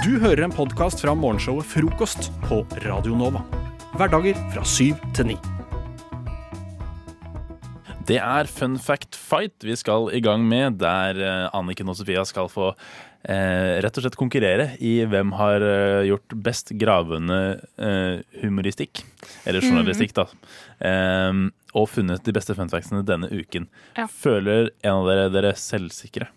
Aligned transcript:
Du 0.00 0.14
hører 0.16 0.46
en 0.46 0.52
podkast 0.54 1.02
fra 1.02 1.12
morgenshowet 1.12 1.66
Frokost 1.68 2.30
på 2.46 2.62
Radio 2.86 3.12
Nova. 3.20 3.42
Hverdager 4.00 4.38
fra 4.54 4.62
syv 4.64 4.96
til 5.12 5.28
ni. 5.28 5.36
Det 8.08 8.16
er 8.16 8.48
Fun 8.48 8.78
fact 8.80 9.18
fight 9.20 9.60
vi 9.60 9.76
skal 9.76 10.08
i 10.16 10.22
gang 10.24 10.46
med, 10.48 10.78
der 10.80 11.20
eh, 11.20 11.44
Anniken 11.52 11.92
og 11.92 11.98
Sofia 12.00 12.24
skal 12.24 12.48
få 12.48 12.70
eh, 12.70 13.76
rett 13.84 14.00
og 14.00 14.06
slett 14.06 14.16
konkurrere 14.16 14.70
i 14.80 14.94
hvem 15.04 15.36
har 15.36 15.68
eh, 15.68 16.08
gjort 16.08 16.38
best 16.48 16.72
gravende 16.80 17.60
eh, 17.76 18.24
humoristikk. 18.40 19.04
Eller 19.44 19.60
journalistikk, 19.68 20.16
da. 20.16 20.30
Eh, 20.80 21.44
og 21.76 21.92
funnet 21.92 22.24
de 22.24 22.38
beste 22.40 22.56
fun 22.56 22.72
factsene 22.72 23.04
denne 23.04 23.28
uken. 23.28 23.68
Ja. 24.00 24.08
Føler 24.08 24.72
en 24.80 25.02
av 25.02 25.12
dere 25.12 25.32
dere 25.36 25.56
selvsikre? 25.60 26.32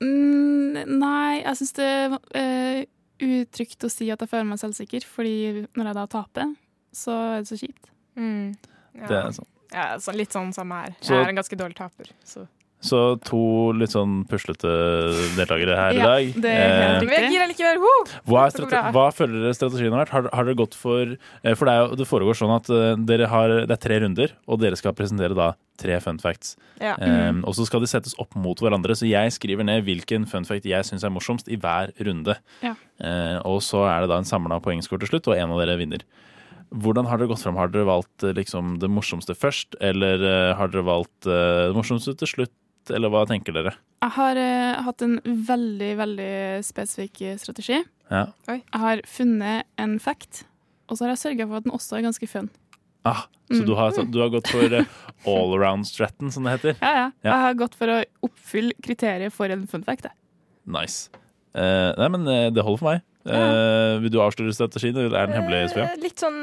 Mm, 0.00 0.98
nei, 1.00 1.40
jeg 1.42 1.58
syns 1.58 1.72
det 1.78 1.86
er 1.88 2.14
uh, 2.14 2.82
utrygt 3.28 3.84
å 3.86 3.90
si 3.90 4.10
at 4.14 4.20
jeg 4.22 4.30
føler 4.30 4.46
meg 4.46 4.60
selvsikker, 4.62 5.06
fordi 5.08 5.66
når 5.74 5.90
jeg 5.90 5.98
da 5.98 6.04
taper, 6.12 6.52
så 6.94 7.16
er 7.34 7.40
det 7.42 7.48
så 7.50 7.58
kjipt. 7.58 7.90
Mm. 8.18 8.54
Ja. 8.94 9.06
Det 9.10 9.16
er 9.18 9.32
sånn. 9.38 9.48
Ja, 9.72 9.86
så 10.00 10.14
litt 10.16 10.32
sånn 10.32 10.52
samme 10.56 10.78
her. 10.84 10.94
Så- 11.00 11.14
Jeg 11.14 11.24
er 11.26 11.28
en 11.34 11.36
ganske 11.42 11.58
dårlig 11.58 11.76
taper. 11.76 12.12
Så. 12.24 12.46
Så 12.80 13.18
to 13.26 13.72
litt 13.74 13.90
sånn 13.90 14.20
puslete 14.30 14.70
deltakere 15.34 15.74
her 15.74 15.96
i 15.96 15.98
Ja, 15.98 16.06
dag. 16.12 16.34
det 16.44 16.52
er 16.52 17.00
helt 17.02 17.56
Eh. 17.58 17.78
Woo! 17.82 18.04
Hva, 18.30 18.46
er 18.46 18.92
hva 18.94 19.06
føler 19.12 19.42
dere 19.42 19.54
strategien 19.56 19.92
har 19.92 20.04
vært? 20.04 20.12
Har, 20.14 20.28
har 20.32 20.44
dere 20.46 20.54
gått 20.54 20.74
for 20.78 21.16
eh, 21.42 21.54
For 21.54 21.66
det, 21.66 21.74
er 21.74 21.80
jo, 21.82 21.96
det 21.98 22.06
foregår 22.06 22.38
sånn 22.38 22.54
at 22.54 22.70
eh, 22.70 22.94
dere 23.08 23.26
har, 23.26 23.48
det 23.66 23.74
er 23.74 23.82
tre 23.82 23.98
runder, 24.04 24.34
og 24.46 24.60
dere 24.62 24.78
skal 24.78 24.94
presentere 24.94 25.34
da 25.34 25.56
tre 25.78 25.98
fun 26.02 26.18
facts. 26.22 26.56
Ja. 26.78 26.94
Eh, 27.02 27.42
og 27.42 27.54
så 27.58 27.66
skal 27.66 27.82
de 27.82 27.90
settes 27.90 28.14
opp 28.18 28.34
mot 28.38 28.58
hverandre, 28.62 28.94
så 28.94 29.08
jeg 29.10 29.34
skriver 29.34 29.66
ned 29.66 29.82
hvilken 29.86 30.26
fun 30.30 30.46
fact 30.46 30.66
jeg 30.66 30.86
syns 30.86 31.02
er 31.06 31.10
morsomst 31.14 31.50
i 31.50 31.58
hver 31.58 31.90
runde. 31.98 32.38
Ja. 32.62 32.76
Eh, 33.02 33.38
og 33.42 33.58
så 33.66 33.86
er 33.90 34.02
det 34.06 34.12
da 34.14 34.22
en 34.22 34.28
samla 34.28 34.60
poengscore 34.62 35.02
til 35.02 35.14
slutt, 35.16 35.30
og 35.30 35.38
en 35.38 35.50
av 35.54 35.62
dere 35.62 35.78
vinner. 35.82 36.06
Hvordan 36.74 37.06
har 37.08 37.18
dere 37.18 37.30
gått 37.30 37.42
fram? 37.42 37.56
Har 37.56 37.70
dere 37.72 37.88
valgt 37.88 38.22
liksom, 38.36 38.76
det 38.82 38.90
morsomste 38.92 39.34
først, 39.38 39.78
eller 39.80 40.20
uh, 40.20 40.56
har 40.58 40.68
dere 40.68 40.84
valgt 40.84 41.24
uh, 41.24 41.70
det 41.70 41.76
morsomste 41.78 42.12
til 42.20 42.28
slutt, 42.28 42.52
eller 42.94 43.10
hva 43.12 43.24
tenker 43.28 43.54
dere? 43.56 43.72
Jeg 44.02 44.14
har 44.16 44.38
uh, 44.40 44.82
hatt 44.86 45.02
en 45.06 45.18
veldig, 45.24 45.90
veldig 45.98 46.32
spesifikk 46.66 47.22
eh, 47.26 47.36
strategi. 47.40 47.80
Ja. 48.12 48.24
Jeg 48.48 48.62
har 48.80 49.02
funnet 49.06 49.66
en 49.80 49.98
fact, 50.00 50.44
og 50.88 50.96
så 50.98 51.04
har 51.06 51.14
jeg 51.16 51.22
sørga 51.24 51.48
for 51.50 51.60
at 51.60 51.66
den 51.68 51.74
også 51.76 51.98
er 51.98 52.06
ganske 52.08 52.28
fun. 52.30 52.48
Ah, 53.06 53.26
så 53.48 53.62
Mm. 53.62 53.66
du, 53.66 53.74
har, 53.78 53.92
du 54.12 54.18
har 54.20 54.28
gått 54.28 54.48
for 54.52 54.74
uh, 54.76 54.84
all 55.24 55.54
around-stratten, 55.56 56.28
som 56.34 56.44
det 56.44 56.58
heter? 56.58 56.74
Ja, 56.82 56.90
ja. 56.92 57.06
Ja. 57.24 57.30
Jeg 57.30 57.40
har 57.46 57.54
gått 57.62 57.74
for 57.80 57.88
å 57.88 58.02
oppfylle 58.28 58.74
kriteriet 58.84 59.32
for 59.32 59.48
en 59.54 59.66
fun 59.70 59.84
fact. 59.86 60.04
jeg. 60.04 60.12
Nice. 60.68 61.08
Uh, 61.56 61.94
nei, 61.96 62.08
men 62.12 62.28
eh, 62.28 62.50
det 62.52 62.60
holder 62.62 62.78
for 62.82 62.90
meg. 62.92 63.06
Eh, 63.28 63.94
vil 64.02 64.12
du 64.14 64.18
avsløre 64.24 64.54
strategien, 64.56 64.96
eller 64.96 65.16
er 65.20 65.28
den 65.30 65.36
hemmelig, 65.38 65.70
Sofia? 65.72 65.88
Eh, 65.92 66.02
Litt 66.02 66.22
sånn 66.22 66.38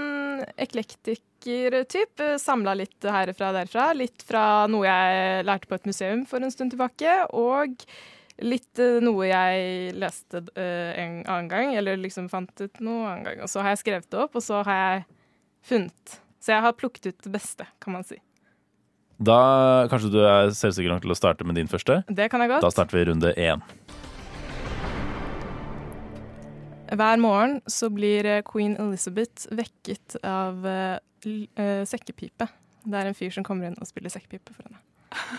eklektiker-typ. 0.62 2.26
Samla 2.42 2.76
litt 2.78 3.08
herfra 3.10 3.52
og 3.52 3.58
derfra. 3.60 3.88
Litt 3.98 4.26
fra 4.28 4.44
noe 4.72 4.86
jeg 4.88 5.46
lærte 5.48 5.70
på 5.72 5.80
et 5.80 5.90
museum 5.90 6.26
for 6.30 6.44
en 6.44 6.54
stund 6.54 6.76
tilbake, 6.76 7.16
og 7.34 7.86
litt 8.44 8.82
eh, 8.84 9.00
noe 9.06 9.30
jeg 9.30 9.96
leste 9.98 10.44
en 10.56 11.24
annen 11.24 11.50
gang, 11.52 11.74
eller 11.80 11.98
liksom 12.02 12.30
fant 12.30 12.54
ut 12.62 12.84
noe 12.86 13.10
annen 13.10 13.26
gang. 13.30 13.42
Og 13.46 13.52
så 13.52 13.64
har 13.64 13.74
jeg 13.76 13.84
skrevet 13.86 14.12
det 14.12 14.22
opp, 14.26 14.38
og 14.38 14.46
så 14.46 14.62
har 14.68 14.82
jeg 14.84 15.06
funnet. 15.66 16.20
Så 16.44 16.54
jeg 16.54 16.62
har 16.62 16.78
plukket 16.78 17.10
ut 17.10 17.26
det 17.26 17.34
beste, 17.34 17.66
kan 17.82 17.96
man 17.98 18.06
si. 18.06 18.20
Da 19.16 19.88
kanskje 19.88 20.12
du 20.12 20.20
er 20.28 20.50
selvsikker 20.52 20.92
nok 20.92 21.06
til 21.06 21.14
å 21.14 21.18
starte 21.18 21.46
med 21.48 21.56
din 21.56 21.70
første? 21.72 22.02
Det 22.12 22.28
kan 22.30 22.44
jeg 22.44 22.52
godt. 22.52 22.66
Da 22.66 22.72
starter 22.74 22.98
vi 23.00 23.06
runde 23.08 23.32
én. 23.40 23.64
Hver 26.86 27.18
morgen 27.18 27.62
så 27.68 27.90
blir 27.90 28.28
eh, 28.30 28.44
queen 28.46 28.76
Elizabeth 28.78 29.48
vekket 29.56 30.18
av 30.22 30.66
uh, 30.66 30.98
eh, 31.26 31.82
sekkepipe. 31.88 32.48
Det 32.86 33.00
er 33.00 33.10
en 33.10 33.18
fyr 33.18 33.34
som 33.34 33.46
kommer 33.46 33.70
inn 33.70 33.78
og 33.82 33.90
spiller 33.90 34.14
sekkepipe 34.14 34.54
for 34.54 34.68
henne. 34.68 34.82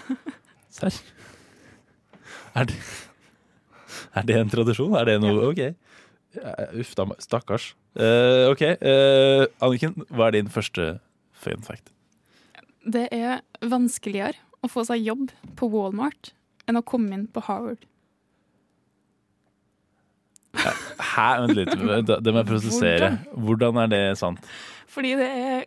Serr? 0.77 0.97
Er 2.57 2.67
det, 2.67 2.79
er 4.17 4.27
det 4.27 4.39
en 4.41 4.51
tradisjon? 4.51 4.97
Er 4.99 5.07
det 5.07 5.21
noe 5.23 5.53
OK. 5.53 5.63
Uff 6.81 6.95
da. 6.99 7.07
Stakkars. 7.23 7.71
Uh, 7.95 8.51
OK. 8.51 8.65
Uh, 8.83 9.47
Anniken, 9.63 9.95
hva 10.11 10.29
er 10.29 10.41
din 10.41 10.51
første 10.53 10.97
fun 11.37 11.63
fact? 11.65 11.93
Det 12.87 13.07
er 13.15 13.45
vanskeligere 13.63 14.39
å 14.67 14.71
få 14.71 14.85
seg 14.89 15.05
jobb 15.07 15.31
på 15.59 15.71
Walmart 15.71 16.33
enn 16.67 16.81
å 16.81 16.85
komme 16.87 17.15
inn 17.15 17.29
på 17.31 17.45
Harvard. 17.47 17.87
Hæ? 20.57 21.27
Vent 21.43 21.55
litt. 21.59 21.71
Det 22.09 22.19
det 22.25 22.33
må 22.35 22.41
jeg 22.43 22.49
prosessere. 22.51 23.11
Hvordan 23.37 23.79
er 23.85 23.93
det 23.93 24.03
sant? 24.21 24.41
Fordi 24.97 25.11
det 25.19 25.27
er, 25.29 25.65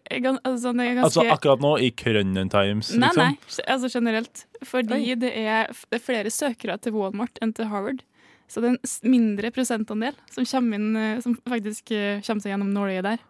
altså, 0.48 0.72
det 0.74 0.86
er 0.88 0.96
ganske 0.98 1.06
Altså 1.06 1.26
akkurat 1.30 1.62
nå, 1.62 1.76
i 1.86 1.90
Krønnen 1.94 2.48
Times, 2.50 2.90
Nei, 2.98 3.10
liksom? 3.12 3.20
nei, 3.22 3.66
altså 3.76 3.90
generelt. 3.94 4.46
Fordi 4.66 4.96
Oi. 4.98 5.16
det 5.22 5.30
er, 5.38 5.68
det 5.92 6.00
er 6.00 6.06
flere 6.06 6.32
søkere 6.34 6.80
til 6.82 6.96
Walmart 6.98 7.38
enn 7.46 7.54
til 7.54 7.70
Harvard. 7.70 8.02
Så 8.50 8.64
det 8.64 8.72
er 8.72 8.78
en 8.80 9.12
mindre 9.14 9.52
prosentandel 9.54 10.16
som, 10.34 10.72
inn, 10.74 10.88
eh, 10.98 11.20
som 11.22 11.36
faktisk 11.46 11.92
eh, 11.94 12.24
kommer 12.26 12.42
seg 12.42 12.56
gjennom 12.56 12.72
Norge 12.74 13.04
der, 13.06 13.22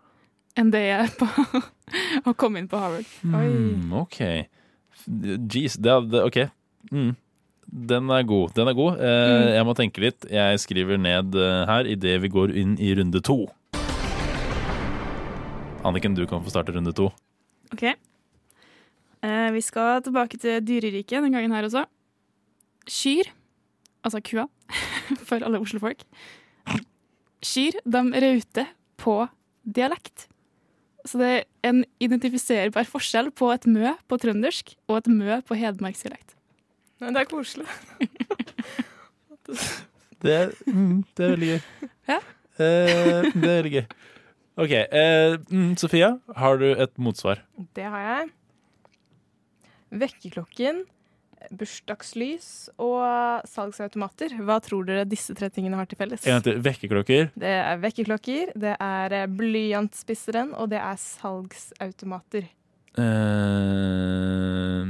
enn 0.55 0.71
det 0.71 0.85
er 0.93 1.11
på 1.19 1.27
å 2.31 2.35
komme 2.39 2.61
inn 2.63 2.69
på 2.71 2.79
Harvard. 2.79 3.09
Mm, 3.27 3.91
OK. 3.99 4.21
Jeez. 5.51 5.75
Det, 5.75 5.91
er- 5.91 6.07
det, 6.13 6.23
OK. 6.29 6.39
Mm. 6.95 7.11
Den 7.69 8.09
er 8.09 8.23
god. 8.25 8.53
Den 8.57 8.67
er 8.67 8.73
god. 8.77 8.97
Eh, 8.97 9.29
Mm. 9.29 9.49
Jeg 9.55 9.65
må 9.67 9.73
tenke 9.77 10.01
litt. 10.01 10.25
Jeg 10.31 10.59
skriver 10.59 10.97
ned 10.97 11.35
eh, 11.37 11.65
her 11.69 11.85
idet 11.85 12.21
vi 12.23 12.29
går 12.33 12.53
inn 12.57 12.77
i 12.81 12.93
runde 12.97 13.21
to. 13.21 13.45
Anniken, 15.85 16.15
du 16.17 16.25
kan 16.27 16.43
få 16.43 16.51
starte 16.51 16.73
runde 16.75 16.91
to. 16.97 17.09
Ok. 17.73 17.83
Eh, 19.23 19.49
vi 19.55 19.61
skal 19.63 20.01
tilbake 20.03 20.39
til 20.41 20.59
dyreriket 20.65 21.23
den 21.23 21.31
gangen 21.35 21.53
her 21.55 21.67
også. 21.67 21.85
Kyr, 22.89 23.29
altså 24.03 24.21
kua, 24.25 24.47
for 25.27 25.43
alle 25.45 25.59
Oslo-folk. 25.61 26.01
Kyr, 27.45 27.77
de 27.85 28.01
rauter 28.25 28.73
på 28.99 29.15
dialekt. 29.63 30.27
Så 31.07 31.19
det 31.21 31.29
er 31.29 31.69
en 31.69 31.85
identifiserbar 32.03 32.87
forskjell 32.89 33.29
på 33.31 33.53
et 33.53 33.67
mø 33.71 33.93
på 34.09 34.17
trøndersk 34.19 34.73
og 34.89 34.97
et 34.99 35.07
mø 35.13 35.37
på 35.47 35.55
hedmarksdialekt. 35.55 36.35
Men 36.99 37.15
det 37.15 37.21
er 37.25 37.29
koselig. 37.31 37.67
Det, 40.19 40.33
er- 40.35 40.51
mm, 40.67 41.03
det 41.15 41.23
er 41.25 41.29
veldig 41.31 41.47
gøy. 41.49 41.61
Ja. 42.09 42.17
Eh, 42.59 43.23
det 43.33 43.47
er 43.47 43.61
veldig 43.63 43.71
gøy. 43.71 43.85
OK. 44.59 44.73
Eh, 44.75 45.35
mm, 45.47 45.69
Sofia, 45.79 46.09
har 46.35 46.57
du 46.59 46.65
et 46.73 46.91
motsvar? 46.99 47.39
Det 47.77 47.85
har 47.87 48.03
jeg. 48.03 48.27
Vekkerklokken, 50.03 50.81
bursdagslys 51.55 52.49
og 52.83 53.47
salgsautomater. 53.47 54.35
Hva 54.43 54.59
tror 54.61 54.83
dere 54.91 55.07
disse 55.09 55.33
tre 55.39 55.47
tingene 55.55 55.79
har 55.79 55.87
til 55.89 55.97
felles? 56.03 56.27
En 56.27 56.35
gang 56.35 56.45
til. 56.49 56.59
Vekkerklokker. 56.67 57.31
Det 57.39 57.55
er 57.55 57.79
vekkerklokker, 57.87 58.51
det 58.59 58.75
er 58.75 59.17
eh, 59.23 59.29
blyantspisseren, 59.39 60.51
og 60.59 60.69
det 60.75 60.83
er 60.83 60.99
salgsautomater. 60.99 62.51
Eh, 62.99 64.83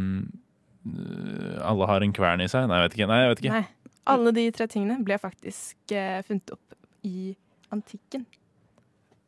alle 0.85 1.85
har 1.89 2.01
en 2.05 2.13
kvern 2.13 2.41
i 2.41 2.47
seg? 2.47 2.67
Nei, 2.69 2.79
jeg 2.81 2.89
vet 2.89 2.97
ikke. 2.97 3.07
Nei, 3.11 3.19
jeg 3.23 3.29
vet 3.33 3.41
ikke. 3.43 3.53
Nei, 3.59 3.67
alle 4.07 4.31
de 4.35 4.45
tre 4.51 4.67
tingene 4.67 4.99
ble 5.05 5.17
faktisk 5.21 5.91
eh, 5.95 6.21
funnet 6.27 6.51
opp 6.55 6.77
i 7.03 7.35
antikken. 7.71 8.25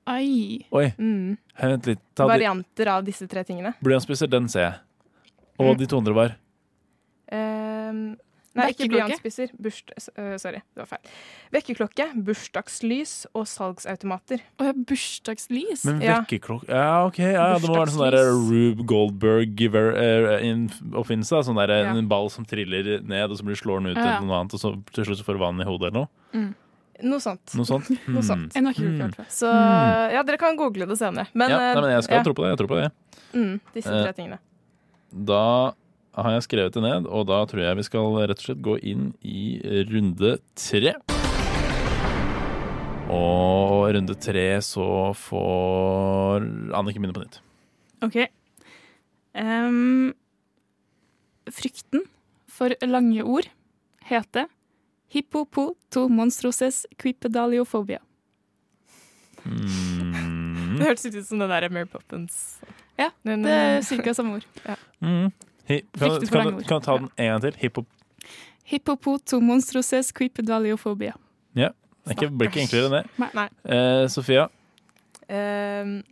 Ai. 0.08 0.66
Oi, 0.74 0.88
Mm. 0.98 1.38
vent 1.62 1.86
litt. 1.88 2.00
Ta 2.16 2.26
de- 2.26 2.34
Varianter 2.34 2.88
av 2.90 3.04
disse 3.06 3.28
tre 3.30 3.44
tingene. 3.44 3.76
Blyantspisser, 3.84 4.28
den 4.30 4.48
ser 4.50 4.62
jeg. 4.62 4.80
Og 5.60 5.76
Mm. 5.76 5.78
de 5.78 5.86
to 5.88 5.98
andre 5.98 6.14
var 6.14 6.36
Ehm, 7.32 8.18
nei, 8.56 8.68
ikke 8.74 8.88
blyantspisser. 8.92 9.50
Øh, 10.18 10.36
sorry, 10.42 10.60
det 10.76 10.82
var 10.82 10.86
feil. 10.90 11.00
Vekkerklokke, 11.56 12.06
bursdagslys 12.28 13.14
og 13.34 13.46
salgsautomater. 13.48 14.40
Å 14.60 14.62
har 14.70 14.74
bursdagslys. 14.74 15.86
Men 15.86 16.02
Ja. 16.02 16.20
vekkerklokke 16.22 16.68
Ja, 16.70 17.06
OK. 17.08 17.20
Ja, 17.20 17.54
det 17.58 17.68
må 17.70 17.76
være 17.80 17.92
sånn 17.96 18.12
der 18.12 18.32
Rube 18.32 18.84
Goldberg-oppfinnelse. 18.86 21.44
sånn 21.46 21.56
der 21.62 21.68
Ja. 21.84 21.94
En 21.96 22.08
ball 22.08 22.30
som 22.30 22.46
triller 22.46 23.02
ned, 23.02 23.32
og 23.32 23.38
så 23.38 23.44
blir 23.44 23.56
slår 23.56 23.78
den 23.84 23.92
ut 23.92 23.98
Ja, 23.98 24.06
ja. 24.06 24.18
til 24.20 24.28
noe 24.28 24.38
annet, 24.40 24.54
og 24.54 24.60
så 24.60 24.76
til 24.94 25.04
slutt 25.06 25.24
får 25.26 25.34
du 25.34 25.40
vann 25.40 25.62
i 25.62 25.66
hodet 25.66 25.88
eller 25.92 26.00
noe. 26.02 26.08
Mm. 26.34 26.56
Noe 27.04 27.20
sånt. 27.20 27.56
Noe 27.56 27.66
sånt. 27.66 27.90
Noe 28.08 28.22
sånt. 28.22 28.54
Mm. 28.54 29.12
før. 29.16 29.26
Så 29.28 29.48
ja, 30.14 30.24
dere 30.24 30.38
kan 30.38 30.56
google 30.56 30.86
det 30.86 30.98
senere. 31.00 31.28
Men, 31.34 31.50
ja, 31.50 31.58
nei, 31.74 31.82
men 31.82 31.92
jeg 31.96 32.04
skal 32.04 32.18
eh, 32.20 32.24
tro 32.24 32.34
på 32.34 32.44
det. 32.46 32.50
Jeg 32.52 32.58
tror 32.62 32.68
på 32.70 32.76
det. 32.82 32.92
mm, 33.34 33.60
disse 33.74 33.92
Eh, 33.92 34.04
tre 34.04 34.14
tingene. 34.14 34.38
Da 35.12 35.74
har 36.16 36.34
jeg 36.36 36.44
skrevet 36.48 36.76
det 36.76 36.84
ned, 36.84 37.08
og 37.08 37.28
da 37.30 37.42
tror 37.48 37.64
jeg 37.64 37.78
vi 37.80 37.86
skal 37.88 38.18
rett 38.20 38.42
og 38.42 38.46
slett 38.46 38.64
gå 38.66 38.76
inn 38.92 39.12
i 39.24 39.60
runde 39.92 40.36
tre. 40.60 40.96
Og 43.12 43.92
runde 43.96 44.16
tre 44.24 44.46
så 44.64 44.88
får 45.18 46.46
Anniken 46.78 47.04
begynne 47.04 47.16
på 47.16 47.24
nytt. 47.26 47.40
OK. 48.06 48.18
Um, 49.36 50.12
frykten 51.52 52.06
for 52.52 52.76
lange 52.84 53.24
ord 53.24 53.48
heter 54.08 54.48
hippopotomonstroses 55.12 56.86
quipedaliophobia. 57.00 58.00
Mm. 59.44 60.78
Det 60.78 60.88
hørtes 60.88 61.08
ut 61.08 61.26
som 61.28 61.42
den 61.42 61.52
der 61.52 61.70
Mary 61.70 61.88
Poppins. 61.90 62.60
Ja, 63.00 63.10
Det 63.24 63.46
er 63.46 63.82
ca. 63.82 64.14
samme 64.14 64.40
ord. 64.40 64.46
Mm. 65.02 65.32
Hi, 65.72 65.82
kan, 66.30 66.52
du- 66.58 66.64
kan 66.68 66.82
du 66.82 66.86
ta 66.86 66.98
den 66.98 67.10
en 67.18 67.32
gang 67.34 67.42
til? 67.48 67.60
Hippo... 67.62 67.86
Hippopotomonstroses 68.72 70.12
Ja. 71.56 71.70
Det 72.06 72.16
ikke- 72.18 72.32
blir 72.38 72.50
ikke 72.50 72.62
enklere 72.66 72.86
enn 72.88 72.96
det. 72.98 73.34
Nei. 73.38 73.50
Eh, 73.66 74.08
Sofia, 74.10 74.50
Ehm, 75.32 76.04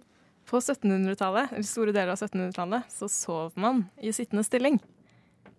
på 0.47 0.59
1700-tallet, 0.61 1.51
eller 1.51 1.63
store 1.67 1.91
deler 1.91 2.11
av 2.13 2.17
1700-tallet, 2.17 2.83
så 2.89 3.09
sov 3.09 3.51
man 3.59 3.89
i 4.01 4.11
sittende 4.15 4.45
stilling. 4.45 4.79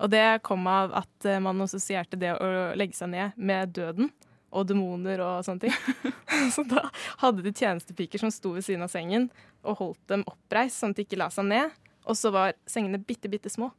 Og 0.00 0.08
det 0.11 0.41
kom 0.43 0.67
av 0.67 0.94
at 0.94 1.26
eh, 1.26 1.38
man 1.41 1.61
assosierte 1.61 2.17
det 2.19 2.32
å 2.41 2.75
legge 2.75 2.94
seg 2.97 3.11
ned 3.11 3.32
med 3.37 3.75
døden 3.76 4.08
og 4.50 4.67
demoner 4.67 5.20
og 5.20 5.44
sånne 5.44 5.61
ting. 5.61 5.75
så 6.55 6.64
da 6.67 6.87
hadde 7.20 7.43
de 7.44 7.52
tjenestepiker 7.52 8.19
som 8.19 8.31
sto 8.32 8.55
ved 8.56 8.64
siden 8.64 8.82
av 8.82 8.88
sengen 8.88 9.29
og 9.62 9.76
holdt 9.82 10.00
dem 10.08 10.25
oppreist 10.26 10.81
sånn 10.81 10.91
at 10.91 10.97
de 10.97 11.05
ikke 11.05 11.19
la 11.20 11.29
seg 11.29 11.44
ned. 11.50 11.70
Og 12.08 12.17
så 12.17 12.32
var 12.32 12.55
sengene 12.67 12.99
bitte, 12.99 13.29
bitte 13.29 13.50
små. 13.52 13.70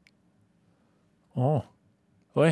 Å. 1.36 1.54
Oi. 2.42 2.52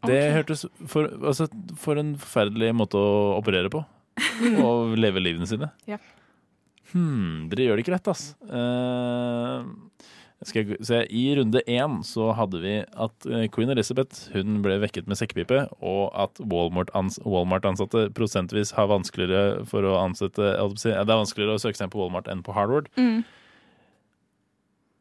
Det 0.00 0.16
okay. 0.16 0.32
hørtes 0.32 0.64
for, 0.88 1.10
altså, 1.20 1.46
for 1.80 2.00
en 2.00 2.14
forferdelig 2.20 2.72
måte 2.76 3.00
å 3.00 3.36
operere 3.36 3.72
på. 3.72 3.82
Og 4.64 4.96
leve 5.00 5.22
livene 5.22 5.48
sine. 5.48 5.70
Ja. 5.88 6.00
Hm, 6.94 7.48
dere 7.50 7.68
gjør 7.68 7.78
det 7.78 7.84
ikke 7.84 7.94
rett, 7.94 8.10
ass. 8.10 8.30
Uh, 8.48 9.68
skal 10.48 10.62
jeg 10.62 10.86
se, 10.88 11.02
I 11.12 11.24
runde 11.36 11.60
én 11.68 11.98
så 12.06 12.30
hadde 12.32 12.62
vi 12.62 12.78
at 12.80 13.26
eh, 13.28 13.44
queen 13.52 13.68
Elizabeth 13.74 14.30
hun 14.32 14.62
ble 14.64 14.78
vekket 14.80 15.10
med 15.10 15.18
sekkepipe, 15.20 15.66
og 15.84 16.06
at 16.16 16.40
Walmart-ans- 16.40 17.20
Walmart-ansatte 17.28 18.06
prosentvis 18.16 18.72
har 18.78 18.88
vanskeligere 18.88 19.66
for 19.68 19.84
å 19.84 19.98
ansette 20.00 20.54
Det 20.80 20.94
er 20.96 21.10
vanskeligere 21.10 21.58
å 21.58 21.60
søke 21.60 21.76
seg 21.76 21.90
inn 21.90 21.92
på 21.92 22.00
Walmart 22.00 22.30
enn 22.32 22.40
på 22.46 22.56
Harvard. 22.56 22.88
Mm. 22.96 23.20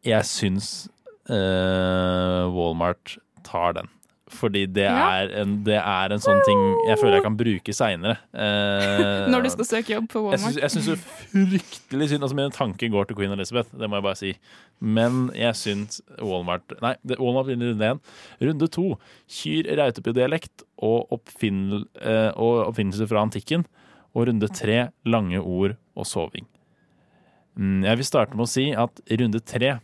Jeg 0.10 0.28
syns 0.28 0.90
Walmart 1.30 3.18
tar 3.46 3.74
den. 3.80 3.90
Fordi 4.30 4.68
det, 4.70 4.84
Ja. 4.86 5.24
er 5.24 5.32
en, 5.42 5.64
det 5.66 5.74
er 5.82 6.12
en 6.14 6.20
sånn 6.22 6.38
ting 6.46 6.60
jeg 6.86 7.00
føler 7.02 7.16
jeg 7.18 7.24
kan 7.26 7.38
bruke 7.38 7.74
seinere. 7.74 8.20
Når 9.34 9.42
du 9.42 9.50
skal 9.50 9.66
søke 9.66 9.96
jobb 9.96 10.06
på 10.12 10.22
Walmart. 10.22 10.54
jeg 10.62 10.70
syns 10.70 10.88
er 10.94 11.00
fryktelig 11.02 12.10
synd 12.12 12.22
Altså 12.28 12.38
Mine 12.38 12.54
tanker 12.54 12.92
går 12.94 13.08
til 13.10 13.18
Queen 13.18 13.34
Elizabeth, 13.34 13.72
det 13.74 13.90
må 13.90 13.98
jeg 13.98 14.06
bare 14.06 14.20
si. 14.20 14.36
Men 14.86 15.32
jeg 15.34 15.58
syns 15.58 15.98
Walmart 16.22 16.78
Nei, 16.86 16.94
Walmart 17.18 17.50
vinner 17.50 17.74
runde 17.74 17.90
én. 17.90 18.00
Runde 18.46 18.70
to. 18.70 18.86
Kyr, 19.40 19.66
rautepydialekt 19.82 20.62
og, 20.78 21.10
oppfinn, 21.18 21.88
eh, 22.00 22.30
og 22.38 22.68
oppfinnelser 22.70 23.10
fra 23.10 23.26
antikken. 23.26 23.66
Og 24.14 24.30
runde 24.30 24.48
tre. 24.54 24.92
Lange 25.10 25.42
ord 25.42 25.74
og 25.98 26.06
soving. 26.06 26.46
Mm, 27.58 27.82
Jeg 27.84 27.98
vil 27.98 28.06
starte 28.06 28.38
med 28.38 28.46
å 28.46 28.50
si 28.54 28.70
at 28.78 29.02
runde 29.10 29.42
tre 29.42 29.80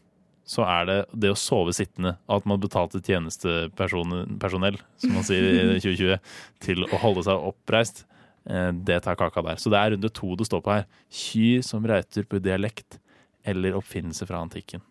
så 0.45 0.61
er 0.69 0.85
det 0.89 0.97
det 1.17 1.31
å 1.33 1.37
sove 1.39 1.73
sittende, 1.73 2.15
at 2.29 2.45
man 2.45 2.59
betalte 2.61 3.01
tjenestepersonell, 3.01 4.77
som 5.01 5.15
man 5.17 5.25
sier 5.25 5.47
i 5.75 5.79
2020, 5.81 6.19
til 6.61 6.85
å 6.85 6.99
holde 7.01 7.23
seg 7.25 7.47
oppreist. 7.49 8.03
Eh, 8.45 8.69
Det 8.85 8.99
tar 9.03 9.17
kaka 9.17 9.41
der. 9.41 9.57
Så 9.57 9.71
det 9.73 9.79
er 9.81 9.95
runde 9.95 10.11
to 10.13 10.35
det 10.37 10.45
står 10.45 10.61
på 10.61 10.75
her. 10.75 10.85
Kyr 11.09 11.63
som 11.65 11.85
rauter 11.89 12.23
på 12.29 12.37
dialekt 12.45 12.99
eller 13.45 13.73
oppfinnelse 13.77 14.25
fra 14.29 14.39
antikken. 14.45 14.81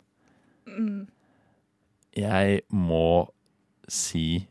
Mm. 0.66 1.06
Jeg 2.14 2.60
må 2.70 3.28
si 3.90 4.46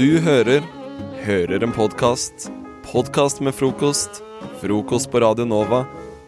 Du 0.00 0.18
hører 0.24 0.64
Hører 1.20 1.62
en 1.66 1.72
podkast. 1.76 2.48
Podkast 2.86 3.42
med 3.44 3.52
frokost. 3.54 4.22
Frokost 4.40 5.10
på 5.10 5.20
Radio 5.20 5.44
Nova. 5.44 5.84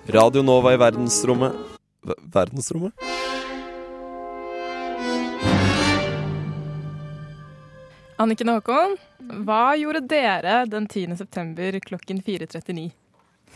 Radio 0.07 0.43
Nova 0.43 0.73
i 0.75 0.77
verdensrommet 0.77 1.53
v 2.03 2.15
Verdensrommet? 2.35 2.93
Anniken 8.23 8.51
og 8.53 8.61
Håkon, 8.61 8.97
hva 9.47 9.73
gjorde 9.81 10.03
dere 10.11 10.63
den 10.71 10.87
10. 10.87 11.17
september 11.19 11.79
klokken 11.83 12.21
4.39? 12.23 12.91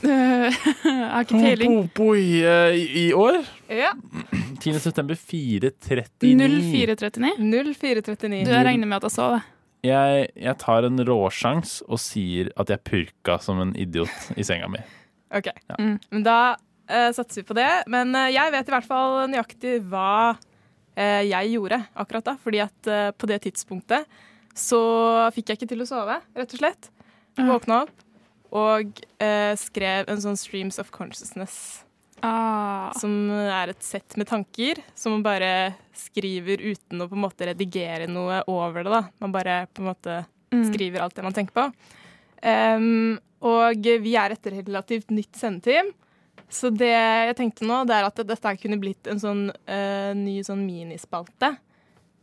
Eh, 0.02 0.08
Jeg 0.84 1.10
har 1.12 1.26
ikke 1.26 1.40
peiling. 1.40 1.76
Oi, 2.02 2.22
eh, 2.42 2.78
i, 2.78 2.86
I 3.04 3.12
år? 3.16 3.42
Ja. 3.70 3.92
10. 4.62 4.78
september 4.82 5.14
4.39. 5.14 6.32
0439. 6.32 7.36
0439. 7.38 8.42
Du, 8.48 8.54
jeg 8.56 8.66
regner 8.66 8.90
med 8.90 8.98
at 8.98 9.08
jeg 9.10 9.16
så 9.18 9.28
det. 9.36 9.44
Jeg, 9.86 10.28
jeg 10.34 10.58
tar 10.62 10.86
en 10.88 11.02
råsjans 11.08 11.78
og 11.86 12.00
sier 12.02 12.50
at 12.58 12.70
jeg 12.72 12.84
purka 12.86 13.38
som 13.42 13.62
en 13.62 13.74
idiot 13.78 14.30
i 14.36 14.46
senga 14.46 14.70
mi. 14.72 14.82
OK. 15.36 15.50
Ja. 15.52 15.78
Mm. 15.78 15.96
Men 16.14 16.26
da 16.26 16.38
uh, 16.56 17.10
satser 17.16 17.42
vi 17.42 17.48
på 17.48 17.58
det. 17.58 17.70
Men 17.92 18.14
uh, 18.16 18.28
jeg 18.32 18.54
vet 18.54 18.70
i 18.70 18.76
hvert 18.76 18.88
fall 18.88 19.20
nøyaktig 19.32 19.78
hva 19.90 20.34
uh, 20.36 21.22
jeg 21.26 21.52
gjorde 21.54 21.82
akkurat 21.94 22.32
da. 22.32 22.38
Fordi 22.42 22.64
at 22.66 22.90
på 23.16 23.30
det 23.30 23.42
tidspunktet 23.46 24.18
så 24.56 24.80
fikk 25.36 25.50
jeg 25.50 25.60
ikke 25.60 25.70
til 25.74 25.84
å 25.84 25.88
sove, 25.88 26.20
rett 26.36 26.52
og 26.56 26.62
slett. 26.62 26.90
Våkna 27.36 27.84
opp 27.84 28.06
og 28.54 29.02
eh, 29.22 29.52
skrev 29.58 30.08
en 30.10 30.22
sånn 30.22 30.38
Streams 30.38 30.80
of 30.82 30.92
Consciousness. 30.94 31.82
Ah. 32.26 32.92
Som 32.98 33.12
er 33.30 33.70
et 33.72 33.82
sett 33.84 34.16
med 34.18 34.28
tanker 34.30 34.80
som 34.94 35.14
man 35.16 35.24
bare 35.26 35.50
skriver 35.96 36.62
uten 36.64 37.02
å 37.02 37.08
på 37.10 37.16
en 37.16 37.24
måte 37.26 37.46
redigere 37.48 38.08
noe 38.10 38.42
over 38.50 38.82
det. 38.82 38.92
da. 38.92 39.02
Man 39.22 39.34
bare 39.34 39.66
på 39.72 39.82
en 39.84 39.90
måte 39.92 40.24
Mm. 40.52 40.72
skriver 40.72 41.00
alt 41.02 41.14
det 41.14 41.24
man 41.24 41.34
tenker 41.34 41.52
på. 41.52 41.72
Um, 42.46 43.18
og 43.42 43.82
vi 43.82 44.14
er 44.16 44.30
et 44.32 44.46
relativt 44.46 45.10
nytt 45.10 45.34
sendeteam. 45.34 45.90
Så 46.48 46.70
det 46.70 46.92
jeg 46.92 47.36
tenkte 47.36 47.66
nå, 47.66 47.80
det 47.88 47.96
er 47.96 48.06
at 48.06 48.20
dette 48.22 48.52
kunne 48.62 48.78
blitt 48.78 49.08
en 49.10 49.18
sånn 49.18 49.50
uh, 49.50 50.12
ny 50.14 50.38
sånn 50.46 50.62
minispalte 50.64 51.56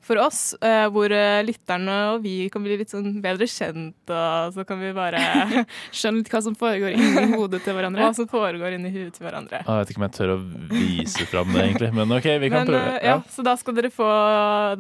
for 0.04 0.20
oss, 0.20 0.40
eh, 0.60 0.86
hvor 0.92 1.12
eh, 1.16 1.42
lytterne 1.48 1.96
og 2.14 2.24
vi 2.26 2.50
kan 2.52 2.64
bli 2.66 2.76
litt 2.82 2.92
sånn 2.92 3.22
bedre 3.24 3.48
kjent, 3.50 3.96
og 4.12 4.54
så 4.56 4.66
kan 4.68 4.82
vi 4.84 4.92
bare 4.96 5.22
skjønne 5.96 6.22
litt 6.22 6.32
hva 6.34 6.42
som 6.44 6.58
foregår 6.60 6.96
inni 6.98 7.28
hodet 7.40 7.62
til 7.66 7.78
hverandre. 7.78 8.04
Hva 8.04 8.18
som 8.18 8.28
foregår 8.32 8.76
inni 8.78 8.92
huet 8.94 9.16
til 9.16 9.28
hverandre. 9.28 9.62
Ah, 9.64 9.80
Jeg 9.80 9.86
vet 9.86 9.94
ikke 9.94 10.02
om 10.04 10.08
jeg 10.10 10.16
tør 10.20 10.34
å 10.36 10.40
vise 10.74 11.30
fram 11.32 11.54
det, 11.56 11.62
egentlig. 11.70 11.92
Men 11.96 12.18
OK, 12.18 12.28
vi 12.44 12.52
kan 12.52 12.64
Men, 12.66 12.74
prøve. 12.74 12.98
eh, 13.00 13.08
ja, 13.14 13.20
så 13.32 13.46
da 13.48 13.56
skal 13.60 13.78
dere 13.80 13.92
få 13.94 14.10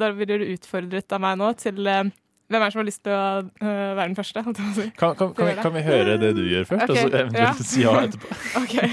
Da 0.01 0.11
blir 0.15 0.29
dere 0.29 0.49
utfordret 0.53 1.15
av 1.15 1.23
meg 1.23 1.39
nå 1.39 1.53
til 1.61 1.79
eh, 1.87 2.03
Hvem 2.51 2.61
er 2.61 2.67
det 2.67 2.73
som 2.75 2.81
har 2.83 2.85
lyst 2.89 3.01
til 3.07 3.13
å 3.15 3.21
eh, 3.63 3.93
være 3.97 4.07
den 4.09 4.17
første? 4.17 4.43
Kan, 4.43 4.57
kan, 4.99 5.15
kan, 5.33 5.47
vi, 5.47 5.53
kan 5.63 5.73
vi 5.73 5.81
høre 5.87 6.17
det 6.21 6.33
du 6.37 6.43
gjør 6.45 6.67
først, 6.69 6.91
og 6.91 6.99
så 6.99 7.07
eventuelt 7.07 7.39
ja. 7.39 7.53
si 7.71 7.85
ja 7.85 7.93
etterpå? 8.03 8.35
okay. 8.59 8.89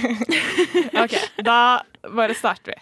Ok, 1.02 1.16
Da 1.45 1.59
bare 2.14 2.37
starter 2.38 2.73
vi. 2.76 2.78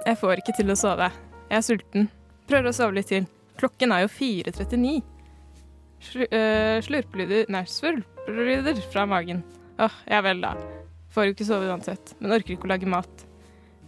Jeg 0.00 0.16
får 0.16 0.40
ikke 0.40 0.54
til 0.56 0.72
å 0.72 0.78
sove. 0.78 1.10
Jeg 1.50 1.58
er 1.58 1.64
sulten. 1.66 2.06
Prøver 2.48 2.70
å 2.70 2.76
sove 2.76 2.96
litt 2.96 3.10
til. 3.10 3.26
Klokken 3.60 3.92
er 3.92 4.06
jo 4.06 4.12
4.39. 4.14 5.00
Slu, 6.00 6.22
øh, 6.24 6.78
slurpelyder 6.86 7.50
Nei, 7.52 7.66
svulpelyder 7.68 8.80
fra 8.92 9.04
magen. 9.08 9.42
Åh, 9.80 9.98
ja 10.08 10.22
vel, 10.24 10.40
da. 10.40 10.54
Får 11.12 11.28
jo 11.28 11.34
ikke 11.34 11.48
sove 11.50 11.68
uansett, 11.68 12.14
men 12.20 12.32
orker 12.32 12.54
ikke 12.54 12.68
å 12.68 12.72
lage 12.72 12.88
mat. 12.88 13.26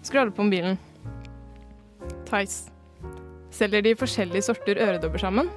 Scroller 0.05 0.35
på 0.37 0.45
mobilen. 0.45 0.77
Tice. 2.29 2.69
Selger 3.53 3.85
de 3.85 3.97
forskjellige 3.97 4.45
sorter 4.51 4.81
øredobber 4.85 5.21
sammen? 5.21 5.49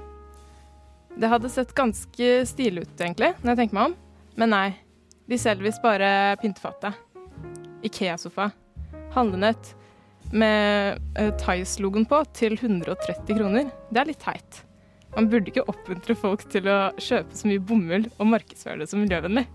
Det 1.16 1.32
hadde 1.32 1.52
sett 1.52 1.76
ganske 1.76 2.34
stilig 2.48 2.86
ut, 2.86 3.00
egentlig, 3.00 3.34
når 3.42 3.52
jeg 3.54 3.64
tenker 3.64 3.78
meg 3.78 3.92
om. 3.92 3.96
Men 4.40 4.52
nei, 4.56 4.68
de 5.28 5.40
selger 5.40 5.68
visst 5.68 5.84
bare 5.84 6.36
pyntefattet. 6.40 6.96
Ikea-sofa. 7.88 8.54
Handlenett 9.16 9.76
med 10.34 11.02
uh, 11.20 11.32
Tice-logoen 11.42 12.08
på 12.10 12.22
til 12.38 12.58
130 12.58 13.38
kroner. 13.38 13.70
Det 13.92 14.02
er 14.02 14.10
litt 14.10 14.24
teit. 14.24 14.62
Man 15.16 15.30
burde 15.32 15.52
ikke 15.52 15.64
oppmuntre 15.72 16.16
folk 16.20 16.44
til 16.52 16.68
å 16.68 16.80
kjøpe 17.00 17.38
så 17.38 17.48
mye 17.48 17.62
bomull 17.64 18.10
og 18.18 18.32
markedsføre 18.34 18.82
det 18.82 18.90
som 18.92 19.00
miljøvennlig. 19.04 19.46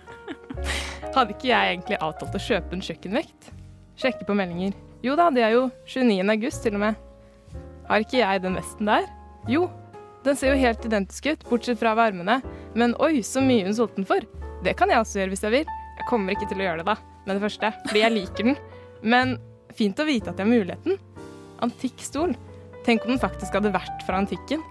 Hadde 1.16 1.34
ikke 1.34 1.50
jeg 1.50 1.74
egentlig 1.74 1.98
avtalt 1.98 2.36
å 2.38 2.42
kjøpe 2.44 2.76
en 2.76 2.84
kjøkkenvekt? 2.86 3.50
Sjekke 3.98 4.28
på 4.28 4.36
meldinger. 4.38 4.76
Jo 5.02 5.16
da, 5.18 5.26
det 5.34 5.42
er 5.42 5.56
jo 5.56 5.66
29. 5.88 6.20
august 6.36 6.62
til 6.62 6.76
og 6.78 6.84
med. 6.84 7.00
Har 7.88 8.04
ikke 8.04 8.20
jeg 8.20 8.44
den 8.44 8.58
vesten 8.60 8.86
der? 8.86 9.08
Jo, 9.50 9.66
den 10.22 10.36
ser 10.38 10.52
jo 10.52 10.60
helt 10.60 10.84
identisk 10.86 11.26
ut, 11.32 11.44
bortsett 11.48 11.80
fra 11.80 11.96
varmene. 11.98 12.38
Men 12.78 12.94
oi, 13.02 13.24
så 13.26 13.42
mye 13.42 13.66
hun 13.66 13.74
solgte 13.76 14.02
den 14.02 14.08
for. 14.08 14.26
Det 14.64 14.76
kan 14.78 14.92
jeg 14.92 15.02
også 15.02 15.22
gjøre 15.22 15.34
hvis 15.34 15.46
jeg 15.46 15.56
vil. 15.56 15.76
Jeg 15.98 16.08
kommer 16.08 16.36
ikke 16.36 16.48
til 16.50 16.60
å 16.60 16.66
gjøre 16.68 16.84
det, 16.84 16.92
da, 16.92 16.96
med 17.26 17.34
det 17.36 17.44
første, 17.48 17.72
fordi 17.88 18.04
jeg 18.04 18.14
liker 18.14 18.50
den. 18.50 18.60
Men 19.02 19.38
fint 19.80 20.00
å 20.00 20.08
vite 20.08 20.30
at 20.30 20.38
jeg 20.38 20.46
har 20.46 20.52
muligheten. 20.52 20.98
Antikk 21.64 22.02
stol. 22.04 22.34
Tenk 22.86 23.04
om 23.04 23.14
den 23.14 23.22
faktisk 23.22 23.56
hadde 23.56 23.72
vært 23.74 24.04
fra 24.06 24.20
antikken. 24.20 24.62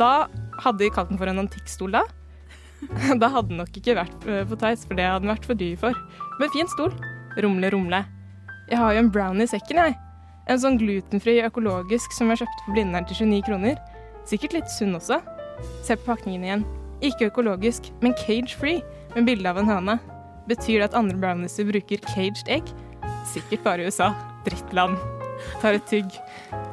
Da 0.00 0.26
hadde 0.64 0.82
de 0.82 0.92
kalt 0.92 1.12
den 1.12 1.20
for 1.20 1.30
en 1.30 1.44
antikkstol 1.44 1.98
da. 1.98 2.06
Da 3.20 3.30
hadde 3.32 3.52
den 3.52 3.60
nok 3.62 3.76
ikke 3.78 3.96
vært 3.96 4.26
eh, 4.28 4.44
på 4.48 4.58
Theis, 4.60 4.84
for 4.88 4.98
det 4.98 5.06
hadde 5.08 5.24
den 5.24 5.32
vært 5.32 5.46
for 5.48 5.58
dyr 5.58 5.76
for. 5.80 5.96
Men 6.40 6.52
fin 6.52 6.68
stol. 6.72 6.92
Rumle, 7.40 7.70
rumle. 7.72 8.02
Jeg 8.70 8.80
har 8.80 8.96
jo 8.96 9.04
en 9.04 9.12
brownie 9.12 9.46
i 9.46 9.50
sekken, 9.50 9.80
jeg. 9.80 9.96
En 10.50 10.60
sånn 10.62 10.78
glutenfri 10.78 11.38
økologisk 11.42 12.12
som 12.14 12.30
jeg 12.30 12.42
kjøpte 12.42 12.66
på 12.66 12.76
Blindern 12.76 13.08
til 13.08 13.18
29 13.24 13.46
kroner. 13.48 13.80
Sikkert 14.28 14.56
litt 14.58 14.70
sunn 14.72 14.96
også. 14.98 15.20
Se 15.86 15.96
på 15.96 16.08
pakningen 16.08 16.44
igjen. 16.46 16.66
Ikke 17.04 17.30
økologisk, 17.30 17.90
men 18.04 18.16
cage-free, 18.20 18.80
med 19.16 19.28
bilde 19.28 19.50
av 19.50 19.60
en 19.60 19.70
høne. 19.70 19.98
Betyr 20.50 20.80
det 20.80 20.90
at 20.90 20.98
andre 20.98 21.18
brownieser 21.18 21.66
bruker 21.68 22.02
caged 22.06 22.48
egg? 22.52 22.70
Sikkert 23.32 23.64
bare 23.66 23.84
i 23.84 23.90
USA. 23.90 24.12
Drittland. 24.46 25.00
Tar 25.60 25.76
et 25.78 25.88
tygg. 25.90 26.16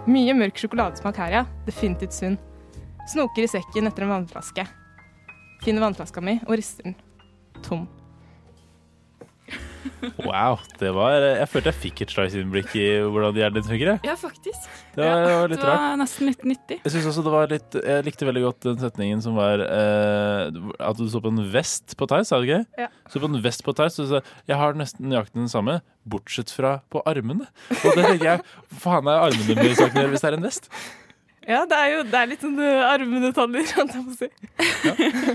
Mye 0.08 0.36
mørk 0.38 0.60
sjokoladesmak 0.60 1.20
her, 1.20 1.40
ja. 1.40 1.44
Definitivt 1.68 2.16
sunn. 2.16 2.38
Snoker 3.12 3.44
i 3.44 3.52
sekken 3.52 3.90
etter 3.90 4.06
en 4.06 4.14
vannflaske. 4.14 4.66
Finner 5.64 5.84
vannflaska 5.84 6.24
mi 6.24 6.38
og 6.46 6.56
rister 6.60 6.90
den. 6.90 6.96
Tom. 7.64 7.88
Wow. 10.24 10.60
det 10.80 10.92
var 10.96 11.14
Jeg 11.24 11.48
følte 11.52 11.72
jeg 11.72 11.80
fikk 11.82 12.02
et 12.06 12.14
slags 12.14 12.36
innblikk 12.38 12.74
i 12.80 12.86
hvordan 13.04 13.36
hjernen 13.40 13.58
din 13.60 13.68
fungerer. 13.68 14.00
Ja, 14.08 14.16
faktisk. 14.20 14.68
Det 14.96 15.04
var, 15.04 15.24
det 15.26 15.34
Det 15.34 15.50
litt 15.56 15.66
rart. 15.66 15.82
var 15.84 15.98
nesten 16.04 16.28
litt 16.30 16.44
nyttig. 16.48 16.78
Jeg 16.86 16.94
synes 16.96 17.08
også 17.12 17.24
det 17.26 17.34
var 17.34 17.52
litt 17.52 17.78
Jeg 17.80 18.06
likte 18.08 18.28
veldig 18.30 18.44
godt 18.46 18.68
den 18.70 18.80
setningen 18.84 19.24
som 19.26 19.36
var 19.40 19.64
eh, 19.66 20.62
At 20.80 21.00
du 21.00 21.06
så 21.10 21.22
på 21.24 21.32
en 21.34 21.42
vest 21.54 21.96
på 22.00 22.08
Theis, 22.12 22.30
sa 22.32 22.40
du 22.44 22.48
gøy? 22.52 22.64
Ja. 22.80 22.90
Så 23.12 23.22
på 23.24 23.30
en 23.32 23.40
vest 23.44 23.64
på 23.66 23.76
Theis, 23.78 23.98
og 24.00 24.08
så 24.10 24.20
sa 24.20 24.42
jeg 24.50 24.60
har 24.60 24.76
nesten 24.78 25.08
nøyaktig 25.10 25.40
den 25.42 25.52
samme, 25.52 25.80
bortsett 26.10 26.52
fra 26.54 26.78
på 26.92 27.02
armene. 27.10 27.48
Og 27.84 27.96
det 27.96 28.04
tenker 28.06 28.28
jeg 28.28 28.44
Faen 28.84 29.08
er 29.08 29.24
armene 29.30 29.56
mine 29.62 29.76
saken 29.78 30.04
å 30.06 30.12
hvis 30.14 30.24
det 30.26 30.30
er 30.34 30.38
en 30.40 30.46
vest? 30.48 30.70
Ja, 31.44 31.64
det 31.68 31.76
er 31.76 31.90
jo 31.92 32.04
det 32.08 32.20
er 32.20 32.30
litt 32.32 32.44
sånn 32.44 32.60
uh, 32.60 32.86
armedetaljer, 32.88 33.66
holdt 33.78 33.96
jeg 33.98 34.04
på 34.06 34.14
å 34.14 34.20
si. 34.20 34.30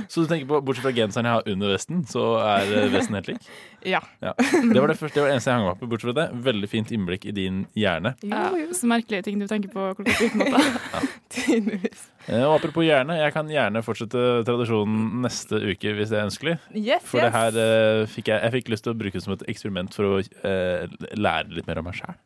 Så 0.09 0.25
du 0.25 0.31
tenker 0.31 0.49
på 0.49 0.61
bortsett 0.65 0.87
fra 0.87 0.93
genseren 0.97 1.29
jeg 1.29 1.37
har 1.37 1.51
under 1.53 1.73
vesten, 1.75 2.01
så 2.09 2.25
er 2.41 2.73
eh, 2.73 2.89
vesten 2.95 3.19
helt 3.19 3.35
lik? 3.35 3.49
Ja. 3.87 4.01
Ja. 4.19 4.33
Det 4.35 4.81
var 4.83 4.91
det, 4.91 4.97
første, 4.99 5.15
det 5.15 5.23
var 5.23 5.29
det 5.29 5.35
eneste 5.37 5.53
jeg 5.53 5.55
hang 5.55 5.65
meg 5.69 5.77
opp 5.77 5.83
i. 5.85 5.89
Bortsett 5.93 6.09
fra 6.09 6.15
det, 6.17 6.25
veldig 6.49 6.69
fint 6.69 6.91
innblikk 6.97 7.29
i 7.31 7.35
din 7.37 7.61
hjerne. 7.79 8.11
Ja, 8.27 8.49
så 8.75 8.89
merkelige 8.91 9.29
ting 9.29 9.39
du 9.39 9.47
tenker 9.47 9.71
på 9.71 9.85
klokka 10.01 10.17
14 10.19 10.43
natta. 10.43 11.03
Tydeligvis. 11.29 12.05
Eh, 12.29 12.43
Og 12.45 12.55
apropos 12.59 12.85
gjerne, 12.85 13.15
jeg 13.19 13.33
kan 13.33 13.49
gjerne 13.49 13.81
fortsette 13.85 14.21
tradisjonen 14.45 15.23
neste 15.25 15.59
uke 15.71 15.93
hvis 15.97 16.11
det 16.13 16.19
er 16.19 16.27
ønskelig. 16.29 16.55
Yes, 16.77 17.05
For 17.09 17.21
det 17.25 17.31
her 17.33 17.57
eh, 17.63 18.03
fikk 18.13 18.29
jeg, 18.33 18.43
jeg 18.45 18.55
fikk 18.57 18.71
lyst 18.75 18.85
til 18.85 18.93
å 18.93 18.99
bruke 19.01 19.17
det 19.17 19.25
som 19.25 19.33
et 19.37 19.45
eksperiment 19.49 19.97
for 19.97 20.09
å 20.09 20.19
eh, 20.21 20.85
lære 21.17 21.55
litt 21.57 21.69
mer 21.71 21.81
om 21.81 21.89
meg 21.89 21.97
sjæl. 22.01 22.19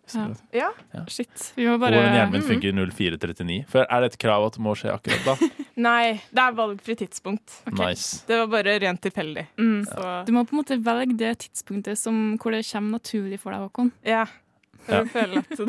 Ja. 0.55 0.69
Ja. 0.95 1.05
Shit. 1.11 1.49
Vi 1.59 1.69
må 1.69 1.77
Og 1.79 1.83
bare 1.85 2.01
hjernen 2.03 2.35
min 2.37 2.47
funker 2.47 2.75
0439. 2.79 3.61
For 3.71 3.87
er 3.87 4.05
det 4.07 4.13
et 4.13 4.19
krav 4.27 4.49
at 4.49 4.59
det 4.59 4.65
må 4.67 4.75
skje 4.79 4.91
akkurat 4.95 5.27
da? 5.31 5.51
Nei, 5.89 6.19
det 6.35 6.43
er 6.49 6.59
valgfri 6.59 6.99
tidspunkt. 7.03 7.61
Okay. 7.71 7.79
Nice. 7.95 8.23
Det 8.29 8.39
var 8.43 8.51
bare 8.59 8.79
rent 8.83 9.03
tilfeldig. 9.07 9.47
mm. 9.59 9.81
Ja. 9.93 10.13
Du 10.27 10.35
må 10.35 10.43
på 10.47 10.55
en 10.57 10.63
måte 10.65 10.79
velge 10.83 11.15
det 11.21 11.35
tidspunktet 11.47 11.99
som, 11.99 12.23
hvor 12.43 12.55
det 12.55 12.65
kommer 12.69 12.99
naturlig 12.99 13.39
for 13.43 13.55
deg, 13.55 13.67
Håkon. 13.69 13.93
ja. 14.07 14.27
Ja. 14.91 15.05
Jeg 15.05 15.13
føler 15.13 15.45
at 15.45 15.51
du 15.61 15.69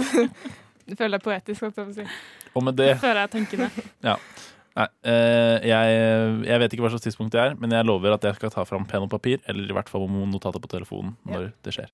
føler 0.92 1.18
deg 1.18 1.24
poetisk, 1.24 1.64
holdt 1.66 1.78
jeg 1.80 1.88
på 1.88 1.92
å 1.92 1.98
si. 1.98 2.06
Og 2.54 2.66
med 2.68 2.78
det 2.78 2.94
Før 3.02 3.24
jeg 3.24 3.34
tenker 3.34 3.66
det. 3.66 3.72
Nei, 4.74 4.88
eh, 5.06 5.68
jeg, 5.70 5.98
jeg 6.48 6.62
vet 6.64 6.74
ikke 6.74 6.86
hva 6.86 6.90
slags 6.90 7.06
tidspunkt 7.06 7.36
det 7.36 7.42
er, 7.44 7.52
men 7.62 7.74
jeg 7.76 7.86
lover 7.86 8.16
at 8.16 8.24
jeg 8.26 8.40
skal 8.40 8.54
ta 8.56 8.64
fram 8.66 8.88
penn 8.90 9.06
og 9.06 9.12
papir, 9.12 9.38
eller 9.50 9.70
i 9.70 9.76
hvert 9.78 9.92
fall 9.92 10.08
notater 10.10 10.64
på 10.64 10.72
telefonen 10.72 11.14
når 11.30 11.52
det 11.66 11.76
skjer. 11.76 11.92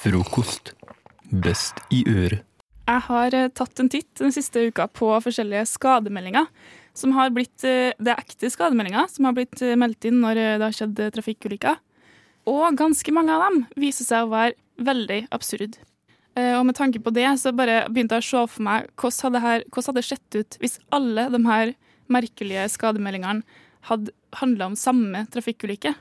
Frokost. 0.00 0.72
Best 1.44 1.80
i 1.92 2.02
øret. 2.08 2.40
Jeg 2.84 3.00
har 3.06 3.36
eh, 3.36 3.50
tatt 3.56 3.80
en 3.80 3.88
titt 3.92 4.10
den 4.20 4.32
siste 4.32 4.66
uka 4.68 4.88
på 4.92 5.08
forskjellige 5.24 5.66
skademeldinger. 5.68 6.48
Som 6.96 7.12
har 7.16 7.32
blitt, 7.36 7.56
eh, 7.68 7.92
det 8.00 8.12
er 8.12 8.20
ekte 8.20 8.48
skademeldinger 8.52 9.08
som 9.12 9.28
har 9.28 9.36
blitt 9.36 9.60
meldt 9.80 10.08
inn 10.08 10.22
når 10.24 10.40
det 10.40 10.64
har 10.64 10.76
skjedd 10.76 11.04
trafikkulykker. 11.16 11.80
Og 12.50 12.76
ganske 12.76 13.12
mange 13.14 13.32
av 13.32 13.46
dem 13.46 13.64
viser 13.80 14.06
seg 14.08 14.26
å 14.26 14.32
være 14.32 14.56
veldig 14.84 15.20
absurd. 15.34 15.78
Eh, 16.36 16.54
Og 16.58 16.66
med 16.66 16.76
tanke 16.76 17.00
på 17.00 17.12
det 17.14 17.26
så 17.40 17.54
bare 17.54 17.86
begynte 17.88 18.18
jeg 18.18 18.24
å 18.24 18.30
se 18.30 18.54
for 18.54 18.62
meg 18.66 18.88
hvordan 19.00 19.40
hadde, 19.40 19.94
det 19.94 20.04
sett 20.04 20.38
ut 20.38 20.58
hvis 20.60 20.78
alle 20.90 21.28
de 21.30 21.40
her 21.46 21.74
merkelige 22.10 22.66
skademeldingene 22.74 23.44
hadde 23.88 24.12
handla 24.40 24.66
om 24.66 24.76
samme 24.76 25.24
trafikkulykke 25.32 25.94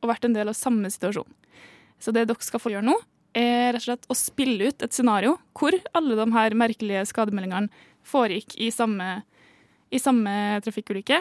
og 0.00 0.10
vært 0.10 0.24
en 0.24 0.34
del 0.34 0.48
av 0.48 0.56
samme 0.56 0.88
situasjon. 0.90 1.28
Så 2.00 2.12
det 2.12 2.26
dere 2.28 2.44
skal 2.44 2.60
få 2.60 2.72
gjøre 2.72 2.88
nå, 2.88 2.96
er 3.36 3.74
rett 3.76 3.82
og 3.82 3.86
slett 3.86 4.08
å 4.10 4.16
spille 4.18 4.70
ut 4.70 4.82
et 4.82 4.96
scenario 4.96 5.36
hvor 5.54 5.76
alle 5.94 6.16
de 6.18 6.26
her 6.34 6.56
merkelige 6.56 7.04
skademeldingene 7.12 7.70
foregikk 8.02 8.56
i 8.58 8.70
samme, 8.74 9.22
i 9.92 10.00
samme 10.00 10.32
trafikkulykke. 10.64 11.20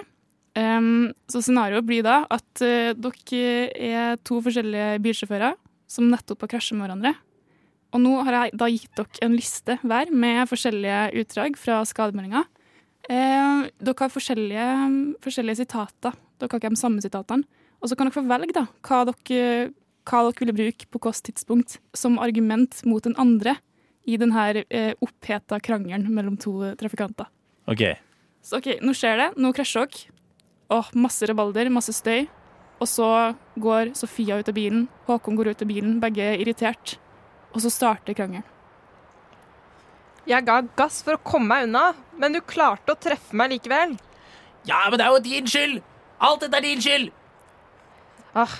Um, 0.59 1.09
så 1.29 1.39
scenarioet 1.45 1.85
blir 1.87 2.03
da 2.03 2.23
at 2.33 2.63
uh, 2.65 2.91
dere 2.97 3.49
er 3.71 4.21
to 4.27 4.41
forskjellige 4.43 4.99
bilsjåfører 5.05 5.55
som 5.89 6.09
nettopp 6.11 6.43
har 6.45 6.55
krasjet 6.55 6.77
med 6.77 6.87
hverandre. 6.87 7.13
Og 7.95 8.01
nå 8.03 8.13
har 8.25 8.35
jeg 8.35 8.57
da 8.59 8.67
gitt 8.69 8.91
dere 8.97 9.25
en 9.25 9.35
liste 9.37 9.77
hver 9.81 10.11
med 10.13 10.43
forskjellige 10.49 11.21
utdrag 11.21 11.57
fra 11.57 11.79
skademeldinga. 11.89 12.43
Eh, 13.09 13.69
dere 13.81 14.03
har 14.03 14.11
forskjellige, 14.13 14.67
forskjellige 15.25 15.61
sitater. 15.63 16.17
Dere 16.37 16.51
har 16.51 16.61
ikke 16.61 16.73
de 16.75 16.81
samme 16.81 17.01
sitatene. 17.01 17.47
Og 17.79 17.89
så 17.89 17.95
kan 17.97 18.09
dere 18.09 18.17
få 18.19 18.25
velge 18.27 18.53
da, 18.53 18.65
hva 18.85 19.01
dere, 19.09 19.71
hva 20.05 20.21
dere 20.27 20.43
ville 20.43 20.57
bruke 20.57 20.89
på 20.91 21.01
hvilket 21.01 21.31
tidspunkt 21.31 21.79
som 21.97 22.19
argument 22.21 22.83
mot 22.85 23.01
den 23.05 23.17
andre 23.17 23.55
i 24.05 24.19
denne 24.19 24.65
eh, 24.67 24.93
oppheta 25.01 25.61
krangelen 25.63 26.11
mellom 26.13 26.37
to 26.37 26.75
trafikanter. 26.77 27.29
OK. 27.69 27.87
Så 28.45 28.59
OK, 28.59 28.75
nå 28.85 28.93
skjer 28.97 29.17
det. 29.23 29.29
Nå 29.41 29.53
krasjer 29.55 29.89
dere. 29.89 30.18
Åh, 30.69 30.89
masse 30.93 31.25
rabalder, 31.25 31.69
masse 31.73 31.93
støy. 31.97 32.27
Og 32.79 32.87
så 32.87 33.07
går 33.59 33.93
Sofia 33.97 34.37
ut 34.39 34.49
av 34.49 34.55
bilen, 34.55 34.87
Håkon 35.07 35.35
går 35.35 35.51
ut 35.51 35.63
av 35.65 35.69
bilen, 35.69 35.97
begge 35.99 36.23
er 36.23 36.39
irritert. 36.39 36.95
Og 37.51 37.63
så 37.63 37.71
starter 37.73 38.15
krangelen. 38.15 38.45
Jeg 40.29 40.45
ga 40.45 40.59
gass 40.77 40.99
for 41.01 41.17
å 41.17 41.23
komme 41.25 41.49
meg 41.49 41.65
unna, 41.65 41.87
men 42.21 42.35
du 42.35 42.41
klarte 42.45 42.93
å 42.93 42.99
treffe 43.01 43.35
meg 43.35 43.55
likevel. 43.55 43.95
Ja, 44.69 44.83
men 44.87 44.99
det 44.99 45.07
er 45.07 45.15
jo 45.15 45.23
din 45.25 45.47
skyld! 45.49 45.79
Alt 46.21 46.43
dette 46.43 46.59
er 46.59 46.67
din 46.67 46.83
skyld! 46.83 47.09
Ah, 48.37 48.53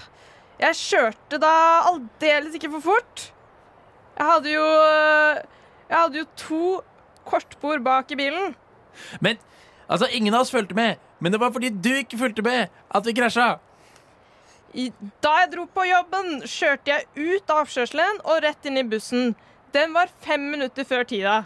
jeg 0.59 0.79
kjørte 0.79 1.37
da 1.39 1.51
aldeles 1.91 2.55
ikke 2.57 2.71
for 2.79 2.87
fort. 2.89 3.27
Jeg 4.17 4.27
hadde 4.27 4.51
jo 4.51 4.65
Jeg 5.89 5.95
hadde 5.95 6.19
jo 6.19 6.25
to 6.39 6.63
kortbord 7.29 7.85
bak 7.85 8.09
i 8.11 8.17
bilen. 8.17 8.55
Men 9.21 9.37
altså, 9.87 10.09
ingen 10.11 10.33
av 10.33 10.41
oss 10.47 10.51
fulgte 10.51 10.75
med. 10.75 10.97
Men 11.19 11.33
det 11.33 11.39
var 11.41 11.51
fordi 11.51 11.69
du 11.69 11.91
ikke 11.99 12.19
fulgte 12.19 12.45
med 12.45 12.71
at 12.95 13.05
vi 13.05 13.13
krasja. 13.17 13.57
I, 14.73 14.89
da 15.23 15.31
jeg 15.41 15.51
dro 15.55 15.65
på 15.73 15.85
jobben, 15.87 16.41
kjørte 16.45 16.93
jeg 16.93 17.07
ut 17.17 17.51
av 17.51 17.63
avkjørselen 17.63 18.19
og 18.23 18.43
rett 18.45 18.67
inn 18.69 18.77
i 18.77 18.85
bussen. 18.87 19.31
Den 19.73 19.95
var 19.95 20.11
fem 20.25 20.45
minutter 20.51 20.85
før 20.87 21.07
tida. 21.09 21.39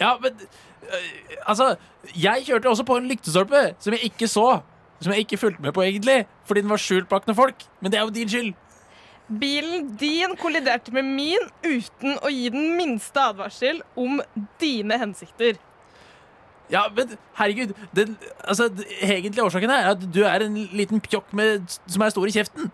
Ja, 0.00 0.16
men 0.20 0.34
øh, 0.82 1.36
Altså, 1.46 1.76
jeg 2.14 2.44
kjørte 2.46 2.68
også 2.68 2.84
på 2.84 2.98
en 2.98 3.08
lyktestolpe 3.08 3.62
som 3.78 3.94
jeg 3.94 4.10
ikke 4.10 4.28
så. 4.28 4.60
Som 5.00 5.12
jeg 5.12 5.26
ikke 5.26 5.38
fulgte 5.38 5.62
med 5.62 5.72
på, 5.76 5.82
egentlig. 5.82 6.26
Fordi 6.48 6.60
den 6.64 6.70
var 6.72 6.80
skjult 6.80 7.08
bak 7.08 7.26
noen 7.26 7.36
folk. 7.36 7.66
Men 7.80 7.92
det 7.92 7.98
er 7.98 8.06
jo 8.06 8.14
din 8.16 8.30
skyld. 8.32 8.54
Bilen 9.40 9.88
din 10.00 10.36
kolliderte 10.38 10.92
med 10.94 11.04
min 11.04 11.48
uten 11.66 12.14
å 12.22 12.30
gi 12.30 12.46
den 12.54 12.76
minste 12.78 13.20
advarsel 13.32 13.82
om 13.98 14.20
dine 14.62 14.98
hensikter. 15.02 15.58
Ja, 16.72 16.86
men 16.94 17.14
herregud, 17.38 17.74
den 17.94 18.16
altså, 18.42 18.66
egentlige 19.02 19.44
årsaken 19.44 19.70
er 19.70 19.92
at 19.92 20.02
du 20.14 20.22
er 20.26 20.42
en 20.46 20.56
liten 20.74 21.02
pjokk 21.02 21.30
med, 21.36 21.78
som 21.86 22.02
er 22.02 22.14
stor 22.14 22.26
i 22.26 22.34
kjeften. 22.34 22.72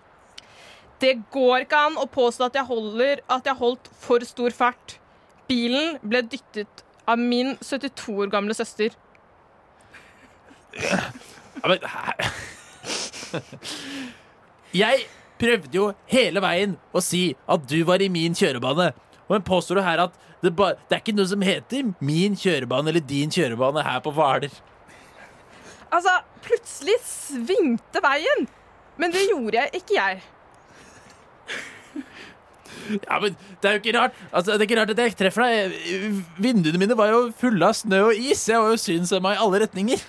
Det 1.03 1.17
går 1.35 1.65
ikke 1.65 1.81
an 1.89 1.99
å 2.01 2.07
påstå 2.09 2.47
at 2.47 2.57
jeg, 2.57 2.69
holder, 2.69 3.21
at 3.29 3.49
jeg 3.49 3.59
holdt 3.59 3.91
for 4.01 4.25
stor 4.25 4.55
fart. 4.55 4.97
Bilen 5.51 5.99
ble 6.07 6.23
dyttet 6.25 6.85
av 7.11 7.19
min 7.19 7.57
72 7.61 8.15
år 8.23 8.31
gamle 8.33 8.55
søster. 8.57 8.95
Ja, 10.79 11.11
men 11.69 11.79
Jeg 14.83 15.05
prøvde 15.41 15.77
jo 15.77 15.89
hele 16.09 16.41
veien 16.45 16.77
å 16.95 17.03
si 17.05 17.35
at 17.51 17.67
du 17.69 17.83
var 17.89 18.01
i 18.01 18.09
min 18.13 18.37
kjørebane. 18.39 18.93
Men 19.33 19.45
påstår 19.47 19.81
du 19.81 19.85
her 19.87 20.05
at 20.05 20.19
det, 20.43 20.53
ba, 20.59 20.73
det 20.89 20.97
er 20.97 21.01
ikke 21.01 21.17
noe 21.17 21.31
som 21.31 21.43
heter 21.45 21.93
min 22.05 22.37
kjørebane 22.39 22.93
eller 22.93 23.05
din 23.09 23.33
kjørebane 23.33 23.85
her 23.87 24.03
på 24.05 24.13
Hvaler? 24.15 24.53
Altså, 25.93 26.19
plutselig 26.45 26.99
svingte 27.07 28.03
veien. 28.05 28.47
Men 29.01 29.13
det 29.15 29.25
gjorde 29.31 29.57
jeg 29.57 29.81
ikke 29.81 29.97
jeg. 29.97 30.23
Ja, 32.93 33.19
men 33.23 33.37
Det 33.63 33.69
er 33.69 33.77
jo 33.77 33.81
ikke 33.81 33.93
rart 33.95 34.17
Altså, 34.33 34.53
det 34.53 34.65
er 34.65 34.67
ikke 34.67 34.79
rart 34.81 34.91
at 34.91 34.99
jeg 34.99 35.15
treffer 35.17 35.45
deg. 35.47 35.77
Vinduene 36.43 36.81
mine 36.83 36.97
var 36.99 37.13
jo 37.13 37.21
fulle 37.39 37.69
av 37.69 37.77
snø 37.79 38.01
og 38.09 38.19
is. 38.19 38.43
Jeg 38.49 38.59
var 38.59 38.73
jo 38.75 38.81
synshemma 38.81 39.37
i 39.37 39.41
alle 39.45 39.63
retninger. 39.65 40.03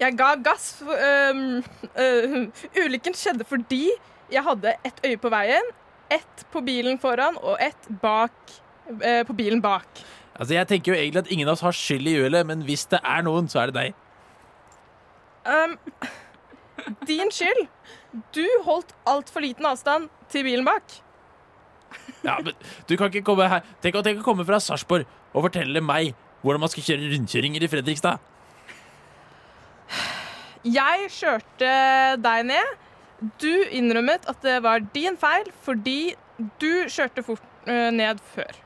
Jeg 0.00 0.12
ga 0.18 0.34
gass. 0.44 0.68
For, 0.78 0.92
øhm, 0.92 1.64
øh, 1.98 2.46
ulykken 2.84 3.14
skjedde 3.16 3.44
fordi 3.48 3.88
jeg 4.32 4.42
hadde 4.42 4.74
ett 4.84 5.00
øye 5.06 5.18
på 5.22 5.30
veien, 5.32 5.72
ett 6.10 6.44
på 6.52 6.62
bilen 6.66 6.98
foran 7.02 7.38
og 7.42 7.56
ett 7.62 7.88
bak, 8.02 8.36
eh, 9.00 9.22
på 9.26 9.36
bilen 9.36 9.62
bak. 9.62 9.86
Altså, 10.38 10.54
Jeg 10.54 10.68
tenker 10.68 10.92
jo 10.92 10.98
egentlig 10.98 11.24
at 11.24 11.30
ingen 11.32 11.48
av 11.48 11.52
oss 11.56 11.64
har 11.64 11.72
skyld 11.72 12.08
i 12.08 12.18
uhellet, 12.20 12.46
men 12.46 12.62
hvis 12.62 12.86
det 12.90 13.00
er 13.02 13.22
noen, 13.22 13.48
så 13.48 13.62
er 13.62 13.72
det 13.72 13.74
deg. 13.74 13.94
Um, 15.46 15.78
din 17.06 17.30
skyld. 17.30 17.66
Du 18.34 18.44
holdt 18.64 18.92
altfor 19.06 19.40
liten 19.40 19.66
avstand 19.66 20.08
til 20.28 20.44
bilen 20.44 20.66
bak. 20.66 20.82
Ja, 22.24 22.38
men 22.42 22.52
du 22.88 22.96
kan 22.96 23.08
ikke 23.08 23.22
komme 23.24 23.46
her 23.48 23.62
Tenk, 23.80 23.94
tenk 24.02 24.18
å 24.18 24.24
komme 24.26 24.44
fra 24.44 24.58
Sarpsborg 24.60 25.06
og 25.32 25.44
fortelle 25.46 25.80
meg 25.84 26.16
hvordan 26.42 26.60
man 26.64 26.70
skal 26.72 26.82
kjøre 26.82 27.10
rundkjøringer 27.12 27.62
i 27.62 27.68
Fredrikstad. 27.70 28.18
Jeg 30.66 31.10
kjørte 31.14 31.70
deg 32.22 32.46
ned. 32.48 32.74
Du 33.40 33.52
innrømmet 33.72 34.26
at 34.28 34.42
det 34.44 34.58
var 34.64 34.84
din 34.94 35.16
feil 35.20 35.48
fordi 35.64 36.14
du 36.60 36.84
kjørte 36.92 37.24
fort 37.24 37.44
eh, 37.64 37.88
ned 37.94 38.20
før. 38.34 38.62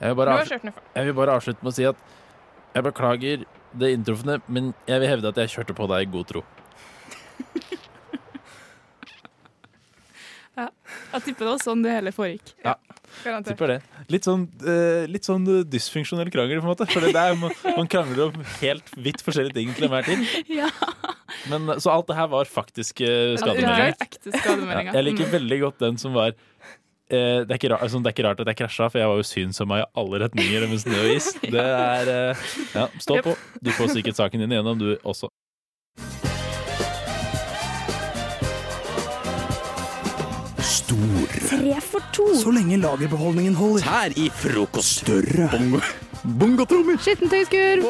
Jeg 0.00 0.10
vil, 0.10 0.16
bare 0.18 0.38
avslutte, 0.40 0.72
jeg 0.94 1.06
vil 1.06 1.14
bare 1.14 1.34
avslutte 1.38 1.62
med 1.62 1.70
å 1.70 1.74
si 1.76 1.84
at 1.86 2.00
jeg 2.74 2.82
beklager 2.82 3.44
det 3.78 3.90
inntrufne, 3.94 4.40
men 4.50 4.72
jeg 4.90 5.02
vil 5.02 5.10
hevde 5.12 5.30
at 5.30 5.38
jeg 5.44 5.52
kjørte 5.52 5.76
på 5.78 5.86
deg 5.90 6.06
i 6.06 6.10
god 6.10 6.26
tro. 6.30 6.42
Jeg 10.54 11.22
tipper 11.24 11.44
det 11.46 11.50
var 11.50 11.62
sånn 11.62 11.82
det 11.84 11.92
hele 11.96 12.12
foregikk. 12.14 12.52
Garantert. 13.24 13.52
Tipper 13.52 13.70
det. 13.74 13.76
Litt 14.10 14.26
sånn, 14.26 14.44
eh, 14.66 15.04
litt 15.10 15.26
sånn 15.26 15.44
eh, 15.50 15.62
dysfunksjonell 15.70 16.30
krangel, 16.34 16.60
på 16.62 16.66
en 16.66 16.72
måte. 16.72 16.86
For 16.90 17.04
det 17.04 17.14
er, 17.18 17.34
man, 17.38 17.54
man 17.76 17.90
krangler 17.90 18.28
om 18.28 18.40
helt 18.60 18.90
vidt 18.96 19.22
forskjellige 19.26 19.54
ting 19.58 19.74
til 19.76 19.88
enhver 19.88 20.06
tid. 20.08 20.24
Ja. 20.60 20.70
Men, 21.50 21.66
eh, 21.74 21.78
så 21.82 21.90
alt 21.92 22.06
det 22.10 22.16
her 22.18 22.28
var 22.30 22.46
faktiske 22.48 23.04
Det 23.06 23.40
skademeldinger. 23.42 23.94
er 23.94 24.06
ekte 24.06 24.30
skademeldinger. 24.34 24.92
Ja, 24.94 24.98
jeg 25.00 25.08
liker 25.10 25.32
veldig 25.34 25.60
godt 25.66 25.82
den 25.82 25.98
som 26.00 26.14
var 26.16 26.32
eh, 26.32 27.40
det, 27.44 27.58
er 27.58 27.74
rart, 27.74 27.82
altså, 27.84 28.00
det 28.02 28.10
er 28.10 28.16
ikke 28.16 28.26
rart 28.28 28.42
at 28.44 28.50
jeg 28.52 28.60
krasja, 28.62 28.88
for 28.90 29.02
jeg 29.02 29.10
var 29.10 29.20
jo 29.20 29.26
synsom 29.28 29.74
i 29.76 29.82
alle 29.82 30.20
retninger 30.24 30.68
med 30.70 30.82
snø 30.82 31.00
og 31.04 31.14
is. 31.16 31.32
Det 31.42 31.64
er 31.64 32.12
eh, 32.14 32.44
Ja, 32.74 32.86
stå 33.02 33.18
på. 33.26 33.34
Du 33.62 33.72
får 33.74 33.94
sikkert 33.98 34.18
saken 34.22 34.44
din 34.46 34.54
igjennom, 34.54 34.78
du 34.80 34.94
også. 35.02 35.30
Stor. 40.94 41.48
Tre 41.48 41.80
for 41.80 42.02
to. 42.12 42.26
Så 42.38 42.50
lenge 42.54 42.76
lagerbeholdningen 42.78 43.54
holder. 43.58 43.82
Tær 43.82 44.14
i 44.16 44.28
frokost. 44.30 45.00
Større. 45.02 45.48
Bongo. 45.50 45.80
Bongotrommer. 46.22 47.00
Skittentøyskur. 47.02 47.82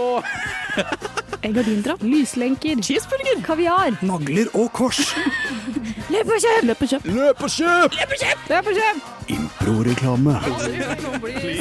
Gardindrapp. 1.45 2.03
Lyslenker. 2.13 2.81
Cheeseburger. 2.81 3.43
Kaviar. 3.45 3.99
Nagler 4.03 4.49
og 4.55 4.73
kors. 4.73 5.13
Løp 6.13 6.33
og 6.33 6.41
kjøp! 6.41 6.65
Løp 6.69 6.83
og 6.85 6.89
kjøp! 6.89 7.07
Løp 7.09 7.45
og 7.45 7.51
kjøp! 7.51 7.95
Løp 8.01 8.13
og 8.13 8.19
kjøp! 8.25 8.49
Løp 8.51 8.67
og 8.69 8.75
blir 9.29 9.44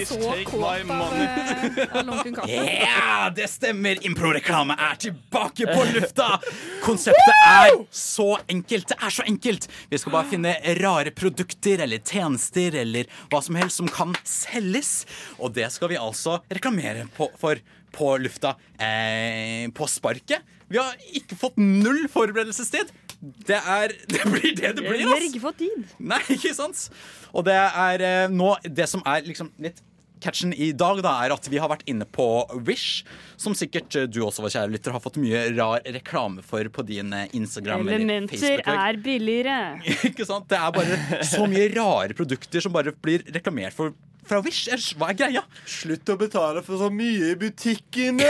så 0.06 0.34
kåt 0.46 0.64
av, 0.64 1.14
eh, 1.14 1.98
av 1.98 2.06
lunken. 2.06 2.50
Ja, 2.50 3.30
det 3.36 3.48
stemmer. 3.48 4.06
Impro-reklame 4.06 4.76
er 4.76 4.96
tilbake 5.00 5.68
på 5.70 5.86
lufta. 5.94 6.40
Konseptet 6.84 7.44
er 7.48 7.86
så 7.92 8.38
enkelt. 8.48 8.88
Det 8.88 8.98
er 9.00 9.10
så 9.10 9.24
enkelt. 9.24 9.68
Vi 9.90 9.98
skal 9.98 10.12
bare 10.12 10.30
finne 10.32 10.56
rare 10.82 11.12
produkter 11.16 11.86
eller 11.86 12.04
tjenester 12.04 12.76
eller 12.84 13.08
hva 13.32 13.42
som 13.44 13.56
helst 13.56 13.80
som 13.80 13.88
kan 13.88 14.16
selges. 14.28 15.06
Og 15.40 15.54
det 15.56 15.72
skal 15.72 15.94
vi 15.94 16.02
altså 16.02 16.42
reklamere 16.52 17.08
på, 17.16 17.30
for 17.40 17.62
på 17.94 18.18
lufta 18.18 18.56
eh, 18.82 19.70
på 19.72 19.88
sparket. 19.88 20.42
Vi 20.68 20.80
har 20.82 20.96
ikke 21.14 21.38
fått 21.38 21.60
null 21.62 22.08
forberedelsestid. 22.10 22.90
Det 23.24 23.56
er 23.58 23.96
Det 24.14 24.26
blir 24.28 24.52
det 24.52 24.76
det 24.76 24.84
blir, 24.84 25.00
Vi 25.00 25.08
har 25.08 25.26
ikke 25.30 25.44
fått 25.46 25.62
tid. 25.64 25.96
Nei, 26.04 26.20
ikke 26.36 26.54
sant? 26.58 26.90
Og 27.32 27.48
det 27.48 27.56
er 27.56 28.04
eh, 28.04 28.28
nå 28.32 28.56
Det 28.68 28.88
som 28.92 29.04
er 29.08 29.26
liksom 29.28 29.54
litt 29.64 29.82
catchen 30.24 30.54
i 30.56 30.70
dag, 30.72 31.02
da, 31.04 31.18
er 31.26 31.34
at 31.36 31.48
vi 31.52 31.60
har 31.60 31.68
vært 31.68 31.84
inne 31.90 32.06
på 32.08 32.26
Wish, 32.64 33.04
som 33.40 33.56
sikkert 33.58 33.98
eh, 34.00 34.06
du 34.08 34.22
også, 34.24 34.46
vår 34.46 34.54
kjære 34.56 34.72
lytter, 34.72 34.96
har 34.96 35.04
fått 35.04 35.20
mye 35.20 35.42
rar 35.58 35.84
reklame 35.84 36.46
for 36.48 36.70
på 36.72 36.86
din 36.88 37.12
eh, 37.16 37.28
Instagram 37.36 37.84
eller 37.84 38.00
Elementer 38.00 38.64
er 38.64 39.02
billigere. 39.04 39.58
Ikke 40.12 40.28
sant? 40.28 40.48
Det 40.48 40.60
er 40.60 40.72
bare 40.76 41.26
så 41.28 41.44
mye 41.50 41.68
rare 41.76 42.16
produkter 42.16 42.64
som 42.64 42.72
bare 42.76 42.96
blir 43.04 43.26
reklamert 43.36 43.76
for 43.76 43.92
fra 44.24 44.40
Wish. 44.40 44.94
Hva 44.96 45.10
er 45.12 45.18
greia? 45.20 45.42
Slutt 45.68 46.08
å 46.08 46.16
betale 46.16 46.64
for 46.64 46.80
så 46.80 46.88
mye 46.88 47.34
i 47.34 47.36
butikkene! 47.40 48.30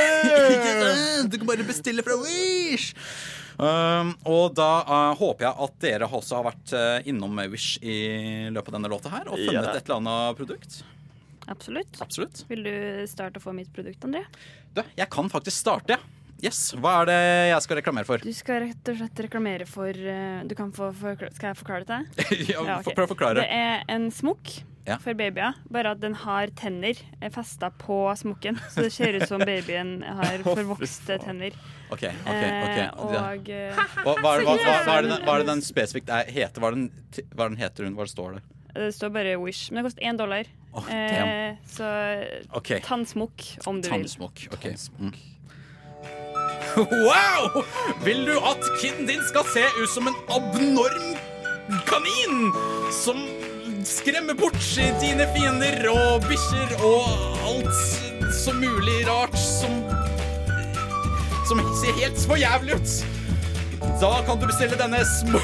Du 1.29 1.37
kan 1.37 1.47
bare 1.47 1.65
bestille 1.67 2.01
fra 2.05 2.17
Wish! 2.17 2.91
Um, 3.57 4.13
og 4.29 4.55
da 4.57 4.69
uh, 4.87 5.11
håper 5.19 5.45
jeg 5.49 5.53
at 5.67 5.75
dere 5.83 6.07
også 6.09 6.39
har 6.39 6.47
vært 6.47 6.73
uh, 6.73 7.09
innom 7.09 7.37
Wish 7.51 7.77
i 7.85 8.49
løpet 8.53 8.71
av 8.73 8.77
denne 8.79 8.89
låta 8.91 9.11
her 9.13 9.27
og 9.29 9.37
funnet 9.37 9.53
Ja. 9.69 9.75
et 9.77 9.83
eller 9.85 9.99
annet 10.01 10.39
produkt. 10.39 10.79
Absolutt. 11.51 11.99
Absolutt. 12.01 12.43
Vil 12.49 12.63
du 12.65 12.73
starte 13.11 13.41
å 13.41 13.43
få 13.43 13.53
mitt 13.55 13.69
produkt, 13.75 14.03
André? 14.07 14.23
Du, 14.73 14.81
jeg 14.97 15.09
kan 15.11 15.29
faktisk 15.29 15.59
starte. 15.59 15.99
Yes, 16.43 16.73
Hva 16.75 16.97
er 17.03 17.07
det 17.07 17.19
jeg 17.53 17.63
skal 17.63 17.77
reklamere 17.79 18.07
for? 18.07 18.23
Du 18.23 18.33
skal 18.35 18.63
rett 18.65 18.89
og 18.91 18.97
slett 18.99 19.19
reklamere 19.23 19.63
for 19.69 19.95
eh, 19.95 20.41
Du 20.43 20.51
kan 20.59 20.73
få, 20.75 20.89
for 20.97 21.15
Skal 21.37 21.53
jeg 21.53 21.59
forklare 21.61 21.85
det 21.87 21.99
til 22.17 22.41
deg? 22.41 22.41
ja, 22.51 22.65
Ja, 22.67 22.75
okay. 22.81 22.95
Prøv 22.97 23.05
å 23.07 23.11
forklare. 23.13 23.45
Det 23.45 23.61
er 23.63 23.85
en 23.95 24.09
smokk 24.11 24.51
Ja. 24.85 24.97
for 24.99 25.15
babyer, 25.15 25.53
bare 25.71 25.93
at 25.95 26.01
den 26.03 26.13
har 26.13 26.47
tenner 26.59 26.97
festa 27.31 27.69
på 27.79 28.01
smokken. 28.19 28.57
Så 28.69 28.83
det 28.83 28.89
ser 28.91 29.13
ut 29.15 29.27
som 29.29 29.39
babyen 29.47 30.01
har 30.03 30.41
forvokste 30.43 31.15
tenner. 31.23 31.55
Ok, 31.89 32.03
ok, 32.03 32.27
ok 32.27 32.33
Eh, 32.33 32.81
Ja. 32.83 32.89
og 32.97 33.49
eh, 33.49 33.77
hva, 34.03 34.15
hva, 34.19 34.33
er 34.33 34.41
det- 34.41 34.47
hva, 34.47 34.57
hva, 34.57 34.73
hva, 34.83 34.97
er 34.97 35.01
det, 35.05 35.09
den- 35.13 35.23
hva 35.23 35.35
er 35.37 35.43
det 35.45 35.47
den 35.53 35.61
spesifikt 35.63 36.09
er, 36.11 36.27
heter? 36.35 36.59
Hva 36.59 36.71
er, 36.73 36.75
den, 36.75 36.89
hva 37.31 37.45
er 37.45 37.53
den 37.53 37.61
heter 37.63 37.87
hun? 37.87 37.95
Hva 37.95 38.07
står 38.11 38.35
det? 38.39 38.43
det 38.73 38.89
står 38.95 39.09
bare 39.13 39.37
Wish. 39.39 39.69
Men 39.71 39.83
det 39.83 39.91
koster 39.91 40.03
én 40.09 40.17
dollar. 40.17 40.47
Oh. 40.73 40.87
Eh, 40.91 41.55
så 41.69 41.85
okay. 42.57 42.79
tannsmokk, 42.81 43.43
om 43.69 43.79
du 43.79 43.87
vil. 43.87 43.99
tannsmokk. 44.01 44.47
Ok. 44.51 44.65
Mm. 44.99 45.13
Wow! 46.75 47.61
Vil 48.03 48.25
du 48.25 48.33
at 48.41 48.63
kiden 48.81 49.05
din 49.07 49.21
skal 49.29 49.45
se 49.53 49.61
ut 49.77 49.89
som 49.93 50.07
en 50.09 50.15
abnorm 50.33 51.13
kanin 51.85 52.49
som 52.91 53.19
skremmer 53.87 54.35
bort 54.37 54.59
dine 55.01 55.25
fiender 55.35 55.83
og 55.91 56.23
bikkjer 56.29 56.75
og 56.85 57.39
alt 57.47 58.33
som 58.33 58.59
mulig 58.61 59.01
rart 59.09 59.35
som 59.39 59.81
som 61.43 61.59
ser 61.81 61.97
helt 61.99 62.21
for 62.23 62.39
jævlig 62.39 62.77
ut? 62.79 62.93
Da 63.99 64.11
kan 64.25 64.39
du 64.39 64.45
bestille 64.47 64.77
denne 64.79 65.01
sm 65.05 65.35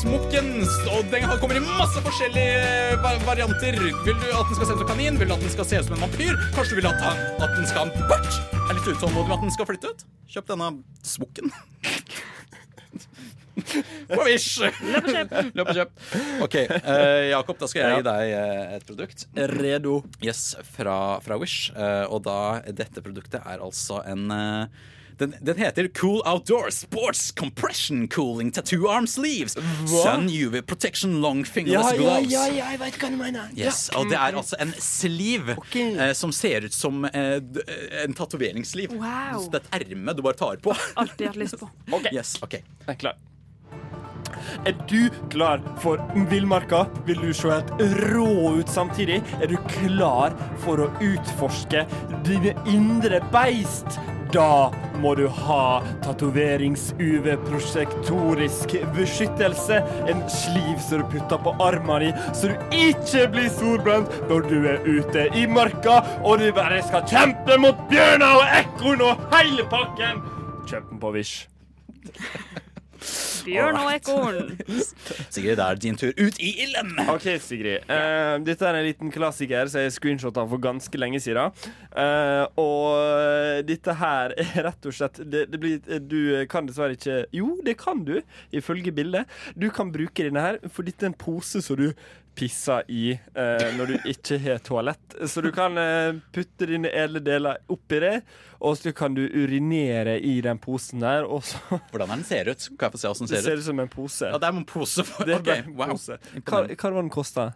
smokken, 0.00 0.48
og 0.90 1.06
den 1.12 1.28
kommer 1.40 1.56
i 1.56 1.62
masse 1.62 2.02
forskjellige 2.02 2.96
va- 3.04 3.14
varianter. 3.24 3.78
Vil 4.04 4.18
du 4.18 4.26
at 4.34 4.50
den 4.50 4.58
skal 4.58 4.66
se 4.66 4.74
ut 4.74 4.82
som 4.82 4.88
kanin? 4.90 5.18
Vil 5.20 5.30
du 5.30 5.34
at 5.36 5.40
den 5.44 5.52
skal 5.54 5.64
se 5.70 5.78
ut 5.78 5.86
som 5.86 5.94
en 5.94 6.02
vampyr? 6.08 6.34
Kanskje 6.56 6.74
du 6.74 6.80
vil 6.82 6.90
at, 6.90 7.06
at 7.38 7.54
den 7.54 7.66
skal 7.70 7.84
ha 7.84 7.86
en 7.86 8.10
bart? 8.10 8.40
Er 8.66 8.74
litt 8.80 8.90
utålmodig 8.90 9.28
med 9.30 9.36
at 9.38 9.46
den 9.46 9.54
skal 9.54 9.70
flytte 9.70 9.94
ut? 9.94 10.04
Kjøp 10.34 10.50
denne 10.50 10.72
smokken. 11.06 11.54
På 14.12 14.20
Wish. 14.26 14.58
Løp 14.60 15.08
og 15.08 15.10
kjøp. 15.14 15.34
Løp 15.58 15.72
og 15.72 15.80
kjøp. 15.80 15.96
OK, 16.46 16.56
eh, 16.64 17.30
Jakob, 17.32 17.58
da 17.62 17.70
skal 17.70 17.84
jeg 17.84 18.00
gi 18.02 18.06
deg 18.10 18.34
eh, 18.36 18.76
et 18.78 18.86
produkt. 18.88 19.26
Redo. 19.56 19.98
Yes, 20.24 20.52
fra, 20.76 20.98
fra 21.24 21.40
Wish. 21.40 21.72
Eh, 21.74 22.04
og 22.08 22.22
da, 22.28 22.38
dette 22.70 23.02
produktet 23.04 23.42
er 23.44 23.64
altså 23.64 24.02
en 24.08 24.30
eh, 24.34 24.86
den, 25.18 25.32
den 25.42 25.58
heter 25.58 25.88
Cool 25.98 26.20
Outdoor 26.30 26.68
Sports 26.70 27.32
Compression 27.34 28.04
Cooling 28.06 28.52
Tattoo 28.54 28.86
Arm 28.86 29.08
Sleeves. 29.10 29.56
Sun 29.90 30.28
UV 30.30 30.60
Protection 30.62 31.16
Long 31.24 31.40
Fingerless 31.42 31.90
ja, 31.90 31.98
Gloves. 31.98 32.30
ja, 32.30 32.44
ja, 32.54 32.68
jeg 32.70 32.78
veit 32.84 32.98
hva 33.02 33.10
du 33.10 33.16
mener. 33.18 33.48
Yes, 33.58 33.88
og 33.98 34.06
det 34.12 34.14
er 34.20 34.38
altså 34.38 34.54
en 34.62 34.70
sleeve 34.78 35.56
eh, 35.74 36.12
som 36.14 36.30
ser 36.30 36.68
ut 36.68 36.76
som 36.76 37.02
eh, 37.10 37.40
d- 37.42 37.64
en 38.04 38.14
tatoveringssliv. 38.14 38.94
Wow. 38.94 39.42
Så 39.42 39.50
det 39.56 39.64
er 39.72 39.82
et 39.88 39.90
erme 39.96 40.14
du 40.14 40.22
bare 40.22 40.38
tar 40.38 40.62
på. 40.62 40.76
Alltid 41.02 41.32
hatt 41.32 41.42
lyst 41.42 41.58
på. 41.64 41.70
Yes, 42.14 42.36
ok 42.44 42.60
Jeg 42.60 42.94
er 42.94 43.00
klar. 43.02 43.18
Er 44.66 44.74
du 44.90 45.08
klar 45.32 45.62
for 45.82 46.02
villmarka? 46.30 46.84
Vil 47.08 47.20
du 47.22 47.32
se 47.36 47.52
helt 47.52 47.72
rå 48.12 48.30
ut 48.58 48.70
samtidig? 48.72 49.18
Er 49.42 49.48
du 49.50 49.56
klar 49.78 50.36
for 50.64 50.74
å 50.84 50.92
utforske 51.04 51.80
dine 52.26 52.52
indre 52.68 53.18
beist? 53.32 53.98
Da 54.32 54.72
må 55.00 55.14
du 55.16 55.28
ha 55.32 55.80
tatoverings-UV-prosjektorisk 56.04 58.74
beskyttelse. 58.96 59.76
En 60.10 60.30
sliv 60.32 60.78
som 60.84 60.98
du 61.00 61.04
putter 61.14 61.38
på 61.44 61.50
armen 61.64 62.00
din, 62.02 62.16
så 62.36 62.44
du 62.52 62.56
ikke 62.76 63.22
blir 63.32 63.50
solbrent 63.56 64.08
når 64.28 64.40
du 64.50 64.58
er 64.68 64.78
ute 64.84 65.22
i 65.32 65.46
marka, 65.48 65.96
og 66.20 66.38
du 66.42 66.48
bare 66.56 66.82
skal 66.84 67.02
kjempe 67.08 67.56
mot 67.62 67.78
bjørner 67.88 68.32
og 68.42 68.46
ekorn 68.60 69.00
og 69.08 69.14
hele 69.32 69.64
pakken. 69.72 70.14
Kjøp 70.68 70.84
den 70.90 70.98
på 71.00 71.08
Wish. 71.16 71.36
Bjørn 73.48 73.78
og 73.80 73.90
ekorn. 73.92 74.52
Sigrid, 75.34 75.56
det 75.58 75.64
er 75.64 75.80
din 75.82 75.98
tur 75.98 76.12
ut 76.18 76.38
i 76.40 76.52
ilden. 76.64 76.94
OK, 77.08 77.26
Sigrid. 77.42 77.88
Uh, 77.88 78.36
dette 78.44 78.68
er 78.68 78.78
en 78.78 78.86
liten 78.86 79.12
klassiker 79.14 79.70
som 79.70 79.84
jeg 79.84 79.96
screenshotta 79.96 80.44
for 80.50 80.62
ganske 80.62 81.00
lenge 81.00 81.20
siden. 81.24 81.54
Uh, 81.92 82.44
og 82.60 83.64
dette 83.68 83.96
her 84.00 84.36
er 84.38 84.54
rett 84.68 84.88
og 84.88 84.94
slett 84.94 85.20
det, 85.24 85.46
det 85.52 85.60
blir, 85.62 85.80
Du 86.04 86.46
kan 86.50 86.68
dessverre 86.68 86.96
ikke 86.98 87.22
Jo, 87.34 87.56
det 87.64 87.78
kan 87.80 88.04
du, 88.06 88.18
ifølge 88.54 88.94
bildet. 88.94 89.28
Du 89.56 89.70
kan 89.74 89.92
bruke 89.94 90.28
denne 90.28 90.44
her, 90.44 90.62
for 90.72 90.86
dette 90.86 91.06
er 91.06 91.12
en 91.12 91.18
pose 91.18 91.62
som 91.64 91.78
du 91.78 91.90
pisser 92.38 92.84
i 92.94 93.10
eh, 93.16 93.64
når 93.76 93.90
du 93.90 94.08
ikke 94.12 94.38
har 94.44 94.60
toalett. 94.64 95.16
Så 95.28 95.42
du 95.44 95.50
kan 95.54 95.74
eh, 95.80 96.20
putte 96.34 96.68
dine 96.70 96.90
edle 96.94 97.20
deler 97.24 97.58
oppi 97.74 97.98
det, 98.04 98.14
og 98.62 98.76
så 98.78 98.92
kan 98.96 99.14
du 99.16 99.24
urinere 99.26 100.16
i 100.22 100.36
den 100.44 100.60
posen 100.62 101.02
der. 101.02 101.26
Og 101.26 101.42
så 101.48 101.58
Hvordan 101.90 102.12
er 102.12 102.14
den 102.20 102.26
ser 102.28 102.52
ut? 102.52 102.68
Kan 102.78 102.88
jeg 102.88 102.94
få 102.96 103.02
se 103.02 103.10
hvordan 103.12 103.28
Det 103.30 103.34
den 103.34 103.42
ser 103.42 103.50
ser 103.50 103.58
ut? 103.58 103.64
ut 103.64 103.68
som 103.72 103.82
en 103.84 103.92
pose. 103.92 104.30
Ja, 104.30 104.38
det 104.38 104.50
er 104.50 104.60
en 104.62 104.68
pose. 104.74 105.04
For, 105.10 105.26
Det 105.28 105.34
er 105.36 105.42
ok, 105.42 105.52
en 105.58 105.74
wow. 105.78 105.92
pose. 105.96 106.18
Hva, 106.44 106.62
hva 106.70 106.92
var 106.94 107.00
den 107.02 107.12
kosta? 107.18 107.48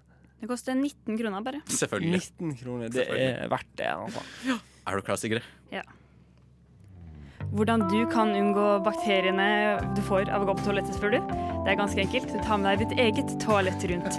Det 0.43 0.49
koster 0.51 0.75
19 0.75 1.19
kroner 1.21 1.43
bare. 1.47 1.61
Selvfølgelig. 1.71 2.19
19 2.43 2.55
kroner. 2.59 2.89
Det 2.91 3.05
er 3.07 3.45
verdt 3.53 3.69
det. 3.79 3.91
Altså. 3.95 4.23
Er 4.83 4.99
du 4.99 5.07
klar, 5.07 5.21
Sigrid? 5.23 5.47
Ja. 5.71 5.85
Hvordan 7.53 7.83
du 7.91 7.99
kan 8.09 8.31
unngå 8.33 8.79
bakteriene 8.81 9.47
du 9.93 9.99
får 10.07 10.31
av 10.33 10.41
å 10.41 10.47
gå 10.49 10.55
på 10.57 10.63
toalettet, 10.65 10.95
spør 10.97 11.11
du? 11.13 11.33
Det 11.63 11.69
er 11.69 11.77
ganske 11.77 12.01
enkelt. 12.01 12.31
Du 12.33 12.39
tar 12.47 12.61
med 12.63 12.71
deg 12.71 12.81
ditt 12.87 13.01
eget 13.03 13.35
toalett 13.43 13.83
rundt. 13.91 14.17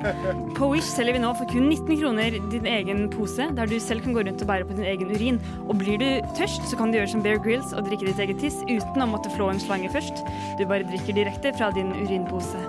På 0.53 0.67
Wish 0.69 0.91
selger 0.91 1.17
vi 1.17 1.21
nå 1.23 1.31
for 1.39 1.49
kun 1.49 1.65
19 1.65 1.97
kroner 1.97 2.37
din 2.51 2.67
egen 2.69 3.07
pose, 3.09 3.47
der 3.57 3.71
du 3.71 3.79
selv 3.81 4.05
kan 4.05 4.13
gå 4.13 4.21
rundt 4.27 4.43
og 4.45 4.49
bære 4.51 4.67
på 4.69 4.77
din 4.77 4.85
egen 4.91 5.09
urin. 5.15 5.39
Og 5.65 5.79
blir 5.81 5.97
du 5.97 6.05
tørst, 6.37 6.61
så 6.69 6.77
kan 6.77 6.93
du 6.93 6.99
gjøre 6.99 7.09
som 7.15 7.23
Bear 7.25 7.41
Grylls 7.41 7.73
og 7.73 7.87
drikke 7.87 8.05
ditt 8.11 8.21
eget 8.21 8.37
tiss 8.43 8.59
uten 8.69 9.01
å 9.01 9.07
måtte 9.09 9.33
flå 9.33 9.47
en 9.49 9.61
slange 9.63 9.89
først. 9.95 10.21
Du 10.59 10.67
bare 10.69 10.85
drikker 10.91 11.17
direkte 11.17 11.55
fra 11.57 11.71
din 11.73 11.89
urinpose. 12.03 12.61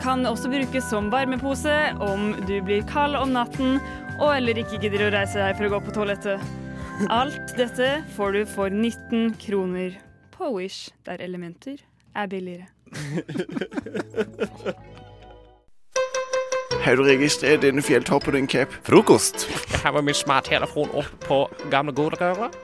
Kan 0.00 0.24
også 0.30 0.48
brukes 0.48 0.88
som 0.88 1.12
varmepose 1.12 1.74
om 2.00 2.32
du 2.48 2.56
blir 2.64 2.80
kald 2.88 3.18
om 3.20 3.36
natten 3.36 3.76
og 4.16 4.32
eller 4.38 4.64
ikke 4.64 4.80
gidder 4.86 5.04
å 5.10 5.12
reise 5.18 5.36
deg 5.36 5.60
for 5.60 5.68
å 5.68 5.74
gå 5.76 5.82
på 5.84 5.94
toalettet. 6.00 6.48
Alt 7.06 7.54
dette 7.54 8.02
får 8.16 8.32
du 8.34 8.40
for 8.50 8.68
19 8.74 9.36
kroner 9.38 9.94
på 10.34 10.50
Wish, 10.56 10.90
der 11.06 11.22
elementer 11.22 11.76
er 12.16 12.26
billigere. 12.26 12.66
Har 16.82 16.96
du 16.96 17.02
registrert 17.06 17.62
denne 17.62 17.82
fjelltoppen 17.82 18.34
din, 18.34 18.48
Cap? 18.50 18.72
Frokost. 18.82 19.46
Jeg 19.72 19.92
har 19.92 20.02
min 20.02 20.14
smarttelefon 20.14 20.90
opp 20.90 21.14
på 21.22 21.38
gamle 21.70 21.92
godrøret. 21.94 22.56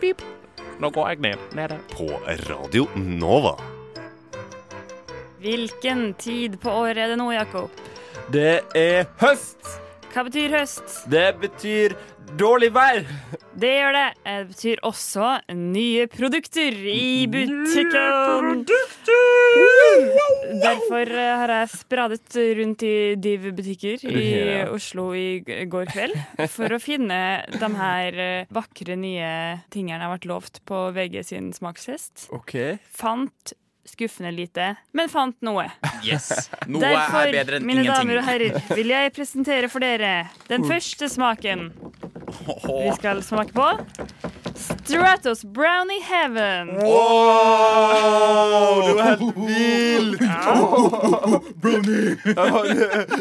Pip. 0.00 0.22
Nå 0.80 0.90
går 0.90 1.08
jeg 1.08 1.18
ned. 1.26 1.38
Nede. 1.54 1.78
På 1.90 2.06
Radio 2.50 2.86
Nova. 2.94 3.56
Hvilken 5.42 6.14
tid 6.14 6.58
på 6.62 6.70
året 6.70 6.98
er 6.98 7.08
det 7.14 7.18
nå, 7.18 7.32
Jakob? 7.32 7.70
Det 8.32 8.60
er 8.74 9.04
høst! 9.20 9.83
Hva 10.14 10.22
betyr 10.28 10.52
høst? 10.54 11.00
Det 11.10 11.24
betyr 11.42 11.96
dårlig 12.38 12.68
vær. 12.70 13.00
Det 13.58 13.70
gjør 13.72 13.96
det. 13.96 14.04
Det 14.22 14.34
betyr 14.52 14.82
også 14.86 15.30
nye 15.58 16.04
produkter 16.12 16.76
i 16.86 17.26
butikken. 17.32 17.96
Nye 17.98 18.12
produkter! 18.44 19.24
Derfor 20.62 21.10
eh, 21.10 21.32
har 21.40 21.52
jeg 21.56 21.72
spradet 21.72 22.38
rundt 22.60 22.84
i 22.86 22.94
Div-butikker 23.18 24.06
Er 24.06 24.20
i? 24.20 24.30
Oslo 24.70 25.08
i 25.18 25.42
går 25.42 25.90
kveld 25.90 26.14
for 26.52 26.76
å 26.76 26.80
finne 26.82 27.18
de 27.50 27.72
her 27.74 28.22
eh, 28.28 28.54
vakre 28.54 28.94
nye 28.94 29.34
tingene 29.74 29.98
jeg 29.98 30.06
har 30.06 30.14
vært 30.14 30.30
lovt 30.30 30.62
på 30.70 30.86
VG 30.94 31.20
sin 31.26 31.50
smakstest. 31.58 32.28
OK. 32.38 32.54
Fant 32.86 33.56
skuffende 33.88 34.30
lite, 34.34 34.70
men 34.96 35.10
fant 35.12 35.36
noe. 35.44 35.66
Yes. 36.04 36.48
Noe 36.66 36.80
Derfor, 36.82 37.26
er 37.28 37.34
bedre 37.36 37.58
enn 37.60 37.66
mine 37.68 37.84
ingenting. 37.84 38.08
damer 38.08 38.20
og 38.22 38.28
herrer, 38.28 38.60
vil 38.76 38.92
jeg 38.94 39.12
presentere 39.16 39.68
for 39.72 39.84
dere 39.84 40.14
den 40.48 40.64
første 40.68 41.08
smaken 41.12 41.68
vi 42.44 42.94
skal 42.96 43.22
smake 43.24 43.52
på. 43.56 43.68
Stratos 44.84 45.44
Brownie 45.44 46.00
Heaven. 46.02 46.68
Wow, 46.76 46.86
du 48.86 48.98
er 48.98 49.04
helt 49.04 49.36
vill! 49.36 50.18
Brownie! 51.62 52.16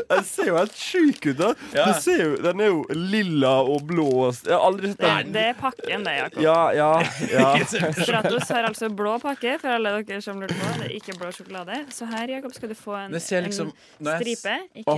Den 0.10 0.24
ser 0.28 0.46
jo 0.50 0.58
helt 0.58 0.76
sjuk 0.78 1.26
ut. 1.32 1.38
da 1.40 1.54
Ja. 1.74 1.86
Du 1.88 1.94
ser 2.02 2.24
jo, 2.24 2.36
Den 2.44 2.60
er 2.62 2.66
jo 2.70 2.84
lilla 2.92 3.54
og 3.64 3.82
blå. 3.88 4.32
Jeg 4.44 4.54
har 4.54 4.60
aldri 4.68 4.88
sett 4.92 4.98
Det, 5.00 5.08
den. 5.24 5.32
det 5.34 5.42
er 5.50 5.54
pakken, 5.60 6.04
det, 6.08 6.16
Jakob. 6.18 6.42
Ja, 6.44 6.72
ja, 6.76 7.04
ja. 7.32 7.58
Stratos 8.04 8.50
har 8.52 8.64
altså 8.68 8.90
blå 8.94 9.16
pakke, 9.24 9.56
for 9.62 9.70
alle 9.78 9.90
dere 10.04 10.22
som 10.22 10.40
lurer 10.42 10.54
på. 10.54 10.66
Det 10.82 10.86
er 10.90 10.96
ikke 11.00 11.14
blå 11.20 11.32
sjokolade. 11.36 11.76
Så 11.94 12.06
her, 12.12 12.28
Jakob, 12.36 12.54
skal 12.58 12.70
du 12.70 12.76
få 12.76 12.94
en, 13.06 13.12
liksom- 13.16 13.72
en 14.04 14.08
stripe. 14.20 14.56
Ikke 14.76 14.98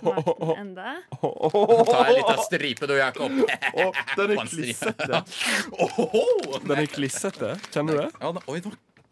smak 0.00 0.24
den 0.40 0.56
enda. 0.64 0.90
Ta 1.20 1.98
en 2.06 2.14
liten 2.16 2.38
stripe, 2.48 2.86
du, 2.88 2.94
Jakob. 2.96 3.30
Oh, 3.76 3.92
den 4.16 4.30
er 4.38 4.44
klissete. 4.48 5.22
Den 6.12 6.76
er 6.78 6.90
klissete. 6.90 7.54
Kjenner 7.70 7.96
du 7.96 8.04
det? 8.04 8.10
Ja, 8.20 8.34
oi, 8.52 8.60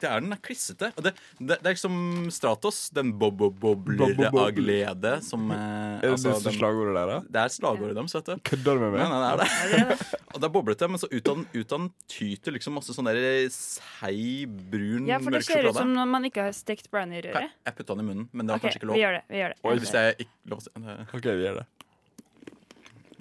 det 0.04 0.10
er 0.10 0.22
den 0.24 0.34
er 0.34 0.40
klissete. 0.42 0.90
Det, 0.96 1.12
det, 1.38 1.56
det 1.62 1.68
er 1.70 1.74
liksom 1.74 1.94
Stratos. 2.34 2.88
Den 2.94 3.12
bob-bob-bobler 3.20 4.18
av 4.28 4.50
glede 4.56 5.14
som 5.24 5.46
eh, 5.54 5.56
Er 5.56 6.02
det 6.02 6.10
altså, 6.16 6.34
det 6.44 6.54
slagordet 6.58 6.94
der, 6.96 7.12
da? 7.12 7.18
Det 7.36 7.42
er 7.44 7.54
slagordet 7.54 7.96
deres, 7.98 8.16
vet 8.18 8.28
du. 8.28 8.42
Kødder 8.50 8.78
du 8.80 8.84
med 8.84 8.94
meg? 8.96 9.04
Nei, 9.12 9.20
nei, 9.22 9.32
det 9.40 9.78
er 9.78 9.88
det. 9.92 10.10
Og 10.34 10.42
det 10.42 10.48
er 10.48 10.54
boblete, 10.56 10.90
men 10.90 11.00
så 11.00 11.08
ut 11.12 11.30
av 11.30 11.42
den, 11.78 11.88
tyter 12.10 12.56
liksom 12.56 12.76
masse 12.76 12.94
sånn 12.96 13.08
der 13.08 13.20
seig, 13.54 14.54
brun 14.72 15.08
Ja, 15.08 15.20
for 15.22 15.34
det 15.34 15.44
ser 15.46 15.68
ut 15.68 15.78
som 15.78 15.94
når 15.94 16.10
man 16.10 16.28
ikke 16.28 16.48
har 16.48 16.56
stekt 16.56 16.90
brownie 16.92 17.22
i 17.22 17.26
røret. 17.28 17.54
jeg 17.64 17.78
putta 17.78 17.94
den 17.94 18.04
i 18.04 18.08
munnen, 18.10 18.30
men 18.32 18.46
det 18.46 18.56
var 18.56 18.60
okay, 18.60 18.74
kanskje 18.74 18.82
ikke 18.82 18.90
lov. 18.90 18.98
vi 18.98 19.04
gjør 19.04 19.18
det, 19.20 19.24
vi 19.30 19.40
gjør 19.40 19.54
det. 19.54 19.60
Oi, 19.62 19.74
hvis 19.84 19.94
jeg 19.94 20.16
ikke 20.26 20.52
lov 20.52 20.62
å 20.62 20.66
si 20.66 20.74
det. 20.74 20.96
OK, 21.06 21.28
vi 21.30 21.46
gjør 21.46 21.60
det. 21.60 21.66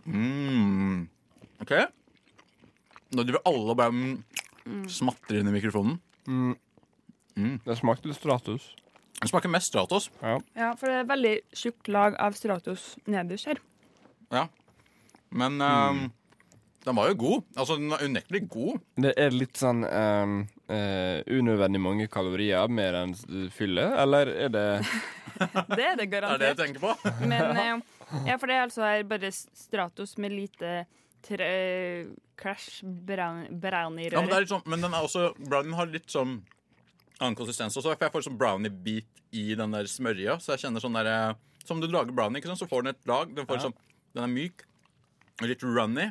Mm. 0.04 0.98
OK. 1.64 1.76
Nå 3.14 3.26
driver 3.28 3.44
alle 3.50 3.74
og 3.74 3.78
bare 3.78 3.94
mm, 3.94 4.88
smatter 4.90 5.40
inn 5.42 5.50
i 5.52 5.56
mikrofonen. 5.56 6.00
Mm. 6.28 6.56
Mm. 7.38 7.56
Det 7.66 7.78
smakte 7.80 8.10
litt 8.10 8.18
Stratos. 8.20 8.72
Det 9.20 9.30
smaker 9.30 9.52
mest 9.54 9.70
Stratos. 9.72 10.10
Ja. 10.22 10.40
Ja, 10.58 10.72
for 10.80 10.90
det 10.90 11.00
er 11.04 11.08
veldig 11.12 11.36
tjukt 11.56 11.88
lag 11.94 12.18
av 12.22 12.36
Stratos 12.38 12.94
nederst 13.10 13.48
her. 13.52 13.62
Ja. 14.34 14.48
Men 15.34 15.58
Mm. 15.58 16.04
eh, 16.06 16.10
den 16.86 16.96
var 16.96 17.08
jo 17.10 17.16
god. 17.16 17.44
Altså, 17.56 17.78
den 17.80 17.90
var 17.90 18.04
unektelig 18.04 18.50
god. 18.50 18.82
Det 19.00 19.14
er 19.18 19.32
litt 19.32 19.56
sånn 19.58 19.86
um, 19.88 20.34
uh, 20.70 21.22
unødvendig 21.32 21.80
mange 21.80 22.08
kalorier 22.12 22.68
mer 22.68 22.98
enn 23.00 23.14
fyllet, 23.56 23.94
eller 24.04 24.28
er 24.46 24.50
det 24.52 24.66
Det 25.78 25.86
er 25.86 25.96
det 26.02 26.10
garantert. 26.12 26.20
Det 26.20 26.34
er 26.34 26.38
det 26.40 26.50
jeg 26.52 26.60
tenker 26.60 26.84
på. 26.84 27.28
Men 27.30 27.56
uh, 27.56 27.80
ja, 28.28 28.36
for 28.38 28.48
det 28.52 28.58
er 28.58 28.66
altså 28.68 28.90
bare 29.08 29.32
Stratos 29.32 30.18
med 30.20 30.36
lite 30.36 30.84
tre, 31.24 31.50
Crash 32.40 32.84
brown, 32.84 33.46
brownie-røret. 33.62 34.18
Ja, 34.18 34.22
men, 34.22 34.30
det 34.32 34.38
er 34.38 34.46
litt 34.46 34.52
sånn, 34.52 34.66
men 34.70 34.84
den 34.84 34.96
er 34.96 35.06
også, 35.06 35.30
brownien 35.40 35.78
har 35.78 35.92
litt 35.92 36.10
sånn 36.12 36.40
annen 37.20 37.38
konsistens 37.40 37.78
også. 37.78 37.94
For 37.94 38.08
jeg 38.08 38.14
får 38.16 38.26
sånn 38.28 38.40
brownie-bit 38.40 39.24
i 39.40 39.46
den 39.58 39.76
der 39.76 39.88
smørja. 39.90 40.40
Så 40.44 40.54
jeg 40.56 40.66
kjenner 40.66 40.84
sånn 40.84 40.98
der 40.98 41.10
eh, 41.10 41.42
Som 41.64 41.80
du 41.80 41.88
lager 41.88 42.12
brownie, 42.12 42.42
ikke 42.42 42.52
sant? 42.52 42.60
så 42.60 42.68
får 42.68 42.84
den 42.84 42.92
et 42.92 43.08
lag. 43.08 43.30
Den, 43.32 43.48
får 43.48 43.62
Ja. 43.62 43.70
sånn, 43.70 43.78
den 44.18 44.26
er 44.26 44.34
myk, 44.34 44.66
litt 45.48 45.64
runny, 45.64 46.10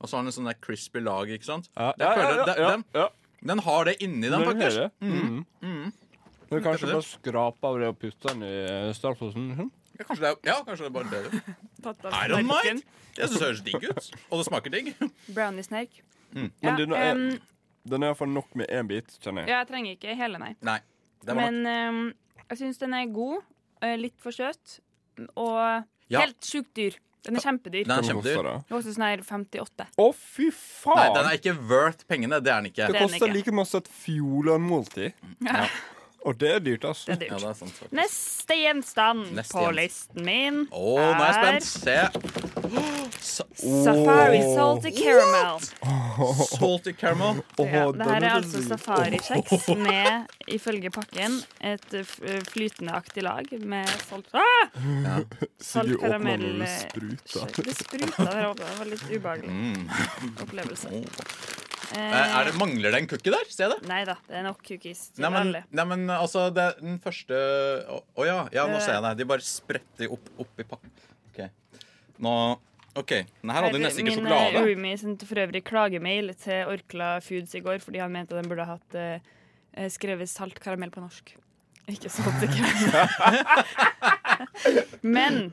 og 0.00 0.08
så 0.08 0.16
har 0.16 0.24
den 0.24 0.32
en 0.32 0.36
sånn 0.38 0.48
der 0.48 0.56
crispy 0.64 1.02
lag, 1.04 1.28
ikke 1.28 1.44
sant? 1.44 1.68
Ja, 1.76 1.92
ja, 2.00 2.14
føler 2.16 2.38
ja, 2.40 2.46
den, 2.48 2.56
ja, 2.56 2.70
den, 2.70 2.84
ja. 2.94 3.08
den 3.52 3.62
har 3.66 3.84
det 3.84 3.94
inni 4.00 4.30
den, 4.32 4.46
faktisk. 4.48 4.96
Mm. 5.04 5.12
Mm. 5.20 5.44
Mhm. 5.60 5.92
Du 6.48 6.60
kanskje 6.62 6.88
bare 6.88 7.04
skrape 7.04 7.68
av 7.68 7.78
det 7.80 7.88
og 7.92 7.98
putte 7.98 8.32
den 8.32 8.42
i 8.46 8.54
startposen? 8.94 8.94
Stratosen? 8.94 9.48
Liksom? 9.52 9.70
Ja, 9.98 10.04
kanskje 10.08 10.20
det 10.24 10.30
er, 10.30 10.36
ja, 10.50 10.56
kanskje 10.66 10.84
det 10.84 10.90
er 10.90 10.94
bare 10.96 11.10
det. 11.10 11.56
Tatt 11.84 12.04
av 12.04 12.12
I 12.12 12.28
don't 12.32 12.44
snerken. 12.48 12.80
mind. 12.80 12.82
Jeg 13.16 13.28
syns 13.28 13.38
det 13.38 13.46
høres 13.46 13.62
digg 13.62 13.84
ut. 13.90 14.08
Og 14.30 14.40
det 14.40 14.46
smaker 14.48 14.70
digg. 14.74 14.88
Brownie-snerk. 15.36 16.00
Men 16.34 16.50
Ja, 16.62 16.74
den 16.76 16.92
er, 16.92 17.10
em, 17.12 17.24
den 17.86 18.02
er 18.02 18.10
iallfall 18.10 18.32
nok 18.34 18.54
med 18.58 18.66
én 18.74 18.88
bit, 18.90 19.14
kjenner 19.22 19.44
jeg. 19.44 19.52
ja, 19.54 19.60
jeg 19.62 19.68
trenger 19.70 19.94
ikke 19.98 20.16
hele, 20.18 20.38
nei. 20.42 20.54
Nei. 20.66 20.80
Det 21.24 21.30
var 21.36 21.46
nok 21.46 21.52
Men 21.62 21.66
em, 21.70 22.14
jeg 22.50 22.58
syns 22.64 22.78
den 22.82 22.94
er 22.98 23.06
god. 23.14 23.42
eh, 23.82 23.96
Litt 24.00 24.18
for 24.20 24.32
søt. 24.34 24.80
Og 25.36 25.84
Ja. 26.10 26.20
helt 26.24 26.40
sjukt 26.42 26.74
dyr. 26.74 26.98
Den 27.24 27.36
er 27.38 27.40
kjempedyr. 27.40 27.84
Den 27.88 27.94
er 27.96 28.02
kjempedyr. 28.04 28.42
Den 28.42 28.46
er 28.50 28.64
koster 28.68 28.92
sånn 28.92 29.04
her 29.06 29.22
58. 29.24 29.86
Å, 29.96 30.08
fy 30.12 30.50
faen! 30.52 30.98
Nei, 30.98 31.06
den 31.14 31.24
er 31.30 31.38
ikke 31.38 31.54
worth 31.70 32.02
pengene. 32.10 32.36
Det 32.44 32.50
er 32.52 32.60
den 32.60 32.68
ikke. 32.68 32.82
Det 32.84 32.92
Det 32.92 32.96
er 32.96 32.98
den 32.98 33.08
koster 33.14 33.26
ikke. 33.30 33.36
like 33.38 33.52
masse 33.56 33.74
et 33.80 33.88
Fjordland-måltid. 33.88 35.14
Og 36.24 36.38
det 36.40 36.50
er 36.54 36.60
dyrt, 36.64 36.84
altså. 36.88 37.06
Det 37.06 37.14
er 37.14 37.20
dyrt. 37.20 37.30
Ja, 37.30 37.36
det 37.42 37.48
er 37.50 37.56
sant, 37.58 37.72
faktisk. 37.76 37.92
Neste 37.98 38.56
gjenstand 38.56 39.24
Neste 39.36 39.52
på 39.52 39.64
gjenstand. 39.64 39.76
listen 39.76 40.24
min 40.24 40.60
Åh, 40.72 41.00
nå 41.00 41.24
er 41.24 41.26
jeg 41.28 41.34
spent. 41.36 41.64
Se. 41.84 41.98
Sa 43.24 43.44
Safari 43.84 44.40
Salty 44.54 44.90
Caramel. 44.96 45.60
Salty 46.48 46.92
caramel. 47.00 47.42
Ja, 47.58 47.84
det 47.92 48.06
her 48.08 48.16
er 48.16 48.24
er 48.24 48.34
altså 48.38 48.62
safarikjeks 48.68 49.68
med, 49.80 50.26
ifølge 50.56 50.90
pakken, 50.94 51.36
et 51.60 51.96
f- 52.04 52.18
flytendeaktig 52.52 53.24
lag 53.26 53.48
med 53.60 53.88
salt 54.08 54.28
ah! 54.34 54.68
Ja. 55.04 55.16
Salt 55.60 55.92
Sigurd 55.92 55.98
åpner 55.98 56.08
karamell 56.08 56.62
eh, 56.62 56.78
spruter. 56.88 57.62
Det 57.68 57.76
spruta 57.78 58.28
der 58.30 58.48
oppe. 58.50 58.64
Det 58.64 58.78
var 58.80 58.92
litt 58.92 59.06
ubehagelig 59.10 59.50
Mm. 59.54 59.88
opplevelse. 60.44 61.04
Eh, 61.94 62.14
Er 62.40 62.48
det, 62.48 62.54
mangler 62.58 62.90
det 62.94 63.00
en 63.04 63.06
cookie 63.10 63.30
der? 63.34 63.46
Se 63.54 63.68
det. 63.70 63.76
Nei 63.86 64.00
da, 64.08 64.16
det 64.26 64.38
er 64.40 64.44
nok 64.48 64.60
cookies 64.66 65.06
Nei, 65.22 65.30
men, 65.30 65.52
nei, 65.70 65.84
men 65.92 66.04
altså, 66.10 66.48
det 66.54 66.64
er 66.66 66.78
den 66.82 66.96
første 67.02 67.38
Å 67.86 68.00
å 68.18 68.26
ja, 68.26 68.38
ja, 68.54 68.64
nå 68.70 68.80
ser 68.82 68.96
jeg 68.96 69.04
det. 69.06 69.12
De 69.22 69.26
bare 69.30 69.44
spretter 69.46 70.10
opp, 70.14 70.26
opp 70.42 70.62
i 70.64 70.66
pakken. 70.66 70.90
OK. 71.30 71.44
Nå 72.24 72.34
OK. 72.98 73.12
Den 73.42 73.50
her 73.54 73.66
hadde 73.66 73.78
nesten 73.82 74.06
ikke 74.06 74.20
Min 74.20 74.26
eh, 74.26 74.34
sjokolade. 74.34 74.64
roomie 74.68 74.98
sendte 75.00 75.26
for 75.26 75.40
øvrig 75.42 75.64
klagemail 75.66 76.30
til 76.38 76.68
Orkla 76.70 77.08
Foods 77.26 77.54
i 77.58 77.62
går 77.64 77.80
fordi 77.82 78.02
han 78.02 78.12
mente 78.14 78.34
at 78.36 78.42
den 78.42 78.50
burde 78.52 78.66
hatt 78.68 78.94
eh, 78.98 79.18
eh, 79.74 79.88
skrevet 79.90 80.30
salt 80.30 80.60
karamell 80.62 80.92
på 80.94 81.02
norsk. 81.02 81.34
Ikke 81.90 82.10
salt 82.10 82.38
karamell. 82.42 82.94
Men 85.16 85.52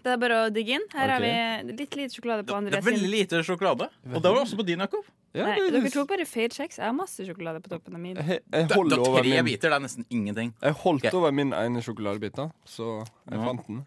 Det 0.00 0.12
er 0.14 0.20
bare 0.22 0.36
å 0.46 0.50
digge 0.54 0.76
inn. 0.78 0.84
Her 0.96 1.12
har 1.14 1.20
vi 1.24 1.72
litt 1.76 1.96
lite 1.98 2.14
sjokolade 2.14 2.44
på 2.46 2.52
Det 2.54 2.58
André 2.58 2.78
er 2.80 2.86
veldig 2.86 3.10
lite 3.12 3.40
sjokolade. 3.44 3.88
Og 4.10 4.20
det 4.22 4.30
var 4.32 4.40
også 4.42 4.56
på 4.60 4.64
din, 4.68 4.80
Jakob. 4.80 5.04
Nei, 5.36 5.56
dere 5.70 5.90
tok 5.94 6.08
bare 6.10 6.24
feil 6.26 6.48
kjeks. 6.50 6.80
Jeg 6.80 6.86
har 6.88 6.94
masse 6.96 7.22
sjokolade 7.26 7.60
på 7.62 7.70
toppen 7.70 7.94
av 7.94 8.00
min. 8.02 8.16
Jeg 8.16 8.40
Det 8.50 8.66
det 8.66 8.72
er 8.74 8.98
over 9.04 9.20
tre 9.22 9.30
min 9.36 9.44
biter, 9.46 9.70
det 9.70 9.76
er 9.76 9.84
nesten 9.84 10.06
ingenting. 10.10 10.54
Jeg 10.62 10.72
holdt 10.82 11.14
over 11.14 11.30
min 11.32 11.52
ene 11.54 11.82
sjokoladebit, 11.84 12.34
da, 12.34 12.48
så 12.66 13.04
jeg 13.30 13.38
Ja. 13.38 13.44
fant 13.44 13.66
den. 13.68 13.86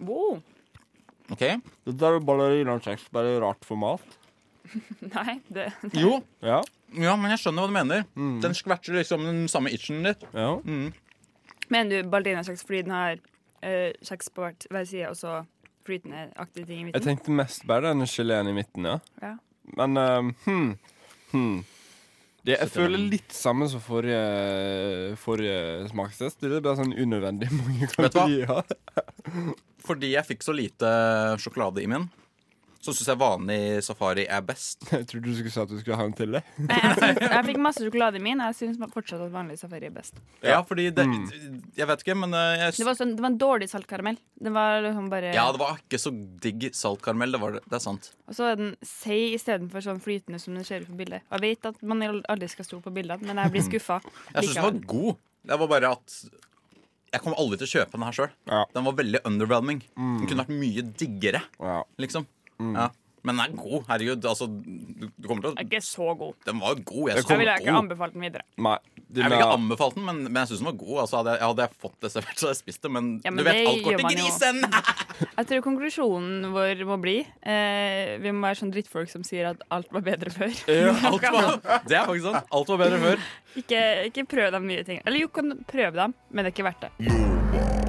Wow. 0.00 0.40
OK? 1.30 1.44
Dette 1.84 2.02
er 2.08 2.18
ballerinakjeks, 2.24 3.08
bare 3.12 3.38
rart 3.42 3.64
format. 3.66 4.00
Nei, 5.14 5.40
det 5.52 5.72
Jo. 5.96 6.22
Ja. 6.44 6.62
Ja, 6.96 7.14
men 7.20 7.30
jeg 7.34 7.40
skjønner 7.42 7.66
hva 7.66 7.68
du 7.68 7.74
mener. 7.76 8.04
Mm. 8.16 8.40
Den 8.40 8.54
skverter 8.56 8.96
liksom 8.96 9.24
den 9.26 9.42
samme 9.52 9.70
itchen 9.70 10.02
litt. 10.06 10.22
Ja. 10.32 10.54
Mm. 10.64 10.92
Mener 11.68 12.02
du 12.02 12.08
ballerinakjeks 12.08 12.64
fordi 12.64 12.82
den 12.86 12.94
har 12.96 13.18
eh, 13.62 13.90
kjeks 14.04 14.30
på 14.34 14.44
hvert, 14.44 14.68
hver 14.72 14.86
side 14.88 15.08
og 15.10 15.16
så 15.18 15.40
flytende-aktige 15.88 16.66
ting 16.68 16.82
i 16.82 16.84
midten. 16.88 16.98
Jeg 16.98 17.06
tenkte 17.06 17.34
mest 17.34 17.64
bare 17.68 17.92
den 17.92 18.06
geleen 18.10 18.50
i 18.50 18.54
midten, 18.56 18.88
ja. 18.88 18.98
Ja. 19.24 19.34
Men 19.78 19.96
ehm, 20.00 20.30
hmm. 20.44 20.70
Hmm. 21.32 21.58
Det, 22.46 22.54
jeg 22.54 22.70
føler 22.72 23.02
litt 23.12 23.34
samme 23.34 23.66
som 23.68 23.82
forrige, 23.84 25.16
forrige 25.20 25.88
smakstest. 25.90 26.38
Det 26.40 26.60
er 26.60 26.64
bare 26.64 26.78
sånn 26.80 26.94
unødvendig 26.96 27.50
mange 27.60 27.88
Vet 27.90 28.14
du 28.14 28.20
hva? 28.20 28.62
kalorier. 28.62 29.58
Fordi 29.84 30.12
jeg 30.14 30.28
fikk 30.28 30.46
så 30.46 30.54
lite 30.56 30.92
sjokolade 31.42 31.82
i 31.84 31.88
min, 31.90 32.06
så 32.78 32.92
syns 32.94 33.08
jeg 33.10 33.18
vanlig 33.18 33.58
safari 33.82 34.24
er 34.30 34.42
best. 34.46 34.84
Jeg 34.92 35.06
trodde 35.10 35.26
du 35.26 35.34
skulle 35.34 35.50
si 35.50 35.60
at 35.64 35.70
du 35.72 35.78
skulle 35.80 35.96
ha 35.98 36.04
en 36.06 36.12
til 36.16 36.36
det. 36.36 36.42
Nei, 36.62 36.78
jeg, 36.78 37.16
jeg 37.24 37.44
fikk 37.48 37.58
masse 37.64 37.82
sjokolade 37.82 38.20
i 38.20 38.22
min. 38.22 38.38
Jeg 38.44 38.54
syns 38.58 38.78
fortsatt 38.94 39.24
at 39.24 39.32
vanlig 39.34 39.56
safari 39.58 39.88
er 39.90 39.94
best. 39.96 40.20
Ja, 40.46 40.60
fordi 40.66 40.88
det 40.94 41.06
Mm. 41.08 41.24
Jeg 41.76 41.86
vet 41.88 42.02
ikke, 42.04 42.14
men 42.18 42.34
eh, 42.36 42.58
jeg 42.60 42.76
Det 42.78 42.86
var, 42.86 42.96
sånn, 42.98 43.14
det 43.16 43.22
var 43.24 43.30
en 43.32 43.38
dårlig 43.40 43.68
saltkaramell. 43.70 44.18
Det 44.38 44.52
var 44.54 44.82
liksom 44.84 45.08
bare 45.10 45.30
Ja, 45.34 45.46
det 45.54 45.60
var 45.62 45.78
ikke 45.80 45.98
så 46.02 46.12
digg 46.44 46.68
saltkaramell. 46.76 47.32
Det, 47.34 47.40
var 47.42 47.56
det. 47.56 47.62
det 47.66 47.78
er 47.78 47.84
sant. 47.84 48.10
Og 48.28 48.36
så 48.38 48.50
er 48.52 48.58
den 48.60 48.74
seig 48.86 49.34
istedenfor 49.38 49.82
sånn 49.84 50.02
flytende 50.04 50.38
som 50.42 50.54
den 50.58 50.66
ser 50.68 50.84
ut 50.84 50.90
på 50.92 50.98
bildet. 51.00 51.24
Og 51.32 51.38
Jeg 51.40 51.56
vet 51.58 51.70
at 51.72 51.80
man 51.82 52.02
aldri 52.04 52.48
skal 52.52 52.68
stole 52.68 52.84
på 52.84 52.92
bildene, 52.94 53.24
men 53.26 53.40
jeg 53.42 53.54
blir 53.56 53.66
skuffa. 53.70 54.00
Jeg 54.34 54.44
syns 54.50 54.58
den 54.60 54.68
var 54.68 54.78
god. 54.94 55.24
Det 55.48 55.58
var 55.64 55.70
bare 55.74 55.90
at 55.96 56.18
jeg 57.08 57.22
kommer 57.24 57.38
aldri 57.40 57.56
til 57.56 57.64
å 57.68 57.72
kjøpe 57.72 57.96
den 57.96 58.04
her 58.04 58.16
sjøl. 58.18 58.32
Den 58.74 58.84
var 58.84 58.96
veldig 58.98 59.20
underwhelming. 59.24 59.78
Den 59.96 60.26
kunne 60.28 60.44
vært 60.44 60.58
mye 60.60 60.82
diggere, 61.00 61.40
liksom. 62.04 62.26
Ja. 62.58 62.88
Men 63.26 63.34
den 63.34 63.42
er 63.42 63.54
god. 63.58 63.82
Herregud, 63.88 64.24
altså 64.30 64.46
Du, 64.46 65.08
du 65.18 65.26
kommer 65.26 65.42
til 65.42 65.50
å 65.50 65.54
Den 65.56 65.58
er 65.58 65.66
ikke 65.66 65.82
så 65.84 66.12
god. 66.16 66.36
Den 66.46 66.60
var 66.62 66.78
god. 66.78 67.08
Jeg, 67.10 67.16
Jeg, 67.18 67.38
ville 67.40 67.56
ikke 67.58 67.66
god. 67.66 67.78
anbefalt 67.82 68.14
den 68.14 68.22
videre. 68.24 68.44
Nei. 68.62 68.76
Jeg 69.08 69.24
ville 69.24 69.38
ikke 69.40 69.56
anbefalt 69.56 69.96
den, 69.98 70.04
men, 70.06 70.20
men 70.28 70.38
jeg 70.38 70.50
syns 70.52 70.62
den 70.62 70.68
var 70.70 70.76
god. 70.78 70.94
Altså, 71.02 71.16
hadde, 71.18 71.34
jeg, 71.34 71.48
hadde 71.50 71.66
jeg 71.66 71.80
fått 71.82 71.96
det 72.04 72.10
servert, 72.14 72.38
så 72.38 72.46
hadde 72.46 72.54
jeg 72.54 72.60
spist 72.62 72.86
det. 72.86 72.92
Men, 72.94 73.10
Ja, 73.26 73.32
men 73.34 73.42
du 73.42 73.48
vet, 73.50 73.60
alt 73.72 73.82
går 73.88 73.98
til 73.98 74.08
grisen! 74.14 74.62
Jeg 75.38 75.46
tror 75.50 75.62
konklusjonen 75.66 76.48
vår 76.54 76.80
må 76.86 76.96
bli 77.02 77.16
eh, 77.22 78.12
Vi 78.22 78.30
må 78.34 78.42
være 78.46 78.58
sånn 78.60 78.70
drittfolk 78.74 79.10
som 79.10 79.24
sier 79.26 79.50
at 79.52 79.62
alt 79.74 79.90
var 79.94 80.04
bedre 80.06 80.30
før. 80.34 80.54
Ja, 80.70 80.94
alt 81.10 81.26
var, 81.34 81.82
det 81.90 81.98
er 81.98 82.06
faktisk 82.06 82.30
sant. 82.30 82.48
Alt 82.54 82.72
var 82.74 82.82
bedre 82.84 83.02
før. 83.02 83.26
ikke, 83.62 83.82
ikke 84.12 84.26
prøv 84.30 84.50
de 84.54 84.62
nye 84.70 84.86
tingene. 84.86 85.06
Eller 85.06 85.26
jo, 85.26 85.30
kan 85.34 85.58
prøve 85.66 85.94
dem, 85.98 86.16
men 86.30 86.46
det 86.46 86.52
er 86.52 86.56
ikke 86.58 86.70
verdt 86.70 86.88
det. 86.88 87.87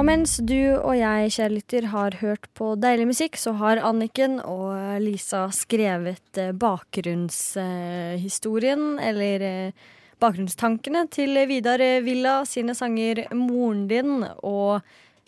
Og 0.00 0.06
mens 0.08 0.38
du 0.48 0.80
og 0.80 0.94
jeg, 0.96 1.28
kjære 1.34 1.52
lytter, 1.52 1.84
har 1.92 2.14
hørt 2.22 2.46
på 2.56 2.70
deilig 2.80 3.04
musikk, 3.10 3.36
så 3.36 3.52
har 3.60 3.76
Anniken 3.84 4.40
og 4.40 4.96
Lisa 5.04 5.52
skrevet 5.52 6.40
eh, 6.40 6.56
bakgrunnshistorien, 6.56 8.96
eller 8.96 9.44
eh, 9.44 9.76
bakgrunnstankene 10.24 11.04
til 11.12 11.36
Vidar 11.50 11.76
Villa 12.00 12.48
sine 12.48 12.72
sanger 12.78 13.28
'Moren 13.28 13.92
din' 13.92 14.24
og 14.40 14.80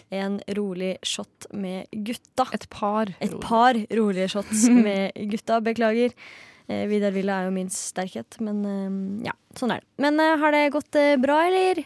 en 0.09 0.41
rolig 0.57 0.97
shot 1.05 1.53
med 1.53 1.85
gutta. 1.93 2.49
Et 2.57 2.65
par. 2.71 3.13
Et 3.21 3.41
par 3.45 3.77
rolige 3.77 4.29
shots 4.33 4.73
med 4.87 5.13
gutta. 5.29 5.61
Beklager. 5.61 6.17
Eh, 6.65 6.89
Vidar 6.89 7.13
Villa 7.13 7.43
er 7.43 7.45
jo 7.51 7.57
min 7.61 7.69
sterkhet, 7.69 8.41
men 8.41 8.65
eh, 8.65 8.89
ja, 9.29 9.37
sånn 9.53 9.77
er 9.77 9.85
det. 9.85 9.89
Men 10.01 10.17
eh, 10.17 10.41
har 10.41 10.49
det 10.57 10.73
gått 10.73 10.97
eh, 10.97 11.21
bra, 11.21 11.45
eller? 11.45 11.85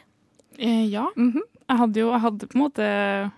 Eh, 0.54 0.86
ja. 0.86 1.10
Jeg 1.66 1.80
hadde 1.82 2.02
jo 2.02 2.08
jeg 2.12 2.22
hadde 2.22 2.48
på 2.48 2.58
en 2.58 2.62
måte 2.62 2.88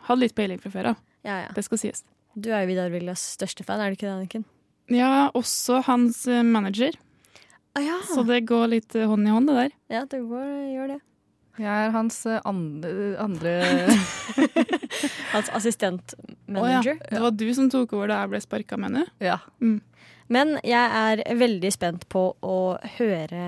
hadde 0.08 0.20
litt 0.20 0.36
peiling 0.36 0.60
fra 0.62 0.72
før 0.72 0.92
av. 0.92 1.02
Ja, 1.26 1.42
ja. 1.46 1.50
Det 1.56 1.64
skal 1.66 1.80
sies. 1.80 2.04
Du 2.38 2.50
er 2.52 2.62
jo 2.62 2.70
Vidar 2.70 2.92
Villas 2.92 3.22
største 3.34 3.64
fan, 3.66 3.80
er 3.82 3.90
du 3.90 3.98
ikke 3.98 4.06
det, 4.06 4.14
Anniken? 4.14 4.46
Ja, 4.92 5.28
også 5.36 5.82
hans 5.88 6.22
manager. 6.26 6.96
Ah, 7.76 7.82
ja. 7.84 7.98
Så 8.08 8.24
det 8.28 8.42
går 8.48 8.70
litt 8.72 8.94
eh, 8.96 9.08
hånd 9.08 9.28
i 9.28 9.32
hånd, 9.32 9.50
det 9.50 9.56
der. 9.58 9.74
Ja, 9.92 10.04
det 10.08 10.22
går, 10.28 10.46
gjør 10.72 10.92
det. 10.94 11.00
Jeg 11.58 11.88
er 11.88 11.92
hans 11.94 12.20
eh, 12.30 12.38
andre, 12.46 12.92
andre 13.18 13.54
Hans 15.32 15.50
Å 15.50 15.62
Oh, 16.48 16.64
ja. 16.64 16.80
Det 16.80 17.20
var 17.20 17.34
du 17.36 17.44
som 17.52 17.68
tok 17.68 17.92
over 17.98 18.08
da 18.08 18.22
jeg 18.22 18.32
ble 18.32 18.40
sparka, 18.40 18.78
mener 18.80 19.04
du? 19.04 19.26
Ja. 19.26 19.36
Mm. 19.60 19.80
Men 20.32 20.54
jeg 20.64 20.94
er 21.00 21.22
veldig 21.36 21.70
spent 21.74 22.06
på 22.12 22.22
å 22.44 22.58
høre 22.98 23.42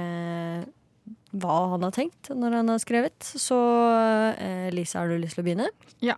hva 1.31 1.59
han 1.75 1.87
har 1.87 1.95
tenkt 1.95 2.33
når 2.35 2.61
han 2.61 2.73
har 2.73 2.83
skrevet. 2.83 3.19
Så 3.23 3.59
eh, 4.35 4.69
Lisa, 4.75 5.03
har 5.03 5.11
du 5.11 5.21
lyst 5.21 5.39
til 5.39 5.45
å 5.45 5.49
begynne? 5.49 5.71
Ja. 6.05 6.17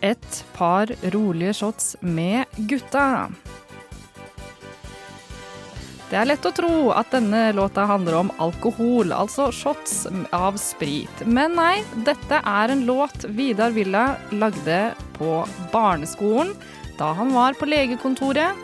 Et 0.00 0.44
par 0.56 0.90
rolige 1.12 1.54
shots 1.60 1.94
med 2.00 2.48
gutta. 2.70 3.28
Det 6.10 6.18
er 6.18 6.26
lett 6.26 6.46
å 6.48 6.50
tro 6.50 6.90
at 6.90 7.12
denne 7.14 7.52
låta 7.54 7.84
handler 7.86 8.16
om 8.18 8.32
alkohol, 8.42 9.12
altså 9.14 9.52
shots 9.54 10.08
av 10.34 10.56
sprit. 10.58 11.22
Men 11.22 11.54
nei, 11.54 11.84
dette 12.08 12.40
er 12.40 12.72
en 12.74 12.82
låt 12.88 13.28
Vidar 13.30 13.70
Villa 13.76 14.16
lagde 14.34 14.80
på 15.14 15.44
barneskolen 15.70 16.50
da 16.98 17.12
han 17.16 17.30
var 17.32 17.54
på 17.56 17.68
legekontoret 17.70 18.58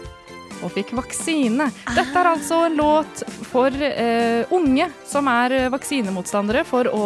og 0.62 0.72
fikk 0.74 0.94
vaksine. 0.96 1.68
Dette 1.96 2.20
er 2.20 2.30
altså 2.30 2.62
en 2.66 2.78
låt 2.78 3.22
for 3.50 3.72
eh, 3.72 4.46
unge 4.54 4.88
som 5.08 5.28
er 5.30 5.56
eh, 5.56 5.68
vaksinemotstandere, 5.72 6.64
for 6.68 6.88
å 6.90 7.04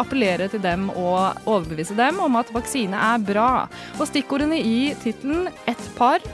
appellere 0.00 0.48
til 0.52 0.62
dem 0.64 0.88
og 0.92 1.46
overbevise 1.46 1.96
dem 1.98 2.20
om 2.22 2.38
at 2.40 2.52
vaksine 2.54 2.98
er 3.12 3.22
bra. 3.24 3.50
Og 3.98 4.08
stikkordene 4.10 4.58
i 4.58 4.92
tittelen 5.02 5.48
'Ett 5.66 5.84
par' 5.98 6.24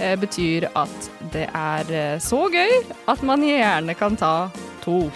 eh, 0.00 0.16
betyr 0.20 0.68
at 0.74 1.10
det 1.32 1.48
er 1.52 1.92
eh, 1.92 2.18
så 2.18 2.46
gøy 2.52 2.82
at 3.10 3.22
man 3.22 3.42
gjerne 3.44 3.94
kan 3.98 4.16
ta 4.16 4.34
to. 4.84 5.00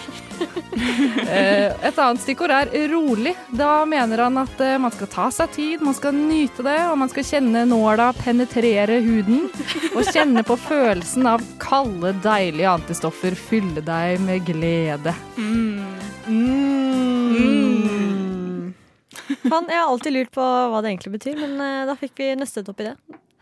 Eh, 1.29 1.73
Et 1.85 1.97
annet 1.99 2.21
stikkord 2.23 2.53
er 2.55 2.69
rolig. 2.93 3.33
Da 3.53 3.83
mener 3.89 4.23
han 4.23 4.39
at 4.41 4.61
eh, 4.65 4.77
man 4.81 4.93
skal 4.95 5.11
ta 5.13 5.27
seg 5.35 5.51
tid, 5.53 5.83
man 5.85 5.97
skal 5.97 6.15
nyte 6.17 6.63
det, 6.65 6.77
og 6.89 6.97
man 7.03 7.11
skal 7.13 7.27
kjenne 7.27 7.65
nåla 7.69 8.13
penetrere 8.17 9.01
huden. 9.05 9.49
Og 9.93 10.09
kjenne 10.09 10.45
på 10.47 10.57
følelsen 10.63 11.27
av 11.29 11.43
kalde, 11.61 12.15
deilige 12.25 12.71
antistoffer 12.71 13.37
fylle 13.37 13.83
deg 13.85 14.23
med 14.25 14.47
glede. 14.49 15.13
Mm. 15.37 15.85
Fan, 19.49 19.69
jeg 19.69 19.77
har 19.81 19.89
alltid 19.91 20.15
lurt 20.15 20.33
på 20.35 20.45
hva 20.45 20.81
det 20.83 20.95
egentlig 20.95 21.17
betyr, 21.19 21.37
men 21.43 21.59
eh, 21.61 21.87
da 21.89 21.97
fikk 21.99 22.15
vi 22.23 22.33
nøstet 22.39 22.69
opp 22.73 22.81
i 22.85 22.89
det. 22.91 22.97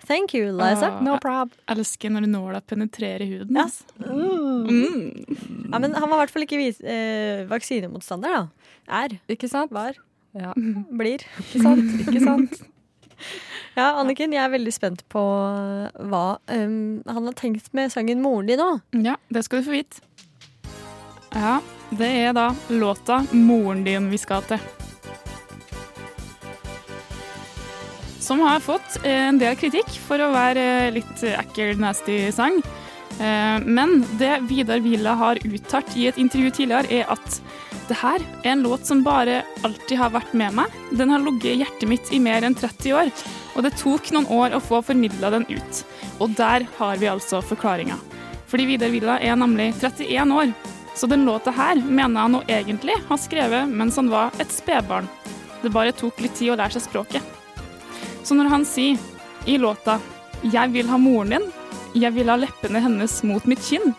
Thank 0.04 0.34
you, 0.34 0.52
Liza. 0.52 0.90
Ah, 1.00 1.46
Jeg 1.66 1.78
elsker 1.78 2.12
når 2.12 2.26
nåla 2.30 2.60
penetrerer 2.60 3.24
huden. 3.26 3.56
Ja. 3.56 3.66
Mm. 4.04 4.66
Mm. 4.68 5.70
Ja, 5.72 5.78
men 5.78 5.94
han 5.94 6.08
var 6.10 6.18
i 6.18 6.20
hvert 6.24 6.34
fall 6.34 6.44
ikke 6.46 6.60
vis, 6.60 6.80
eh, 6.80 7.46
vaksinemotstander, 7.50 8.36
da. 8.36 8.46
Er. 8.86 9.16
Ikke 9.32 9.48
sant? 9.50 9.72
Var. 9.74 9.96
Ja. 10.36 10.52
Blir. 11.00 11.24
Ikke 11.42 11.62
sant? 11.64 12.00
Ikke 12.06 12.22
sant? 12.24 12.62
Ja, 13.76 13.94
Anniken, 14.00 14.32
jeg 14.32 14.40
er 14.44 14.52
veldig 14.52 14.72
spent 14.72 15.02
på 15.12 15.20
hva 15.20 16.22
um, 16.52 17.02
han 17.08 17.28
har 17.28 17.36
tenkt 17.36 17.68
med 17.76 17.92
sangen 17.92 18.20
'Moren 18.20 18.48
din' 18.48 18.60
nå. 18.60 18.80
Ja, 19.04 19.16
det 19.32 19.44
skal 19.44 19.60
du 19.60 19.68
få 19.68 19.76
vite. 19.76 20.00
Ja, 21.32 21.58
det 21.92 22.08
er 22.08 22.32
da 22.36 22.50
låta 22.68 23.22
'Moren 23.32 23.84
din' 23.84 24.10
vi 24.12 24.20
skal 24.20 24.42
til. 24.48 24.60
Som 28.26 28.40
har 28.42 28.60
fått 28.60 28.96
eh, 29.04 29.28
en 29.28 29.38
del 29.38 29.54
kritikk 29.54 29.92
for 30.02 30.18
å 30.18 30.32
være 30.34 30.62
eh, 30.88 30.92
litt 30.96 31.20
ekkel, 31.30 31.76
nasty 31.78 32.24
sang. 32.34 32.56
Eh, 33.22 33.58
Men 33.62 34.00
det 34.18 34.40
Vidar 34.48 34.82
Villa 34.82 35.12
har 35.14 35.38
uttalt 35.46 35.94
i 35.94 36.08
et 36.10 36.18
intervju 36.18 36.50
tidligere, 36.56 36.90
er 36.90 37.12
at 37.14 37.38
det 37.86 38.00
her 38.00 38.24
er 38.42 38.50
en 38.56 38.64
låt 38.66 38.88
som 38.88 39.04
bare 39.06 39.44
alltid 39.62 40.00
har 40.00 40.10
vært 40.16 40.34
med 40.34 40.56
meg. 40.58 40.74
Den 40.90 41.14
har 41.14 41.22
ligget 41.22 41.52
i 41.52 41.60
hjertet 41.60 41.86
mitt 41.92 42.10
i 42.10 42.18
mer 42.18 42.42
enn 42.42 42.58
30 42.58 42.96
år, 42.98 43.14
og 43.54 43.62
det 43.62 43.76
tok 43.78 44.10
noen 44.16 44.26
år 44.40 44.58
å 44.58 44.62
få 44.72 44.82
formidla 44.82 45.30
den 45.36 45.46
ut. 45.46 45.84
Og 46.18 46.34
der 46.34 46.66
har 46.80 46.98
vi 46.98 47.12
altså 47.12 47.44
forklaringa. 47.46 48.00
Fordi 48.50 48.66
Vidar 48.72 48.90
Villa 48.90 49.20
er 49.22 49.38
nemlig 49.38 49.70
31 49.78 50.34
år, 50.34 50.50
så 50.98 51.06
den 51.06 51.28
låta 51.30 51.54
her 51.54 51.78
mener 51.78 52.26
han 52.26 52.38
nå 52.40 52.42
egentlig 52.50 52.98
har 53.06 53.22
skrevet 53.22 53.70
mens 53.70 54.02
han 54.02 54.10
var 54.10 54.34
et 54.42 54.50
spedbarn. 54.50 55.06
Det 55.62 55.70
bare 55.70 55.94
tok 55.94 56.18
litt 56.26 56.34
tid 56.34 56.56
å 56.56 56.58
lære 56.58 56.80
seg 56.80 56.88
språket. 56.90 57.35
Så 58.26 58.34
når 58.34 58.50
han 58.50 58.64
sier 58.66 58.98
i 59.46 59.58
låta 59.58 60.00
'Jeg 60.42 60.72
vil 60.72 60.88
ha 60.88 60.98
moren 60.98 61.30
din', 61.30 61.52
'Jeg 61.94 62.14
vil 62.14 62.28
ha 62.28 62.36
leppene 62.36 62.82
hennes 62.82 63.22
mot 63.22 63.46
mitt 63.46 63.62
kinn', 63.62 63.94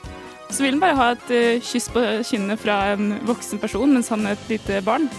så 0.52 0.64
vil 0.64 0.76
han 0.76 0.80
bare 0.80 0.96
ha 0.96 1.12
et 1.12 1.32
uh, 1.32 1.62
kyss 1.64 1.90
på 1.90 2.24
kinnet 2.24 2.60
fra 2.60 2.94
en 2.94 3.20
voksen 3.28 3.60
person 3.60 3.94
mens 3.94 4.10
han 4.10 4.26
er 4.26 4.32
et 4.32 4.50
lite 4.50 4.82
barn. 4.84 5.10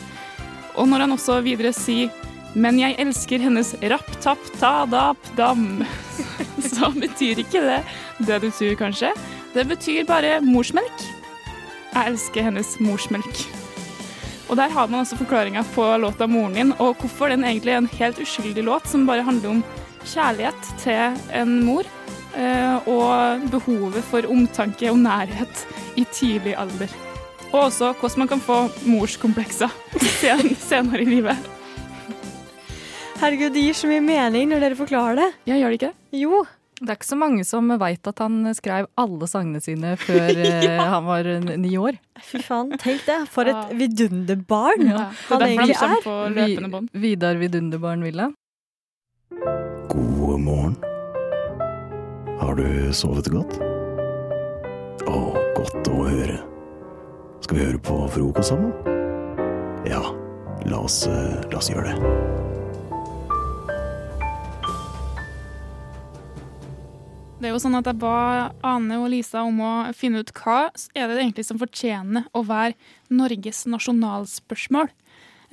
Og 0.77 0.89
når 0.89 1.01
han 1.01 1.13
også 1.13 1.43
videre 1.43 1.73
sier 1.73 2.11
'men 2.55 2.79
jeg 2.79 2.97
elsker 2.99 3.41
hennes 3.41 3.75
rapp-tapp-ta-dap-dam', 3.83 5.87
så 6.73 6.93
betyr 6.93 7.39
ikke 7.45 7.65
det 7.65 7.83
det 8.27 8.43
du 8.43 8.51
tror, 8.51 8.75
kanskje. 8.77 9.13
Det 9.55 9.69
betyr 9.69 10.07
bare 10.07 10.41
morsmelk. 10.41 11.01
Jeg 11.95 12.13
elsker 12.13 12.43
hennes 12.43 12.81
morsmelk. 12.81 13.58
Og 14.49 14.57
der 14.57 14.69
har 14.73 14.87
man 14.89 15.01
også 15.05 15.17
forklaringa 15.19 15.63
på 15.75 15.85
låta 16.01 16.27
'Moren 16.27 16.55
din', 16.57 16.73
og 16.81 16.97
hvorfor 17.01 17.29
den 17.29 17.45
egentlig 17.45 17.73
er 17.73 17.79
en 17.79 17.87
helt 17.99 18.19
uskyldig 18.19 18.65
låt 18.65 18.87
som 18.89 19.07
bare 19.07 19.23
handler 19.23 19.49
om 19.51 19.65
kjærlighet 20.05 20.63
til 20.79 21.19
en 21.35 21.65
mor. 21.65 21.83
eh, 22.37 22.89
Og 22.89 23.41
behovet 23.51 24.05
for 24.05 24.23
omtanke 24.31 24.91
og 24.91 24.99
nærhet 24.99 25.67
i 25.97 26.05
tidlig 26.13 26.55
alder. 26.57 26.89
Og 27.53 27.61
også 27.65 27.93
hvordan 28.01 28.19
man 28.19 28.29
kan 28.29 28.41
få 28.41 28.69
morskomplekser 28.87 29.69
sen- 30.01 30.57
senere 30.71 31.01
i 31.03 31.05
livet. 31.05 31.37
Herregud, 33.21 33.51
det 33.53 33.63
gir 33.63 33.75
så 33.75 33.89
mye 33.91 34.01
mening 34.01 34.49
når 34.49 34.61
dere 34.61 34.77
forklarer 34.79 35.17
det. 35.17 35.29
Ja, 35.47 35.55
gjør 35.59 35.73
det 35.73 35.79
ikke 35.83 35.87
det? 35.91 36.21
Jo. 36.21 36.45
Det 36.79 36.93
er 36.93 36.97
ikke 36.99 37.09
så 37.09 37.17
mange 37.19 37.43
som 37.47 37.71
veit 37.81 38.07
at 38.07 38.21
han 38.23 38.47
skrev 38.55 38.87
alle 39.03 39.27
sangene 39.27 39.61
sine 39.63 39.97
før 39.99 40.29
ja. 40.67 40.77
han 40.93 41.07
var 41.09 41.27
ni 41.59 41.73
år. 41.81 41.99
Fy 42.23 42.39
faen, 42.45 42.71
tenk 42.79 43.03
det. 43.09 43.17
For 43.35 43.51
et 43.51 43.73
vidunderbarn 43.79 44.85
Ja, 44.87 45.09
han 45.31 45.43
egentlig 45.49 45.75
er. 45.75 46.35
Vi- 46.37 47.01
Vidar 47.03 47.41
Vidunderbarn 47.41 48.05
Villa. 48.07 48.29
God 49.89 50.39
morgen. 50.41 50.77
Har 52.39 52.55
du 52.55 52.93
sovet 52.95 53.27
godt? 53.35 53.59
Å, 55.09 55.19
godt 55.57 55.91
å 55.91 56.05
høre. 56.07 56.39
Skal 57.43 57.59
vi 57.59 57.65
høre 57.65 57.81
på 57.83 57.99
frokost 58.13 58.53
sammen? 58.53 58.71
Ja, 59.89 60.03
la 60.69 60.81
oss, 60.85 61.01
eh, 61.11 61.39
la 61.51 61.59
oss 61.59 61.71
gjøre 61.73 61.91
det. 61.91 62.58
Det 67.39 67.47
er 67.47 67.53
jo 67.55 67.61
sånn 67.63 67.79
at 67.79 67.87
Jeg 67.87 68.01
ba 68.03 68.51
Ane 68.67 68.97
og 68.99 69.13
Lisa 69.13 69.45
om 69.47 69.61
å 69.63 69.73
finne 69.95 70.25
ut 70.25 70.31
hva 70.41 70.73
er 70.75 71.07
det 71.07 71.21
egentlig 71.21 71.45
som 71.47 71.61
fortjener 71.61 72.27
å 72.35 72.43
være 72.43 72.75
Norges 73.15 73.61
nasjonalspørsmål. 73.71 74.91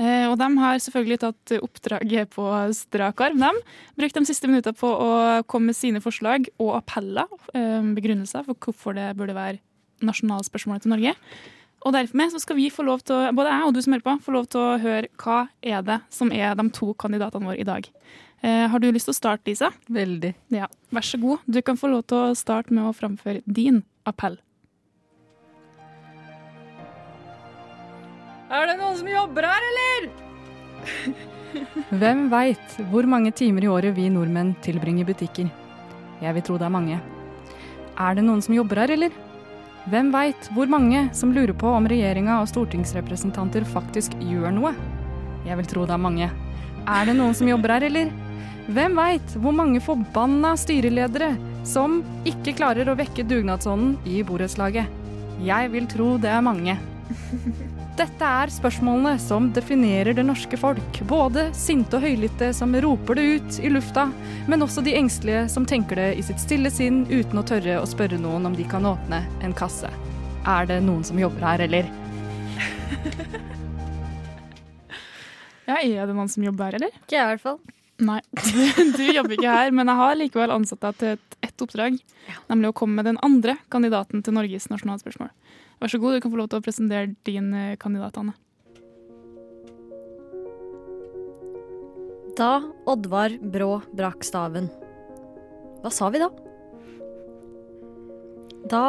Eh, 0.02 0.26
og 0.26 0.34
De 0.42 0.48
har 0.64 0.82
selvfølgelig 0.82 1.20
tatt 1.22 1.54
oppdraget 1.60 2.34
på 2.34 2.48
strak 2.74 3.22
arm. 3.28 3.38
De 3.38 4.02
brukte 4.02 4.24
de 4.24 4.32
siste 4.32 4.50
minuttene 4.50 4.74
på 4.80 4.90
å 4.90 5.12
komme 5.46 5.70
med 5.70 5.78
sine 5.78 6.02
forslag 6.02 6.50
og 6.58 6.74
appeller, 6.82 7.30
eh, 7.54 7.86
begrunnelser 7.94 8.50
for 8.50 8.58
hvorfor 8.58 8.98
det 8.98 9.14
burde 9.16 9.38
være 9.38 9.62
nasjonalspørsmålet 10.02 10.82
til 10.82 10.96
Norge. 10.96 11.16
Og 11.86 11.94
Derfor 11.94 12.32
så 12.34 12.42
skal 12.42 12.56
vi 12.56 12.72
få 12.74 12.82
lov 12.84 13.06
til 13.06 13.14
å, 13.14 13.30
både 13.30 13.54
jeg 13.54 13.62
og 13.68 13.74
du 13.76 13.82
som 13.82 13.94
hører 13.94 14.08
på, 14.10 14.22
få 14.26 14.34
lov 14.34 14.48
til 14.50 14.60
å 14.60 14.82
høre 14.82 15.08
hva 15.22 15.50
er 15.62 15.84
det 15.86 16.02
som 16.10 16.32
er 16.32 16.56
de 16.56 16.70
to 16.74 16.96
kandidatene 16.98 17.46
våre 17.46 17.62
i 17.62 17.68
dag. 17.68 17.86
Eh, 18.46 18.68
har 18.70 18.80
du 18.80 18.92
lyst 18.94 19.08
til 19.10 19.16
å 19.16 19.18
starte, 19.18 19.50
Lisa? 19.50 19.72
Veldig. 19.90 20.36
Ja, 20.54 20.68
Vær 20.94 21.06
så 21.06 21.18
god. 21.18 21.42
Du 21.50 21.58
kan 21.66 21.80
få 21.82 21.90
lov 21.90 22.04
til 22.06 22.20
å 22.20 22.36
starte 22.38 22.76
med 22.76 22.86
å 22.86 22.94
framføre 22.94 23.42
din 23.50 23.80
appell. 24.06 24.38
Er 28.54 28.68
det 28.70 28.76
noen 28.78 29.00
som 29.00 29.10
jobber 29.10 29.48
her, 29.50 29.66
eller? 29.72 30.06
Hvem 32.04 32.28
veit 32.30 32.76
hvor 32.92 33.08
mange 33.10 33.32
timer 33.34 33.66
i 33.66 33.72
året 33.72 33.96
vi 33.98 34.12
nordmenn 34.14 34.54
tilbringer 34.62 35.02
i 35.02 35.10
butikker? 35.10 35.50
Jeg 36.22 36.38
vil 36.38 36.46
tro 36.46 36.60
det 36.62 36.68
er 36.68 36.76
mange. 36.76 37.00
Er 37.98 38.14
det 38.14 38.28
noen 38.28 38.44
som 38.46 38.54
jobber 38.54 38.84
her, 38.84 38.94
eller? 38.94 39.16
Hvem 39.90 40.12
veit 40.14 40.52
hvor 40.54 40.70
mange 40.70 41.08
som 41.18 41.34
lurer 41.34 41.56
på 41.58 41.74
om 41.74 41.90
regjeringa 41.90 42.38
og 42.44 42.52
stortingsrepresentanter 42.54 43.66
faktisk 43.74 44.14
gjør 44.22 44.54
noe? 44.54 44.76
Jeg 45.50 45.58
vil 45.64 45.72
tro 45.74 45.90
det 45.90 45.98
er 45.98 46.06
mange. 46.06 46.30
Er 46.86 47.10
det 47.10 47.18
noen 47.18 47.34
som 47.34 47.50
jobber 47.50 47.74
her, 47.74 47.90
eller? 47.90 48.14
Hvem 48.66 48.96
veit 48.98 49.36
hvor 49.38 49.54
mange 49.54 49.78
forbanna 49.84 50.56
styreledere 50.58 51.36
som 51.68 52.00
ikke 52.26 52.56
klarer 52.58 52.90
å 52.90 52.96
vekke 52.98 53.26
dugnadsånden 53.30 54.00
i 54.10 54.24
borettslaget? 54.26 54.90
Jeg 55.46 55.70
vil 55.74 55.86
tro 55.92 56.16
det 56.22 56.32
er 56.34 56.42
mange. 56.46 56.74
Dette 58.00 58.28
er 58.28 58.52
spørsmålene 58.52 59.14
som 59.22 59.52
definerer 59.56 60.18
det 60.18 60.26
norske 60.26 60.58
folk. 60.60 60.98
Både 61.08 61.46
sinte 61.56 62.00
og 62.00 62.08
høylytte 62.08 62.50
som 62.58 62.74
roper 62.84 63.20
det 63.20 63.28
ut 63.36 63.60
i 63.62 63.70
lufta, 63.72 64.08
men 64.50 64.66
også 64.66 64.84
de 64.84 64.98
engstelige 64.98 65.46
som 65.54 65.68
tenker 65.70 66.02
det 66.02 66.10
i 66.18 66.26
sitt 66.26 66.42
stille 66.42 66.74
sinn 66.74 67.04
uten 67.12 67.40
å 67.40 67.46
tørre 67.46 67.78
å 67.80 67.86
spørre 67.88 68.20
noen 68.20 68.50
om 68.50 68.58
de 68.58 68.66
kan 68.68 68.90
åpne 68.90 69.22
en 69.46 69.56
kasse. 69.56 69.94
Er 70.44 70.68
det 70.70 70.82
noen 70.84 71.06
som 71.06 71.22
jobber 71.22 71.46
her, 71.54 71.68
eller? 71.70 71.86
Ja, 75.66 75.80
Er 75.82 76.06
det 76.06 76.14
noen 76.14 76.30
som 76.30 76.44
jobber 76.46 76.68
her, 76.68 76.76
eller? 76.78 76.92
Ikke 76.94 77.16
jeg, 77.18 77.26
i 77.26 77.32
hvert 77.32 77.42
fall. 77.42 77.58
Nei, 78.04 78.20
du, 78.98 79.04
jobber 79.08 79.38
ikke 79.38 79.52
her, 79.52 79.72
men 79.72 79.88
jeg 79.88 80.00
har 80.02 80.18
likevel 80.20 80.52
ansatt 80.52 80.82
deg 80.84 80.98
til 81.00 81.14
et, 81.16 81.36
oppdrag. 81.64 81.96
oppdrag. 81.96 82.00
Nemlig 82.52 82.72
å 82.72 82.76
komme 82.76 83.00
med 83.00 83.08
den 83.08 83.20
andre 83.24 83.56
kandidaten 83.72 84.24
til 84.26 84.36
Norges 84.36 84.68
nasjonalspørsmål. 84.68 85.32
Vær 85.80 85.92
så 85.92 86.00
god, 86.02 86.18
du 86.18 86.24
kan 86.24 86.34
få 86.34 86.42
lov 86.42 86.50
til 86.52 86.60
å 86.60 86.66
presentere 86.66 87.14
din 87.28 87.54
eh, 87.56 87.78
kandidat, 87.80 88.20
Anne. 88.20 88.36
Da 92.36 92.60
Oddvar 92.92 93.38
Brå 93.40 93.80
brakk 93.96 94.28
staven. 94.28 94.68
Hva 95.80 95.92
sa 95.94 96.12
vi 96.12 96.20
da? 96.20 96.28
Da 98.68 98.86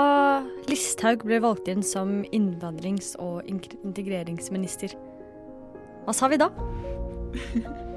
Listhaug 0.67 1.23
ble 1.29 1.39
valgt 1.45 1.69
inn 1.71 1.85
som 1.87 2.25
innvandrings- 2.35 3.15
og 3.23 3.47
integreringsminister. 3.47 4.97
Hva 6.07 6.15
sa 6.17 6.31
vi 6.33 6.43
da? 6.43 6.51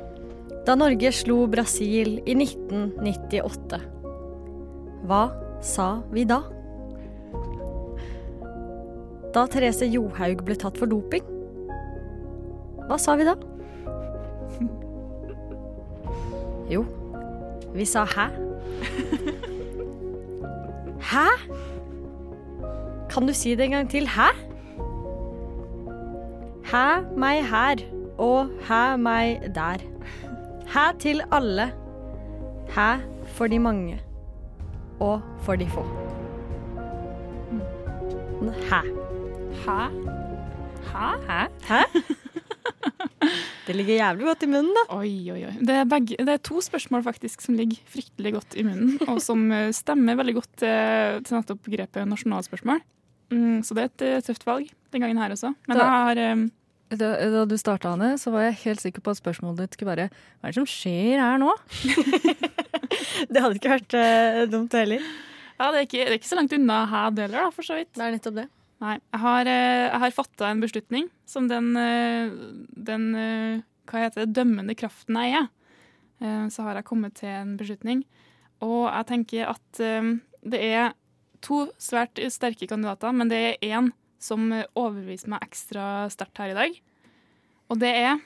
Da 0.70 0.76
Norge 0.76 1.10
slo 1.10 1.48
Brasil 1.50 2.20
i 2.30 2.36
1998. 2.38 3.78
Hva 5.10 5.22
sa 5.66 5.88
vi 6.14 6.28
da? 6.30 6.44
Da 9.34 9.48
Therese 9.50 9.88
Johaug 9.90 10.44
ble 10.46 10.60
tatt 10.62 10.78
for 10.78 10.86
doping. 10.92 11.26
Hva 12.86 13.00
sa 13.02 13.18
vi 13.18 13.26
da? 13.26 13.34
Jo, 16.70 16.86
vi 17.74 17.90
sa 17.90 18.06
hæ? 18.06 18.30
Hæ? 21.10 21.28
Kan 23.10 23.26
du 23.26 23.34
si 23.34 23.58
det 23.58 23.72
en 23.72 23.80
gang 23.80 23.90
til? 23.90 24.06
Hæ? 24.06 24.30
Hæ 26.70 26.88
meg 27.18 27.42
her, 27.50 27.88
og 28.22 28.54
hæ 28.70 28.84
meg 29.02 29.50
der. 29.56 29.90
Hæ 30.70 30.92
til 31.02 31.22
alle. 31.32 31.72
Hæ 32.70 33.02
for 33.26 33.48
de 33.48 33.60
mange, 33.60 34.02
og 35.00 35.22
for 35.42 35.56
de 35.56 35.66
få. 35.70 35.84
Hæ. 38.70 38.82
Hæ? 39.66 39.80
Hæ? 40.92 41.08
Hæ? 41.28 41.42
Hæ? 41.70 41.82
Det 43.68 43.76
ligger 43.76 43.96
jævlig 43.96 44.26
godt 44.26 44.44
i 44.44 44.50
munnen, 44.50 44.74
da. 44.78 44.84
Oi, 44.98 45.32
oi, 45.32 45.42
oi. 45.46 45.56
Det 45.62 45.76
er, 45.76 45.84
begge, 45.90 46.16
det 46.18 46.30
er 46.30 46.38
to 46.38 46.62
spørsmål 46.62 47.04
faktisk 47.04 47.42
som 47.42 47.58
ligger 47.58 47.78
fryktelig 47.90 48.34
godt 48.34 48.56
i 48.58 48.64
munnen, 48.64 48.98
og 49.08 49.22
som 49.22 49.52
eh, 49.52 49.74
stemmer 49.74 50.18
veldig 50.18 50.34
godt 50.38 50.64
eh, 50.66 51.18
til 51.26 51.38
nettopp 51.38 51.62
begrepet 51.66 52.08
nasjonalspørsmål. 52.10 52.82
Mm, 53.32 53.60
så 53.64 53.78
det 53.78 53.84
er 53.84 53.92
et 53.92 54.06
eh, 54.08 54.22
tøft 54.26 54.46
valg 54.46 54.70
den 54.94 55.02
gangen 55.02 55.18
her 55.22 55.34
også. 55.34 55.54
Men 55.68 55.78
jeg 55.78 55.86
har 55.86 56.24
Da, 56.90 57.10
da 57.30 57.44
du 57.46 57.54
starta, 57.60 57.92
Anne, 57.94 58.16
så 58.18 58.32
var 58.34 58.48
jeg 58.48 58.62
helt 58.64 58.82
sikker 58.82 59.04
på 59.06 59.14
at 59.14 59.20
spørsmålet 59.20 59.60
ditt 59.62 59.76
skulle 59.78 59.92
være 59.92 60.08
Hva 60.10 60.50
er 60.50 60.54
det 60.54 60.58
som 60.58 60.70
skjer 60.70 61.22
her 61.22 61.38
nå? 61.42 61.52
Det 63.30 63.42
hadde 63.44 63.58
ikke 63.60 63.76
vært 63.76 63.94
uh, 63.94 64.46
dumt 64.50 64.74
heller. 64.74 65.04
Ja, 65.60 65.68
det 65.74 65.82
er, 65.82 65.86
ikke, 65.86 66.06
det 66.08 66.14
er 66.14 66.18
ikke 66.18 66.30
så 66.32 66.38
langt 66.40 66.56
unna 66.56 66.80
her 66.90 67.12
det 67.14 67.28
heller, 67.28 67.46
da, 67.46 67.54
for 67.54 67.68
så 67.68 67.76
vidt. 67.78 67.92
Det 67.94 68.06
er 68.06 68.16
nettopp 68.16 68.38
det. 68.38 68.46
Nei, 68.80 68.94
jeg 68.96 69.20
har, 69.20 69.50
eh, 69.52 69.86
jeg 69.90 70.00
har 70.06 70.14
fatta 70.16 70.48
en 70.48 70.62
beslutning 70.64 71.10
som 71.28 71.50
den, 71.52 71.74
eh, 71.76 72.32
den 72.88 73.10
hva 73.90 74.04
heter 74.06 74.24
det, 74.24 74.38
dømmende 74.38 74.76
kraften 74.80 75.18
jeg 75.20 75.36
er. 75.42 75.50
Eh, 76.24 76.46
Så 76.48 76.64
har 76.64 76.80
jeg 76.80 76.88
kommet 76.88 77.18
til 77.20 77.28
en 77.28 77.58
beslutning. 77.60 78.06
Og 78.64 78.88
jeg 78.88 79.10
tenker 79.12 79.52
at 79.52 79.82
det 80.48 80.62
er 80.64 80.94
to 81.44 81.66
svært 81.80 82.20
sterke 82.32 82.68
kandidater, 82.68 83.12
men 83.16 83.28
det 83.32 83.40
er 83.40 83.68
én 83.68 83.92
som 84.20 84.50
overbeviser 84.76 85.32
meg 85.32 85.44
ekstra 85.48 86.08
sterkt 86.12 86.42
her 86.44 86.54
i 86.54 86.58
dag. 86.58 86.78
Og 87.70 87.80
det 87.82 87.92
er 87.96 88.22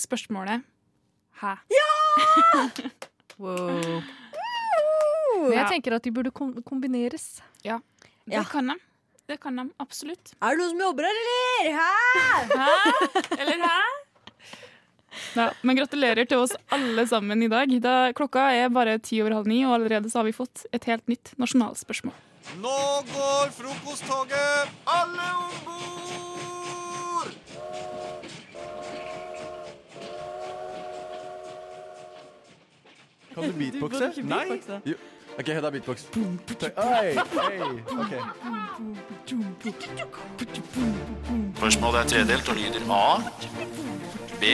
spørsmålet 0.00 0.64
Hæ? 1.40 1.56
Wow. 3.36 4.00
Men 5.36 5.52
jeg 5.58 5.66
tenker 5.74 5.92
at 5.98 6.06
de 6.06 6.12
burde 6.14 6.30
kombineres. 6.64 7.42
Ja, 7.66 7.76
det 8.24 8.46
kan 8.48 8.72
de. 8.72 8.76
Det 9.28 9.36
kan 9.42 9.58
de 9.60 9.66
absolutt. 9.82 10.32
Er 10.40 10.54
det 10.54 10.62
noen 10.62 10.70
som 10.72 10.80
jobber 10.86 11.04
her, 11.04 11.18
eller? 11.20 11.66
Hæ? 11.76 11.90
Hæ? 12.56 12.70
Eller 13.42 13.64
hæ? 13.66 13.76
Ja, 15.36 15.46
men 15.66 15.76
gratulerer 15.76 16.28
til 16.28 16.40
oss 16.44 16.54
alle 16.72 17.04
sammen 17.08 17.42
i 17.44 17.48
dag. 17.52 17.72
Da, 17.84 17.94
klokka 18.16 18.46
er 18.56 18.72
bare 18.72 18.96
ti 19.02 19.20
over 19.20 19.36
halv 19.38 19.50
ni, 19.50 19.60
og 19.66 19.74
allerede 19.76 20.08
så 20.12 20.22
har 20.22 20.28
vi 20.30 20.36
fått 20.36 20.64
et 20.76 20.88
helt 20.88 21.04
nytt 21.12 21.34
nasjonalspørsmål. 21.40 22.16
Nå 22.54 23.04
går 23.14 23.50
frokosttoget! 23.50 24.70
Alle 24.86 25.26
om 25.36 25.52
bord! 25.64 27.30
Kan 33.34 33.42
du 33.42 33.52
beatboxe? 33.58 34.12
Du 34.16 34.22
Nei. 34.22 34.48
Beatboxe. 34.48 34.80
Jo. 34.86 34.94
OK, 35.38 35.46
Hedda 35.46 35.70
beatbox. 35.70 36.04
Oi, 36.16 36.22
oi. 37.60 37.82
Okay. 37.98 38.20
Spørsmålet 41.56 42.00
er 42.00 42.04
tredelt 42.08 42.48
og 42.48 42.56
lyder 42.56 42.80
A, 42.92 43.20
B 44.40 44.44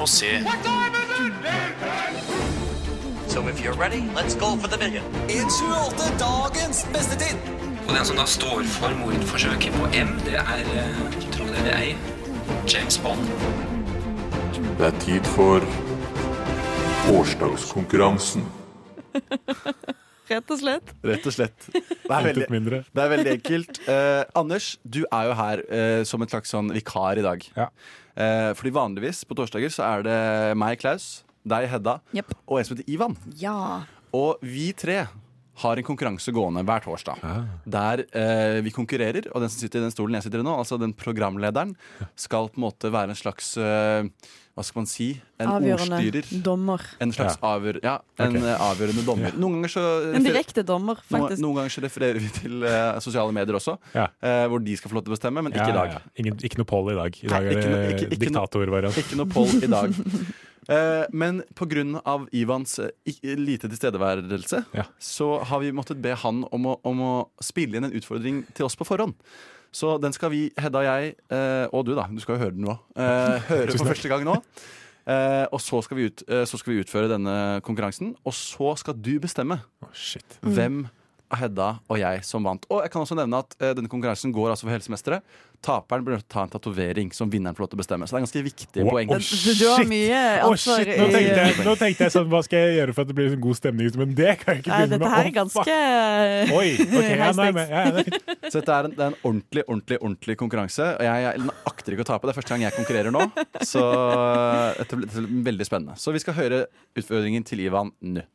og 0.00 0.08
C. 0.08 0.20
Takk, 0.42 0.64
da, 0.64 0.72
So 3.32 3.48
if 3.48 3.62
you're 3.64 3.80
ready, 3.80 4.02
let's 4.14 4.34
go 4.34 4.56
for 4.58 4.68
the 4.68 4.76
million. 4.76 5.02
1,28 5.26 6.18
dagens 6.20 6.82
beste 6.92 7.16
tid. 7.16 7.38
Og 7.88 7.94
den 7.96 8.04
som 8.04 8.18
da 8.20 8.26
står 8.28 8.66
for 8.68 8.92
mordforsøket 8.98 9.72
på 9.72 9.86
M, 9.96 10.10
det 10.26 10.36
er 10.36 10.60
eh, 10.82 10.98
tro 11.32 11.46
det 11.48 11.62
eller 11.62 11.78
ei, 11.78 11.94
James 12.68 12.98
Bond. 13.00 13.24
Det 14.76 14.90
er 14.90 15.00
tid 15.06 15.32
for 15.32 15.64
årsdagskonkurransen. 17.14 18.44
Rett 20.34 20.52
og 20.52 20.60
slett. 20.66 20.94
Rett 21.00 21.32
og 21.32 21.38
slett. 21.38 21.72
Det 22.04 22.12
er 22.12 22.28
veldig, 22.28 22.84
det 22.92 23.00
er 23.00 23.10
veldig 23.16 23.36
enkelt. 23.38 23.84
Eh, 23.88 24.22
Anders, 24.36 24.74
du 24.84 25.06
er 25.08 25.32
jo 25.32 25.40
her 25.40 25.66
eh, 25.72 26.04
som 26.04 26.20
en 26.20 26.28
slags 26.28 26.52
sånn 26.52 26.68
vikar 26.76 27.16
i 27.16 27.24
dag. 27.24 27.44
Eh, 27.56 28.52
fordi 28.60 28.76
vanligvis 28.76 29.24
på 29.24 29.40
torsdager 29.40 29.72
så 29.72 29.88
er 29.88 30.04
det 30.10 30.22
meg, 30.60 30.76
Klaus, 30.84 31.22
deg, 31.44 31.68
Hedda, 31.72 31.98
og 32.46 32.58
en 32.60 32.64
som 32.68 32.76
heter 32.76 32.88
Ivan. 32.92 33.16
Ja. 33.40 33.82
Og 34.14 34.38
vi 34.44 34.72
tre 34.76 35.06
har 35.62 35.76
en 35.76 35.84
konkurranse 35.84 36.32
gående 36.32 36.62
hver 36.64 36.80
torsdag. 36.80 37.18
Der 37.68 38.02
eh, 38.16 38.60
vi 38.64 38.70
konkurrerer, 38.72 39.26
og 39.34 39.42
den 39.44 39.50
som 39.52 39.60
sitter 39.60 39.82
i 39.82 39.84
den 39.84 39.92
stolen 39.92 40.16
jeg 40.16 40.24
sitter 40.24 40.40
i 40.40 40.46
nå, 40.46 40.54
altså 40.58 40.78
den 40.80 40.94
programlederen, 40.96 41.74
skal 42.16 42.48
på 42.48 42.56
en 42.56 42.64
måte 42.70 42.88
være 42.92 43.12
en 43.12 43.18
slags 43.18 43.50
eh, 43.60 44.08
Hva 44.56 44.64
skal 44.64 44.80
man 44.82 44.88
si? 44.88 45.10
En 45.40 45.48
Avgjørende 45.52 45.98
ordstyrer. 45.98 46.30
dommer. 46.44 46.82
En 47.04 47.12
slags 47.12 47.36
avgjør, 47.44 47.78
ja, 47.84 47.98
en 48.20 48.36
Ok. 48.36 48.42
eh, 48.48 48.64
avgjørende 48.64 49.04
dommer. 49.06 49.36
Noen 49.36 49.58
ganger 49.60 49.72
så 49.76 49.84
En 50.16 50.24
direkte 50.24 50.64
dommer, 50.64 51.00
noen, 51.04 51.20
faktisk. 51.26 51.42
noen 51.44 51.60
ganger 51.60 51.72
så 51.76 51.84
refererer 51.84 52.20
vi 52.24 52.32
til 52.40 52.64
uh, 52.64 52.98
sosiale 53.04 53.32
medier 53.36 53.56
også, 53.60 53.76
Ja. 53.96 54.08
uh, 54.24 54.46
hvor 54.52 54.60
de 54.64 54.76
skal 54.80 54.88
få 54.92 54.98
lov 55.00 55.04
til 55.04 55.12
å 55.12 55.16
bestemme, 55.18 55.44
men 55.44 55.52
ikke 55.52 55.68
i 55.68 55.76
dag. 55.76 55.92
ja, 55.96 56.00
ja. 56.00 56.16
Ingen, 56.16 56.40
ikke 56.48 56.60
noe 56.64 56.68
poll 56.72 56.92
i 56.92 56.96
dag. 56.96 57.20
I 57.24 57.28
dag 57.32 57.44
Nei, 57.44 57.52
er 57.52 58.00
det 58.08 58.18
diktatorvariant. 58.24 58.96
Ikke 59.04 59.20
noe 59.20 59.28
poll 59.36 59.52
i 59.60 59.68
dag. 59.68 59.92
Eh, 60.70 61.06
men 61.10 61.42
pga. 61.58 61.82
Ivans 62.32 62.78
eh, 62.78 62.90
lite 63.38 63.68
tilstedeværelse, 63.68 64.62
så 64.98 65.30
har 65.48 65.62
vi 65.62 65.72
måttet 65.74 66.02
be 66.02 66.14
han 66.14 66.44
om 66.54 66.68
å, 66.70 66.76
om 66.86 67.02
å 67.02 67.14
spille 67.42 67.78
inn 67.78 67.88
en 67.88 67.96
utfordring 67.98 68.44
til 68.54 68.68
oss 68.68 68.78
på 68.78 68.86
forhånd. 68.86 69.16
Så 69.72 69.96
den 70.02 70.12
skal 70.12 70.30
vi, 70.34 70.44
Hedda 70.60 70.82
og 70.82 70.86
jeg, 70.86 71.14
eh, 71.32 71.66
og 71.72 71.86
du 71.88 71.94
da, 71.96 72.04
du 72.12 72.20
skal 72.22 72.36
jo 72.36 72.44
høre 72.44 72.54
den 72.54 72.66
nå, 72.68 72.76
eh, 72.94 73.42
høre 73.50 73.74
for 73.74 73.90
første 73.90 74.12
gang 74.12 74.26
nå. 74.28 74.36
Eh, 75.02 75.44
og 75.50 75.58
så 75.58 75.80
skal, 75.82 75.98
vi 75.98 76.10
ut, 76.10 76.22
eh, 76.28 76.44
så 76.46 76.60
skal 76.60 76.74
vi 76.74 76.82
utføre 76.84 77.10
denne 77.10 77.36
konkurransen, 77.66 78.12
og 78.22 78.36
så 78.36 78.76
skal 78.78 78.94
du 78.94 79.16
bestemme 79.22 79.58
hvem 80.44 80.84
av 80.86 81.01
Hedda 81.38 81.78
og 81.88 81.98
jeg 81.98 82.24
som 82.28 82.44
vant. 82.44 82.66
Og 82.70 82.82
jeg 82.84 82.90
kan 82.92 83.02
også 83.04 83.16
nevne 83.16 83.38
at 83.44 83.54
eh, 83.60 83.72
denne 83.78 83.88
konkurransen 83.88 84.32
går 84.34 84.50
altså 84.52 84.66
for 84.68 84.74
helsemestere. 84.74 85.22
Taperen 85.62 86.02
blir 86.04 86.16
nødt 86.18 86.24
til 86.26 86.32
å 86.32 86.34
ta 86.34 86.42
en 86.42 86.50
tatovering 86.50 87.12
som 87.14 87.30
vinneren 87.30 87.54
får 87.54 87.62
lov 87.62 87.70
til 87.70 87.78
å 87.78 87.82
bestemme. 87.84 88.06
Så 88.10 88.16
det 88.16 88.18
er 88.18 88.24
ganske 88.26 88.42
viktig 88.48 88.82
Wow. 88.82 88.90
poeng. 88.96 89.12
Oh, 89.14 89.18
Du- 89.22 89.54
du 89.60 89.66
har 89.70 89.84
mye 89.86 90.22
ansvar 90.42 90.82
shit, 90.82 90.98
nå, 90.98 91.06
tenkte 91.14 91.38
jeg, 91.38 91.54
nå 91.68 91.74
tenkte 91.78 92.02
jeg 92.08 92.12
sånn, 92.16 92.28
hva 92.32 92.40
skal 92.42 92.58
jeg 92.66 92.74
gjøre 92.80 92.94
for 92.96 93.00
at 93.02 93.08
det 93.12 93.16
blir 93.20 93.32
en 93.36 93.40
god 93.46 93.56
stemning? 93.60 93.90
Men 94.02 94.14
det 94.18 94.32
kan 94.42 94.54
jeg 94.56 94.64
ikke 94.64 94.72
begynne 94.72 94.90
med. 94.90 95.00
dette 95.00 95.14
her 95.14 95.30
er 95.30 95.36
ganske 95.38 95.78
Oi, 96.58 96.68
okay, 96.82 97.16
ja, 97.16 97.30
nei, 97.38 97.48
men, 97.52 97.68
ja, 97.70 97.84
fint. 98.02 98.18
Så 98.50 98.58
dette 98.58 98.74
er 98.74 98.84
en, 98.84 98.90
det 98.90 99.00
er 99.00 99.06
en 99.12 99.18
ordentlig, 99.22 99.64
ordentlig, 99.68 99.98
ordentlig 100.02 100.36
konkurranse. 100.42 100.90
Og 100.98 101.06
jeg, 101.06 101.22
jeg 101.28 101.50
akter 101.70 101.92
ikke 101.96 102.04
å 102.06 102.10
tape. 102.10 102.26
Det 102.26 102.34
er 102.34 102.40
første 102.42 102.54
gang 102.56 102.66
jeg 102.66 102.76
konkurrerer 102.76 103.14
nå. 103.14 103.22
Så 103.62 103.82
eh, 103.86 104.74
dette 104.82 104.98
blir, 104.98 105.06
dette 105.08 105.24
blir 105.28 105.46
veldig 105.52 105.66
spennende. 105.70 105.96
Så 105.96 106.12
vi 106.12 106.18
skal 106.26 106.34
høre 106.34 106.64
utfordringen 106.98 107.46
til 107.46 107.62
Ivan 107.64 107.92
nå. 108.02 108.26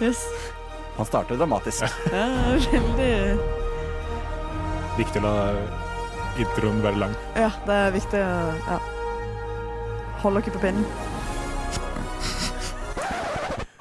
Yes. 0.00 0.22
Han 0.96 1.06
starter 1.06 1.36
dramatisk. 1.36 1.82
Ja, 2.12 2.26
veldig 2.70 3.38
Viktig 4.98 5.18
å 5.18 5.24
la 5.24 5.32
introen 6.38 6.78
være 6.84 7.00
lang. 7.02 7.16
Ja, 7.34 7.48
det 7.66 7.74
er 7.74 7.92
viktig 7.94 8.20
å 8.22 8.30
ja. 8.68 8.78
holde 10.22 10.42
dere 10.46 10.54
på 10.54 10.62
pinnen. 10.62 10.86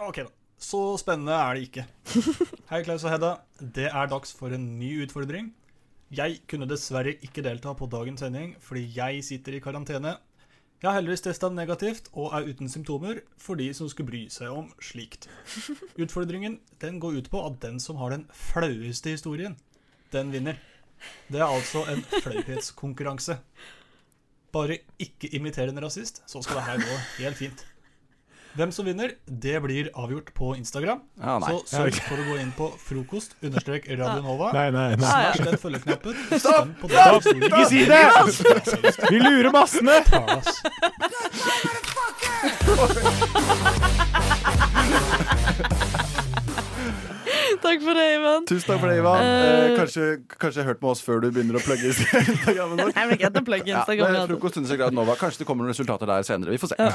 Ok 0.07 0.22
da, 0.24 0.32
så 0.61 0.82
spennende 0.97 1.38
er 1.38 1.57
det 1.57 1.68
ikke. 1.68 1.86
Hei 2.72 2.82
Klaus 2.86 3.05
og 3.05 3.13
Hedda, 3.13 3.32
det 3.61 3.89
er 3.91 4.09
dags 4.09 4.34
for 4.34 4.53
en 4.57 4.68
ny 4.80 4.95
utfordring. 5.05 5.51
Jeg 6.13 6.41
kunne 6.49 6.70
dessverre 6.70 7.13
ikke 7.26 7.45
delta 7.45 7.74
på 7.78 7.89
dagens 7.91 8.26
sending 8.26 8.55
fordi 8.63 8.88
jeg 8.95 9.26
sitter 9.28 9.57
i 9.57 9.61
karantene. 9.61 10.15
Jeg 10.78 10.92
har 10.92 11.00
heldigvis 11.00 11.24
testa 11.26 11.50
negativt 11.50 12.12
og 12.14 12.36
er 12.38 12.46
uten 12.52 12.70
symptomer 12.70 13.24
for 13.42 13.58
de 13.58 13.72
som 13.74 13.88
skulle 13.90 14.12
bry 14.12 14.20
seg 14.30 14.54
om 14.54 14.68
slikt. 14.78 15.26
Utfordringen 16.04 16.60
den 16.84 17.00
går 17.02 17.18
ut 17.18 17.30
på 17.34 17.42
at 17.48 17.58
den 17.64 17.80
som 17.82 17.98
har 17.98 18.14
den 18.14 18.28
flaueste 18.30 19.16
historien, 19.16 19.56
den 20.14 20.30
vinner. 20.36 20.60
Det 21.34 21.42
er 21.42 21.48
altså 21.50 21.82
en 21.90 22.04
flauhetskonkurranse. 22.22 23.40
Bare 24.54 24.78
ikke 25.02 25.32
imiter 25.34 25.70
en 25.70 25.82
rasist, 25.82 26.22
så 26.30 26.44
skal 26.46 26.62
det 26.62 26.68
her 26.70 26.86
gå 26.86 27.02
helt 27.24 27.42
fint. 27.42 27.66
Hvem 28.58 28.72
som 28.74 28.88
vinner, 28.88 29.12
det 29.30 29.60
blir 29.62 29.89
avgjort 29.93 30.32
på 30.34 30.55
Instagram. 30.58 31.03
Ah, 31.22 31.38
så 31.43 31.60
sørg 31.70 31.99
for 32.08 32.18
å 32.18 32.24
gå 32.26 32.38
inn 32.41 32.49
på 32.58 32.72
frokost 32.82 33.36
understrek 33.45 33.86
radionova. 33.91 34.49
Nei, 34.55 34.72
nei, 34.74 34.88
nei. 34.97 35.12
Smash 35.12 35.43
den 35.45 35.60
følgeknappen. 35.62 36.18
Stopp! 36.41 36.66
stem 36.66 36.74
på 36.82 36.89
Stopp! 36.89 37.28
Ikke 37.38 37.66
si 37.70 37.86
det! 37.86 38.01
Vi 39.14 39.20
lurer 39.22 39.53
massene! 39.53 40.01
Takk 47.66 47.82
for 47.84 47.93
det, 47.97 48.05
Ivan. 48.18 48.45
Tusen 48.49 48.68
takk 48.70 48.80
for 48.82 48.91
det, 48.91 48.97
Ivan. 49.01 49.22
Eh, 49.24 49.45
Eh, 49.68 49.76
kanskje, 49.78 50.05
kanskje 50.39 50.64
hørt 50.68 50.82
med 50.82 50.89
oss 50.91 51.01
før 51.03 51.22
du 51.24 51.30
begynner 51.32 51.58
å 51.58 51.62
plugge 51.64 51.89
Instagrammen 51.91 52.80
vår. 52.82 52.91
Nei, 52.95 53.05
men 53.12 53.43
plugge 53.47 53.72
Instagram, 53.74 54.14
Ja, 54.14 54.22
ja. 54.22 54.26
frokost 54.30 54.60
understrek 54.62 54.93
Nova. 54.95 55.16
Kanskje 55.20 55.43
det 55.43 55.47
kommer 55.49 55.66
noen 55.66 55.74
resultater 55.74 56.10
der 56.10 56.26
senere. 56.28 56.53
Vi 56.53 56.60
får 56.62 56.74
se. 56.74 56.89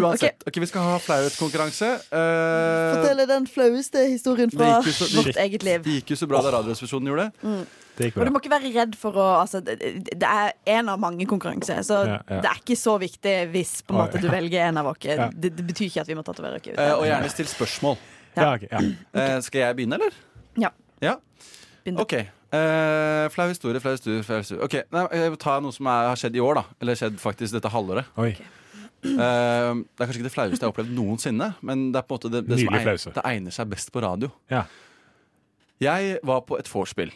Uansett. 0.00 0.46
Ok, 0.46 0.60
Vi 0.60 0.66
skal 0.70 0.82
ha 0.86 0.96
flauhetskonkurranse. 1.02 1.90
Uh, 2.12 2.96
Fortell 2.96 3.26
den 3.30 3.46
flaueste 3.46 4.06
historien 4.10 4.50
fra 4.50 4.80
Det 4.84 4.94
så- 4.94 5.10
vårt 5.16 5.36
eget 5.36 5.62
liv. 5.62 5.82
Det 5.82 6.00
gikk 6.02 6.10
jo 6.10 6.16
så 6.16 6.28
bra 6.28 6.42
da 6.42 6.50
Radioresepsjonen 6.58 7.08
gjorde 7.08 7.30
det. 7.30 7.48
Mm. 7.48 7.66
Det 8.00 8.16
Og 8.16 8.24
du 8.24 8.30
må 8.32 8.40
ikke 8.40 8.50
være 8.52 8.70
redd 8.72 8.94
for 8.96 9.12
å 9.12 9.24
altså, 9.42 9.60
det, 9.60 9.76
det 10.16 10.22
er 10.28 10.52
en 10.78 10.88
av 10.88 10.98
mange 10.98 11.26
konkurranser, 11.28 11.82
så 11.84 12.06
Ja, 12.06 12.18
ja. 12.30 12.40
det 12.40 12.48
er 12.50 12.60
ikke 12.62 12.76
så 12.78 12.94
viktig 12.98 13.34
hvis 13.52 13.82
på 13.84 13.92
en 13.92 14.00
måte 14.00 14.20
du 14.22 14.28
velger 14.28 14.68
en 14.70 14.78
av 14.78 14.86
oss. 14.86 15.02
Ja. 15.04 15.28
Det, 15.28 15.52
det 15.56 15.66
betyr 15.66 15.90
ikke 15.90 16.00
at 16.00 16.08
vi 16.08 16.14
må 16.14 16.24
tatovere 16.24 16.56
oss. 16.56 16.70
Eh, 16.72 16.94
og 16.96 17.04
gjerne 17.04 17.28
still 17.28 17.46
spørsmål. 17.46 17.98
Ja. 18.36 18.56
Eh, 19.14 19.40
skal 19.42 19.60
jeg 19.64 19.76
begynne, 19.76 19.98
eller? 19.98 20.12
Ja. 20.60 20.70
Ja. 21.02 21.16
OK. 21.96 22.12
Eh, 22.52 23.26
flau 23.34 23.46
historie, 23.48 23.80
flau 23.82 23.92
historie. 23.96 24.22
Flau 24.26 24.38
historie. 24.42 24.62
Ok, 24.64 24.74
nei, 24.92 25.04
Jeg 25.16 25.30
vil 25.34 25.38
ta 25.42 25.58
noe 25.62 25.72
som 25.74 25.86
er, 25.90 26.08
har 26.12 26.18
skjedd 26.20 26.36
i 26.36 26.42
år, 26.44 26.60
da. 26.60 26.64
Eller 26.82 26.98
skjedd 26.98 27.18
faktisk 27.22 27.56
dette 27.56 27.70
halvåret. 27.72 28.06
Oi. 28.20 28.32
Eh, 29.00 29.08
det 29.08 29.16
er 29.16 30.04
kanskje 30.04 30.20
ikke 30.20 30.28
det 30.28 30.34
flaueste 30.34 30.58
jeg 30.60 30.66
har 30.68 30.74
opplevd 30.74 30.92
noensinne, 30.92 31.54
men 31.64 31.86
det 31.94 32.02
er 32.02 32.06
på 32.06 32.14
en 32.14 32.18
måte 32.20 32.30
det, 32.34 32.42
det, 32.46 32.58
som 32.60 32.66
Nydelig 32.68 32.80
egner, 32.82 32.90
flause. 32.90 33.14
det 33.16 33.24
egner 33.30 33.54
seg 33.56 33.70
best 33.72 33.92
på 33.94 34.02
radio. 34.04 34.28
Ja. 34.52 34.64
Jeg 35.80 36.18
var 36.28 36.42
på 36.44 36.58
et 36.60 36.68
vorspiel 36.68 37.12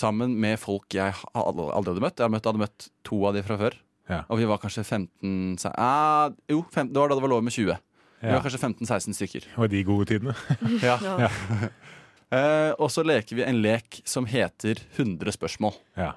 sammen 0.00 0.34
med 0.40 0.58
folk 0.62 0.90
jeg 0.94 1.12
ha- 1.14 1.30
aldri 1.46 1.68
aldri 1.74 1.92
hadde 1.94 2.02
møtt. 2.04 2.18
Jeg 2.18 2.24
hadde 2.26 2.34
møtt, 2.34 2.48
hadde 2.50 2.62
møtt 2.64 2.88
to 3.06 3.20
av 3.28 3.34
de 3.36 3.42
fra 3.46 3.56
før. 3.60 3.76
Ja. 4.10 4.24
Og 4.30 4.40
vi 4.40 4.46
var 4.50 4.58
kanskje 4.58 4.82
15 4.86 5.58
se- 5.62 5.70
ah, 5.78 6.30
Jo, 6.50 6.64
15, 6.72 6.90
det 6.92 6.98
var 6.98 7.08
da 7.10 7.14
det 7.18 7.22
var 7.22 7.30
lov 7.36 7.44
med 7.46 7.52
20. 7.54 7.76
Vi 8.20 8.28
Ja. 8.28 8.36
var 8.36 8.42
kanskje 8.44 8.60
15-16 8.60 9.14
stykker. 9.16 9.46
Og 9.56 9.70
de 9.72 9.82
gode 9.84 10.06
tidene. 10.10 10.34
Ja. 10.84 10.98
Ja. 11.00 11.30
Uh, 12.30 12.72
og 12.82 12.90
så 12.92 13.02
leker 13.02 13.36
vi 13.38 13.42
en 13.46 13.62
lek 13.64 14.02
som 14.04 14.26
heter 14.28 14.82
100 14.98 15.32
spørsmål. 15.32 15.72
Ja. 15.96 16.12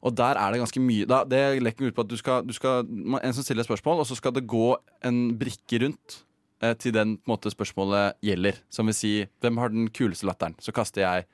Og 0.00 0.14
der 0.16 0.38
er 0.40 0.52
det 0.54 0.60
ganske 0.62 0.80
mye 0.80 1.04
da, 1.04 1.24
Det 1.28 1.60
leken 1.60 1.84
går 1.84 1.90
ut 1.92 1.96
på 1.98 2.04
at 2.06 2.08
du 2.08 2.16
skal, 2.16 2.46
du 2.46 2.54
skal 2.56 2.86
En 2.88 3.34
som 3.36 3.44
stiller 3.44 3.60
et 3.60 3.68
spørsmål, 3.68 4.00
og 4.00 4.06
så 4.08 4.16
skal 4.16 4.32
det 4.32 4.46
gå 4.48 4.70
en 5.04 5.18
brikke 5.36 5.82
rundt 5.82 6.22
uh, 6.62 6.72
til 6.72 6.94
den 6.94 7.18
måte, 7.28 7.50
spørsmålet 7.52 8.14
gjelder. 8.24 8.62
Som 8.70 8.86
vil 8.88 8.94
si 8.96 9.12
hvem 9.42 9.58
har 9.60 9.68
den 9.74 9.90
kuleste 9.90 10.24
latteren? 10.30 10.56
Så 10.62 10.72
kaster 10.72 11.02
jeg 11.04 11.26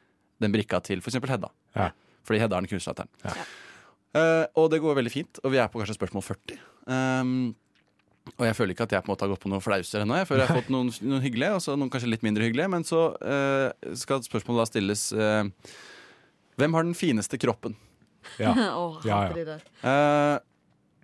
den 0.43 0.53
brikka 0.53 0.81
til 0.85 0.99
f.eks. 1.05 1.21
Hedda. 1.29 1.53
Ja. 1.77 1.91
Fordi 2.27 2.41
Hedda 2.43 2.57
har 2.57 2.65
den 2.65 2.69
kuleste 2.73 2.91
latteren. 2.91 3.13
Eh, 4.17 4.45
og 4.57 4.71
det 4.73 4.81
går 4.81 4.97
veldig 4.99 5.13
fint, 5.13 5.39
og 5.45 5.53
vi 5.53 5.59
er 5.61 5.69
på 5.69 5.81
kanskje 5.81 5.97
spørsmål 5.97 6.23
40. 6.25 6.59
Um, 6.89 7.55
og 8.35 8.43
jeg 8.43 8.57
føler 8.59 8.75
ikke 8.75 8.87
at 8.89 8.95
jeg 8.97 9.05
på 9.05 9.09
en 9.09 9.13
måte 9.15 9.25
har 9.25 9.31
gått 9.33 9.43
på 9.45 9.51
noen 9.53 9.63
flauser 9.63 10.03
ennå. 10.03 10.17
Jeg 10.19 10.29
føler 10.29 10.43
jeg 10.43 10.51
har 10.51 10.59
fått 10.59 10.73
noen, 10.75 10.91
noen 11.07 11.23
hyggelige, 11.23 11.57
og 11.57 11.63
så 11.63 11.77
noen 11.79 11.93
kanskje 11.93 12.11
litt 12.11 12.25
mindre 12.27 12.49
hyggelige. 12.49 12.71
Men 12.73 12.87
så 12.87 13.03
uh, 13.15 13.93
skal 13.97 14.25
spørsmålet 14.27 14.65
da 14.65 14.67
stilles 14.69 15.05
uh, 15.15 15.47
Hvem 16.59 16.77
har 16.77 16.87
den 16.89 16.97
fineste 16.99 17.39
kroppen? 17.41 17.77
Ja. 18.43 18.53
Åh, 18.83 18.99
Ja, 19.07 19.21
ja. 19.29 19.33
Uh, 19.33 19.47
der. 19.53 19.65
Eh, 19.87 20.37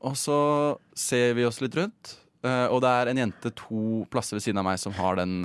og 0.02 0.16
så 0.18 0.36
ser 0.98 1.36
vi 1.38 1.44
oss 1.46 1.60
litt 1.62 1.76
rundt, 1.78 2.16
eh, 2.42 2.64
og 2.66 2.80
det 2.82 2.90
er 2.90 3.10
en 3.12 3.20
jente 3.22 3.52
to 3.54 4.02
plasser 4.10 4.34
ved 4.34 4.42
siden 4.42 4.58
av 4.58 4.66
meg 4.66 4.80
som 4.82 4.96
har 4.96 5.20
den 5.20 5.44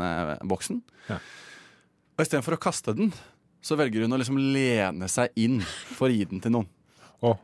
boksen. 0.49 0.79
Ja. 1.11 1.19
Og 2.17 2.23
istedenfor 2.25 2.57
å 2.57 2.61
kaste 2.63 2.95
den, 2.97 3.11
så 3.61 3.77
velger 3.77 4.07
hun 4.07 4.15
å 4.15 4.17
liksom 4.17 4.39
lene 4.39 5.05
seg 5.11 5.35
inn 5.37 5.59
for 5.93 6.09
å 6.09 6.15
gi 6.15 6.25
den 6.25 6.41
til 6.41 6.55
noen. 6.57 6.71
Oh. 7.21 7.37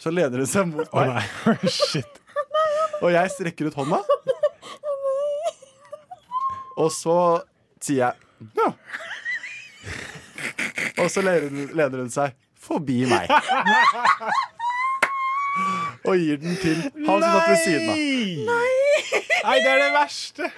Så 0.00 0.12
leder 0.12 0.44
hun 0.44 0.48
seg 0.50 0.68
mot 0.68 0.92
meg. 0.96 1.14
nei, 1.16 1.70
shit. 1.80 2.20
Og 3.00 3.08
jeg 3.14 3.30
strekker 3.34 3.66
ut 3.70 3.78
hånda. 3.80 3.98
Og 6.80 6.88
så 6.94 7.16
sier 7.82 8.00
jeg 8.06 8.14
ja. 8.56 8.68
Og 11.00 11.08
så 11.12 11.20
lener 11.24 11.98
hun, 12.00 12.10
seg 12.12 12.30
forbi 12.60 13.04
meg. 13.08 13.28
Og 16.08 16.16
gir 16.16 16.36
den 16.40 16.56
til 16.60 16.80
han 16.80 17.04
som 17.04 17.22
satt 17.24 17.50
ved 17.50 17.56
siden 17.64 17.90
av. 17.92 17.96
Nei, 19.44 19.56
det 19.60 19.70
er 19.70 19.78
det 19.80 19.92
verste. 19.94 20.50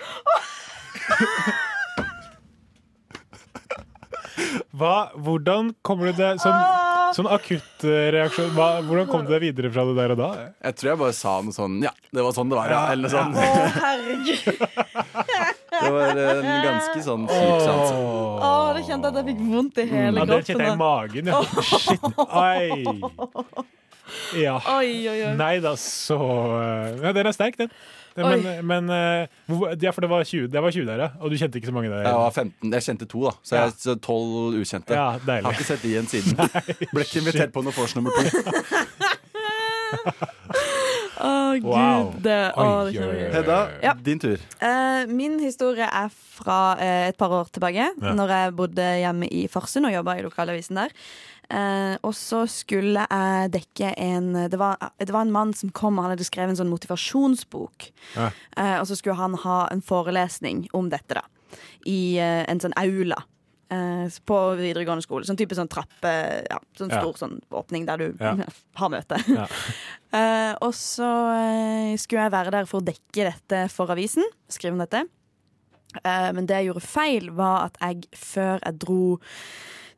Hva, 4.73 5.11
hvordan 5.15 5.75
kommer 5.87 6.07
du 6.11 6.15
det 6.19 6.41
Sånn, 6.43 6.61
sånn 7.17 7.29
akutt 7.33 7.85
eh, 7.89 8.17
Hvordan 8.43 9.09
kom 9.11 9.25
du 9.27 9.33
deg 9.35 9.43
videre 9.45 9.71
fra 9.75 9.85
det 9.89 9.95
der 9.99 10.15
og 10.15 10.21
da? 10.21 10.31
Jeg 10.69 10.79
tror 10.79 10.91
jeg 10.93 11.01
bare 11.03 11.17
sa 11.17 11.35
noe 11.45 11.57
sånn 11.57 11.79
Ja, 11.85 11.93
det 12.13 12.25
var 12.27 12.37
sånn 12.37 12.53
det 12.53 12.59
var, 12.59 12.73
ja. 12.73 12.83
Eller 12.93 13.09
noe 13.09 13.15
sånt. 13.15 13.37
Å, 13.37 13.41
herregud. 13.83 14.43
Det 15.73 15.93
var 15.97 16.23
en 16.23 16.49
ganske 16.67 17.05
sånn 17.05 17.29
syk 17.29 17.61
sans. 17.67 17.93
Å, 17.93 18.55
det 18.77 18.83
kjente 18.89 19.13
at 19.13 19.21
jeg 19.21 19.29
fikk 19.33 19.45
vondt 19.53 19.83
i 19.83 19.87
hele 19.93 20.17
Ja, 20.23 20.29
det 20.33 20.41
kjente 20.49 20.67
jeg 20.69 20.75
i 20.75 20.81
magen. 20.83 21.33
Ja. 21.33 21.41
Shit. 21.83 22.03
Oi. 22.29 23.79
Ja. 24.39 24.59
Oi, 24.79 25.09
oi, 25.09 25.19
oi. 25.29 25.35
Nei 25.39 25.57
da, 25.65 25.75
så 25.81 26.19
eh, 26.59 27.03
Ja, 27.03 27.13
den 27.17 27.29
er 27.29 27.37
sterk, 27.37 27.59
den. 27.61 27.73
Men, 28.17 28.45
men 28.69 28.91
eh, 28.93 29.29
Ja, 29.81 29.93
for 29.95 30.05
det 30.05 30.11
var 30.13 30.25
20, 30.25 30.51
det 30.53 30.63
var 30.63 30.71
20 30.75 30.87
der, 30.89 31.05
ja. 31.07 31.09
Og 31.21 31.33
du 31.33 31.39
kjente 31.41 31.61
ikke 31.61 31.71
så 31.71 31.77
mange 31.77 31.93
der? 31.93 32.05
Jeg 32.05 32.21
var 32.21 32.31
15, 32.31 32.73
jeg 32.73 32.87
kjente 32.89 33.09
to, 33.09 33.25
da. 33.29 33.35
Så 33.43 33.57
jeg 33.57 33.73
ja. 33.87 33.95
12 33.95 34.61
ukjente. 34.61 34.99
Ja, 34.99 35.09
deilig. 35.27 35.47
Har 35.49 35.57
ikke 35.57 35.71
sett 35.71 35.83
de 35.83 35.95
igjen 35.95 36.11
siden. 36.13 36.37
Ble 36.95 37.07
ikke 37.07 37.23
invitert 37.25 37.55
på 37.55 37.65
noe 37.65 37.77
vors 37.77 37.97
nummer 37.97 38.13
to. 38.19 38.23
Gud. 41.61 42.23
Det, 42.23 42.39
å, 42.57 42.85
det 42.89 42.95
kjenner 42.97 43.19
jeg. 43.21 43.33
Hedda, 43.35 43.59
Ja. 43.83 43.93
din 43.95 44.19
tur. 44.19 44.39
Eh, 44.61 45.07
min 45.07 45.39
historie 45.41 45.85
er 45.85 46.09
fra 46.13 46.77
eh, 46.81 47.09
et 47.09 47.17
par 47.19 47.29
år 47.31 47.51
tilbake, 47.53 47.91
Ja. 48.01 48.13
Når 48.15 48.29
jeg 48.29 48.55
bodde 48.57 48.87
hjemme 49.03 49.29
i 49.31 49.47
Farsund 49.49 49.87
og 49.87 49.93
jobba 49.93 50.17
i 50.19 50.23
lokalavisen 50.23 50.75
der. 50.77 50.91
Eh, 51.53 51.97
og 52.03 52.15
så 52.15 52.47
skulle 52.49 53.05
jeg 53.11 53.51
dekke 53.53 53.95
en 53.99 54.49
det 54.49 54.59
var, 54.59 54.79
det 54.99 55.11
var 55.13 55.21
en 55.27 55.33
mann 55.33 55.53
som 55.53 55.71
kom, 55.71 55.99
og 55.99 56.05
han 56.07 56.15
hadde 56.17 56.25
skrevet 56.25 56.51
en 56.55 56.57
sånn 56.65 56.71
motivasjonsbok. 56.73 57.91
Ja. 58.17 58.31
Eh, 58.57 58.79
og 58.81 58.87
så 58.89 58.97
skulle 58.97 59.17
han 59.19 59.35
ha 59.35 59.69
en 59.71 59.83
forelesning 59.83 60.69
om 60.73 60.89
dette, 60.89 61.15
da. 61.21 61.23
I 61.85 62.17
eh, 62.23 62.45
en 62.49 62.61
sånn 62.63 62.73
aula. 62.81 63.19
Eh, 63.73 64.19
på 64.29 64.39
videregående 64.61 65.05
skole. 65.05 65.25
Sånn 65.29 65.39
type 65.41 65.57
sånn 65.59 65.71
trappe 65.73 66.13
ja, 66.45 66.59
Sånn 66.79 66.93
Ja. 66.93 67.01
stor 67.01 67.19
sånn 67.23 67.39
åpning 67.51 67.87
der 67.89 67.97
du 68.05 68.07
Ja. 68.21 68.37
har 68.81 68.93
møte. 68.93 69.19
Ja. 69.33 69.49
Eh, 70.13 70.53
og 70.61 70.75
så 70.77 71.07
eh, 71.33 71.95
skulle 71.97 72.27
jeg 72.27 72.33
være 72.35 72.51
der 72.53 72.67
for 72.69 72.83
å 72.83 72.85
dekke 72.85 73.31
dette 73.31 73.63
for 73.73 73.89
avisen. 73.95 74.27
Skrive 74.53 74.75
om 74.77 74.83
dette. 74.83 75.07
Eh, 76.05 76.27
men 76.37 76.45
det 76.45 76.59
jeg 76.59 76.67
gjorde 76.69 76.83
feil, 76.85 77.31
var 77.33 77.71
at 77.71 77.79
jeg 77.81 78.05
før 78.21 78.59
jeg 78.61 78.77
dro 78.83 78.99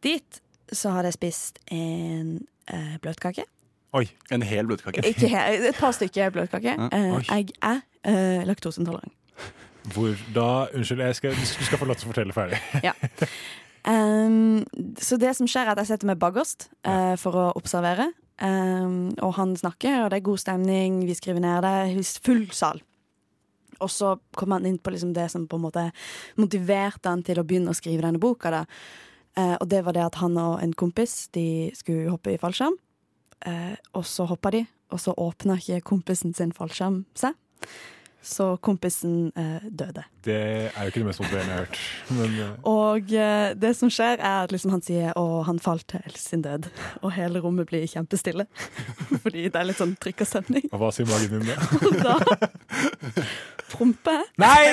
dit, 0.06 0.38
så 0.70 0.92
hadde 0.94 1.10
jeg 1.10 1.16
spist 1.18 1.58
en 1.74 2.46
uh, 2.70 2.94
bløtkake. 3.02 3.42
Oi, 3.94 4.04
En 4.30 4.42
hel 4.46 4.66
bløtkake? 4.70 5.02
Ikke 5.06 5.26
helt, 5.34 5.66
et 5.72 5.76
par 5.82 5.92
stykker 5.98 6.30
bløtkake. 6.34 6.76
Jeg 6.78 7.50
er 7.62 7.82
uh, 8.06 8.46
laktoseintolerant. 8.46 9.12
Hvor 9.92 10.16
da 10.32 10.48
Unnskyld, 10.72 11.04
skal, 11.18 11.36
du 11.36 11.64
skal 11.66 11.80
få 11.80 11.88
lov 11.88 11.98
til 12.00 12.08
å 12.08 12.14
fortelle 12.14 12.36
ferdig. 12.36 12.60
Ja. 12.86 12.94
Um, 13.84 14.64
så 14.96 15.18
det 15.20 15.34
som 15.36 15.48
skjer 15.50 15.68
er 15.68 15.74
at 15.74 15.82
jeg 15.82 15.90
setter 15.92 16.08
meg 16.08 16.20
bakerst 16.22 16.70
uh, 16.88 17.14
for 17.20 17.36
å 17.36 17.44
observere. 17.58 18.08
Um, 18.40 19.12
og 19.22 19.36
han 19.36 19.52
snakker, 19.58 20.02
og 20.02 20.10
det 20.10 20.18
er 20.18 20.26
god 20.30 20.40
stemning, 20.40 21.02
vi 21.06 21.16
skriver 21.16 21.44
ned 21.44 21.66
det. 21.66 21.74
er 21.92 22.12
Full 22.24 22.46
sal. 22.56 22.80
Og 23.82 23.90
så 23.90 24.14
kommer 24.32 24.60
han 24.60 24.70
inn 24.70 24.78
på 24.78 24.94
liksom 24.94 25.12
det 25.14 25.26
som 25.32 25.44
på 25.50 25.58
en 25.58 25.66
måte 25.66 25.88
motiverte 26.40 27.10
han 27.10 27.24
til 27.26 27.40
å 27.40 27.44
begynne 27.46 27.74
å 27.74 27.76
skrive 27.76 28.06
denne 28.06 28.22
boka. 28.22 28.52
Da. 28.54 28.62
Uh, 29.36 29.56
og 29.58 29.68
det 29.68 29.82
var 29.84 29.98
det 29.98 30.06
at 30.06 30.20
han 30.22 30.38
og 30.38 30.60
en 30.62 30.72
kompis 30.78 31.26
De 31.34 31.72
skulle 31.76 32.12
hoppe 32.12 32.32
i 32.32 32.40
fallskjerm. 32.40 32.78
Uh, 33.44 33.74
og 33.92 34.06
så 34.08 34.24
hoppa 34.30 34.54
de, 34.54 34.62
og 34.94 35.02
så 35.02 35.12
åpna 35.20 35.58
ikke 35.60 35.84
kompisen 35.92 36.32
sin 36.32 36.54
fallskjerm 36.56 37.02
seg. 37.18 37.36
Så 38.24 38.54
kompisen 38.64 39.28
eh, 39.36 39.60
døde. 39.68 40.00
Det 40.24 40.36
er 40.70 40.80
jo 40.80 40.88
ikke 40.88 41.02
det 41.02 41.08
mest 41.10 41.20
motiverende 41.20 41.52
jeg 41.52 41.58
har 41.58 41.66
hørt. 41.66 41.76
Men 42.16 42.30
eh, 42.40 42.52
Og 42.70 43.02
eh, 43.12 43.48
det 43.60 43.72
som 43.76 43.90
skjer, 43.92 44.16
er 44.16 44.38
at 44.46 44.52
liksom 44.54 44.72
han 44.72 44.80
sier 44.86 45.12
å, 45.20 45.42
han 45.44 45.58
falt 45.60 45.84
til 45.92 46.14
sin 46.16 46.40
død. 46.46 46.62
Og 47.02 47.12
hele 47.18 47.42
rommet 47.44 47.68
blir 47.68 47.84
kjempestille. 47.90 48.44
Fordi 49.22 49.42
det 49.48 49.58
er 49.60 49.68
litt 49.68 49.80
sånn 49.82 49.92
trykk 50.00 50.20
og 50.24 50.28
stemning. 50.32 50.64
og 50.72 50.78
hva 50.80 50.88
sier 50.96 51.06
magen 51.10 51.30
din 51.36 51.44
da? 51.52 51.56
Og 51.84 51.92
da 52.00 52.16
promper 53.74 54.12
jeg. 54.20 54.26
Nei! 54.40 54.64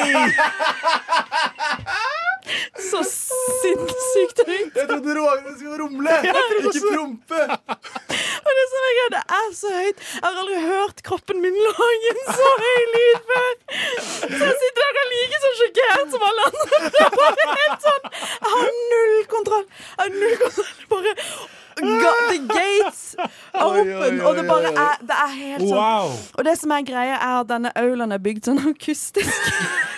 Så 2.89 3.01
sinnssykt 3.07 4.41
høyt. 4.47 4.75
Jeg 4.77 4.87
trodde 4.89 5.15
Rogne 5.17 5.53
skulle 5.57 5.77
rumle, 5.81 6.17
ikke 6.25 6.81
prompe. 6.87 7.41
Og 8.45 8.51
det 8.57 8.65
som 8.71 8.85
er 8.87 8.93
gøy, 8.97 9.07
det 9.15 9.21
er 9.37 9.47
så 9.57 9.71
høyt. 9.75 10.01
Jeg 10.15 10.23
har 10.25 10.39
aldri 10.41 10.59
hørt 10.65 11.03
kroppen 11.07 11.41
min 11.43 11.57
lage 11.67 12.11
en 12.13 12.21
så 12.27 12.49
høy 12.63 12.83
lyd 12.95 13.17
før. 13.31 13.53
Så 14.25 14.41
jeg 14.41 14.57
sitter 14.63 14.81
der 14.81 14.91
og 14.91 15.01
er 15.03 15.09
like 15.13 15.41
så 15.45 15.53
sjokkert 15.61 16.13
som 16.15 16.27
alle 16.31 16.49
andre. 16.49 16.81
Det 16.87 17.05
er 17.05 17.15
bare 17.21 17.47
helt 17.61 17.87
sånn 17.87 18.03
Jeg 18.11 18.53
har 18.55 18.69
null 18.91 19.17
kontroll. 19.35 19.65
Jeg 19.71 20.03
har 20.03 20.13
null 20.17 20.37
kontroll. 20.43 20.75
Bare 20.91 21.15
ga, 21.81 22.11
The 22.29 22.39
gates 22.51 23.03
oi, 23.17 23.61
open, 23.61 24.19
og 24.27 24.35
det 24.37 24.43
bare 24.49 24.71
er 24.73 24.99
Det 25.07 25.15
er 25.23 25.31
helt 25.37 25.63
sånn. 25.63 25.77
Wow. 25.77 26.11
Og 26.37 26.45
det 26.45 26.57
som 26.59 26.73
er 26.75 26.85
greia, 26.87 27.15
er 27.17 27.39
at 27.39 27.49
denne 27.49 27.71
aulaen 27.79 28.11
er 28.17 28.21
bygd 28.23 28.49
sånn 28.49 28.61
akustisk. 28.73 29.51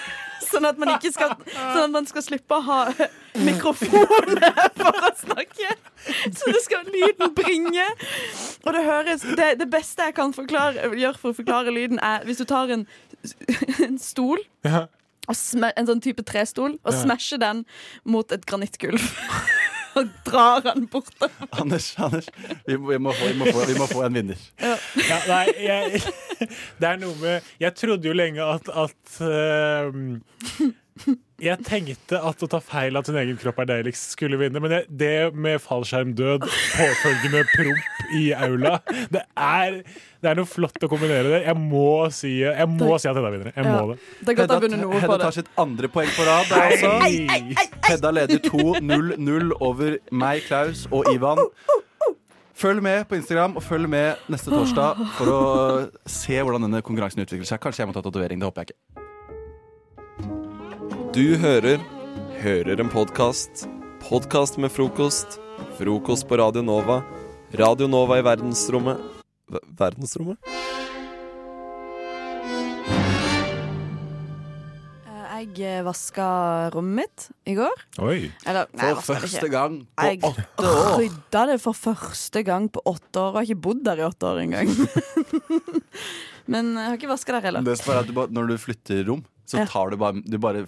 Sånn 0.64 0.70
at 0.72 0.80
man 0.80 0.94
skal 1.12 1.34
Sånn 1.54 1.84
at 1.84 1.94
man 1.96 2.06
skal 2.08 2.24
slippe 2.26 2.56
å 2.56 2.62
ha 2.64 2.80
mikrofon 3.48 4.38
for 4.80 5.00
å 5.04 5.12
snakke. 5.20 5.76
Så 6.32 6.52
det 6.54 6.62
skal 6.64 6.88
lyden 6.94 7.34
bringe. 7.36 7.86
Og 8.64 8.72
det 8.76 8.84
høres 8.88 9.26
Det, 9.36 9.50
det 9.60 9.70
beste 9.72 10.08
jeg 10.10 10.16
kan 10.16 10.34
forklare, 10.36 10.90
gjøre 10.96 11.20
for 11.20 11.34
å 11.34 11.38
forklare 11.38 11.74
lyden, 11.76 12.00
er 12.04 12.24
hvis 12.28 12.40
du 12.42 12.46
tar 12.50 12.72
en, 12.74 12.88
en 13.84 13.98
stol 14.00 14.40
Ja. 14.66 14.86
en 15.28 15.88
sånn 15.88 16.02
type 16.04 16.24
trestol 16.28 16.78
og 16.84 16.94
Ja. 16.94 17.00
smasher 17.04 17.38
den 17.40 17.66
mot 18.06 18.32
et 18.32 18.46
granittgulv. 18.46 19.04
og 20.00 20.12
drar 20.26 20.62
han 20.68 20.88
bortover. 20.92 21.48
Anders, 21.52 21.94
Anders 21.98 22.30
vi, 22.66 22.78
må, 22.78 22.92
vi, 22.92 23.00
må 23.00 23.14
få, 23.14 23.28
vi, 23.30 23.38
må 23.40 23.50
få, 23.52 23.66
vi 23.70 23.78
må 23.80 23.88
få 23.92 24.06
en 24.08 24.20
vinner. 24.20 24.46
Ja. 24.62 24.76
Ja, 25.10 25.20
nei, 25.30 25.44
jeg, 25.64 26.02
det 26.80 26.90
er 26.90 27.02
noe 27.02 27.16
med 27.22 27.52
Jeg 27.62 27.76
trodde 27.80 28.10
jo 28.10 28.16
lenge 28.16 28.46
at, 28.46 28.70
at 28.70 29.20
ehm, 29.28 30.08
Jeg 31.44 31.60
tenkte 31.66 32.20
at 32.24 32.44
å 32.46 32.48
ta 32.48 32.60
feil 32.64 32.96
av 32.96 33.04
sin 33.08 33.18
egen 33.20 33.36
kropp 33.42 33.58
er 33.64 33.68
deiligst 33.68 34.14
skulle 34.14 34.38
vinne, 34.40 34.62
men 34.64 34.72
det, 34.72 34.80
det 34.88 35.10
med 35.36 35.58
fallskjermdød, 35.60 36.46
påfølgende 36.46 37.42
promp 37.52 38.14
i 38.16 38.22
aula 38.38 38.78
Det 39.12 39.24
er, 39.36 39.80
det 40.24 40.30
er 40.32 40.40
noe 40.40 40.48
flott 40.48 40.78
å 40.86 40.90
kombinere 40.92 41.34
det. 41.34 41.42
Jeg 41.50 41.58
må 41.60 41.84
si, 42.16 42.32
jeg 42.46 42.70
må 42.72 42.96
si 43.02 43.10
at 43.12 43.18
Hedda 43.20 43.34
vinner. 43.34 43.52
Jeg 43.58 43.66
må 43.68 43.74
Ja. 43.74 43.84
det. 43.92 44.00
Det 44.22 44.36
er 44.38 44.42
Hedda 44.46 45.18
det. 45.18 45.22
tar 45.26 45.36
sitt 45.42 45.52
andre 45.66 45.92
poeng 45.92 46.14
på 46.16 46.28
rad. 46.30 46.48
Der, 46.54 46.78
altså. 46.78 47.70
Hedda 47.90 48.14
leder 48.16 48.44
2-0-0 48.48 49.52
over 49.60 49.98
meg, 50.16 50.46
Klaus 50.48 50.86
og 50.92 51.10
Ivan. 51.12 51.44
Følg 52.54 52.84
med 52.86 53.08
på 53.10 53.18
Instagram 53.18 53.58
og 53.60 53.66
følg 53.66 53.90
med 53.90 54.30
neste 54.32 54.54
torsdag 54.54 55.02
for 55.18 55.34
å 55.34 55.42
se 56.08 56.38
hvordan 56.40 56.70
denne 56.70 56.84
konkurransen 56.86 57.26
utvikler 57.26 57.50
seg. 57.50 57.60
Kanskje 57.60 57.84
jeg 57.84 57.90
må 57.92 57.98
ta 57.98 58.06
tatovering. 58.06 58.40
Det 58.40 58.48
håper 58.48 58.64
jeg 58.64 58.78
ikke. 58.78 59.03
Du 61.14 61.36
hører 61.38 61.78
Hører 62.42 62.80
en 62.82 62.88
podkast. 62.90 63.68
Podkast 64.02 64.56
med 64.58 64.72
frokost. 64.74 65.36
Frokost 65.78 66.26
på 66.26 66.40
Radio 66.42 66.64
Nova. 66.66 67.04
Radio 67.54 67.86
Nova 67.86 68.18
i 68.18 68.24
verdensrommet 68.26 68.98
v 69.46 69.62
Verdensrommet? 69.78 70.42
Jeg 75.54 75.84
vaska 75.86 76.26
rommet 76.74 76.98
mitt 77.04 77.28
i 77.46 77.54
går. 77.60 77.84
Oi. 78.02 78.32
Eller, 78.50 78.72
nei, 78.74 78.90
jeg 78.90 79.04
For 79.06 79.22
første 79.22 79.52
gang 79.54 79.76
på 79.94 80.08
Jeg 80.10 80.24
åtte 80.32 80.66
år. 80.72 80.80
Jeg 80.82 80.98
rydda 81.04 81.44
det 81.52 81.60
for 81.62 81.78
første 81.78 82.44
gang 82.48 82.72
på 82.74 82.82
åtte 82.90 83.22
år. 83.22 83.36
Og 83.36 83.38
har 83.44 83.52
ikke 83.52 83.66
bodd 83.68 83.86
der 83.86 84.02
i 84.02 84.08
åtte 84.08 84.32
år 84.32 84.42
engang. 84.48 84.74
Men 86.54 86.74
jeg 86.74 86.90
har 86.90 86.98
ikke 86.98 87.14
vaska 87.14 87.38
der 87.38 87.52
heller. 87.52 87.70
Det 87.70 87.78
er 87.78 88.02
at 88.02 88.10
du 88.10 88.18
bare, 88.18 88.34
når 88.34 88.50
du 88.50 88.58
flytter 88.66 89.06
rom, 89.12 89.22
så 89.46 89.66
tar 89.70 89.94
du 89.94 90.00
bare, 90.02 90.22
du 90.24 90.38
bare 90.42 90.66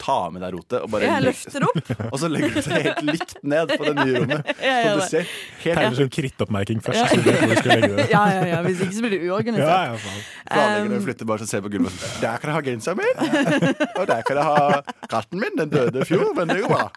tar 0.00 0.30
med 0.32 0.42
deg 0.44 0.54
rotet. 0.56 0.78
Og, 0.80 0.88
bare 0.92 1.08
jeg 1.08 1.24
løfter 1.26 1.66
opp. 1.68 1.90
og 2.12 2.16
så 2.22 2.30
legger 2.32 2.54
du 2.54 2.60
det 2.60 2.80
helt 2.86 3.02
likt 3.10 3.34
ned 3.52 3.72
på 3.74 3.86
det 3.86 3.94
nye 3.98 4.22
rommet. 4.22 4.50
ja, 4.64 4.76
Så 4.80 4.94
du 4.94 5.04
ser 5.04 5.26
helt 5.64 5.80
Tegner 5.80 5.98
sånn 5.98 6.12
krittoppmerking 6.16 6.82
først. 6.84 7.00
Ja. 7.00 7.08
Så 7.10 7.20
du 7.20 7.28
vet 7.28 7.42
hvor 7.42 7.52
du 7.52 7.60
skal 7.60 7.72
legge 7.74 7.92
det. 7.98 8.06
Ja, 8.14 8.22
ja, 8.32 8.42
ja. 8.48 8.60
Hvis 8.66 8.80
ikke 8.86 8.96
så 8.96 9.04
blir 9.04 9.14
det 9.16 9.20
uorganisert. 9.28 9.68
Ja, 9.68 9.94
ja. 9.94 10.16
Planlegger 10.50 10.90
Um, 10.90 10.96
å 10.96 11.04
flytte 11.04 11.26
bare 11.28 11.44
så 11.44 11.46
ser 11.46 11.62
på 11.62 11.70
gulvet. 11.70 12.04
Der 12.22 12.40
kan 12.40 12.50
jeg 12.50 12.56
ha 12.56 12.62
genseren 12.66 12.98
min! 12.98 13.74
Og 14.00 14.06
der 14.08 14.24
kan 14.26 14.40
jeg 14.40 14.46
ha 14.48 14.80
katten 15.12 15.42
min. 15.42 15.54
Den 15.60 15.70
døde 15.72 16.02
i 16.02 16.08
fjor, 16.08 16.32
men 16.34 16.50
det 16.50 16.62
går 16.64 16.72
bra. 16.72 16.88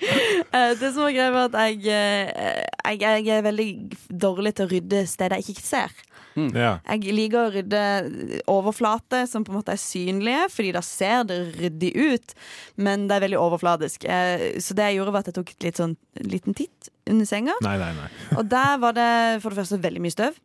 Eh, 0.00 0.72
det 0.80 0.90
som 0.90 1.04
var 1.04 1.12
greia, 1.14 1.30
var 1.34 1.50
at 1.52 1.58
jeg, 1.68 1.84
eh, 1.92 2.64
jeg, 2.96 3.04
jeg 3.28 3.36
er 3.36 3.44
veldig 3.46 3.68
dårlig 4.26 4.56
til 4.56 4.66
å 4.66 4.72
rydde 4.72 5.04
steder 5.10 5.38
jeg 5.38 5.54
ikke 5.54 5.66
ser. 5.68 5.94
Ja. 6.54 6.72
Jeg 6.92 7.14
liker 7.16 7.38
å 7.46 7.52
rydde 7.54 7.82
overflater 8.52 9.26
som 9.28 9.44
på 9.46 9.52
en 9.54 9.58
måte 9.60 9.72
er 9.74 9.80
synlige, 9.80 10.42
fordi 10.52 10.72
da 10.76 10.82
ser 10.84 11.24
det 11.28 11.38
ryddig 11.56 11.92
ut. 11.96 12.34
Men 12.76 13.06
det 13.08 13.16
er 13.18 13.24
veldig 13.26 13.40
overfladisk. 13.40 14.04
Eh, 14.04 14.58
Så 14.60 14.74
det 14.76 14.90
jeg 14.90 14.98
gjorde, 14.98 15.12
var 15.16 15.24
at 15.24 15.30
jeg 15.32 15.38
tok 15.38 15.50
et 15.54 15.66
litt 15.68 15.80
sånn 15.80 15.96
liten 16.20 16.54
titt 16.58 16.90
under 17.08 17.24
senga. 17.28 17.54
Nei, 17.64 17.76
nei, 17.80 17.92
nei. 17.96 18.10
Og 18.38 18.44
der 18.52 18.76
var 18.82 18.92
det 18.96 19.10
for 19.42 19.50
det 19.54 19.62
første 19.62 19.80
veldig 19.82 20.02
mye 20.04 20.16
støv. 20.16 20.36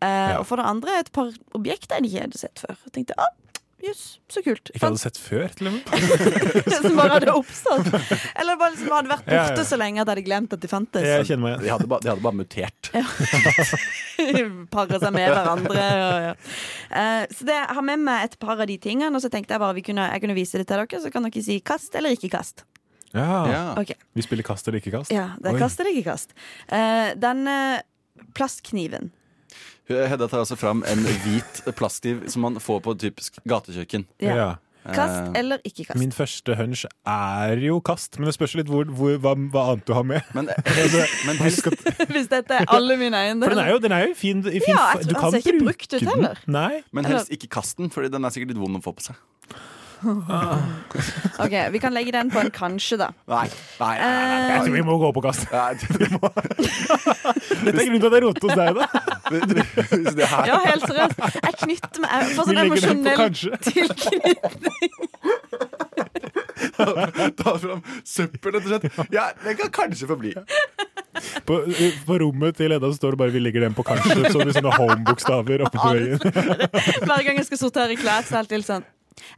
Eh, 0.00 0.08
Ja. 0.08 0.38
Og 0.40 0.46
for 0.48 0.56
det 0.56 0.64
andre 0.70 0.98
et 1.00 1.12
par 1.12 1.32
objekter 1.58 1.98
jeg 2.00 2.10
ikke 2.12 2.26
hadde 2.28 2.38
sett 2.46 2.62
før. 2.62 2.76
Og 2.86 2.92
tenkte, 2.94 3.18
ah, 3.18 3.34
jøss, 3.84 4.02
så 4.30 4.42
kult. 4.44 4.70
Ikke 4.72 4.82
hadde 4.86 5.00
sett 5.02 5.18
før, 5.20 5.46
til 5.56 5.70
og 5.70 5.76
med. 5.76 5.84
som 6.74 6.98
bare 6.98 7.16
hadde 7.16 7.34
oppstått. 7.34 7.90
Eller 8.34 8.58
bare 8.60 8.74
liksom 8.74 8.92
hadde 8.94 9.12
vært 9.12 9.30
Ja, 9.30 9.44
borte 9.46 9.64
ja. 9.64 9.66
så 9.70 9.78
lenge 9.80 10.00
at 10.00 10.04
jeg 10.04 10.12
hadde 10.12 10.24
glemt 10.26 10.56
at 10.56 10.62
de 10.62 10.70
fantes. 10.70 11.06
Jeg 11.06 11.28
kjenner 11.30 11.44
meg 11.44 11.52
igjen. 11.54 11.64
De 11.64 11.72
hadde, 11.74 11.88
ba, 11.92 12.00
de 12.04 12.12
hadde 12.12 12.24
bare 12.26 12.38
mutert. 12.40 12.90
Parer 14.74 15.02
seg 15.04 15.14
med 15.16 15.28
hverandre. 15.32 15.86
Og, 16.00 16.26
ja. 16.26 16.34
uh, 16.94 17.22
så 17.30 17.48
det, 17.48 17.56
jeg 17.60 17.78
har 17.78 17.86
med 17.92 18.04
meg 18.08 18.26
et 18.28 18.36
par 18.42 18.56
av 18.56 18.66
de 18.70 18.76
tingene, 18.82 19.12
og 19.16 19.24
så 19.24 19.32
tenkte 19.32 19.56
jeg 19.56 19.62
bare 19.62 19.78
vi 19.78 19.86
kunne, 19.86 20.10
jeg 20.12 20.24
kunne 20.24 20.36
vise 20.36 20.60
det 20.60 20.68
til 20.68 20.82
dere, 20.82 21.04
så 21.04 21.12
kan 21.14 21.28
dere 21.28 21.46
si 21.46 21.60
kast 21.64 21.96
eller 21.98 22.18
ikke 22.18 22.32
kast. 22.36 22.66
Ja. 23.12 23.50
Ja. 23.50 23.62
Ok. 23.80 23.94
Vi 24.14 24.22
spiller 24.22 24.46
kast 24.46 24.68
eller 24.68 24.78
ikke 24.82 24.94
kast? 24.98 25.14
Ja, 25.14 25.32
det 25.40 25.50
er 25.50 25.56
Oi. 25.58 25.62
kast 25.62 25.80
eller 25.82 25.96
ikke 25.96 26.12
kast. 26.12 26.36
Uh, 26.70 27.10
den 27.18 27.42
eh, 27.50 27.80
plastkniven. 28.36 29.10
Hedda 29.90 30.28
tar 30.30 30.44
altså 30.44 30.58
fram 30.58 30.84
en 30.88 31.06
hvit 31.24 31.62
plastiv 31.78 32.26
som 32.30 32.46
man 32.46 32.58
får 32.62 32.82
på 32.86 32.96
typisk 33.00 33.40
gatekjøkken. 33.48 34.06
Ja. 34.22 34.56
Kast 34.88 35.20
Eh, 35.20 35.40
eller 35.40 35.60
ikke 35.64 35.84
kast. 35.84 35.98
Min 36.00 36.12
første 36.12 36.54
hunch 36.56 36.84
er 37.06 37.60
jo 37.60 37.80
kast, 37.84 38.16
men 38.18 38.30
det 38.30 38.34
spørs 38.36 38.54
litt 38.56 38.70
hvor, 38.70 38.88
hvor, 38.96 39.16
hva, 39.20 39.34
hva 39.52 39.64
annet 39.72 39.84
du 39.88 39.92
har 39.92 40.06
med. 40.08 40.30
Men, 40.36 40.48
Husk 41.44 41.68
at, 41.68 41.84
Hvis 42.14 42.30
dette 42.32 42.62
er 42.62 42.70
alle 42.72 42.96
mine 43.00 43.20
for 43.42 43.52
den 43.52 43.60
er 43.60 43.74
jo, 43.74 43.82
den 43.82 43.92
er 43.92 44.06
jo 44.08 44.14
fin, 44.16 44.40
fin 44.46 44.72
Ja, 44.72 44.94
jeg 44.96 45.10
Du 45.10 45.14
kan 45.18 45.34
den 45.34 45.42
ser 45.42 45.52
ikke 45.52 45.66
bruke 45.66 46.00
den. 46.00 46.30
Nei. 46.48 46.80
Men 46.96 47.10
helst 47.10 47.32
ikke 47.34 47.50
kast 47.60 47.76
den, 47.78 47.92
Fordi 47.92 48.08
den 48.12 48.24
er 48.24 48.32
sikkert 48.32 48.54
litt 48.54 48.62
vond 48.62 48.80
å 48.80 48.82
få 48.84 48.96
på 48.96 49.10
seg. 49.10 49.20
Ok, 51.44 51.54
Vi 51.72 51.78
kan 51.78 51.92
legge 51.92 52.12
den 52.12 52.30
på 52.30 52.38
en 52.40 52.50
kanskje, 52.50 52.96
da. 53.00 53.10
Nei, 53.28 53.48
nei, 53.80 53.98
nei, 53.98 54.10
nei, 54.10 54.40
nei. 54.40 54.50
Jeg 54.50 54.60
tror 54.64 54.74
vi 54.74 54.82
må 54.84 54.96
gå 55.00 55.10
på 55.16 55.22
kast. 55.24 55.40
Dette 57.64 57.76
er 57.76 57.86
grunnen 57.86 58.00
til 58.00 58.08
at 58.08 58.14
jeg 58.16 58.22
roter 58.24 58.44
hos 58.46 58.56
deg, 58.60 58.68
da. 58.76 58.84
det 60.16 60.26
her 60.32 60.44
Ja, 60.50 60.56
helt 60.66 60.84
seriøst. 60.88 61.16
Jeg 61.40 61.54
knytter 61.64 61.98
meg 62.04 62.10
jeg 62.10 62.22
får 62.36 62.44
Vi 62.44 62.50
sånn 62.50 62.56
legger 62.60 62.70
den 62.70 62.70
på 62.70 62.76
emosjonell 62.76 63.18
kanskje. 63.20 63.50
tilknytning. 63.70 64.92
Ta 67.40 67.50
fram 67.64 67.80
søppel, 68.04 68.50
rett 68.56 68.64
og 68.64 68.70
slett. 68.72 68.84
Ja, 69.14 69.24
den 69.44 69.54
kan 69.60 69.70
kanskje 69.80 70.04
få 70.10 70.16
bli. 70.20 70.32
På, 71.44 71.54
på 72.06 72.14
rommet 72.22 72.56
til 72.56 72.72
Edda 72.72 72.86
så 72.92 72.96
står 73.00 73.10
det 73.16 73.20
bare 73.24 73.32
'vi 73.34 73.40
legger 73.42 73.60
den 73.66 73.74
på 73.76 73.82
kanskje', 73.84 74.30
så 74.30 74.38
det 74.46 74.54
sånne 74.56 74.72
home-bokstaver 74.76 75.66
oppe 75.66 75.76
på 75.76 75.88
veggen. 75.96 76.18
Hver 77.04 77.22
gang 77.26 77.36
jeg 77.42 77.46
skal 77.50 77.60
sortere 77.66 77.94
klær, 77.98 78.22
så 78.24 78.30
er 78.38 78.42
det 78.46 78.54
alltid 78.54 78.68
sånn 78.70 78.86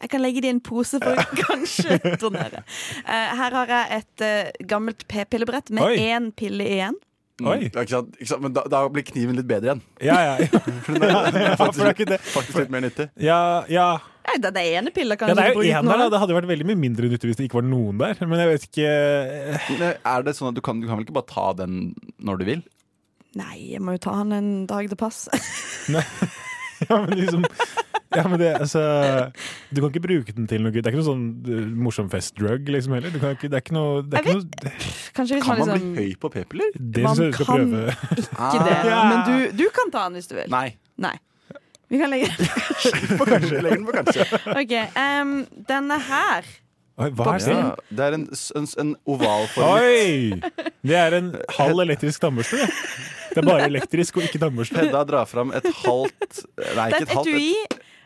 jeg 0.01 0.13
kan 0.13 0.23
legge 0.25 0.43
det 0.45 0.51
i 0.51 0.55
en 0.57 0.61
pose 0.65 1.01
for 1.03 1.19
å 1.23 1.25
kanskje 1.39 1.99
donere. 2.23 2.65
Eh, 3.05 3.33
her 3.43 3.57
har 3.61 3.73
jeg 3.77 4.03
et 4.03 4.27
eh, 4.27 4.53
gammelt 4.69 5.07
p-pillebrett 5.11 5.73
med 5.75 5.87
Oi. 5.87 5.97
én 6.13 6.31
pille 6.37 6.67
igjen. 6.77 6.99
Oi. 7.43 7.71
Ja, 7.73 7.83
ikke 7.83 7.91
sant? 7.97 8.17
Ikke 8.21 8.29
sant? 8.31 8.43
Men 8.45 8.55
da, 8.55 8.63
da 8.71 8.85
blir 8.93 9.03
kniven 9.09 9.39
litt 9.39 9.49
bedre 9.49 9.73
igjen. 9.73 9.81
Ja, 10.05 10.19
ja, 10.23 10.35
ja. 10.45 10.61
For 10.87 10.95
den 10.95 11.07
er, 11.09 11.31
den 11.33 11.47
er 11.49 11.57
For 11.59 11.73
det 11.73 11.87
er 11.89 11.95
faktisk, 11.97 12.35
faktisk 12.37 12.59
litt 12.61 12.75
mer 12.75 12.85
nyttig. 12.85 13.09
Ja, 13.25 13.39
ja. 13.73 13.87
Nei, 14.29 14.37
det 14.45 14.53
er 14.61 14.77
ene 14.79 14.93
pilla 14.95 15.17
kanskje. 15.19 15.35
ja, 15.35 15.39
det 15.41 15.47
er 15.49 15.57
jo 15.57 15.65
én 15.81 15.89
der. 15.89 16.05
Det 16.13 16.21
hadde 16.23 16.37
vært 16.37 16.51
veldig 16.53 16.69
mye 16.69 16.79
mindre 16.85 17.09
nyttig 17.11 17.33
hvis 17.33 17.41
det 17.41 17.49
ikke 17.49 17.59
var 17.59 17.67
noen 17.67 17.99
der. 17.99 18.21
Men 18.23 18.45
jeg 18.45 18.53
vet 18.53 18.69
ikke 18.69 18.93
Er 19.97 20.29
det 20.29 20.37
sånn 20.39 20.53
at 20.53 20.61
du 20.61 20.63
kan, 20.63 20.79
du 20.79 20.87
kan 20.87 21.01
vel 21.01 21.09
ikke 21.09 21.17
bare 21.19 21.31
ta 21.33 21.49
den 21.65 21.81
når 22.23 22.39
du 22.43 22.47
vil? 22.53 22.63
Nei, 23.41 23.57
jeg 23.73 23.81
må 23.83 23.97
jo 23.97 24.03
ta 24.05 24.15
den 24.21 24.37
en 24.37 24.51
dag 24.71 24.91
det 24.93 24.99
passer. 25.01 25.33
Ja, 26.91 26.99
men 27.05 27.19
liksom 27.19 27.47
ja, 28.13 28.29
men 28.29 28.41
det, 28.41 28.49
altså, 28.61 28.81
Du 29.73 29.81
kan 29.81 29.89
ikke 29.89 30.03
bruke 30.05 30.35
den 30.37 30.47
til 30.51 30.61
noe 30.65 30.73
Det 30.75 30.83
er 30.85 30.93
ikke 30.93 31.01
noe 31.01 31.07
sånn 31.07 31.25
uh, 31.49 31.61
morsom 31.87 32.11
festdrug 32.13 32.69
liksom 32.75 32.97
heller. 32.99 33.13
Du 33.15 33.17
kan 33.23 33.37
ikke, 33.37 33.49
det 33.49 33.57
er 33.57 33.65
ikke 33.65 33.77
noe, 33.77 34.03
det 34.05 34.19
er 34.19 34.27
ikke 34.27 34.37
noe 34.37 34.49
det, 34.65 34.73
Kan 35.17 35.29
man 35.31 35.43
man 35.49 35.57
bli 35.57 35.73
liksom 35.73 35.95
høy 35.97 36.15
på 36.21 36.33
p-piller? 36.37 36.73
Det 36.77 37.05
Man 37.07 37.23
jeg 37.23 37.33
du 37.33 37.39
skal 37.39 37.49
kan 37.49 37.73
prøve. 37.73 37.99
Ikke 38.21 38.65
det, 38.69 38.79
Ja. 38.91 39.03
men 39.09 39.23
du, 39.29 39.63
du 39.63 39.69
kan 39.75 39.93
ta 39.95 40.07
den 40.09 40.19
hvis 40.21 40.29
du 40.29 40.37
vil. 40.37 40.51
Nei. 40.53 40.67
Nei. 41.01 41.15
Vi 41.93 42.01
kan 42.01 42.13
legge 42.13 42.29
På 43.21 43.25
kanskje. 43.33 43.63
Legge 43.65 43.79
den 43.79 43.87
på 43.89 43.97
kanskje. 43.97 44.27
OK. 44.57 44.77
um, 44.97 45.33
denne 45.69 45.99
her. 46.09 46.53
Oi, 47.01 47.09
hva 47.17 47.35
er 47.35 47.41
det? 47.41 47.57
Ja, 47.57 47.73
det 47.97 48.05
er 48.05 48.15
en, 48.19 48.25
en, 48.61 48.67
en 48.83 48.91
ovalformet 49.09 49.81
Oi! 49.81 50.67
Det 50.85 50.97
er 51.01 51.17
en 51.17 51.31
halv 51.57 51.81
elektrisk 51.87 52.21
tannbørste. 52.21 52.69
Det. 53.35 53.39
Er 53.43 53.47
bare 53.49 53.65
elektrisk 53.71 54.13
og 54.21 54.25
ikke 54.27 54.39
tannbørste. 54.43 54.77
Hedda 54.83 55.01
drar 55.09 55.27
fram 55.31 55.49
et 55.57 55.67
halvt 55.85 56.33
Nei, 56.77 56.87
ikke 56.93 57.03
et 57.03 57.09
halvt. 57.17 57.29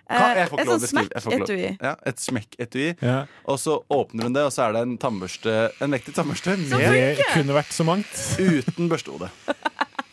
eh, 0.06 0.34
jeg 0.38 0.46
får 0.50 0.56
et 0.60 0.60
ikke 0.62 0.66
lov 0.66 0.76
å 0.76 0.78
beskrive. 0.84 1.08
jeg 1.14 1.22
får 1.22 1.30
smekk-etui. 1.32 1.70
Ja, 1.82 1.94
et 2.06 2.18
smekk-etui. 2.22 2.88
Ja. 3.02 3.16
Og 3.50 3.56
så 3.58 3.72
åpner 3.90 4.22
hun 4.28 4.32
det, 4.36 4.42
og 4.46 4.52
så 4.54 4.60
er 4.68 4.72
det 4.76 4.82
en 4.86 4.94
tannbørste 5.02 5.52
En 5.82 5.90
mektig 5.90 6.14
tannbørste 6.14 6.54
med, 6.56 6.70
Det 7.18 7.26
kunne 7.34 7.52
vært 7.56 7.72
så 7.74 7.84
mangt. 7.88 8.14
uten 8.38 8.88
børstehode. 8.92 9.28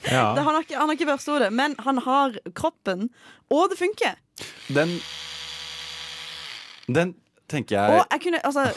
Ja. 0.10 0.34
Han, 0.36 0.44
har 0.50 0.62
ikke, 0.66 0.76
han 0.76 0.88
har 0.90 0.96
ikke 0.98 1.06
børstehode, 1.14 1.52
men 1.56 1.76
han 1.86 1.98
har 2.04 2.30
kroppen, 2.58 3.06
og 3.54 3.70
det 3.72 3.78
funker. 3.80 4.16
Den 4.74 4.98
Den 6.92 7.14
tenker 7.48 7.78
Og 7.78 8.02
jeg 8.02 8.06
jeg 8.12 8.20
kunne 8.26 8.40
Altså, 8.44 8.74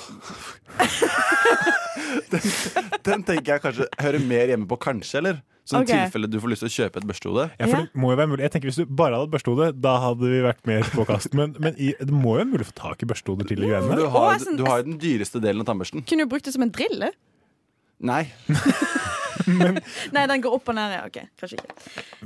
Den 3.06 3.22
tenker 3.26 3.56
jeg 3.56 3.62
kanskje 3.64 3.86
hører 4.02 4.22
mer 4.26 4.50
hjemme 4.52 4.68
på 4.70 4.78
kanskje, 4.82 5.20
eller? 5.22 5.36
Sånn 5.66 5.82
okay. 5.82 6.04
tilfelle 6.06 6.28
du 6.30 6.38
får 6.38 6.52
lyst 6.52 6.62
til 6.62 6.70
å 6.70 6.74
kjøpe 6.76 7.00
et 7.00 7.06
børstehode. 7.10 7.44
Ja, 7.58 7.66
for 7.66 7.82
det 7.82 7.98
må 7.98 8.12
jo 8.12 8.18
være 8.20 8.30
mulig. 8.30 8.44
Jeg 8.46 8.54
tenker 8.54 8.70
Hvis 8.70 8.78
du 8.78 8.92
bare 9.00 9.18
hadde 9.18 9.32
børstehode, 9.32 9.72
da 9.82 9.96
hadde 10.04 10.30
vi 10.30 10.42
vært 10.44 10.62
mer 10.70 10.86
på 10.92 11.06
kast. 11.08 11.34
Men, 11.34 11.56
men 11.58 11.74
i, 11.82 11.90
det 11.98 12.14
må 12.14 12.36
jo 12.36 12.44
være 12.44 12.50
mulig 12.52 12.68
å 12.68 12.70
få 12.70 12.76
tak 12.78 13.02
i 13.02 13.10
børstehoder 13.10 13.50
til 13.50 13.64
de 13.64 13.72
greiene 13.72 13.98
Du 13.98 14.06
har, 14.14 14.38
sånn- 14.44 14.60
du 14.60 14.64
har 14.68 14.84
jo 14.84 14.88
den 14.92 15.00
dyreste 15.02 15.42
delen 15.42 15.64
av 15.64 15.70
tannbørsten. 15.72 16.06
kunne 16.06 16.26
jo 16.26 16.30
brukt 16.30 16.46
det 16.46 16.54
som 16.54 16.62
en 16.62 16.70
drill. 16.70 17.02
jeg. 17.02 18.32
Nei. 19.46 19.80
Nei, 20.16 20.26
den 20.30 20.42
går 20.44 20.54
opp 20.58 20.68
og 20.72 20.74
ned. 20.78 20.94
Ja, 20.96 21.02
ok, 21.06 21.18
kanskje 21.40 21.58
ikke. 21.60 21.76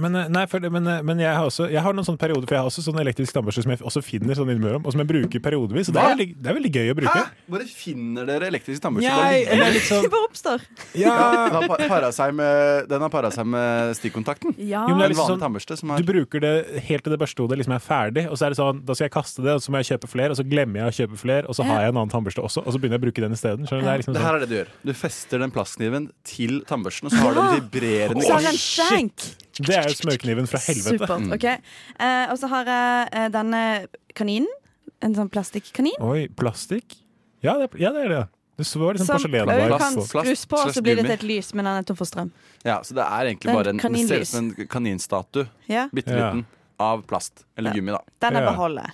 Men, 0.01 0.17
eh, 0.17 0.29
nei, 0.29 0.45
for, 0.47 0.61
det- 0.63 0.71
men, 0.73 0.87
eh, 0.87 1.03
men 1.03 1.19
jeg 1.19 1.35
har 1.35 1.45
også 1.49 1.69
Jeg 1.71 1.83
har 1.83 1.93
noen 1.97 2.07
sånne 2.07 2.21
perioder 2.21 2.47
For 2.49 2.55
jeg 2.57 2.63
har 2.63 2.71
også 2.71 2.85
sånn 2.87 3.01
elektrisk 3.03 3.35
tannbørste 3.37 3.63
som 3.65 3.73
jeg 3.75 3.81
også 3.81 4.03
finner 4.05 4.35
sånn 4.39 4.51
innimellom, 4.53 4.85
og 4.87 4.93
som 4.95 5.01
jeg 5.03 5.09
bruker 5.11 5.41
periodevis. 5.45 5.89
Og 5.91 5.95
det 5.97 6.03
er, 6.03 6.15
veldig, 6.15 6.29
det 6.43 6.51
er 6.53 6.59
veldig 6.61 6.73
gøy 6.77 6.93
å 6.93 6.97
bruke. 7.01 7.17
Hæ? 7.21 7.49
Bare 7.57 7.67
finner 7.71 8.27
dere 8.31 8.49
elektrisk 8.51 8.83
tannbørste? 8.85 9.11
Nei, 9.11 9.45
sånn 9.89 10.05
Det 10.07 10.13
bare 10.15 10.29
oppstår. 10.31 10.67
Ja. 10.95 11.17
Den 11.51 11.57
har 11.59 11.69
pa- 11.69 11.89
para 11.91 12.11
seg 12.15 12.35
med, 12.35 12.89
den 12.91 13.01
har 13.07 13.11
stikkontakten. 13.97 14.55
Ja. 14.59 14.85
Jo, 14.89 14.95
men 14.95 14.99
det 15.03 15.07
er 15.11 15.15
liksom 15.15 15.31
sånn- 15.35 15.43
tannbørste 15.43 15.77
som 15.79 15.95
Du 15.97 16.03
bruker 16.07 16.41
det 16.41 16.83
helt 16.89 17.05
til 17.05 17.13
det 17.15 17.21
børstehodet 17.21 17.59
liksom 17.61 17.75
er 17.75 17.83
ferdig, 17.85 18.27
og 18.31 18.37
så 18.39 18.47
er 18.47 18.51
det 18.55 18.59
sånn, 18.61 18.85
da 18.85 18.95
skal 18.95 19.09
jeg 19.09 19.15
kaste 19.15 19.43
det, 19.43 19.53
og 19.57 19.61
så 19.65 19.71
må 19.73 19.81
jeg 19.83 19.89
kjøpe 19.99 20.09
flere, 20.11 20.31
og 20.31 20.37
så 20.37 20.45
glemmer 20.49 20.81
jeg 20.81 20.89
å 20.91 20.97
kjøpe 21.01 21.19
flere, 21.21 21.45
og 21.49 21.55
så 21.57 21.65
har 21.65 21.81
jeg 21.85 21.89
en 21.95 21.97
annen 22.01 22.11
tannbørste 22.13 22.43
også, 22.45 22.65
og 22.67 22.73
så 22.73 22.79
begynner 22.81 22.99
jeg 22.99 23.03
å 23.03 23.07
bruke 23.09 23.21
den 23.25 23.33
isteden. 23.33 23.65
Det 23.67 23.81
liksom 24.01 24.15
Det 24.15 24.23
her 24.23 24.29
sånn. 24.29 24.37
er 24.37 24.41
det 24.41 24.49
du 24.51 24.57
gjør. 24.59 24.69
Du 24.85 24.93
fester 24.93 25.39
den 25.39 25.51
plastkniven 25.51 26.11
til 26.25 26.61
tannbørsten, 26.69 27.00
og 27.03 27.11
så 27.11 27.17
har 27.17 27.35
du 27.35 27.41
en 27.41 27.55
vibrerende 27.61 28.25
Så 28.27 28.39
har 28.39 28.57
skjenk. 28.57 29.29
Det 29.61 29.77
er 29.77 29.89
jo 29.89 29.97
smørkniven 29.99 30.49
fra 30.49 30.61
helvete. 30.65 30.99
Supert. 30.99 31.33
ok 31.37 31.47
eh, 31.51 32.27
Og 32.33 32.37
så 32.41 32.49
har 32.53 32.69
jeg 32.71 33.09
eh, 33.13 33.29
denne 33.35 33.63
kaninen. 34.17 34.49
En 35.01 35.15
sånn 35.17 35.31
plastikkanin. 35.33 35.97
Oi, 36.05 36.29
plastikk? 36.37 36.99
Ja, 37.45 37.55
det 37.57 37.71
ja, 37.81 37.93
det 37.97 38.05
er 38.05 38.13
det. 38.13 38.23
Det 38.61 38.67
så 38.69 38.81
var 38.83 38.93
liksom 38.99 39.07
Som 39.07 39.33
porselen 39.33 39.79
kan 39.81 39.95
så- 39.95 40.07
skrus 40.07 40.43
på, 40.47 40.57
slash 40.61 40.75
så 40.77 40.83
blir 40.85 40.97
det 40.97 41.07
til 41.07 41.15
et 41.15 41.23
lys, 41.25 41.55
men 41.55 41.65
den 41.65 41.79
er 41.81 41.83
tom 41.89 41.97
for 41.97 42.05
strøm. 42.05 42.31
Ja, 42.65 42.83
så 42.85 42.93
det 42.99 43.05
er 43.07 43.31
egentlig 43.31 43.49
Det 43.49 43.53
er 43.55 43.57
bare 43.57 43.71
en, 43.73 43.81
en 43.81 43.93
det 43.93 44.01
ser 44.01 44.05
ut 44.05 44.11
kaninlys. 44.11 44.29
som 44.29 44.51
en 44.59 44.67
kaninstatue. 44.69 45.47
Ja. 45.69 45.89
Bitte 45.93 46.13
liten. 46.13 46.45
Av 46.81 47.03
plast. 47.09 47.45
Eller 47.57 47.73
gummi, 47.73 47.93
da. 47.93 48.01
Den 48.21 48.37
er 48.37 48.43
Ja. 48.43 48.51
beholdet. 48.53 48.91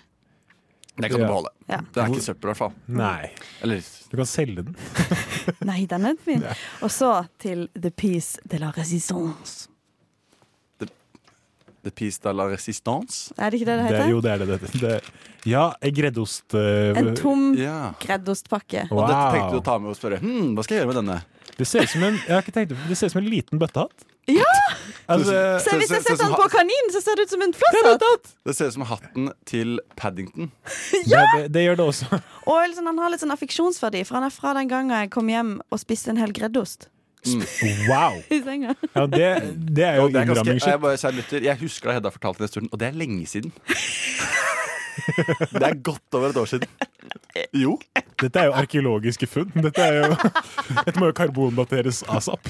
Det 0.96 1.10
kan 1.12 1.20
du 1.20 1.26
beholde. 1.26 1.50
Ja. 1.68 1.78
Den 1.92 2.02
er 2.04 2.12
ikke 2.14 2.24
søppel, 2.24 2.46
i 2.46 2.50
hvert 2.52 2.60
fall. 2.62 2.72
Nei. 2.88 3.30
Eller 3.62 3.82
Du 4.10 4.16
kan 4.16 4.26
selge 4.30 4.62
den. 4.64 4.76
Nei, 5.70 5.82
den 5.90 6.06
er 6.08 6.14
fin. 6.24 6.44
Og 6.82 6.90
så 6.94 7.10
til 7.42 7.66
The 7.76 7.90
Piece 7.90 8.40
de 8.48 8.58
la 8.62 8.70
Resistance. 8.76 9.68
The 11.86 11.90
Piece 11.94 12.18
de 12.22 12.32
la 12.34 12.48
Resistance. 12.50 13.32
Er 13.38 13.50
det 13.52 13.60
ikke 13.60 13.68
det 13.68 13.76
det 13.78 13.88
Det, 13.90 13.96
heter? 13.98 14.10
jo, 14.10 14.20
det 14.24 14.30
er 14.32 14.38
det 14.42 14.46
det 14.48 14.70
heter. 14.72 15.10
Ja, 15.46 15.66
greddost 15.94 16.54
Uh, 16.56 16.98
En 16.98 17.12
tom 17.14 17.54
Ja. 17.54 17.92
greddostpakke. 18.02 18.88
Og 18.90 19.04
dette 19.06 19.28
tenkte 19.36 19.52
du 19.52 19.60
å 19.60 19.64
ta 19.68 19.76
med 19.78 19.92
og 19.92 19.96
spørre 19.98 20.18
hm, 20.18 20.54
hva 20.56 20.64
skal 20.66 20.74
jeg 20.78 20.82
gjøre 20.82 20.94
med 20.94 20.98
denne. 21.04 21.20
Det 21.56 21.66
ser 21.70 21.84
ut 21.86 21.92
som 21.92 22.02
en, 22.08 22.14
jeg 22.26 22.34
har 22.34 22.42
ikke 22.42 22.52
tenkt, 22.56 22.74
det 22.88 22.96
ser 22.98 23.06
ut 23.06 23.12
som 23.14 23.22
en 23.22 23.30
liten 23.30 23.58
bøttehatt. 23.62 24.06
Ja! 24.26 24.54
Altså, 25.06 25.34
Se, 25.62 25.76
hvis 25.78 25.90
jeg 25.90 26.02
se- 26.02 26.02
se 26.02 26.16
setter 26.16 26.24
den 26.24 26.34
på 26.34 26.48
kaninen, 26.50 26.88
så 26.90 27.00
ser 27.04 27.14
det 27.18 27.28
ut 27.28 27.30
som 27.30 27.42
en 27.46 27.54
flosshatt! 27.54 28.32
Det 28.48 28.56
ser 28.58 28.72
ut 28.72 28.74
som 28.74 28.86
hatten 28.90 29.28
til 29.46 29.78
Paddington. 29.96 30.50
Ja! 31.12 31.22
det, 31.36 31.52
det 31.54 31.62
gjør 31.68 31.78
det 31.78 31.86
også. 31.86 32.08
Og 32.50 32.58
liksom, 32.66 32.90
han 32.90 32.98
har 32.98 33.14
litt 33.14 33.22
sånn 33.22 33.34
affeksjonsverdi, 33.36 34.02
for 34.08 34.18
han 34.18 34.26
er 34.26 34.34
fra 34.34 34.56
den 34.58 34.68
gangen 34.72 34.96
jeg 34.98 35.12
kom 35.14 35.30
hjem 35.30 35.56
og 35.70 35.82
spiste 35.82 36.10
en 36.10 36.18
hel 36.22 36.34
greddost 36.34 36.88
Wow! 37.88 38.22
Ja, 38.30 39.06
det, 39.06 39.30
det 39.76 39.84
er 39.84 39.96
jo 39.98 40.08
det 40.08 40.20
er 40.22 40.28
jeg, 40.30 41.14
lytter, 41.16 41.42
jeg 41.42 41.58
husker 41.58 41.90
da 41.90 41.96
Hedda 41.98 42.12
fortalte 42.14 42.44
den 42.44 42.48
stund, 42.52 42.68
og 42.72 42.78
det 42.80 42.88
er 42.88 42.98
lenge 42.98 43.26
siden. 43.26 43.52
Det 45.06 45.62
er 45.62 45.78
godt 45.84 46.18
over 46.18 46.32
et 46.32 46.42
år 46.42 46.52
siden. 46.56 46.70
Jo. 47.52 47.74
Dette 48.16 48.40
er 48.40 48.46
jo 48.48 48.54
arkeologiske 48.56 49.26
funn. 49.28 49.50
Dette, 49.60 49.84
er 49.84 50.06
jo, 50.08 50.14
dette 50.86 50.94
må 50.98 51.10
jo 51.10 51.14
karbondateres 51.16 51.98
asap. 52.08 52.48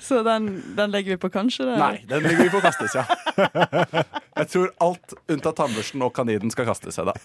Så 0.00 0.20
den, 0.26 0.46
den 0.78 0.94
legger 0.94 1.16
vi 1.16 1.18
på 1.24 1.30
kanskje? 1.34 1.66
Eller? 1.66 1.80
Nei, 1.98 2.04
den 2.08 2.22
legger 2.22 2.46
vi 2.46 2.52
på 2.52 2.60
kastes, 2.62 2.94
ja. 2.94 3.02
Jeg 4.38 4.50
tror 4.54 4.70
alt 4.86 5.16
unntatt 5.26 5.58
tannbørsten 5.58 6.06
og 6.06 6.14
kaninen 6.16 6.54
skal 6.54 6.68
kastes, 6.70 7.00
da. 7.02 7.16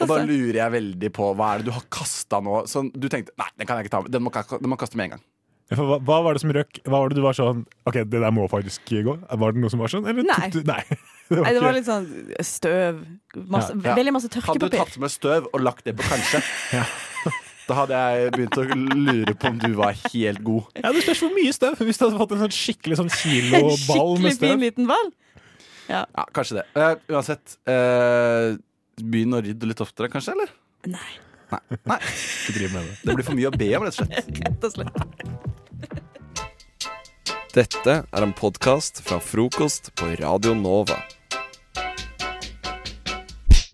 Og 0.00 0.04
da 0.08 0.18
lurer 0.24 0.56
jeg 0.62 0.74
veldig 0.78 1.12
på 1.20 1.30
hva 1.36 1.52
er 1.52 1.62
det 1.62 1.68
du 1.68 1.74
har 1.76 1.84
kasta 1.92 2.40
nå? 2.44 2.62
Så 2.70 2.86
du 2.88 3.10
tenkte 3.12 3.36
nei, 3.38 3.50
den 3.60 3.68
kan 3.68 3.78
jeg 3.78 3.88
ikke 3.88 3.96
ta 3.98 4.02
med. 4.06 4.14
Den 4.16 4.24
må, 4.24 4.32
den 4.32 4.72
må 4.72 4.80
kaste 4.80 4.98
med 4.98 5.10
en 5.10 5.18
gang. 5.18 5.26
Hva, 5.76 5.98
hva 6.00 6.18
var 6.24 6.32
det 6.36 6.40
som 6.40 6.52
røk? 6.56 6.80
Hva 6.88 7.02
var 7.02 7.12
det 7.12 7.18
du 7.18 7.24
var 7.26 7.36
sånn 7.36 7.66
OK, 7.84 8.00
det 8.08 8.22
der 8.24 8.32
må 8.32 8.48
faktisk 8.48 8.88
gå? 8.88 9.18
Var 9.20 9.52
det 9.52 9.60
noe 9.60 9.72
som 9.72 9.84
var 9.84 9.92
sånn? 9.92 10.08
Eller 10.08 10.24
Nei. 10.24 10.48
tok 10.48 10.64
du 10.64 10.70
Nei. 10.72 10.80
Det 11.34 11.42
Nei, 11.44 11.52
det 11.52 11.60
var 11.60 11.74
litt 11.76 11.84
sånn 11.88 12.06
støv. 12.46 13.02
Masse, 13.52 13.74
Ja. 13.84 13.94
Veldig 13.98 14.14
masse 14.16 14.30
Hadde 14.32 14.70
du 14.70 14.76
tatt 14.78 14.96
med 15.02 15.12
støv 15.12 15.48
og 15.52 15.60
lagt 15.60 15.84
det 15.84 15.92
på 15.98 16.06
kanskje, 16.08 16.40
da 17.68 17.76
hadde 17.82 17.98
jeg 18.00 18.30
begynt 18.32 18.56
å 18.56 18.64
lure 18.64 19.34
på 19.36 19.50
om 19.52 19.58
du 19.60 19.68
var 19.76 19.92
helt 20.08 20.40
god. 20.46 20.70
Ja, 20.80 20.92
Det 20.96 21.02
spørs 21.04 21.20
hvor 21.26 21.34
mye 21.36 21.52
støv. 21.52 21.76
Hvis 21.84 22.00
du 22.00 22.06
hadde 22.06 22.20
fått 22.22 22.32
en 22.32 22.40
sånn 22.46 22.54
skikkelig 22.56 22.96
sånn 23.02 23.12
kiloball 23.12 23.74
Skikkelig 23.84 24.22
med 24.24 24.40
fin 24.40 24.64
liten 24.64 24.88
ball. 24.88 25.12
Ja. 25.88 26.06
Ja, 26.16 26.24
kanskje 26.36 26.62
det. 26.62 26.64
Uh, 26.76 26.96
uansett, 27.12 27.58
uh, 27.68 28.56
begynn 29.00 29.36
å 29.36 29.42
rydde 29.44 29.68
litt 29.68 29.84
oftere, 29.84 30.08
kanskje? 30.12 30.32
eller? 30.36 30.52
Nei. 30.88 31.12
Nei. 31.52 31.60
Nei. 31.88 32.00
Du 32.46 32.56
driver 32.56 32.74
med 32.78 32.88
det. 32.88 32.96
Det 33.04 33.14
blir 33.20 33.28
for 33.28 33.36
mye 33.36 33.52
å 33.52 33.56
be 33.56 33.68
om, 33.76 33.84
rett 33.88 34.00
og 34.00 34.08
slett. 34.08 34.32
Rett 34.48 34.64
og 34.64 34.74
slett. 34.74 34.96
Dette 37.56 37.94
er 38.04 38.22
en 38.22 38.34
podkast 38.36 39.00
fra 39.06 39.16
frokost 39.24 39.88
på 39.98 40.10
Radio 40.20 40.52
Nova. 40.56 40.98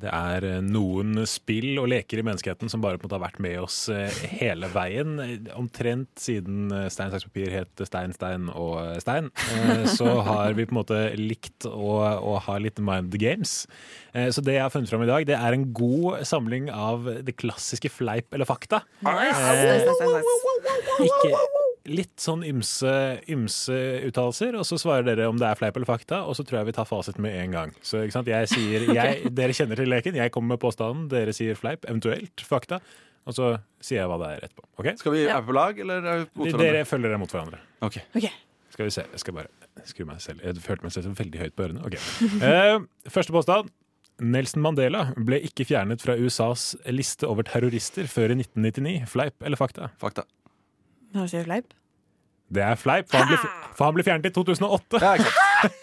Det 0.05 0.11
er 0.13 0.45
eh, 0.45 0.59
noen 0.65 1.23
spill 1.29 1.79
og 1.81 1.89
leker 1.89 2.21
i 2.21 2.25
menneskeheten 2.27 2.69
som 2.73 2.83
bare 2.85 2.99
på 3.01 3.07
en 3.07 3.09
måte 3.09 3.17
har 3.17 3.25
vært 3.25 3.41
med 3.45 3.57
oss 3.63 3.79
eh, 3.93 4.13
hele 4.37 4.69
veien. 4.75 5.15
Eh, 5.25 5.51
Omtrent 5.57 6.11
siden 6.21 6.69
stein, 6.93 7.13
saks, 7.15 7.25
papir 7.31 7.53
het 7.55 7.85
stein, 7.89 8.13
stein 8.17 8.51
og 8.53 8.99
stein. 9.01 9.31
Så 9.89 10.09
har 10.27 10.53
vi 10.59 10.67
på 10.69 10.75
en 10.75 10.81
måte 10.83 11.01
likt 11.19 11.65
å, 11.71 11.97
å 12.21 12.37
ha 12.45 12.59
litt 12.61 12.81
mind 12.85 13.15
games. 13.21 13.65
Så 14.13 14.43
det 14.45 14.59
jeg 14.59 14.63
har 14.63 14.71
funnet 14.75 14.91
fram 14.91 15.03
i 15.07 15.09
dag, 15.09 15.25
det 15.27 15.35
er 15.39 15.57
en 15.57 15.65
god 15.75 16.21
samling 16.29 16.69
av 16.71 17.07
det 17.27 17.35
klassiske 17.41 17.91
fleip 17.91 18.35
eller 18.37 18.47
fakta. 18.49 18.83
Nice. 19.07 19.41
Eh, 19.41 19.63
Nice, 19.65 19.87
nice, 19.89 20.05
nice. 20.13 21.09
Ikke 21.09 21.31
litt 21.91 22.15
sånn 22.23 22.45
ymse, 22.49 22.93
ymse 23.31 23.79
uttalelser, 24.09 24.57
og 24.57 24.65
så 24.69 24.79
svarer 24.81 25.07
dere 25.07 25.29
om 25.29 25.39
det 25.41 25.49
er 25.49 25.59
fleip 25.59 25.77
eller 25.77 25.89
fakta, 25.89 26.23
og 26.25 26.37
så 26.39 26.45
tror 26.47 26.63
jeg 26.63 26.71
vi 26.71 26.77
tar 26.79 26.89
fasit 26.89 27.19
med 27.21 27.37
en 27.43 27.57
gang. 27.57 27.75
Så 27.85 28.01
ikke 28.05 28.17
sant? 28.17 28.31
Jeg 28.33 28.51
sier, 28.53 28.87
jeg, 28.99 29.33
Dere 29.37 29.57
kjenner 29.57 29.81
til 29.81 29.91
leken, 29.93 30.17
jeg 30.21 30.33
kommer 30.35 30.55
med 30.55 30.63
påstanden, 30.65 31.09
dere 31.13 31.35
sier 31.37 31.59
fleip, 31.59 31.85
eventuelt 31.91 32.47
fakta, 32.49 32.81
og 33.25 33.37
så 33.37 33.53
sier 33.85 34.03
jeg 34.03 34.11
hva 34.11 34.19
det 34.21 34.33
er 34.33 34.49
etterpå. 34.49 34.67
ok? 34.81 34.91
Skal 35.01 35.17
vi 35.17 35.23
er 35.29 35.45
på 35.45 35.57
lag, 35.57 35.79
eller 35.85 36.03
er 36.03 36.25
vi 36.25 36.27
mot 36.27 36.49
hverandre? 36.49 36.67
Dere 36.67 36.89
følger 36.89 37.13
dere 37.13 37.21
mot 37.21 37.37
hverandre. 37.37 37.61
Ok. 37.85 38.01
Skal 38.75 38.89
vi 38.89 38.97
se, 38.97 39.07
jeg 39.13 39.23
skal 39.23 39.37
bare 39.37 39.87
skru 39.89 40.05
meg 40.09 40.21
selv. 40.25 40.45
Jeg 40.45 40.61
følte 40.65 40.87
meg 40.87 40.95
selv 40.97 41.17
veldig 41.19 41.41
høyt 41.45 41.57
på 41.57 41.67
ørene. 41.69 41.85
Ok. 41.87 41.97
uh, 42.43 42.85
første 43.17 43.35
påstand. 43.35 43.73
Nelson 44.23 44.63
Mandela 44.63 45.09
ble 45.19 45.41
ikke 45.43 45.67
fjernet 45.67 46.05
fra 46.05 46.15
USAs 46.15 46.75
liste 46.95 47.27
over 47.27 47.47
terrorister 47.49 48.07
før 48.11 48.35
i 48.35 48.39
1999. 48.45 49.09
Fleip 49.11 49.47
eller 49.47 49.59
fakta? 49.59 49.91
Fakta. 50.01 50.27
Har 51.15 51.27
du 51.31 51.45
fleip? 51.47 51.73
Det 52.55 52.63
er 52.63 52.77
fleip, 52.79 53.09
for 53.11 53.19
han 53.23 53.31
ble, 53.31 53.39
for 53.75 53.85
han 53.89 53.95
ble 53.97 54.05
fjernet 54.07 54.29
i 54.29 54.35
2008. 54.35 55.01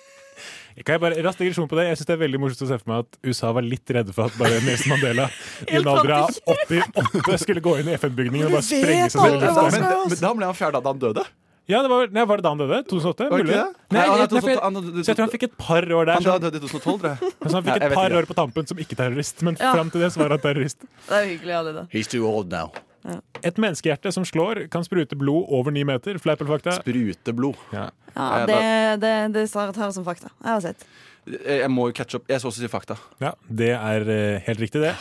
Kan 0.85 0.95
jeg 0.95 1.01
bare 1.03 1.17
Rask 1.25 1.41
digresjon 1.41 1.67
på 1.67 1.75
det. 1.77 1.83
Jeg 1.89 1.97
synes 1.99 2.07
det 2.07 2.13
er 2.15 2.21
veldig 2.21 2.39
morsomt 2.41 2.61
å 2.63 2.67
se 2.69 2.77
for 2.79 2.89
meg 2.93 3.01
at 3.03 3.17
USA 3.27 3.49
var 3.53 3.65
litt 3.67 3.91
redde 3.91 4.13
for 4.15 4.29
at 4.31 4.37
bare 4.39 4.61
Nelson 4.63 4.93
Mandela 4.93 5.25
i 5.67 5.75
en 5.77 5.89
alder 5.91 6.13
av 6.15 6.37
88 6.47 7.35
skulle 7.43 7.63
gå 7.65 7.73
inn 7.81 7.89
i 7.91 7.97
FN-bygningen 7.99 8.47
og 8.47 8.55
bare 8.55 8.65
sprenge 8.69 9.09
seg 9.11 9.19
selv. 9.19 9.35
i 9.35 9.41
Men, 9.41 9.59
lufta. 9.59 9.65
men, 9.75 10.13
men 10.13 10.21
da 10.23 10.31
ble 10.39 10.47
han 10.51 10.57
fjerna 10.57 10.81
da 10.85 10.93
han 10.95 11.01
døde. 11.03 11.25
Ja, 11.69 11.81
det 11.85 11.91
var, 11.91 12.07
nei, 12.15 12.23
var 12.27 12.39
det 12.41 12.43
da 12.47 12.51
han 12.55 12.61
døde? 12.63 12.79
2008? 12.89 13.27
Var 13.31 13.43
ikke 13.43 13.51
det? 13.51 13.59
Nei, 13.59 13.67
Nei, 13.93 14.05
nei, 14.07 14.15
jeg, 14.23 14.31
så 14.31 15.11
jeg 15.11 15.17
tror 15.19 15.25
han 15.27 15.33
fikk 15.35 15.45
et 15.49 15.57
par 15.61 15.85
år 15.99 16.07
der. 16.09 16.15
Han 16.17 16.41
døde 16.47 16.57
i 16.57 16.63
2012, 16.63 16.95
tror 17.03 17.11
jeg. 17.11 17.33
Så 17.45 17.53
han 17.59 17.67
fikk 17.67 17.85
et 17.85 17.95
par 17.99 18.15
år 18.17 18.27
på 18.31 18.37
tampen 18.39 18.71
som 18.71 18.81
ikke-terrorist, 18.81 19.43
men 19.47 19.59
Ja. 19.61 19.75
fram 19.75 19.91
til 19.93 20.03
det 20.03 20.09
så 20.15 20.23
var 20.23 20.33
han 20.35 20.41
terrorist. 20.43 20.81
Det 21.05 21.19
er 21.19 21.27
hyggelig 21.35 21.59
det, 21.67 21.75
da. 21.77 21.83
He's 21.93 22.09
too 22.11 22.25
old 22.27 22.49
now. 22.51 22.71
Et 23.41 23.57
menneskehjerte 23.57 24.11
som 24.13 24.25
slår, 24.27 24.67
kan 24.73 24.83
sprute 24.85 25.17
blod 25.17 25.49
over 25.49 25.73
ni 25.73 25.83
meter. 25.87 26.19
Fleip 26.21 26.41
eller 26.41 26.57
fakta? 26.57 26.75
Sprute 26.81 27.33
blod. 27.33 27.57
Ja. 27.73 27.89
Ja, 28.15 28.27
Eh, 28.41 28.45
det, 28.45 28.59
det, 29.01 29.13
det 29.33 29.45
tar 29.53 29.71
jeg 29.73 29.93
som 29.95 30.05
fakta. 30.05 30.29
Jeg 30.43 30.51
har 30.51 30.61
sett. 30.61 30.85
Jeg 31.25 31.69
må 31.71 31.87
jo 31.89 31.95
catche 31.95 32.17
opp. 32.19 32.25
Jeg 32.29 32.41
så 32.41 32.49
også 32.49 32.63
si 32.63 32.69
fakta. 32.71 32.97
Ja, 33.21 33.33
det 33.47 33.71
er 33.77 34.07
eh, 34.09 34.41
helt 34.47 34.59
riktig, 34.59 34.81
det. 34.83 34.95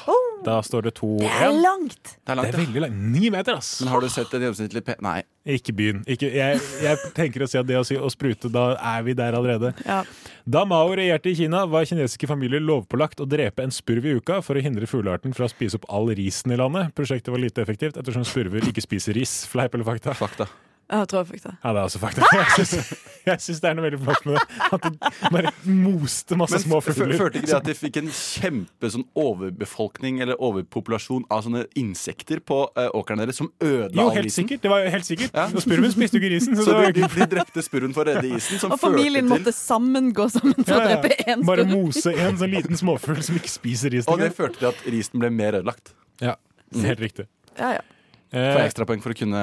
Da 0.45 0.57
står 0.65 0.87
det 0.89 0.95
2-1. 0.97 1.19
Det 1.21 1.31
er 1.45 1.57
langt! 1.61 2.13
Det 2.17 2.33
er 2.33 2.39
langt, 2.39 2.49
Det 2.49 2.55
er 2.55 2.63
veldig 2.65 2.83
langt. 2.87 3.01
Ni 3.13 3.31
meter, 3.33 3.59
ass! 3.61 3.75
Men 3.83 3.91
har 3.93 4.01
du 4.01 4.09
sett 4.13 4.33
en 4.33 4.45
gjennomsnittlig 4.47 4.83
pe... 4.87 4.95
Nei. 5.05 5.19
Ikke 5.57 5.75
begynn. 5.77 6.01
Ikke, 6.09 6.31
jeg, 6.33 6.63
jeg 6.85 7.11
tenker 7.17 7.45
å 7.45 7.49
si 7.51 7.59
at 7.61 7.69
det 7.69 7.77
å, 7.77 7.85
si, 7.85 7.99
å 8.01 8.09
sprute, 8.13 8.49
da 8.53 8.71
er 8.95 9.05
vi 9.05 9.17
der 9.19 9.37
allerede. 9.37 9.75
Ja. 9.85 10.01
Da 10.49 10.65
Mao 10.69 10.95
regjerte 10.97 11.33
i 11.33 11.37
Kina, 11.37 11.67
var 11.69 11.85
kinesiske 11.89 12.29
familier 12.31 12.65
lovpålagt 12.65 13.21
å 13.21 13.29
drepe 13.29 13.67
en 13.67 13.75
spurv 13.75 14.09
i 14.09 14.17
uka 14.17 14.41
for 14.47 14.57
å 14.57 14.65
hindre 14.65 14.89
fuglearten 14.89 15.37
fra 15.37 15.49
å 15.49 15.53
spise 15.53 15.81
opp 15.81 15.89
all 15.93 16.09
risen 16.17 16.57
i 16.57 16.61
landet. 16.61 16.95
Prosjektet 16.97 17.33
var 17.35 17.45
lite 17.45 17.65
effektivt 17.65 18.01
ettersom 18.01 18.25
spurver 18.29 18.65
ikke 18.73 18.85
spiser 18.85 19.17
ris. 19.21 19.43
Fleip 19.51 19.77
eller 19.77 19.89
fakta? 19.93 20.17
Fakta. 20.17 20.49
Jeg 20.91 21.07
tror 21.13 21.25
fakta. 21.29 21.51
Ja, 21.63 21.71
det 21.71 21.79
er 21.79 21.87
også 21.87 22.01
fakta. 22.03 22.27
Jeg 22.35 22.67
syns, 22.67 22.89
jeg 23.29 23.43
syns 23.45 23.61
det 23.63 23.69
er 23.71 23.75
noe 23.79 23.85
veldig 23.85 23.99
flott 24.03 24.25
med 24.27 24.35
det. 24.35 24.45
At 24.75 24.87
de 24.87 24.91
bare 25.37 25.51
moste 25.71 26.39
masse 26.41 26.57
Men 26.57 26.63
små 26.65 26.81
fugler. 26.83 27.13
følte 27.21 27.39
ikke 27.39 27.47
det 27.53 27.59
at 27.61 27.69
de 27.69 27.75
fikk 27.79 27.99
en 28.01 28.09
kjempe 28.11 28.91
sånn 28.91 29.05
overbefolkning 29.15 30.19
eller 30.25 30.41
overpopulasjon 30.43 31.29
av 31.31 31.45
sånne 31.47 31.63
insekter 31.79 32.41
på 32.43 32.59
uh, 32.75 32.89
åkeren 32.99 33.23
deres 33.23 33.39
som 33.39 33.53
ødela 33.63 33.95
Jo, 34.03 34.09
all 34.09 34.17
helt 34.19 34.31
isen? 34.33 34.43
sikkert. 34.49 34.65
Det 34.65 34.73
var 34.73 34.89
helt 34.97 35.07
sikkert. 35.07 35.39
Og 35.55 35.63
spurven 35.63 35.95
spiste 35.95 36.19
jo 36.19 36.23
ikke 36.25 36.33
risen. 36.35 36.57
Så, 36.59 36.65
Så 36.67 36.75
det 36.75 36.81
var 36.81 36.97
de, 36.99 37.05
ikke 37.07 37.21
de 37.21 37.29
drepte 37.37 37.65
spurven 37.69 37.95
for 37.95 38.03
å 38.03 38.15
redde 38.17 38.33
isen, 38.41 38.59
som 38.65 38.75
Og 38.75 38.83
familien 38.83 39.29
førte 39.31 39.45
måtte 39.47 39.55
sammen 39.61 40.11
gå 40.17 40.27
sammen 40.35 40.59
for 40.65 40.75
Ja, 40.75 40.81
å 40.81 40.91
ja. 40.91 40.99
drepe 40.99 41.31
én 41.31 41.47
Bare 41.47 41.69
mose 41.71 42.17
en 42.17 42.41
sånn 42.41 42.51
liten 42.57 42.81
småfugl 42.83 43.23
som 43.27 43.39
ikke 43.39 43.53
spiser 43.53 43.95
risen. 43.95 44.11
Og 44.11 44.19
det 44.23 44.33
førte 44.35 44.59
til 44.65 44.73
at 44.73 44.83
risen 44.91 45.23
ble 45.23 45.31
mer 45.39 45.61
ødelagt. 45.61 45.95
Ja, 46.21 46.35
helt 46.75 47.01
riktig. 47.07 47.29
Ja, 47.59 47.77
ja. 47.79 47.87
Eh, 48.31 48.51
Får 48.55 48.61
jeg 48.63 48.71
ekstrapoeng 48.71 49.01
for 49.03 49.11
å 49.15 49.17
kunne 49.19 49.41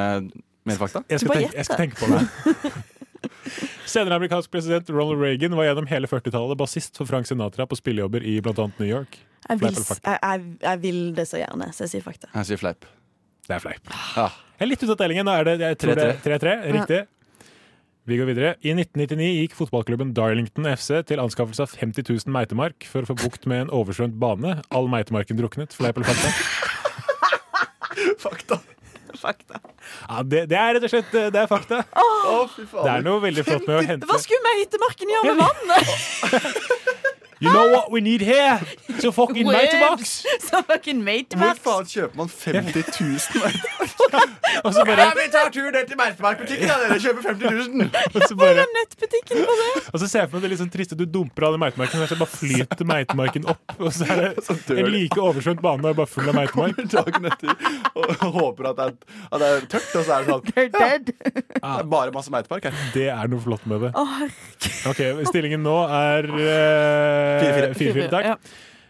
mer 0.70 0.80
fakta? 0.82 1.04
Jeg 1.10 1.24
skal, 1.24 1.42
tenke, 1.42 1.58
jeg 1.58 1.68
skal 1.68 1.82
tenke 1.82 2.00
på 2.02 2.12
det. 2.12 2.76
Senere 3.88 4.18
amerikansk 4.20 4.52
president 4.52 4.90
Ronald 4.92 5.22
Reagan 5.24 5.56
var 5.58 5.70
gjennom 5.70 5.88
hele 5.90 6.10
40-tallet 6.12 6.60
bassist 6.60 7.00
for 7.00 7.10
Frank 7.10 7.30
Sinatra 7.30 7.66
på 7.70 7.80
spillejobber 7.80 8.26
i 8.28 8.38
bl.a. 8.44 8.68
New 8.78 8.88
York. 8.88 9.20
Jeg 9.48 9.62
vil, 9.62 9.78
jeg, 9.80 10.20
jeg, 10.20 10.48
jeg 10.62 10.82
vil 10.84 11.04
det 11.16 11.28
så 11.30 11.40
gjerne, 11.40 11.70
så 11.74 11.86
jeg 11.86 11.96
sier 11.96 12.04
fakta. 12.04 12.30
Jeg 12.34 12.50
sier 12.52 12.60
fleip. 12.60 12.88
Det 13.48 13.56
er 13.56 13.64
fleip. 13.64 13.94
Ah. 14.20 14.36
Jeg 14.58 14.66
er 14.66 14.72
litt 14.74 14.84
ute 14.84 14.92
av 14.92 15.00
tellingen. 15.00 15.28
Nå 15.28 15.36
er 15.40 15.48
det 15.48 15.56
jeg 15.62 15.80
tror 15.80 15.96
det 15.96 16.08
er 16.10 16.20
3-3. 16.26 16.56
Riktig. 16.76 17.00
Vi 18.08 18.16
går 18.20 18.30
videre. 18.30 18.54
I 18.64 18.72
1999 18.72 19.26
gikk 19.42 19.56
fotballklubben 19.56 20.14
Darlington 20.16 20.68
FC 20.72 21.02
til 21.08 21.20
anskaffelse 21.20 21.66
av 21.66 21.74
50 21.76 22.08
000 22.08 22.32
meitemark 22.32 22.88
for 22.88 23.04
å 23.04 23.10
få 23.10 23.18
bukt 23.20 23.48
med 23.52 23.66
en 23.66 23.74
oversvømt 23.76 24.16
bane. 24.20 24.58
All 24.72 24.88
meitemarken 24.92 25.40
druknet. 25.40 25.76
Fleip 25.76 26.00
eller 26.00 26.12
fakta? 26.12 26.32
Fakta. 28.24 28.60
Fakta. 29.18 29.62
Ja, 30.08 30.22
det, 30.24 30.44
det 30.52 30.58
er 30.60 30.76
rett 30.78 30.86
og 30.88 30.92
slett 30.94 31.12
det 31.34 31.42
er 31.42 31.50
fakta. 31.50 31.82
Oh. 31.98 32.50
Det 32.58 32.92
er 32.92 33.06
noe 33.06 33.22
veldig 33.24 33.46
flott 33.48 33.68
med 33.70 33.80
å 33.80 33.86
hente 33.88 34.10
Hva 34.10 34.20
skulle 34.22 34.44
meitemarken 34.46 35.14
gjøre 35.16 35.34
med 35.34 35.42
vannet? 35.46 36.94
You 37.40 37.52
know 37.54 37.68
what 37.72 37.92
we 37.92 38.02
need 38.02 38.22
here? 38.22 38.60
So 39.00 39.12
fucking 39.12 39.46
meitemarks! 39.46 40.26
So 40.48 40.62
fucking 40.64 41.02
Hvor 41.04 41.06
meitemarks. 41.06 41.60
faen 41.62 41.86
kjøper 41.86 42.18
man 42.18 42.30
50 42.30 42.84
000? 42.98 43.52
Og 44.66 44.74
så 44.74 44.84
bare, 44.88 45.06
vi 45.18 45.26
tar 45.34 45.50
turen 45.54 45.74
ned 45.76 45.90
til 45.90 45.98
Merkemarkbutikken, 46.00 46.70
da! 46.72 46.78
Dere 46.88 46.98
kjøper 47.04 47.28
50 47.28 47.68
000! 47.76 47.90
og 48.16 48.24
så 48.30 48.38
bare 48.40 48.64
Nettbutikken 48.78 49.44
på 49.46 49.58
det. 49.60 49.84
Og 49.92 50.00
så 50.02 50.08
ser 50.10 50.24
jeg 50.24 50.30
for 50.32 50.38
meg 50.38 50.46
det 50.46 50.52
litt 50.54 50.62
sånn 50.62 50.72
triste 50.74 50.98
Du 50.98 51.04
dumper 51.06 51.46
alle 51.50 51.60
meitemarken, 51.62 52.02
og 52.02 52.10
så 52.10 52.18
bare 52.18 52.32
flyter 52.32 52.88
meitemarken 52.90 53.46
opp. 53.54 53.76
Og 53.78 53.92
så 53.94 54.08
er 54.08 54.22
det 54.24 54.58
dør 54.70 54.82
en 54.82 54.90
like 54.96 55.22
oversvømt 55.22 55.62
bane 55.66 55.92
og 55.92 56.00
bare 56.00 56.10
full 56.10 56.32
av 56.32 56.38
meitemark. 56.40 56.82
Dagen 56.96 57.30
etter 57.30 57.54
og 57.98 58.26
håper 58.38 58.72
at 58.72 58.80
det 58.80 58.88
er, 58.88 58.96
at 59.28 59.42
det 59.44 59.52
er 59.52 59.68
tørt, 59.76 59.92
og 60.00 60.08
så 60.08 60.16
er 60.18 60.26
det 60.26 60.34
sånn 60.34 60.46
They're 60.54 60.72
dead. 60.74 61.14
Det 61.28 61.62
er 61.62 61.88
bare 61.92 62.16
masse 62.16 62.34
meitepark 62.34 62.70
her. 62.70 62.82
Det 62.96 63.08
er 63.14 63.32
noe 63.32 63.44
flott 63.44 63.68
med 63.70 63.86
det. 63.88 63.94
Å, 63.94 64.08
herregud. 64.16 64.82
Ok, 64.88 65.04
Stillingen 65.30 65.64
nå 65.66 65.76
er 65.92 66.30
eh, 66.38 67.27
4-4. 67.44 67.78
4-4. 67.78 68.10
Takk. 68.16 68.34
Ja. 68.34 68.38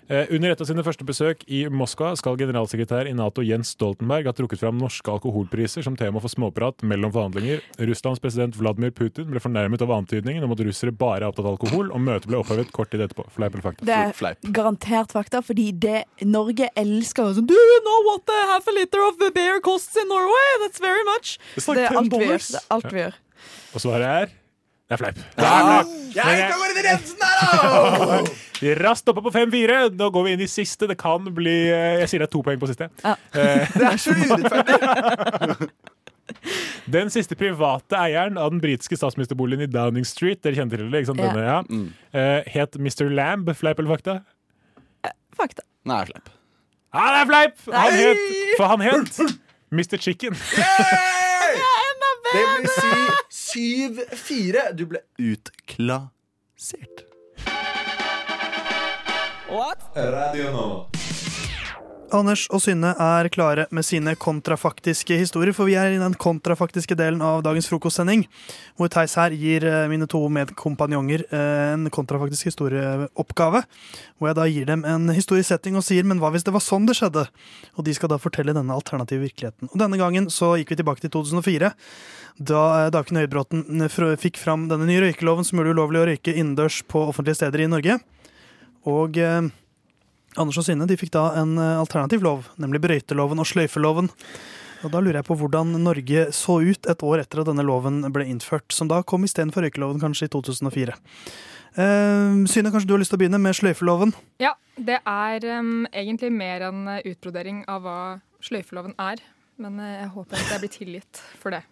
Eh, 0.07 0.29
under 0.31 0.53
et 0.53 0.61
av 0.63 0.67
sine 0.69 0.83
første 0.87 1.03
besøk 1.03 1.41
i 1.51 1.65
Moskva 1.67 2.13
skal 2.15 2.37
generalsekretær 2.39 3.09
i 3.09 3.15
Nato 3.17 3.43
Jens 3.43 3.73
Stoltenberg 3.75 4.29
ha 4.29 4.31
trukket 4.31 4.61
fram 4.61 4.77
norske 4.79 5.11
alkoholpriser 5.11 5.83
som 5.83 5.97
tema 5.99 6.21
for 6.23 6.31
småprat 6.31 6.79
mellom 6.87 7.11
forhandlinger. 7.11 7.59
Russlands 7.89 8.21
president 8.23 8.55
Vladimir 8.55 8.93
Putin 8.95 9.27
ble 9.27 9.41
fornærmet 9.43 9.83
av 9.83 9.91
antydningen 9.97 10.47
om 10.47 10.55
at 10.55 10.63
russere 10.63 10.95
bare 10.95 11.25
er 11.25 11.27
opptatt 11.27 11.43
av 11.43 11.57
alkohol, 11.57 11.91
og 11.91 11.99
møtet 12.07 12.31
ble 12.31 12.39
opphevet 12.39 12.71
kort 12.71 12.93
tid 12.95 13.03
etterpå. 13.03 13.27
Fleip 13.35 13.57
eller 13.57 13.67
fakta? 13.67 13.89
Det 13.89 13.99
er 13.99 14.15
Fleip. 14.15 14.47
garantert 14.55 15.11
fakta, 15.11 15.43
fordi 15.43 15.73
det 15.75 16.05
Norge 16.23 16.71
elsker 16.79 17.27
jo 17.27 17.41
sånn 17.41 17.51
Do 17.51 17.59
you 17.59 17.83
know 17.83 17.99
what 18.07 18.23
the 18.31 18.39
half 18.53 18.71
a 18.71 18.79
liter 18.79 19.03
of 19.03 19.19
beer 19.35 19.59
costs 19.59 19.99
in 19.99 20.07
Norway? 20.07 20.49
That's 20.63 20.79
very 20.79 21.03
much. 21.11 21.35
Like 21.59 21.75
det 21.75 21.87
er 21.91 21.99
alt 21.99 22.91
vi 22.95 23.03
gjør. 23.03 23.19
$10. 23.75 23.91
Det 23.91 24.07
er 24.07 24.31
er 24.89 24.95
Det 24.95 24.95
er 24.95 25.01
fleip. 25.01 25.17
Ja, 25.37 26.27
jeg 26.31 26.49
kan 26.49 26.59
gå 26.59 26.67
inn 26.71 26.77
i 26.79 26.85
rensen 26.87 27.17
der, 27.19 27.33
da! 27.41 28.21
Vi 28.61 28.71
er 28.71 28.79
raskt 28.81 29.09
oppe 29.11 29.21
på 29.21 29.29
5-4. 29.35 29.91
Nå 29.93 30.07
går 30.09 30.23
vi 30.25 30.31
inn 30.33 30.41
i 30.41 30.47
siste. 30.49 30.87
Det 30.89 30.95
kan 30.97 31.27
bli 31.35 31.67
eh, 31.69 31.99
Jeg 32.01 32.09
sier 32.09 32.23
det 32.23 32.25
er 32.25 32.31
to 32.33 32.39
poeng 32.41 32.57
på 32.57 32.69
siste. 32.71 32.87
Ja. 33.03 33.13
Det 33.35 33.83
er 33.85 33.99
så 34.01 34.15
urettferdig! 34.17 35.67
Den 36.97 37.11
siste 37.11 37.35
private 37.35 37.99
eieren 37.99 38.39
av 38.39 38.49
den 38.53 38.61
britiske 38.63 38.97
statsministerboligen 38.97 39.65
i 39.65 39.69
Downing 39.71 40.07
Street, 40.07 40.39
dere 40.43 40.55
kjenner 40.55 40.79
til 40.79 40.89
det, 40.91 41.01
ikke 41.03 41.11
sant? 41.11 41.21
Denne, 41.21 41.43
ja. 41.43 41.59
Eh, 42.15 42.49
het 42.55 42.79
Mr. 42.79 43.09
Lamb. 43.11 43.51
Fleip 43.59 43.79
eller 43.83 43.93
fakta? 43.93 44.17
Fakta. 45.37 45.67
Nei, 45.87 46.01
fleip. 46.09 46.31
Ja, 46.95 47.05
det 47.13 47.19
er 47.21 47.29
fleip! 47.29 47.59
Han 47.75 47.99
het, 47.99 48.25
for 48.57 48.71
han 48.71 48.81
het 48.87 49.21
Mr. 49.69 49.99
Chicken. 50.01 50.39
Det 52.33 52.43
blir 52.53 52.67
si 53.31 53.59
7-4. 54.11 54.73
Du 54.73 54.85
ble 54.85 54.99
utklassert. 55.17 57.03
Radio 59.95 60.51
Nova. 60.51 61.06
Anders 62.15 62.45
og 62.55 62.61
Synne 62.63 62.93
er 63.03 63.27
klare 63.33 63.65
med 63.75 63.83
sine 63.83 64.13
kontrafaktiske 64.15 65.17
historier, 65.19 65.51
for 65.55 65.67
vi 65.67 65.75
er 65.75 65.91
i 65.91 65.99
den 65.99 66.13
kontrafaktiske 66.15 66.95
delen 66.95 67.19
av 67.25 67.41
dagens 67.43 67.67
frokostsending, 67.67 68.23
hvor 68.79 68.91
Theis 68.93 69.17
her 69.19 69.35
gir 69.35 69.65
eh, 69.67 69.89
mine 69.91 70.07
to 70.07 70.21
medkompanjonger 70.31 71.25
eh, 71.27 71.73
en 71.73 71.89
kontrafaktisk 71.91 72.47
historieoppgave. 72.47 73.63
Hvor 74.15 74.31
jeg 74.31 74.39
da 74.39 74.47
gir 74.47 74.69
dem 74.69 74.87
en 74.87 75.11
historisk 75.11 75.51
setting 75.51 75.75
og 75.75 75.83
sier 75.83 76.07
'men 76.07 76.23
hva 76.23 76.31
hvis 76.31 76.47
det 76.47 76.55
var 76.55 76.63
sånn 76.63 76.87
det 76.87 76.95
skjedde?' 76.95 77.27
Og 77.75 77.83
de 77.83 77.93
skal 77.93 78.09
da 78.09 78.17
fortelle 78.17 78.55
denne 78.55 78.71
alternative 78.71 79.27
virkeligheten. 79.27 79.67
Og 79.67 79.77
denne 79.77 79.99
gangen 79.99 80.31
så 80.31 80.55
gikk 80.55 80.71
vi 80.71 80.79
tilbake 80.79 81.03
til 81.03 81.11
2004, 81.11 81.73
da 82.39 82.85
eh, 82.85 82.89
Dagfinn 82.89 83.19
Høybråten 83.19 83.83
fikk 84.15 84.37
fram 84.39 84.69
denne 84.69 84.87
nye 84.87 85.03
røykeloven 85.03 85.43
som 85.43 85.59
gjorde 85.59 85.75
det 85.75 85.75
ulovlig 85.75 85.99
å 85.99 86.07
røyke 86.07 86.33
innendørs 86.33 86.83
på 86.87 87.03
offentlige 87.03 87.43
steder 87.43 87.67
i 87.67 87.71
Norge. 87.71 87.99
Og 88.87 89.19
Anders 90.37 90.59
og 90.61 90.67
Synne 90.67 90.87
de 90.89 90.97
fikk 90.99 91.13
da 91.15 91.31
en 91.41 91.57
eh, 91.57 91.79
alternativ 91.79 92.23
lov, 92.25 92.47
nemlig 92.61 92.81
brøyteloven 92.83 93.41
og 93.41 93.49
sløyfeloven. 93.49 94.11
Og 94.85 94.93
Da 94.93 95.01
lurer 95.01 95.19
jeg 95.19 95.27
på 95.27 95.37
hvordan 95.39 95.73
Norge 95.81 96.27
så 96.37 96.59
ut 96.61 96.89
et 96.89 97.03
år 97.03 97.23
etter 97.23 97.41
at 97.41 97.49
denne 97.49 97.65
loven 97.65 98.03
ble 98.13 98.27
innført, 98.29 98.69
som 98.73 98.89
da 98.89 99.01
kom 99.01 99.25
istedenfor 99.25 99.65
røykeloven 99.65 100.01
kanskje 100.03 100.29
i 100.29 100.33
2004. 100.35 100.93
Eh, 101.77 102.43
Synne, 102.49 102.73
kanskje 102.73 102.89
du 102.89 102.93
har 102.93 103.01
lyst 103.01 103.13
til 103.13 103.17
å 103.17 103.23
begynne 103.23 103.41
med 103.41 103.57
sløyfeloven? 103.57 104.13
Ja, 104.43 104.53
det 104.77 104.99
er 105.01 105.49
um, 105.57 105.87
egentlig 105.89 106.29
mer 106.33 106.69
en 106.69 106.85
utbrodering 107.01 107.65
av 107.65 107.81
hva 107.85 107.97
sløyfeloven 108.45 108.93
er. 109.01 109.25
Men 109.57 109.81
eh, 109.81 109.97
jeg 110.03 110.13
håper 110.13 110.37
at 110.37 110.53
jeg 110.53 110.63
blir 110.63 110.73
tilgitt 110.73 111.25
for 111.41 111.57
det. 111.57 111.63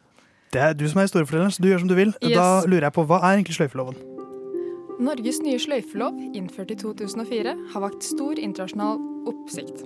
Det 0.55 0.61
er 0.61 0.75
du 0.77 0.85
som 0.89 1.01
er 1.01 1.09
historiefortelleren, 1.09 1.53
så 1.53 1.61
du 1.61 1.69
gjør 1.69 1.85
som 1.85 1.91
du 1.91 1.97
vil. 1.97 2.13
Yes. 2.23 2.37
Da 2.37 2.49
lurer 2.65 2.89
jeg 2.89 2.97
på, 2.97 3.05
hva 3.05 3.21
er 3.21 3.37
egentlig 3.37 3.57
sløyfeloven? 3.59 4.14
Norges 4.95 5.41
nye 5.43 5.59
sløyfelov, 5.59 6.15
innført 6.37 6.71
i 6.71 6.77
2004, 6.79 7.53
har 7.73 7.83
vakt 7.83 8.05
stor 8.05 8.39
internasjonal 8.39 9.01
oppsikt. 9.27 9.83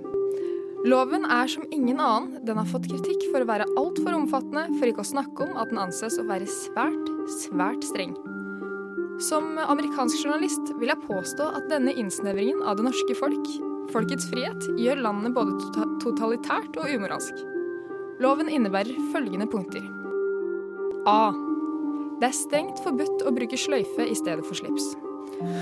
Loven 0.86 1.26
er 1.28 1.50
som 1.50 1.66
ingen 1.74 1.98
annen. 2.00 2.38
Den 2.46 2.56
har 2.56 2.68
fått 2.70 2.86
kritikk 2.88 3.26
for 3.32 3.42
å 3.42 3.48
være 3.48 3.66
altfor 3.80 4.16
omfattende, 4.16 4.68
for 4.78 4.88
ikke 4.88 5.02
å 5.02 5.10
snakke 5.10 5.48
om 5.48 5.58
at 5.60 5.72
den 5.72 5.82
anses 5.82 6.16
å 6.20 6.26
være 6.28 6.46
svært, 6.48 7.10
svært 7.42 7.84
streng. 7.90 8.14
Som 9.20 9.58
amerikansk 9.60 10.22
journalist 10.22 10.72
vil 10.80 10.94
jeg 10.94 11.04
påstå 11.04 11.50
at 11.58 11.68
denne 11.68 11.92
innsnevringen 11.92 12.62
av 12.64 12.78
det 12.78 12.86
norske 12.86 13.18
folk, 13.18 13.50
folkets 13.92 14.30
frihet, 14.30 14.70
gjør 14.80 15.02
landet 15.04 15.34
både 15.36 15.58
tota- 15.66 15.90
totalitært 16.06 16.78
og 16.80 16.88
umoralsk. 16.88 17.44
Loven 18.22 18.48
innebærer 18.48 18.96
følgende 19.12 19.50
punkter. 19.50 19.84
A. 21.10 21.49
Det 22.20 22.28
er 22.28 22.36
strengt 22.36 22.82
forbudt 22.84 23.22
å 23.24 23.30
bruke 23.32 23.56
sløyfe 23.56 24.04
i 24.04 24.16
stedet 24.18 24.44
for 24.44 24.58
slips. 24.58 24.90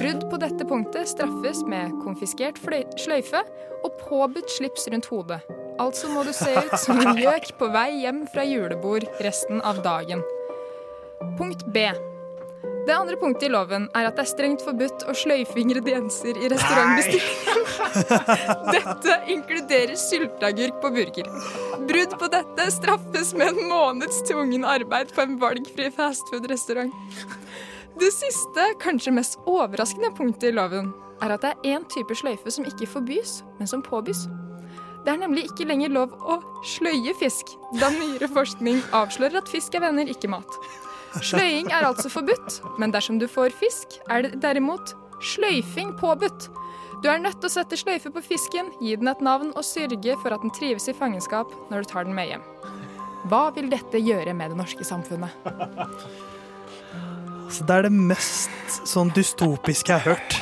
Brudd 0.00 0.24
på 0.26 0.40
dette 0.42 0.64
punktet 0.66 1.06
straffes 1.06 1.60
med 1.70 1.92
konfiskert 2.02 2.58
sløyfe 2.98 3.44
og 3.86 3.94
påbudt 4.00 4.50
slips 4.50 4.88
rundt 4.90 5.06
hodet. 5.06 5.38
Altså 5.78 6.10
må 6.10 6.24
du 6.26 6.32
se 6.34 6.50
ut 6.50 6.74
som 6.82 6.98
en 6.98 7.20
gjøk 7.22 7.52
på 7.60 7.70
vei 7.70 8.00
hjem 8.02 8.24
fra 8.32 8.42
julebord 8.42 9.06
resten 9.22 9.62
av 9.62 9.78
dagen. 9.84 10.24
Punkt 11.38 11.62
B. 11.70 11.86
Det 12.88 12.94
andre 12.96 13.16
punktet 13.20 13.42
i 13.44 13.48
loven 13.52 13.82
er 13.92 14.06
at 14.08 14.16
det 14.16 14.22
er 14.24 14.28
strengt 14.30 14.62
forbudt 14.64 15.02
å 15.10 15.12
sløyfe 15.12 15.60
ingredienser 15.60 16.38
i 16.40 16.46
restaurantbestillingen. 16.48 17.66
Dette 18.78 19.16
inkluderer 19.34 19.92
sylteagurk 20.00 20.78
på 20.80 20.92
burger. 20.94 21.28
Brudd 21.90 22.16
på 22.22 22.30
dette 22.32 22.70
straffes 22.72 23.34
med 23.36 23.52
en 23.52 23.68
måneds 23.68 24.22
tvungen 24.30 24.64
arbeid 24.64 25.12
på 25.12 25.26
en 25.26 25.36
valgfri 25.42 25.90
fastfood-restaurant. 25.98 26.96
Det 28.00 28.08
siste, 28.14 28.70
kanskje 28.80 29.12
mest 29.20 29.36
overraskende 29.44 30.14
punktet 30.16 30.48
i 30.54 30.56
loven, 30.56 30.94
er 31.20 31.36
at 31.36 31.44
det 31.44 31.52
er 31.52 31.76
én 31.76 31.86
type 31.92 32.16
sløyfe 32.16 32.56
som 32.56 32.64
ikke 32.72 32.88
forbys, 32.88 33.42
men 33.60 33.68
som 33.68 33.84
påbys. 33.84 34.24
Det 35.04 35.12
er 35.12 35.20
nemlig 35.26 35.50
ikke 35.50 35.68
lenger 35.68 35.92
lov 35.92 36.16
å 36.24 36.40
sløye 36.64 37.12
fisk, 37.20 37.52
da 37.82 37.92
nyere 37.92 38.32
forskning 38.32 38.80
avslører 38.96 39.42
at 39.42 39.52
fisk 39.52 39.76
er 39.76 39.90
venner, 39.90 40.08
ikke 40.08 40.32
mat. 40.32 40.62
Sløying 41.16 41.70
er 41.72 41.86
altså 41.88 42.10
forbudt, 42.12 42.60
men 42.78 42.92
dersom 42.94 43.18
du 43.20 43.26
får 43.30 43.54
fisk, 43.56 43.98
er 44.10 44.26
det 44.26 44.40
derimot 44.42 44.94
sløyfing 45.24 45.94
påbudt. 45.98 46.48
Du 47.02 47.08
er 47.10 47.20
nødt 47.22 47.38
til 47.40 47.48
å 47.48 47.52
sette 47.52 47.78
sløyfe 47.78 48.10
på 48.14 48.22
fisken, 48.26 48.72
gi 48.82 48.96
den 48.98 49.10
et 49.10 49.22
navn 49.24 49.52
og 49.54 49.66
sørge 49.66 50.16
for 50.22 50.34
at 50.34 50.42
den 50.42 50.54
trives 50.54 50.88
i 50.90 50.96
fangenskap 50.96 51.52
når 51.70 51.84
du 51.84 51.92
tar 51.92 52.08
den 52.08 52.16
med 52.16 52.32
hjem. 52.32 52.44
Hva 53.30 53.48
vil 53.54 53.70
dette 53.70 54.00
gjøre 54.02 54.34
med 54.34 54.52
det 54.52 54.58
norske 54.60 54.86
samfunnet? 54.86 55.30
Så 57.48 57.64
det 57.64 57.78
er 57.78 57.86
det 57.88 57.94
mest 57.94 58.80
sånn 58.84 59.10
dystopiske 59.16 59.94
jeg 59.94 60.04
har 60.04 60.16
hørt. 60.16 60.38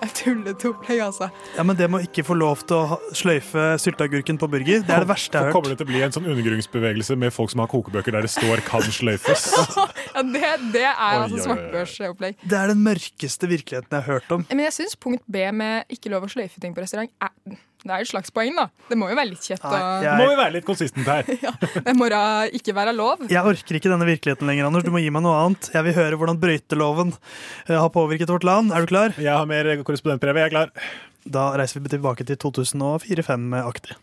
Jeg 0.04 0.12
tullete 0.16 0.70
opplegg, 0.70 1.00
altså. 1.04 1.28
Ja, 1.56 1.64
Men 1.66 1.76
det 1.76 1.88
må 1.92 2.00
ikke 2.04 2.24
få 2.24 2.36
lov 2.38 2.62
til 2.68 2.76
å 2.78 2.98
sløyfe 3.16 3.66
sylteagurken 3.82 4.38
på 4.40 4.48
burger, 4.50 4.80
det 4.86 4.94
er 4.94 5.04
det 5.04 5.10
verste 5.10 5.36
jeg 5.36 5.40
har 5.44 5.50
hørt. 5.50 5.56
Kommer 5.58 5.74
det 5.74 5.80
til 5.80 5.88
å 5.88 5.90
bli 5.90 6.02
en 6.06 6.14
sånn 6.16 6.28
undergrunnsbevegelse 6.32 7.16
med 7.20 7.34
folk 7.36 7.52
som 7.52 7.62
har 7.64 7.70
kokebøker 7.72 8.16
der 8.16 8.26
det 8.26 8.32
står 8.32 8.64
'kan 8.64 8.86
sløyfes'? 8.88 9.48
Ja, 10.14 10.22
det, 10.26 10.48
det 10.74 10.84
er 10.84 10.96
Oi, 10.96 11.22
altså 11.24 11.44
svartbørsopplegg. 11.46 12.40
Det 12.42 12.56
er 12.58 12.72
den 12.72 12.82
mørkeste 12.82 13.48
virkeligheten 13.48 13.94
jeg 13.94 14.02
har 14.02 14.18
hørt 14.18 14.32
om. 14.34 14.46
Men 14.50 14.64
jeg 14.66 14.72
syns 14.80 14.96
punkt 14.96 15.22
B 15.30 15.44
med 15.52 15.84
ikke 15.92 16.10
lov 16.12 16.26
å 16.26 16.32
sløyfe 16.32 16.60
ting 16.60 16.74
på 16.74 16.82
restaurant 16.82 17.12
er, 17.22 17.60
det 17.80 17.92
er 17.94 18.02
et 18.04 18.10
slags 18.10 18.32
poeng, 18.34 18.52
da. 18.58 18.66
Det 18.90 18.96
må 19.00 19.08
jo 19.08 19.16
være 19.16 19.30
litt 19.30 19.46
kjett. 19.46 19.62
Nei, 19.64 20.16
Må 20.20 20.26
vi 20.28 20.36
være 20.36 20.54
litt 20.58 20.66
konsistent 20.68 21.06
her? 21.08 21.24
Det 21.86 21.94
må 21.96 22.10
da 22.12 22.22
ikke 22.52 22.74
være 22.76 22.92
lov. 22.96 23.24
Jeg 23.32 23.40
orker 23.40 23.78
ikke 23.78 23.92
denne 23.92 24.08
virkeligheten 24.08 24.50
lenger, 24.50 24.68
Anders. 24.68 24.84
Du 24.84 24.92
må 24.92 25.00
gi 25.00 25.08
meg 25.14 25.24
noe 25.24 25.38
annet. 25.46 25.70
Jeg 25.72 25.86
vil 25.88 25.96
høre 25.96 26.18
hvordan 26.20 26.40
brøyteloven 26.42 27.14
eh, 27.14 27.76
har 27.78 27.88
påvirket 27.94 28.32
vårt 28.32 28.44
land. 28.44 28.74
Er 28.76 28.84
du 28.84 28.92
klar? 28.92 29.16
Jeg 29.16 29.32
har 29.32 29.48
mer 29.48 29.72
korrespondentbrev. 29.86 30.42
Jeg 30.42 30.50
er 30.50 30.54
klar. 30.56 30.92
Da 31.24 31.50
reiser 31.60 31.80
vi 31.80 31.92
tilbake 31.92 32.28
til 32.28 32.36
2004-2005-aktig. 32.44 33.96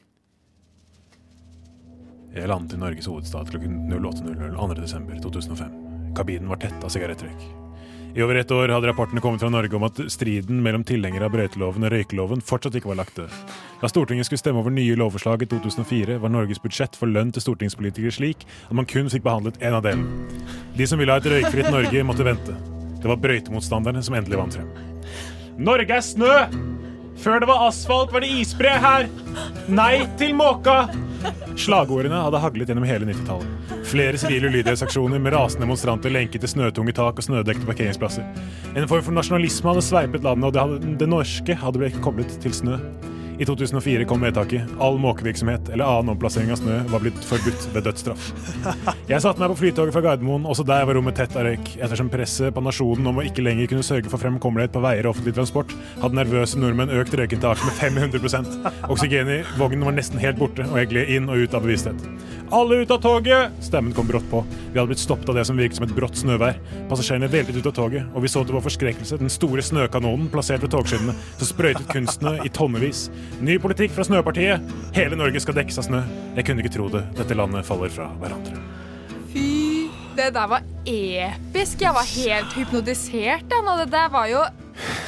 Jeg 2.38 2.50
landet 2.50 2.76
i 2.78 2.82
Norges 2.82 3.08
hovedstad 3.10 3.50
klokken 3.50 3.88
08.00 3.94 4.52
2.12.2005. 4.58 5.80
Kabinen 6.18 6.50
var 6.50 6.62
tett 6.62 6.84
av 6.86 6.94
sigarettrøyk. 6.94 7.48
I 8.18 8.22
over 8.24 8.36
ett 8.36 8.52
år 8.52 8.70
hadde 8.70 8.88
rapportene 8.88 9.22
kommet 9.22 9.44
fra 9.44 9.50
Norge 9.50 9.76
om 9.78 9.84
at 9.86 10.00
striden 10.10 10.64
mellom 10.66 10.82
tilhengere 10.84 11.28
av 11.28 11.36
brøyteloven 11.36 11.84
og 11.86 11.92
røykeloven 11.94 12.40
fortsatt 12.42 12.74
ikke 12.80 12.90
var 12.90 12.98
lagt 12.98 13.20
død. 13.20 13.36
Da 13.78 13.90
Stortinget 13.92 14.26
skulle 14.26 14.42
stemme 14.42 14.64
over 14.64 14.74
nye 14.74 14.96
lovforslag 14.98 15.44
i 15.46 15.48
2004, 15.52 16.16
var 16.24 16.34
Norges 16.34 16.58
budsjett 16.64 16.98
for 16.98 17.14
lønn 17.14 17.30
til 17.36 17.46
stortingspolitikere 17.46 18.16
slik 18.18 18.48
at 18.48 18.74
man 18.80 18.90
kun 18.90 19.12
fikk 19.14 19.22
behandlet 19.28 19.62
én 19.62 19.78
av 19.78 19.86
dem. 19.86 20.02
De 20.74 20.88
som 20.90 20.98
ville 20.98 21.14
ha 21.14 21.22
et 21.22 21.30
røykfritt 21.30 21.70
Norge, 21.70 22.02
måtte 22.10 22.26
vente. 22.26 22.58
Det 22.98 23.12
var 23.12 23.22
brøytemotstanderne 23.22 24.02
som 24.02 24.18
endelig 24.18 24.42
vant 24.42 24.58
frem. 24.58 24.74
Norge 25.62 26.02
er 26.02 26.10
snø! 26.10 26.34
Før 27.18 27.42
det 27.42 27.50
var 27.50 27.68
asfalt, 27.68 28.14
var 28.14 28.24
det 28.24 28.30
isbre 28.42 28.72
her! 28.82 29.08
Nei 29.68 30.06
til 30.20 30.36
måka! 30.38 30.86
Slagordene 31.58 32.20
hadde 32.22 32.42
haglet 32.44 32.70
gjennom 32.70 32.86
hele 32.88 33.08
90-tallet. 33.10 33.74
Flere 33.88 34.20
sivile 34.20 34.52
ulydighetsaksjoner 34.52 35.22
med 35.24 35.34
rasende 35.34 35.66
demonstranter 35.66 36.14
lenket 36.14 36.44
til 36.44 36.52
snøtunge 36.52 36.94
tak 36.96 37.18
og 37.18 37.26
snødekte 37.26 37.66
parkeringsplasser. 37.66 38.26
En 38.76 38.88
form 38.90 39.06
for 39.06 39.16
nasjonalisme 39.18 39.72
hadde 39.72 39.86
sveipet 39.88 40.28
landet, 40.28 40.50
og 40.50 40.54
det, 40.54 40.64
hadde, 40.64 40.96
det 41.02 41.10
norske 41.10 41.58
hadde 41.58 41.82
blitt 41.82 42.02
koblet 42.06 42.38
til 42.44 42.54
snø. 42.54 42.78
I 43.40 43.46
2004 43.46 44.06
kom 44.06 44.22
vedtaket. 44.22 44.62
All 44.80 44.98
måkevirksomhet 44.98 45.70
eller 45.70 45.86
annen 45.86 46.10
omplassering 46.16 46.50
av 46.52 46.58
snø 46.58 46.80
var 46.90 47.04
blitt 47.04 47.20
forbudt 47.22 47.68
ved 47.74 47.86
dødsstraff. 47.86 48.32
Jeg 49.12 49.22
satte 49.22 49.38
meg 49.42 49.52
på 49.52 49.60
flytoget 49.60 49.94
fra 49.94 50.02
Gardermoen. 50.02 50.48
Også 50.50 50.66
der 50.66 50.88
var 50.90 50.98
rommet 50.98 51.20
tett 51.20 51.36
av 51.38 51.46
røyk. 51.46 51.76
Ettersom 51.78 52.10
presset 52.10 52.56
på 52.56 52.64
nasjonen 52.66 53.12
om 53.12 53.22
å 53.22 53.26
ikke 53.28 53.46
lenger 53.46 53.70
kunne 53.70 53.86
sørge 53.86 54.10
for 54.10 54.22
fremkommelighet 54.24 54.74
på 54.74 54.82
veier 54.82 55.06
og 55.06 55.14
offentlig 55.14 55.36
transport, 55.38 55.76
hadde 56.02 56.18
nervøse 56.18 56.58
nordmenn 56.58 56.94
økt 56.98 57.14
røykinntaket 57.14 57.70
med 57.70 57.78
500 57.78 58.90
Oksygenet 58.90 59.44
i 59.44 59.60
vognen 59.62 59.86
var 59.86 59.94
nesten 59.94 60.22
helt 60.22 60.42
borte, 60.42 60.66
og 60.66 60.82
jeg 60.82 60.90
gled 60.96 61.14
inn 61.14 61.30
og 61.30 61.46
ut 61.46 61.54
av 61.54 61.66
bevissthet. 61.68 62.10
Alle 62.58 62.82
ut 62.82 62.92
av 62.92 63.02
toget! 63.04 63.54
Stemmen 63.62 63.94
kom 63.94 64.08
brått 64.08 64.28
på. 64.32 64.42
Vi 64.72 64.80
hadde 64.80 64.88
blitt 64.88 65.02
stoppet 65.04 65.30
av 65.30 65.36
det 65.36 65.46
som 65.46 65.58
virket 65.60 65.78
som 65.78 65.86
et 65.86 65.96
brått 65.96 66.16
snøvær. 66.16 66.58
Passasjerene 66.88 67.28
veltet 67.32 67.60
ut 67.60 67.68
av 67.68 67.74
toget, 67.76 68.08
og 68.16 68.24
vi 68.24 68.32
så 68.32 68.46
til 68.48 68.56
vår 68.56 68.64
forskrekkelse 68.70 69.20
den 69.20 69.32
store 69.32 69.66
snøkanonen 69.66 70.30
plassert 70.32 70.64
ved 70.64 70.72
togskinnene, 70.72 71.16
som 71.38 71.50
sprøytet 71.50 71.90
kunstene 71.92 72.38
i 72.48 72.52
tonnevis. 72.56 73.10
Ny 73.42 73.58
politikk 73.62 73.94
fra 73.94 74.06
Snøpartiet. 74.08 74.64
Hele 74.96 75.18
Norge 75.20 75.42
skal 75.44 75.58
dekkes 75.60 75.78
av 75.82 75.88
snø. 75.88 76.02
Jeg 76.38 76.48
kunne 76.48 76.64
ikke 76.64 76.74
tro 76.74 76.88
det. 76.94 77.04
Dette 77.20 77.38
landet 77.38 77.68
faller 77.68 77.92
fra 77.94 78.10
hverandre. 78.22 78.58
Fy 79.34 79.46
Det 80.18 80.32
der 80.34 80.48
var 80.50 80.64
episk. 80.86 81.82
Jeg 81.86 81.94
var 81.94 82.08
helt 82.10 82.56
hypnotisert. 82.58 83.46
da. 83.52 83.76
Det 83.84 83.92
der 83.94 84.10
var 84.10 84.28
jo 84.32 84.46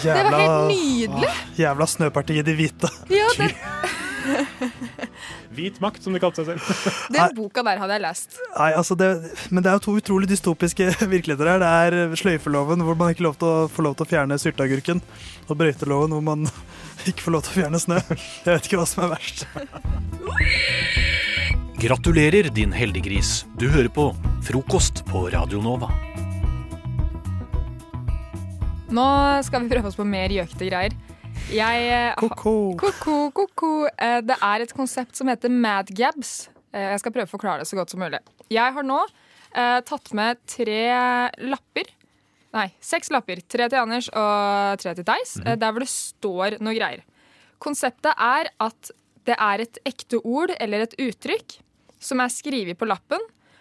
Det 0.04 0.14
var 0.14 0.38
helt 0.38 0.70
nydelig. 0.70 1.30
Å, 1.30 1.34
jævla 1.58 1.88
Snøpartiet 1.90 2.46
de 2.46 2.54
hvite. 2.58 2.92
Ja, 3.10 3.28
det, 3.38 3.54
Hvit 5.60 5.80
makt, 5.84 6.06
som 6.06 6.16
de 6.16 6.22
kalte 6.24 6.46
seg 6.48 6.56
selv. 6.56 6.90
den 7.16 7.36
boka 7.36 7.64
der 7.68 7.82
hadde 7.82 7.98
jeg 7.98 8.06
lest. 8.06 8.40
Nei, 8.56 8.70
altså 8.80 8.96
det, 9.00 9.10
men 9.52 9.66
det 9.66 9.72
er 9.72 9.80
jo 9.80 9.86
to 9.90 9.96
utrolig 10.00 10.30
dystopiske 10.32 10.88
virkeligheter 11.16 11.52
her. 11.52 11.60
Det 11.64 12.00
er 12.08 12.20
sløyfeloven, 12.24 12.86
hvor 12.88 12.98
man 13.00 13.12
ikke 13.14 13.28
lov 13.28 13.36
til 13.42 13.50
å, 13.50 13.68
får 13.74 13.90
lov 13.90 14.00
til 14.00 14.08
å 14.08 14.12
fjerne 14.14 14.40
sylteagurken. 14.42 15.04
Og 15.50 15.60
brøyteloven, 15.60 16.16
hvor 16.16 16.26
man 16.32 16.48
ikke 17.10 17.26
får 17.28 17.36
lov 17.36 17.46
til 17.46 17.56
å 17.56 17.58
fjerne 17.60 17.84
snø. 17.84 18.00
Jeg 18.10 18.52
vet 18.54 18.70
ikke 18.70 18.80
hva 18.82 18.88
som 18.90 19.06
er 19.06 19.14
verst. 19.18 19.46
Gratulerer, 21.80 22.50
din 22.56 22.74
heldiggris. 22.76 23.46
Du 23.60 23.70
hører 23.72 23.92
på 23.92 24.10
Frokost 24.48 25.06
på 25.08 25.28
Radio 25.32 25.62
Nova. 25.64 25.92
Nå 28.90 29.06
skal 29.46 29.64
vi 29.64 29.70
prøve 29.72 29.92
oss 29.92 29.98
på 30.00 30.08
mer 30.08 30.34
gjøkete 30.34 30.68
greier. 30.68 30.96
Jeg 31.50 31.86
eh, 31.90 32.14
Ko-ko. 32.44 33.70
Eh, 33.98 34.20
Det 34.22 34.38
er 34.38 34.64
et 34.66 34.74
konsept 34.76 35.18
som 35.18 35.30
heter 35.32 35.50
madgabs. 35.50 35.96
Gabs 35.98 36.34
Jeg 36.74 37.00
skal 37.02 37.14
prøve 37.16 37.26
å 37.26 37.32
forklare 37.32 37.64
det 37.64 37.70
så 37.70 37.80
godt 37.80 37.90
som 37.94 38.02
mulig. 38.04 38.20
Jeg 38.54 38.76
har 38.76 38.86
nå 38.86 39.00
eh, 39.58 39.80
tatt 39.88 40.12
med 40.18 40.38
tre 40.50 40.84
lapper. 41.42 41.90
Nei, 42.54 42.68
seks 42.82 43.10
lapper. 43.14 43.42
Tre 43.50 43.66
til 43.70 43.82
Anders 43.82 44.10
og 44.14 44.78
tre 44.82 44.94
til 44.98 45.08
Theis. 45.08 45.38
eh, 45.42 45.58
Der 45.58 45.74
hvor 45.74 45.82
det 45.86 45.90
står 45.90 46.60
noe 46.62 46.78
greier. 46.78 47.02
Konseptet 47.60 48.14
er 48.14 48.52
at 48.62 48.92
det 49.26 49.36
er 49.36 49.66
et 49.66 49.82
ekte 49.90 50.22
ord 50.24 50.54
eller 50.60 50.86
et 50.86 50.94
uttrykk 51.02 51.58
som 52.00 52.22
er 52.24 52.32
skrevet 52.32 52.78
på 52.80 52.88
lappen, 52.88 53.20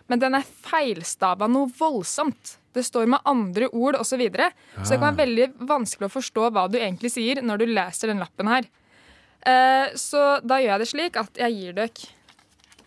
men 0.09 0.21
den 0.23 0.37
er 0.39 0.45
feilstava 0.47 1.49
noe 1.51 1.73
voldsomt. 1.81 2.58
Det 2.77 2.85
står 2.85 3.09
med 3.09 3.25
andre 3.25 3.69
ord 3.73 3.97
osv. 3.99 4.11
Så, 4.13 4.19
videre. 4.21 4.51
så 4.83 4.93
det 4.95 4.99
kan 5.01 5.09
være 5.09 5.23
veldig 5.25 5.47
vanskelig 5.69 6.09
å 6.09 6.13
forstå 6.13 6.51
hva 6.53 6.67
du 6.71 6.77
egentlig 6.79 7.11
sier 7.15 7.41
når 7.43 7.63
du 7.63 7.67
leser 7.73 8.13
den 8.13 8.21
lappen 8.23 8.51
her. 8.51 8.69
Eh, 9.49 9.95
så 9.99 10.39
da 10.45 10.59
gjør 10.61 10.75
jeg 10.75 10.83
det 10.85 10.89
slik 10.91 11.19
at 11.21 11.41
jeg 11.41 11.57
gir 11.57 11.77
dere 11.79 12.15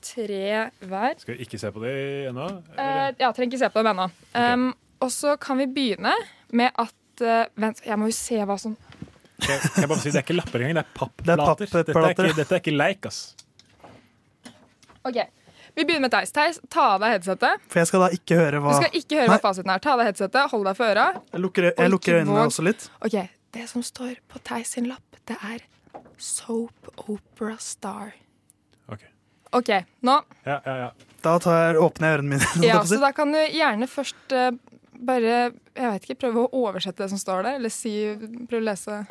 tre 0.02 0.46
hver. 0.90 1.18
Skal 1.22 1.38
vi 1.38 1.46
ikke 1.46 1.60
se 1.62 1.72
på 1.74 1.84
det 1.84 1.96
ennå? 2.32 2.48
Eh, 2.78 3.10
ja, 3.22 3.32
trenger 3.32 3.52
ikke 3.54 3.62
se 3.64 3.70
på 3.74 3.82
dem 3.82 3.92
ennå. 3.94 4.08
Um, 4.36 4.70
og 5.02 5.12
så 5.14 5.36
kan 5.42 5.62
vi 5.62 5.68
begynne 5.72 6.14
med 6.54 6.74
at 6.82 7.24
eh, 7.26 7.46
Vent, 7.62 7.82
jeg 7.86 7.98
må 8.02 8.10
jo 8.10 8.16
se 8.18 8.40
hva 8.46 8.58
som 8.62 8.76
jeg, 9.42 9.58
jeg 9.82 9.90
bare 9.90 9.98
si, 9.98 10.12
Det 10.12 10.20
er 10.20 10.26
ikke 10.26 10.38
lapper 10.38 10.62
engang, 10.62 10.76
det 10.78 10.84
er 10.84 10.90
Det 11.26 11.34
er 11.34 11.40
papplater. 11.42 11.66
Dette, 11.82 12.02
er 12.02 12.12
ikke- 12.14 12.38
dette 12.38 12.56
er 12.58 12.62
ikke 12.62 12.76
leik, 12.78 13.08
ass. 13.10 13.22
OK. 15.08 15.18
Vi 15.76 15.86
begynner 15.86 16.06
med 16.08 16.12
Theis. 16.12 16.32
Theis, 16.36 16.60
ta 16.70 16.88
av 16.96 17.04
deg 17.04 17.14
headsetet. 17.16 17.62
For 17.72 17.80
jeg 17.82 17.88
skal 17.92 18.02
da 18.06 18.10
ikke 18.16 18.38
høre 18.40 18.60
hva 18.64 18.74
Du 18.76 18.82
skal 18.84 18.98
ikke 19.00 19.20
høre 19.22 19.28
Nei, 19.32 19.38
hva 19.38 19.44
fasiten 19.46 19.72
er. 19.72 19.80
Ta 19.84 19.94
av 19.94 20.02
deg 20.02 20.10
headsetet, 20.12 20.50
hold 20.52 20.66
deg 20.68 20.76
for 20.80 20.92
øra. 20.96 21.06
Jeg 21.32 21.42
lukker, 21.46 21.68
jeg 21.72 21.94
lukker 21.94 22.18
øynene 22.20 22.36
våg- 22.38 22.50
også 22.52 22.66
litt. 22.68 22.90
OK. 23.08 23.16
Det 23.56 23.68
som 23.72 23.84
står 23.84 24.18
på 24.32 24.40
Theis 24.48 24.74
sin 24.76 24.88
lapp, 24.92 25.18
det 25.28 25.38
er 25.44 25.64
Soap 26.22 26.92
Opera 27.08 27.56
Star. 27.60 28.14
Ok. 28.92 29.02
OK, 29.54 29.72
nå 30.08 30.20
Ja, 30.48 30.60
ja, 30.66 30.76
ja. 30.86 30.92
Da 31.22 31.38
tar 31.44 31.58
jeg, 31.74 31.80
åpner 31.84 32.08
jeg 32.14 32.20
ørene 32.20 32.30
mine. 32.36 32.52
Ja, 32.68 32.80
så 32.88 33.00
da 33.02 33.12
kan 33.16 33.32
du 33.32 33.40
gjerne 33.40 33.88
først 33.92 34.32
eh, 34.36 34.52
bare 35.02 35.34
Jeg 35.52 35.90
vet 35.92 36.06
ikke, 36.08 36.20
prøve 36.28 36.46
å 36.48 36.62
oversette 36.66 37.04
det 37.04 37.10
som 37.12 37.20
står 37.22 37.44
der, 37.48 37.60
eller 37.60 37.70
si 37.74 37.92
Prøve 38.50 38.62
å 38.62 38.68
lese 38.70 39.02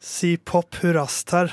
Si 0.00 0.36
pop 0.36 0.74
hurrastar. 0.82 1.50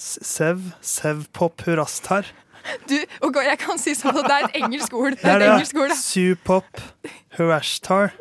Sev, 0.00 0.60
sevpop 0.80 1.60
hurastar 1.66 1.66
hurrastar. 1.66 2.28
Du, 2.88 2.94
ok, 3.26 3.36
jeg 3.44 3.58
kan 3.60 3.78
si 3.80 3.92
sånn 3.96 4.16
at 4.20 4.26
det 4.28 4.36
er 4.36 4.46
et 4.48 4.56
engelsk 4.62 4.94
ord. 4.96 5.14
Det 5.16 5.24
Det 5.24 5.28
er 5.32 5.36
et 5.36 5.42
det, 5.42 5.50
engelsk 5.54 5.76
ord. 5.80 5.92
Supop 5.96 6.80
hurrastar. 7.36 8.12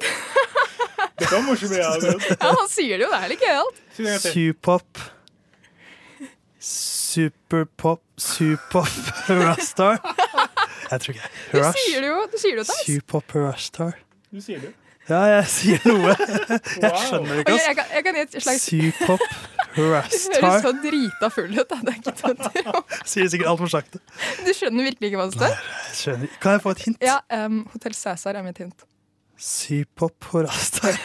Det 1.20 1.28
mye 1.72 1.86
av 1.88 2.04
Ja, 2.04 2.12
Ja, 2.40 2.52
han 2.56 2.70
sier 2.72 3.00
det 3.00 3.06
jo, 3.06 3.10
det 3.12 3.20
er 3.20 3.32
litt 3.34 3.44
gøyalt. 3.44 3.82
Supop 4.24 5.02
Superpop 6.60 8.02
Supop 8.20 8.88
hurrastar. 9.28 10.00
Jeg 10.90 11.02
tror 11.04 11.16
ikke 11.16 11.30
Du 11.30 11.58
Hurrash. 11.58 11.80
sier 11.86 12.02
det 12.04 12.10
jo, 12.12 12.20
du 12.32 12.38
sier 12.42 12.56
det 12.58 12.64
jo, 12.64 12.68
Theis. 12.72 12.86
Supop 12.88 13.36
hurrastar. 13.36 13.96
Du 14.34 14.42
sier 14.44 14.64
det. 14.64 14.74
Ja, 15.10 15.22
jeg 15.26 15.46
sier 15.50 15.86
noe. 15.90 16.14
Jeg 16.84 16.92
skjønner 17.02 17.32
det 17.32 17.40
ikke, 17.42 17.56
jeg, 17.58 17.76
kan, 17.78 17.88
jeg 17.96 18.04
kan 18.06 18.18
gi 18.18 18.22
et 18.22 18.36
slags 18.44 18.66
Supop 18.68 19.24
Du 19.76 19.82
høres 19.86 20.26
så 20.64 20.72
drita 20.84 21.30
full 21.34 21.54
ut. 21.54 21.66
Da. 21.70 21.78
Det 21.86 21.94
er 21.94 21.98
ikke 22.00 22.14
til 22.18 22.70
å. 22.74 22.82
Sier 23.08 23.30
sikkert 23.32 23.52
altfor 23.52 23.72
sakte. 23.72 24.02
Du 24.44 24.50
skjønner 24.56 24.88
virkelig 24.90 25.12
ikke 25.12 25.22
hva 25.22 25.28
det 25.30 25.38
står? 25.38 26.30
Kan 26.42 26.58
jeg 26.58 26.64
få 26.66 26.74
et 26.74 26.86
hint? 26.88 27.06
Ja, 27.06 27.20
um, 27.46 27.62
Hotell 27.74 27.96
Cæsar 27.98 28.40
er 28.40 28.46
mitt 28.46 28.60
hint. 28.62 28.86
Supop 29.40 30.30
Rastar. 30.34 30.98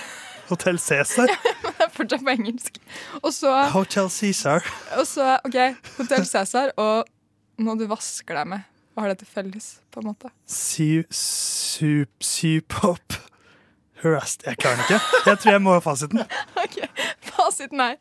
Hotell 0.49 0.81
Cæsar. 0.81 1.31
Det 1.75 1.89
er 1.89 1.93
fortsatt 1.93 2.25
på 2.25 2.33
engelsk. 2.33 2.81
Og 3.21 3.33
så, 3.37 3.53
Hotel 3.75 4.09
Cæsar. 4.11 4.65
og 4.97 5.07
så 5.07 5.35
OK, 5.45 5.59
Hotell 5.99 6.25
Cæsar 6.29 6.73
og 6.81 7.05
noe 7.61 7.79
du 7.79 7.85
vasker 7.91 8.41
deg 8.41 8.49
med. 8.55 8.65
Hva 8.95 9.05
har 9.05 9.13
det 9.13 9.25
til 9.25 9.31
felles, 9.31 9.69
på 9.91 10.03
en 10.03 10.13
måte? 10.13 10.31
Su... 10.47 11.03
Sup... 11.11 12.11
Supop 12.23 13.19
hurrast... 14.05 14.45
Jeg 14.47 14.61
klarer 14.61 14.81
den 14.81 14.85
ikke. 14.87 15.21
Jeg 15.31 15.41
tror 15.43 15.57
jeg 15.57 15.63
må 15.65 15.77
ha 15.77 15.83
fasiten. 15.85 16.23
OK, 16.65 16.77
fasiten 17.31 17.81
er 17.85 17.97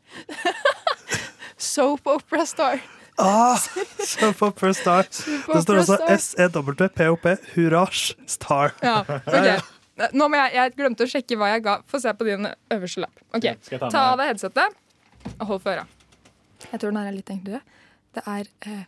Soap 1.72 2.06
Opera 2.14 2.44
Star. 2.48 2.82
Ah, 3.16 3.60
soap 4.02 4.42
Opera 4.42 4.74
star. 4.74 5.06
Det 5.54 5.62
står 5.62 5.80
også. 5.84 5.98
S-E-W-P-O-P. 6.16 7.26
Hurrasj 7.54 8.14
star. 8.26 8.74
Ja, 8.82 9.04
ok. 9.06 9.70
Nå 10.18 10.26
må 10.26 10.40
jeg, 10.40 10.54
jeg 10.56 10.72
glemte 10.74 11.06
å 11.06 11.10
sjekke 11.10 11.36
hva 11.38 11.52
jeg 11.52 11.62
ga. 11.62 11.76
Få 11.86 12.00
se 12.02 12.10
på 12.18 12.26
din 12.26 12.48
øverste 12.74 13.04
lapp. 13.04 13.20
Ok, 13.36 13.46
ta 13.70 13.90
Ta 13.94 14.02
av 14.10 14.18
deg 14.18 14.32
headsetet 14.32 14.80
og 15.36 15.44
hold 15.52 15.62
for 15.62 15.76
øra. 15.76 15.84
Jeg 16.64 16.80
tror 16.80 16.90
den 16.90 16.98
her 16.98 17.12
er 17.12 17.14
litt 17.14 17.30
enklere. 17.30 17.60
Det 18.14 18.24
er 18.26 18.50
eh, 18.72 18.82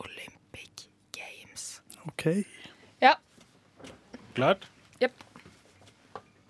Olympic 0.00 0.86
Games. 1.16 1.66
OK. 2.08 2.24
Ja. 3.04 3.12
Klart? 4.38 4.64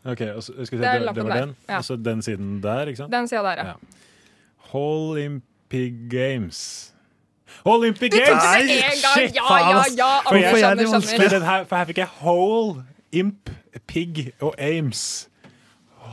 Ok, 0.06 0.20
og 0.36 0.42
så, 0.42 0.52
skal 0.64 0.78
vi 0.78 0.84
se, 0.84 0.88
Det 0.88 0.88
er 0.88 0.98
det, 0.98 1.14
det 1.16 1.24
var 1.24 1.32
der, 1.34 1.40
den. 1.46 1.56
ja. 1.68 1.76
Altså 1.76 1.96
den 1.96 2.22
siden 2.22 2.62
der, 2.62 2.86
ikke 2.86 2.96
sant? 3.02 3.12
Den 3.12 3.28
sida 3.28 3.42
der, 3.42 3.64
ja. 3.64 3.72
Olympic 4.72 5.92
Games. 6.10 6.92
Olympic 7.64 8.10
Du 8.12 8.18
tok 8.18 8.26
Games! 8.26 8.68
det 8.68 8.76
en 8.76 9.00
gang! 9.02 9.14
Shit, 9.16 9.34
Ja, 9.36 9.46
faen, 9.48 9.70
ja, 9.70 9.82
ja, 9.96 10.20
For 10.28 10.36
jeg- 10.36 10.56
skjønner, 10.56 11.00
skjønner. 11.00 11.28
den 11.30 11.42
her, 11.42 11.64
for 11.64 11.76
her 11.76 11.84
fikk 11.84 11.96
jeg 11.98 12.06
Hole, 12.20 12.84
Imp, 13.12 13.50
Pig 13.86 14.32
og 14.40 14.54
Ames. 14.58 15.28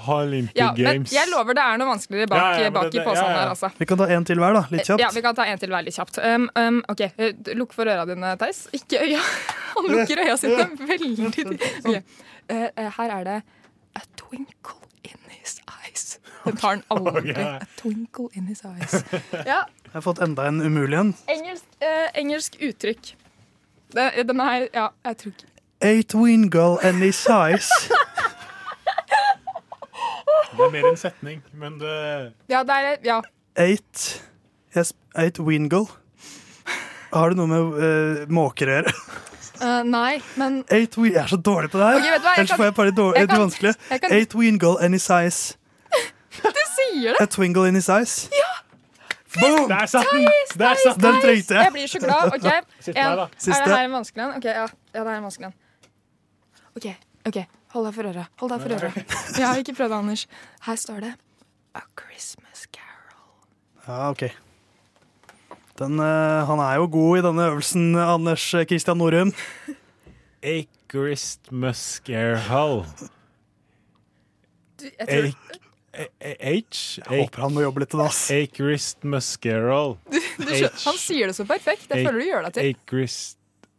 Olympic 0.08 0.58
Ja, 0.58 0.72
men 0.76 1.06
jeg 1.08 1.30
lover 1.32 1.54
det 1.56 1.64
er 1.64 1.78
noe 1.80 1.88
vanskeligere 1.88 2.28
bak, 2.28 2.38
Ja, 2.58 2.64
ja, 2.64 2.70
bak 2.76 2.90
det- 2.92 3.02
i 3.02 3.04
posen 3.06 3.24
ja, 3.24 3.30
ja. 3.30 3.38
her, 3.40 3.50
altså. 3.54 3.70
Vi 3.78 3.86
kan 3.86 3.98
ta 3.98 4.04
en 4.12 4.26
til 4.26 4.38
hver, 4.42 4.54
da. 4.54 4.64
Litt 4.72 4.86
kjapt. 4.88 5.00
Ja, 5.00 5.10
vi 5.14 5.22
kan 5.22 5.36
ta 5.36 5.44
en 5.46 5.60
til 5.60 5.70
hver 5.70 5.84
litt 5.86 5.96
kjapt. 5.96 6.18
Um, 6.18 6.50
um, 6.56 6.84
ok, 6.90 7.02
eh, 7.18 7.32
Lukk 7.56 7.72
for 7.74 7.86
øra 7.86 8.06
dine, 8.06 8.36
Theis. 8.38 8.68
Ikke 8.74 9.00
øya. 9.00 9.20
Han 9.78 9.86
lukker 9.94 10.18
øya 10.26 10.36
sine 10.38 10.66
veldig 10.80 11.60
Ok. 11.86 12.04
Eh, 12.50 12.68
eh, 12.78 12.90
Her 12.98 13.10
er 13.20 13.24
det 13.24 13.44
A 13.96 14.02
twinkle 14.18 14.80
in 15.04 15.20
his 15.30 15.60
eyes. 15.68 16.20
Den 16.46 16.56
tar 16.62 16.70
han 16.70 16.84
aldri. 16.90 17.32
Okay. 17.32 17.44
A 17.44 17.60
twinkle 17.78 18.30
in 18.34 18.48
his 18.48 18.64
eyes. 18.66 19.04
Ja, 19.46 19.62
Jeg 19.86 19.94
har 19.94 20.02
fått 20.02 20.20
enda 20.26 20.48
en 20.48 20.62
umulig 20.62 20.98
en. 21.00 21.16
engelsk, 21.30 21.66
eh, 21.82 22.08
engelsk 22.16 22.56
uttrykk. 22.62 23.16
Den, 23.94 24.28
den 24.28 24.40
her 24.40 24.68
Ja, 24.74 24.88
jeg 25.06 25.18
tror 25.18 25.32
ikke 25.32 25.48
A 25.82 26.02
twinkle 26.02 26.78
in 26.90 26.96
his 27.04 27.26
eyes 27.30 27.70
Det 30.54 30.62
er 30.66 30.72
mer 30.72 30.88
en 30.90 30.98
setning, 30.98 31.44
men 31.54 31.80
det 31.82 32.34
Ja, 32.50 32.64
det 32.64 32.70
er 32.78 32.98
Ja. 33.06 33.22
Eight 33.58 34.24
yes, 34.78 34.94
Eight 35.18 35.40
wingle. 35.40 35.86
Har 37.14 37.30
det 37.30 37.38
noe 37.38 37.48
med 37.48 37.62
uh, 37.62 38.30
måker 38.34 38.66
å 38.72 38.78
gjøre? 38.80 38.94
Eh, 39.64 39.84
nei, 39.88 40.18
men 40.36 40.64
Eight 40.70 40.98
Jeg 40.98 41.16
er 41.16 41.28
så 41.32 41.38
dårlig 41.40 41.70
på 41.72 41.80
det 41.80 41.88
her. 41.88 42.00
Okay, 42.02 42.20
hva, 42.20 42.34
Ellers 42.38 42.50
kan- 42.50 42.58
får 42.60 42.66
jeg 42.70 42.74
bare 42.80 42.92
dårlig, 42.92 43.16
jeg 43.20 43.28
det 43.28 43.30
kan- 43.30 43.44
vanskelig. 43.46 43.76
jeg 43.90 44.02
kan- 44.02 44.12
Eight 44.12 44.36
wingle 44.36 44.76
any 44.84 44.98
size. 44.98 45.56
Du 46.44 46.64
sier 46.76 47.14
det! 47.14 47.22
A 47.22 47.26
twingle 47.26 47.68
any 47.68 47.80
size. 47.80 48.30
Ja! 48.34 48.52
Boom! 49.40 49.68
Der 49.70 49.86
satt 49.86 50.06
den! 50.12 50.28
Der 50.60 50.76
satt 50.84 51.00
den! 51.02 51.22
Trengte 51.22 51.54
jeg. 51.56 51.64
Jeg 51.64 51.72
blir 51.74 51.88
så 51.88 52.00
glad. 52.00 52.34
OK. 52.34 52.48
Siste 52.80 53.00
En, 53.00 53.06
her, 53.06 53.20
er 53.24 53.66
det 53.66 53.78
her 53.78 53.86
en 53.86 53.92
vanskelig 53.92 54.24
en? 54.24 54.36
Ok, 54.38 54.46
ja. 54.46 54.68
ja, 54.94 55.04
det 55.04 55.08
er 55.08 55.18
en 55.18 55.24
vanskelig 55.24 55.48
en. 55.48 55.54
OK, 56.76 56.88
ok, 57.30 57.38
hold 57.74 57.86
deg 57.86 57.94
for 57.96 58.10
øret. 58.12 58.28
Hold 58.42 58.52
deg 58.52 58.62
for 58.62 58.76
øret. 58.78 59.40
har 59.46 59.56
ikke 59.62 59.76
prøvd 59.78 59.90
det, 59.94 59.98
Anders. 59.98 60.26
Her 60.68 60.76
står 60.76 61.00
det 61.06 61.14
A 61.76 61.82
Christmas 62.02 62.66
Carol. 62.74 63.22
Ja, 63.88 64.10
OK. 64.10 64.24
Den, 65.80 65.98
eh, 66.00 66.44
han 66.50 66.62
er 66.62 66.76
jo 66.78 66.90
god 66.94 67.18
i 67.18 67.26
denne 67.26 67.48
øvelsen, 67.50 67.96
Anders 67.98 68.46
Christian 68.70 69.00
Norum. 69.02 69.34
A 70.44 70.64
Christmas 70.92 72.02
Hull. 72.50 72.84
Tror, 74.78 75.32
H? 75.34 75.40
Jeg 75.94 76.64
håper 77.08 77.42
han 77.42 77.54
må 77.54 77.62
jobbe 77.62 77.84
litt 77.84 77.92
til 77.94 78.02
det, 78.02 78.08
ass. 78.10 78.22
A 78.34 78.46
Christmas 78.50 79.34
Carol. 79.42 79.96
du, 80.10 80.18
du 80.18 80.50
skjønner, 80.50 80.78
han 80.88 80.98
sier 80.98 81.30
det 81.30 81.38
så 81.38 81.46
perfekt. 81.46 81.86
Jeg 81.90 82.06
føler 82.08 82.20
du 82.20 82.26
gjør 82.28 82.48
deg 82.48 82.58
til. 82.58 82.74
A 82.74 83.34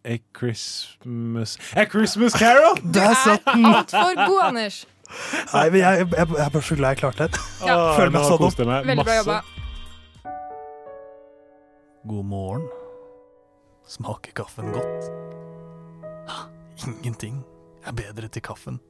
A 0.05 0.19
Christmas 0.37 1.57
A 1.75 1.87
Christmas 1.89 2.35
Carol! 2.37 2.77
Der 2.95 3.15
satt 3.25 3.47
den! 3.49 3.65
Altfor 3.67 4.15
god, 4.27 4.41
Anders. 4.51 4.83
Nei, 5.53 5.65
men 5.71 5.79
jeg, 5.81 5.99
jeg, 6.05 6.09
jeg 6.13 6.45
er 6.45 6.51
bare 6.55 6.63
så 6.63 6.77
glad 6.79 6.95
jeg 6.95 7.03
klarte 7.03 7.29
det. 7.29 7.43
Ja. 7.65 7.77
Føler 7.97 8.13
meg 8.15 8.27
så 8.29 8.39
koste 8.41 8.63
jeg 8.65 8.69
dum. 8.69 8.75
meg 8.75 8.91
Veldig 8.93 9.07
bra 9.09 9.21
jobba. 9.23 9.39
God 12.05 12.25
morgen. 12.25 12.69
Smaker 13.87 14.33
kaffen 14.33 14.73
godt? 14.73 15.05
Ha, 16.29 16.47
Ingenting 16.87 17.43
er 17.87 17.93
bedre 17.97 18.29
til 18.33 18.43
kaffen 18.45 18.81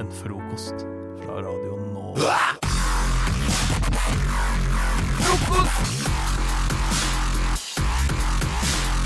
enn 0.00 0.10
frokost 0.20 0.84
fra 1.22 1.40
Radio 1.44 1.76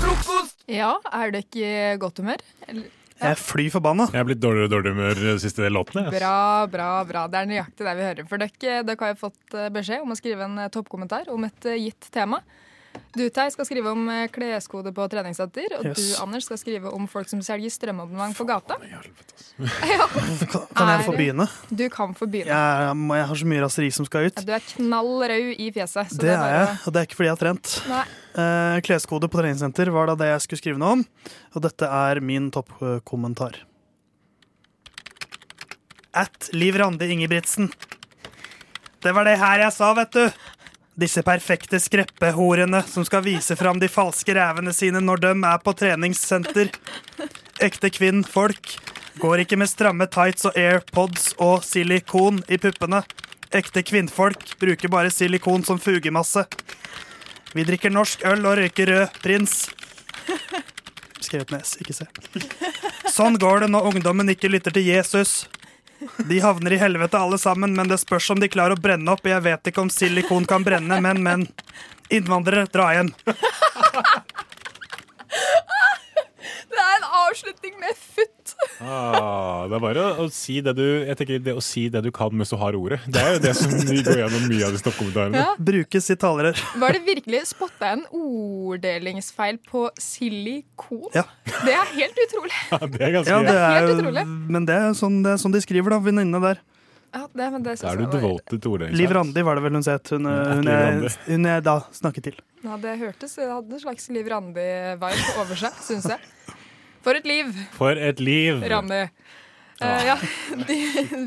Frokost! 0.01 0.63
Ja, 0.71 0.95
er 1.13 1.31
det 1.33 1.45
ikke 1.47 1.97
godt 2.01 2.21
humør? 2.21 2.41
Eller- 2.67 2.89
Jeg 3.21 3.31
er 3.31 3.35
fly 3.37 3.69
forbanna. 3.69 4.07
Jeg 4.11 4.19
er 4.19 4.23
blitt 4.25 4.39
dårligere 4.41 4.65
og 4.65 4.71
dårligere 4.71 4.95
humør 4.95 5.13
de 5.13 5.39
siste 5.39 5.61
låtene. 5.69 6.07
Yes. 6.09 6.19
Bra, 6.19 6.65
bra, 6.65 7.03
bra. 7.05 7.27
Det 7.27 7.37
er 7.37 7.45
nøyaktig 7.45 7.85
det 7.85 7.93
vi 7.99 8.01
hører. 8.07 8.27
For 8.27 8.37
dere, 8.41 8.81
dere 8.83 8.97
har 8.99 9.13
jo 9.13 9.19
fått 9.29 9.53
eh, 9.53 9.69
beskjed 9.69 10.01
om 10.01 10.09
å 10.11 10.17
skrive 10.17 10.41
en 10.47 10.57
eh, 10.57 10.69
toppkommentar 10.73 11.29
om 11.29 11.43
et 11.45 11.65
eh, 11.69 11.77
gitt 11.77 12.09
tema. 12.11 12.39
Du, 13.11 13.25
Tei, 13.27 13.49
skal 13.51 13.65
skrive 13.67 13.91
om 13.91 14.05
eh, 14.07 14.25
kleskode 14.31 14.93
på 14.95 15.03
treningssenter. 15.11 15.73
Og 15.79 15.85
Yes. 15.89 15.97
du, 15.99 16.21
Anders, 16.23 16.45
skal 16.47 16.57
skrive 16.61 16.91
om 16.95 17.07
folk 17.11 17.27
som 17.27 17.41
selger 17.43 17.71
strømabonnement 17.73 18.37
på 18.37 18.45
gata. 18.47 18.77
Kan, 19.61 20.63
kan 20.73 20.87
jeg 20.89 21.03
få 21.05 21.13
begynne? 21.13 21.45
Du 21.69 21.83
kan 21.93 22.15
få 22.17 22.25
begynne. 22.31 22.49
Jeg, 22.55 22.95
jeg 23.19 23.25
har 23.29 23.39
så 23.41 23.49
mye 23.51 23.61
raseri 23.61 23.89
som 23.93 24.07
skal 24.07 24.29
ut. 24.29 24.39
Du 24.47 24.53
er 24.55 24.63
knall 24.71 25.11
rød 25.29 25.51
i 25.61 25.67
fjeset. 25.75 26.13
Så 26.15 26.21
Det 26.23 26.31
er 26.33 26.55
jeg, 26.55 26.77
og 26.87 26.95
det 26.95 27.01
er 27.01 27.09
ikke 27.09 27.19
fordi 27.19 27.27
jeg 27.29 27.35
har 27.35 27.41
trent. 27.43 27.73
Eh, 27.91 28.77
kleskode 28.87 29.29
på 29.29 29.41
treningssenter 29.43 29.91
var 29.93 30.09
da 30.09 30.15
det 30.23 30.31
jeg 30.31 30.45
skulle 30.47 30.61
skrive 30.63 30.81
noe 30.81 30.95
om, 30.97 31.03
og 31.53 31.65
dette 31.67 31.91
er 31.91 32.23
min 32.25 32.47
toppkommentar. 32.55 33.59
At 36.17 36.49
Liv 36.55 36.75
Randi 36.79 37.11
Ingebrigtsen. 37.13 37.69
Det 39.01 39.13
var 39.15 39.25
det 39.27 39.37
her 39.41 39.63
jeg 39.67 39.73
sa, 39.75 39.93
vet 39.97 40.11
du. 40.15 40.25
Disse 40.99 41.23
perfekte 41.23 41.79
skreppehorene 41.79 42.81
som 42.87 43.05
skal 43.07 43.23
vise 43.23 43.55
fram 43.55 43.79
de 43.79 43.87
falske 43.87 44.35
rævene 44.35 44.73
sine 44.75 44.99
når 44.99 45.23
de 45.23 45.31
er 45.47 45.61
på 45.63 45.73
treningssenter. 45.77 46.71
Ekte 47.63 47.91
kvinnfolk 47.93 48.75
går 49.21 49.43
ikke 49.43 49.59
med 49.59 49.71
stramme 49.71 50.07
tights 50.11 50.49
og 50.49 50.57
airpods 50.59 51.31
og 51.39 51.63
silikon 51.63 52.41
i 52.51 52.59
puppene. 52.59 53.03
Ekte 53.55 53.83
kvinnfolk 53.87 54.57
bruker 54.59 54.91
bare 54.91 55.11
silikon 55.11 55.63
som 55.67 55.79
fugemasse. 55.79 56.43
Vi 57.55 57.63
drikker 57.67 57.91
norsk 57.91 58.23
øl 58.27 58.45
og 58.47 58.59
røyker 58.59 58.91
rød 58.91 59.17
prins. 59.23 59.55
Skrevet 61.21 61.51
med 61.51 61.63
S, 61.63 61.77
ikke 61.79 61.95
se. 61.95 62.07
Sånn 63.11 63.39
går 63.39 63.63
det 63.63 63.71
når 63.71 63.91
ungdommen 63.91 64.31
ikke 64.31 64.51
lytter 64.51 64.75
til 64.75 64.87
Jesus. 64.87 65.45
De 66.29 66.39
havner 66.41 66.73
i 66.73 66.79
helvete 66.81 67.19
alle 67.19 67.37
sammen, 67.37 67.75
men 67.77 67.87
det 67.91 67.99
spørs 68.01 68.29
om 68.33 68.39
de 68.41 68.49
klarer 68.49 68.73
å 68.77 68.81
brenne 68.81 69.13
opp. 69.13 69.25
Jeg 69.27 69.43
vet 69.45 69.69
ikke 69.69 69.83
om 69.83 69.91
silikon 69.93 70.47
kan 70.49 70.65
brenne, 70.65 70.97
men, 71.03 71.21
men. 71.23 71.47
Innvandrere, 72.11 72.65
dra 72.73 72.89
igjen. 72.95 73.13
Det 76.71 76.79
er 76.81 76.95
en 76.97 77.09
avslutning 77.27 77.77
med 77.79 77.93
futt. 77.95 78.40
Ah, 78.81 79.67
det 79.69 79.75
er 79.77 79.81
bare 79.83 80.01
å, 80.01 80.23
å 80.23 80.29
si 80.33 80.55
det 80.63 80.73
du 80.77 80.83
Jeg 80.83 81.17
tenker 81.19 81.41
det 81.43 81.53
å 81.57 81.61
si 81.63 81.83
det 81.93 82.01
du 82.05 82.09
kan 82.13 82.33
mens 82.33 82.49
du 82.53 82.57
har 82.61 82.77
ordet. 82.77 82.99
Det 83.09 83.21
er 83.21 83.35
jo 83.35 83.41
det 83.43 83.53
som 83.57 83.73
vi 83.73 84.01
går 84.05 84.21
gjennom 84.23 84.47
mye 84.49 84.67
av 84.67 84.73
de 84.75 84.81
stoppkommentarene. 84.81 85.43
Ja. 85.43 85.53
Brukes 85.71 86.09
i 86.13 86.17
talerør. 86.21 86.61
Var 86.81 86.97
det 86.97 87.01
virkelig 87.05 87.43
spotta 87.51 87.91
en 87.95 88.03
orddelingsfeil 88.09 89.61
på 89.69 89.85
silikon? 90.01 91.07
Ja. 91.17 91.25
Det 91.45 91.75
er 91.77 91.93
helt 91.97 92.21
utrolig. 92.25 92.57
Ja, 92.71 92.81
det 92.85 93.05
er 93.05 93.15
ganske 93.17 93.33
Ja, 93.37 93.41
det 93.45 93.55
er 93.57 93.77
helt 93.79 93.95
utrolig. 93.99 94.25
men 94.57 94.67
det 94.69 94.77
er 94.77 94.97
sånn, 94.97 95.21
det 95.25 95.35
er 95.35 95.41
sånn 95.41 95.55
de 95.55 95.63
skriver, 95.63 95.93
da, 95.93 96.01
venninnene 96.03 96.41
der. 96.43 96.61
Ja, 97.11 97.25
det, 97.27 97.47
men 97.51 97.63
det 97.65 97.73
er 97.83 97.99
du 97.99 98.05
devoted 98.07 98.61
til 98.63 98.71
ordet. 98.71 98.91
Liv 98.95 99.11
Randi 99.11 99.43
var 99.43 99.59
det 99.59 99.65
vel 99.65 99.75
hun 99.75 99.83
het. 99.83 100.11
Hun, 100.15 100.29
hun, 100.31 100.67
Randi. 100.69 101.09
hun 101.27 101.47
jeg 101.49 101.63
da 101.67 101.73
snakket 101.91 102.29
til. 102.29 102.37
Ja, 102.63 102.77
det 102.79 102.93
hørtes 103.01 103.35
Det 103.35 103.49
hadde 103.49 103.75
en 103.75 103.81
slags 103.83 104.07
Liv 104.15 104.29
Randi-vibe 104.31 105.33
over 105.41 105.59
seg, 105.59 105.75
syns 105.83 106.07
jeg. 106.13 106.21
For 107.01 107.17
et 107.17 107.25
liv, 107.27 107.51
For 107.77 107.97
et 107.97 108.19
liv! 108.21 108.61
Randi. 108.71 109.03
Uh, 109.81 110.01
ja, 110.05 110.15
de, 110.69 110.75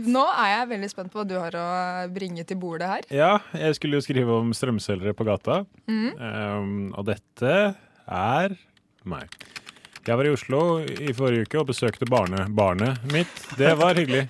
nå 0.06 0.22
er 0.30 0.50
jeg 0.52 0.68
veldig 0.70 0.90
spent 0.92 1.10
på 1.10 1.18
hva 1.18 1.26
du 1.26 1.34
har 1.40 1.56
å 1.58 1.64
bringe 2.14 2.44
til 2.46 2.58
bordet 2.62 2.90
her. 2.90 3.08
Ja, 3.10 3.32
jeg 3.58 3.74
skulle 3.80 3.98
jo 3.98 4.04
skrive 4.06 4.36
om 4.38 4.52
strømselgere 4.54 5.16
på 5.18 5.26
gata. 5.26 5.64
mm. 5.90 6.12
Um, 6.14 6.76
og 6.94 7.08
dette 7.10 7.56
er 8.06 8.54
meg. 9.10 9.34
Jeg 10.04 10.20
var 10.20 10.28
i 10.28 10.32
Oslo 10.36 10.60
i 10.84 11.14
forrige 11.16 11.48
uke 11.48 11.58
og 11.62 11.70
besøkte 11.72 12.06
barne, 12.06 12.44
barnet 12.54 13.00
mitt. 13.10 13.32
Det 13.58 13.72
var 13.80 13.96
hyggelig. 13.98 14.26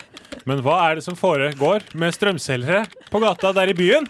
Men 0.49 0.61
hva 0.65 0.79
er 0.87 0.99
det 1.01 1.05
som 1.07 1.17
foregår 1.19 1.85
med 1.99 2.15
strømselgere 2.15 2.85
på 3.11 3.21
gata 3.23 3.51
der 3.57 3.73
i 3.73 3.77
byen? 3.77 4.07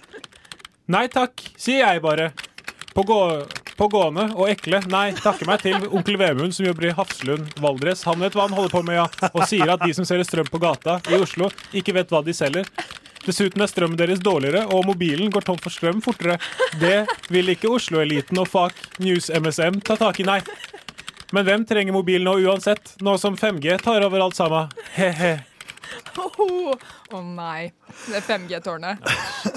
Nei 0.93 1.07
takk, 1.09 1.41
sier 1.57 1.87
jeg 1.87 2.03
bare. 2.05 2.30
På, 2.95 3.03
gå, 3.09 3.18
på 3.79 3.89
gående 3.93 4.29
og 4.35 4.49
ekle. 4.53 4.81
Nei, 4.91 5.07
takke 5.18 5.47
meg 5.49 5.62
til 5.64 5.87
onkel 5.91 6.18
Vemund 6.20 6.55
som 6.57 6.66
jobber 6.68 6.89
i 6.89 6.95
Hafslund 6.97 7.57
Valdres. 7.62 8.05
Han 8.09 8.20
vet 8.22 8.37
hva 8.37 8.49
han 8.49 8.57
holder 8.57 8.75
på 8.75 8.83
med, 8.87 8.99
ja. 9.01 9.31
Og 9.33 9.47
sier 9.51 9.75
at 9.75 9.83
de 9.85 9.95
som 9.97 10.07
selger 10.09 10.29
strøm 10.29 10.51
på 10.51 10.61
gata 10.62 11.01
i 11.11 11.18
Oslo, 11.18 11.51
ikke 11.75 11.97
vet 11.97 12.12
hva 12.14 12.22
de 12.25 12.35
selger. 12.37 12.68
Dessuten 13.25 13.64
er 13.64 13.70
strømmen 13.70 13.97
deres 13.97 14.20
dårligere, 14.20 14.66
og 14.68 14.85
mobilen 14.85 15.31
går 15.33 15.47
tom 15.47 15.59
for 15.61 15.72
strøm 15.72 16.03
fortere. 16.05 16.37
Det 16.81 17.07
vil 17.33 17.55
ikke 17.55 17.72
Oslo-eliten 17.72 18.39
og 18.43 18.51
Fak 18.53 18.77
News 19.01 19.31
MSM 19.33 19.81
ta 19.85 19.97
tak 20.01 20.20
i, 20.20 20.29
nei. 20.29 20.43
Men 21.35 21.47
hvem 21.49 21.64
trenger 21.66 21.97
mobil 21.97 22.22
nå 22.22 22.37
uansett, 22.45 22.95
nå 23.03 23.16
som 23.18 23.39
5G 23.41 23.79
tar 23.83 24.05
over 24.05 24.27
alt 24.27 24.37
sammen? 24.37 24.68
He-he. 24.95 25.39
Å 26.20 27.20
nei. 27.25 27.72
Det 28.05 28.20
er 28.20 28.27
5G-tårnet. 28.27 29.09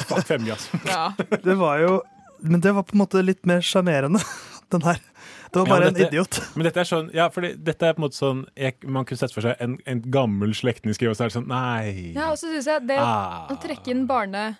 Fuck 0.08 0.24
5G, 0.30 0.54
altså. 0.56 0.80
Ja. 0.88 1.12
Det 1.44 1.58
var 1.60 1.84
jo 1.84 2.00
Men 2.40 2.62
det 2.62 2.74
var 2.76 2.84
på 2.84 2.94
en 2.96 3.02
måte 3.04 3.22
litt 3.26 3.46
mer 3.50 3.62
sjarmerende, 3.66 4.20
den 4.74 4.82
her. 4.86 5.00
Det 5.48 5.62
var 5.62 5.66
bare 5.70 5.88
Ja, 5.88 5.92
en 5.94 6.02
idiot. 6.08 6.42
Men 6.56 6.68
dette 6.68 6.82
er 6.84 6.88
sånn, 6.90 7.08
ja, 7.16 7.30
fordi 7.32 7.54
dette 7.56 7.88
er 7.88 7.94
på 7.96 8.02
en 8.02 8.06
måte 8.10 8.18
sånn 8.20 8.42
jeg, 8.60 8.76
Man 8.84 9.06
kunne 9.08 9.18
sett 9.22 9.32
for 9.34 9.46
seg 9.46 9.56
en, 9.64 9.78
en 9.88 10.02
gammel 10.12 10.52
slektning 10.58 10.94
skrive, 10.98 11.14
og 11.14 11.18
så 11.20 11.24
er 11.24 11.32
det 11.32 11.38
sånn 11.38 11.48
Nei. 11.48 12.12
Ja, 12.18 12.34
og 12.34 12.38
så 12.42 12.50
syns 12.52 12.68
jeg 12.68 12.84
det 12.90 12.98
Ah. 13.00 13.46
å 13.50 13.56
trekke 13.64 13.94
inn 13.94 14.04
barne 14.10 14.58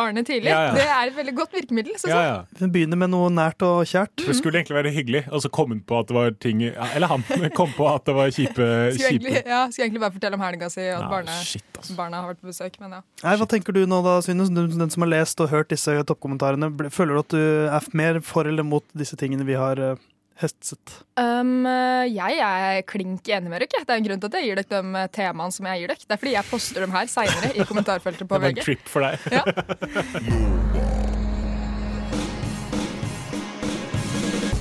barnet 0.00 0.26
tidlig, 0.28 0.50
Ja, 0.50 0.60
ja. 0.66 0.74
det 0.76 0.86
er 0.88 1.10
et 1.12 1.16
veldig 1.20 1.34
godt 1.38 1.54
virkemiddel. 1.60 1.96
Så, 2.00 2.10
Ja, 2.10 2.20
ja. 2.26 2.36
Hun 2.60 2.72
begynner 2.74 2.98
med 3.00 3.12
noe 3.12 3.30
nært 3.32 3.62
og 3.66 3.84
kjært. 3.88 4.14
Det 4.24 4.36
skulle 4.38 4.60
egentlig 4.60 4.78
være 4.80 4.92
hyggelig, 4.96 5.22
og 5.30 5.44
så 5.44 5.50
kom 5.52 5.74
hun 5.74 5.82
på 5.86 6.00
at 6.00 6.10
det 6.10 6.16
var 6.16 6.34
ting 6.42 6.62
Eller 6.70 7.10
han 7.10 7.24
kom 7.58 7.72
på 7.76 7.86
at 7.90 8.06
det 8.08 8.16
var 8.16 8.32
kjipe, 8.34 8.56
Skulle 8.56 8.96
kjipe 8.96 9.10
egentlig, 9.10 9.44
ja, 9.44 9.62
skulle 9.70 9.86
egentlig 9.88 10.04
bare 10.06 10.16
fortelle 10.16 10.40
om 10.40 10.44
helga 10.44 10.70
si, 10.72 10.86
og 10.90 11.04
at 11.04 11.10
barna, 11.14 11.38
shit, 11.46 11.80
barna 11.98 12.22
har 12.22 12.32
vært 12.32 12.42
på 12.42 12.50
besøk. 12.50 12.78
Men 12.82 12.98
ja. 12.98 13.02
Nei, 13.24 13.36
Hva 13.40 13.48
tenker 13.54 13.76
du 13.76 13.82
nå 13.90 14.00
da, 14.06 14.18
Synes? 14.24 14.52
Du, 14.54 14.62
den 14.66 14.92
som 14.92 15.04
har 15.06 15.12
lest 15.12 15.40
og 15.44 15.50
hørt 15.52 15.70
disse 15.72 15.94
toppkommentarene, 16.08 16.72
føler 16.92 17.16
du 17.18 17.22
at 17.24 17.34
du 17.34 17.42
er 17.70 17.90
mer 17.96 18.20
for 18.24 18.48
eller 18.48 18.66
mot 18.66 18.84
disse 18.96 19.18
tingene 19.20 19.46
vi 19.48 19.56
har 19.58 19.80
uh, 19.80 19.94
hetset? 20.40 20.94
Um, 21.20 21.66
jeg 22.08 22.40
er 22.40 22.80
klink 22.88 23.28
enig 23.28 23.50
med 23.52 23.60
dere. 23.62 23.84
Det 23.84 23.92
er 23.92 24.00
en 24.00 24.06
grunn 24.08 24.22
til 24.22 24.30
at 24.30 24.36
jeg 24.38 24.44
gir 24.48 24.56
dere 24.60 24.70
de 24.72 24.80
eh, 25.02 25.10
temaene 25.14 25.52
som 25.54 25.68
jeg 25.70 25.76
gir 25.82 25.88
dere. 25.92 26.04
Det 26.06 26.16
er 26.16 26.22
fordi 26.24 26.36
jeg 26.36 26.50
poster 26.50 26.80
dem 26.86 26.94
her 26.96 27.06
seinere 27.12 27.50
i 27.54 27.66
kommentarfeltet 27.68 28.24
på 28.30 28.34
VG. 28.40 28.40
Det 28.40 28.46
var 28.46 28.52
en 28.56 28.64
trip 28.66 28.84
for 28.88 29.00
deg. 29.06 29.14
Ja. 29.30 29.42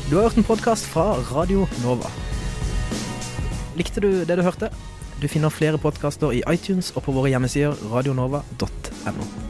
Du 0.09 0.15
har 0.15 0.23
hørt 0.25 0.37
en 0.41 0.43
podkast 0.43 0.87
fra 0.89 1.11
Radio 1.29 1.67
Nova. 1.83 2.09
Likte 3.77 4.01
du 4.01 4.25
det 4.25 4.39
du 4.39 4.41
hørte? 4.41 4.71
Du 5.21 5.27
finner 5.27 5.53
flere 5.53 5.77
podkaster 5.77 6.33
i 6.33 6.41
iTunes 6.49 6.89
og 6.95 7.05
på 7.05 7.13
våre 7.13 7.29
hjemmesider 7.29 7.77
radionova.no. 7.91 9.48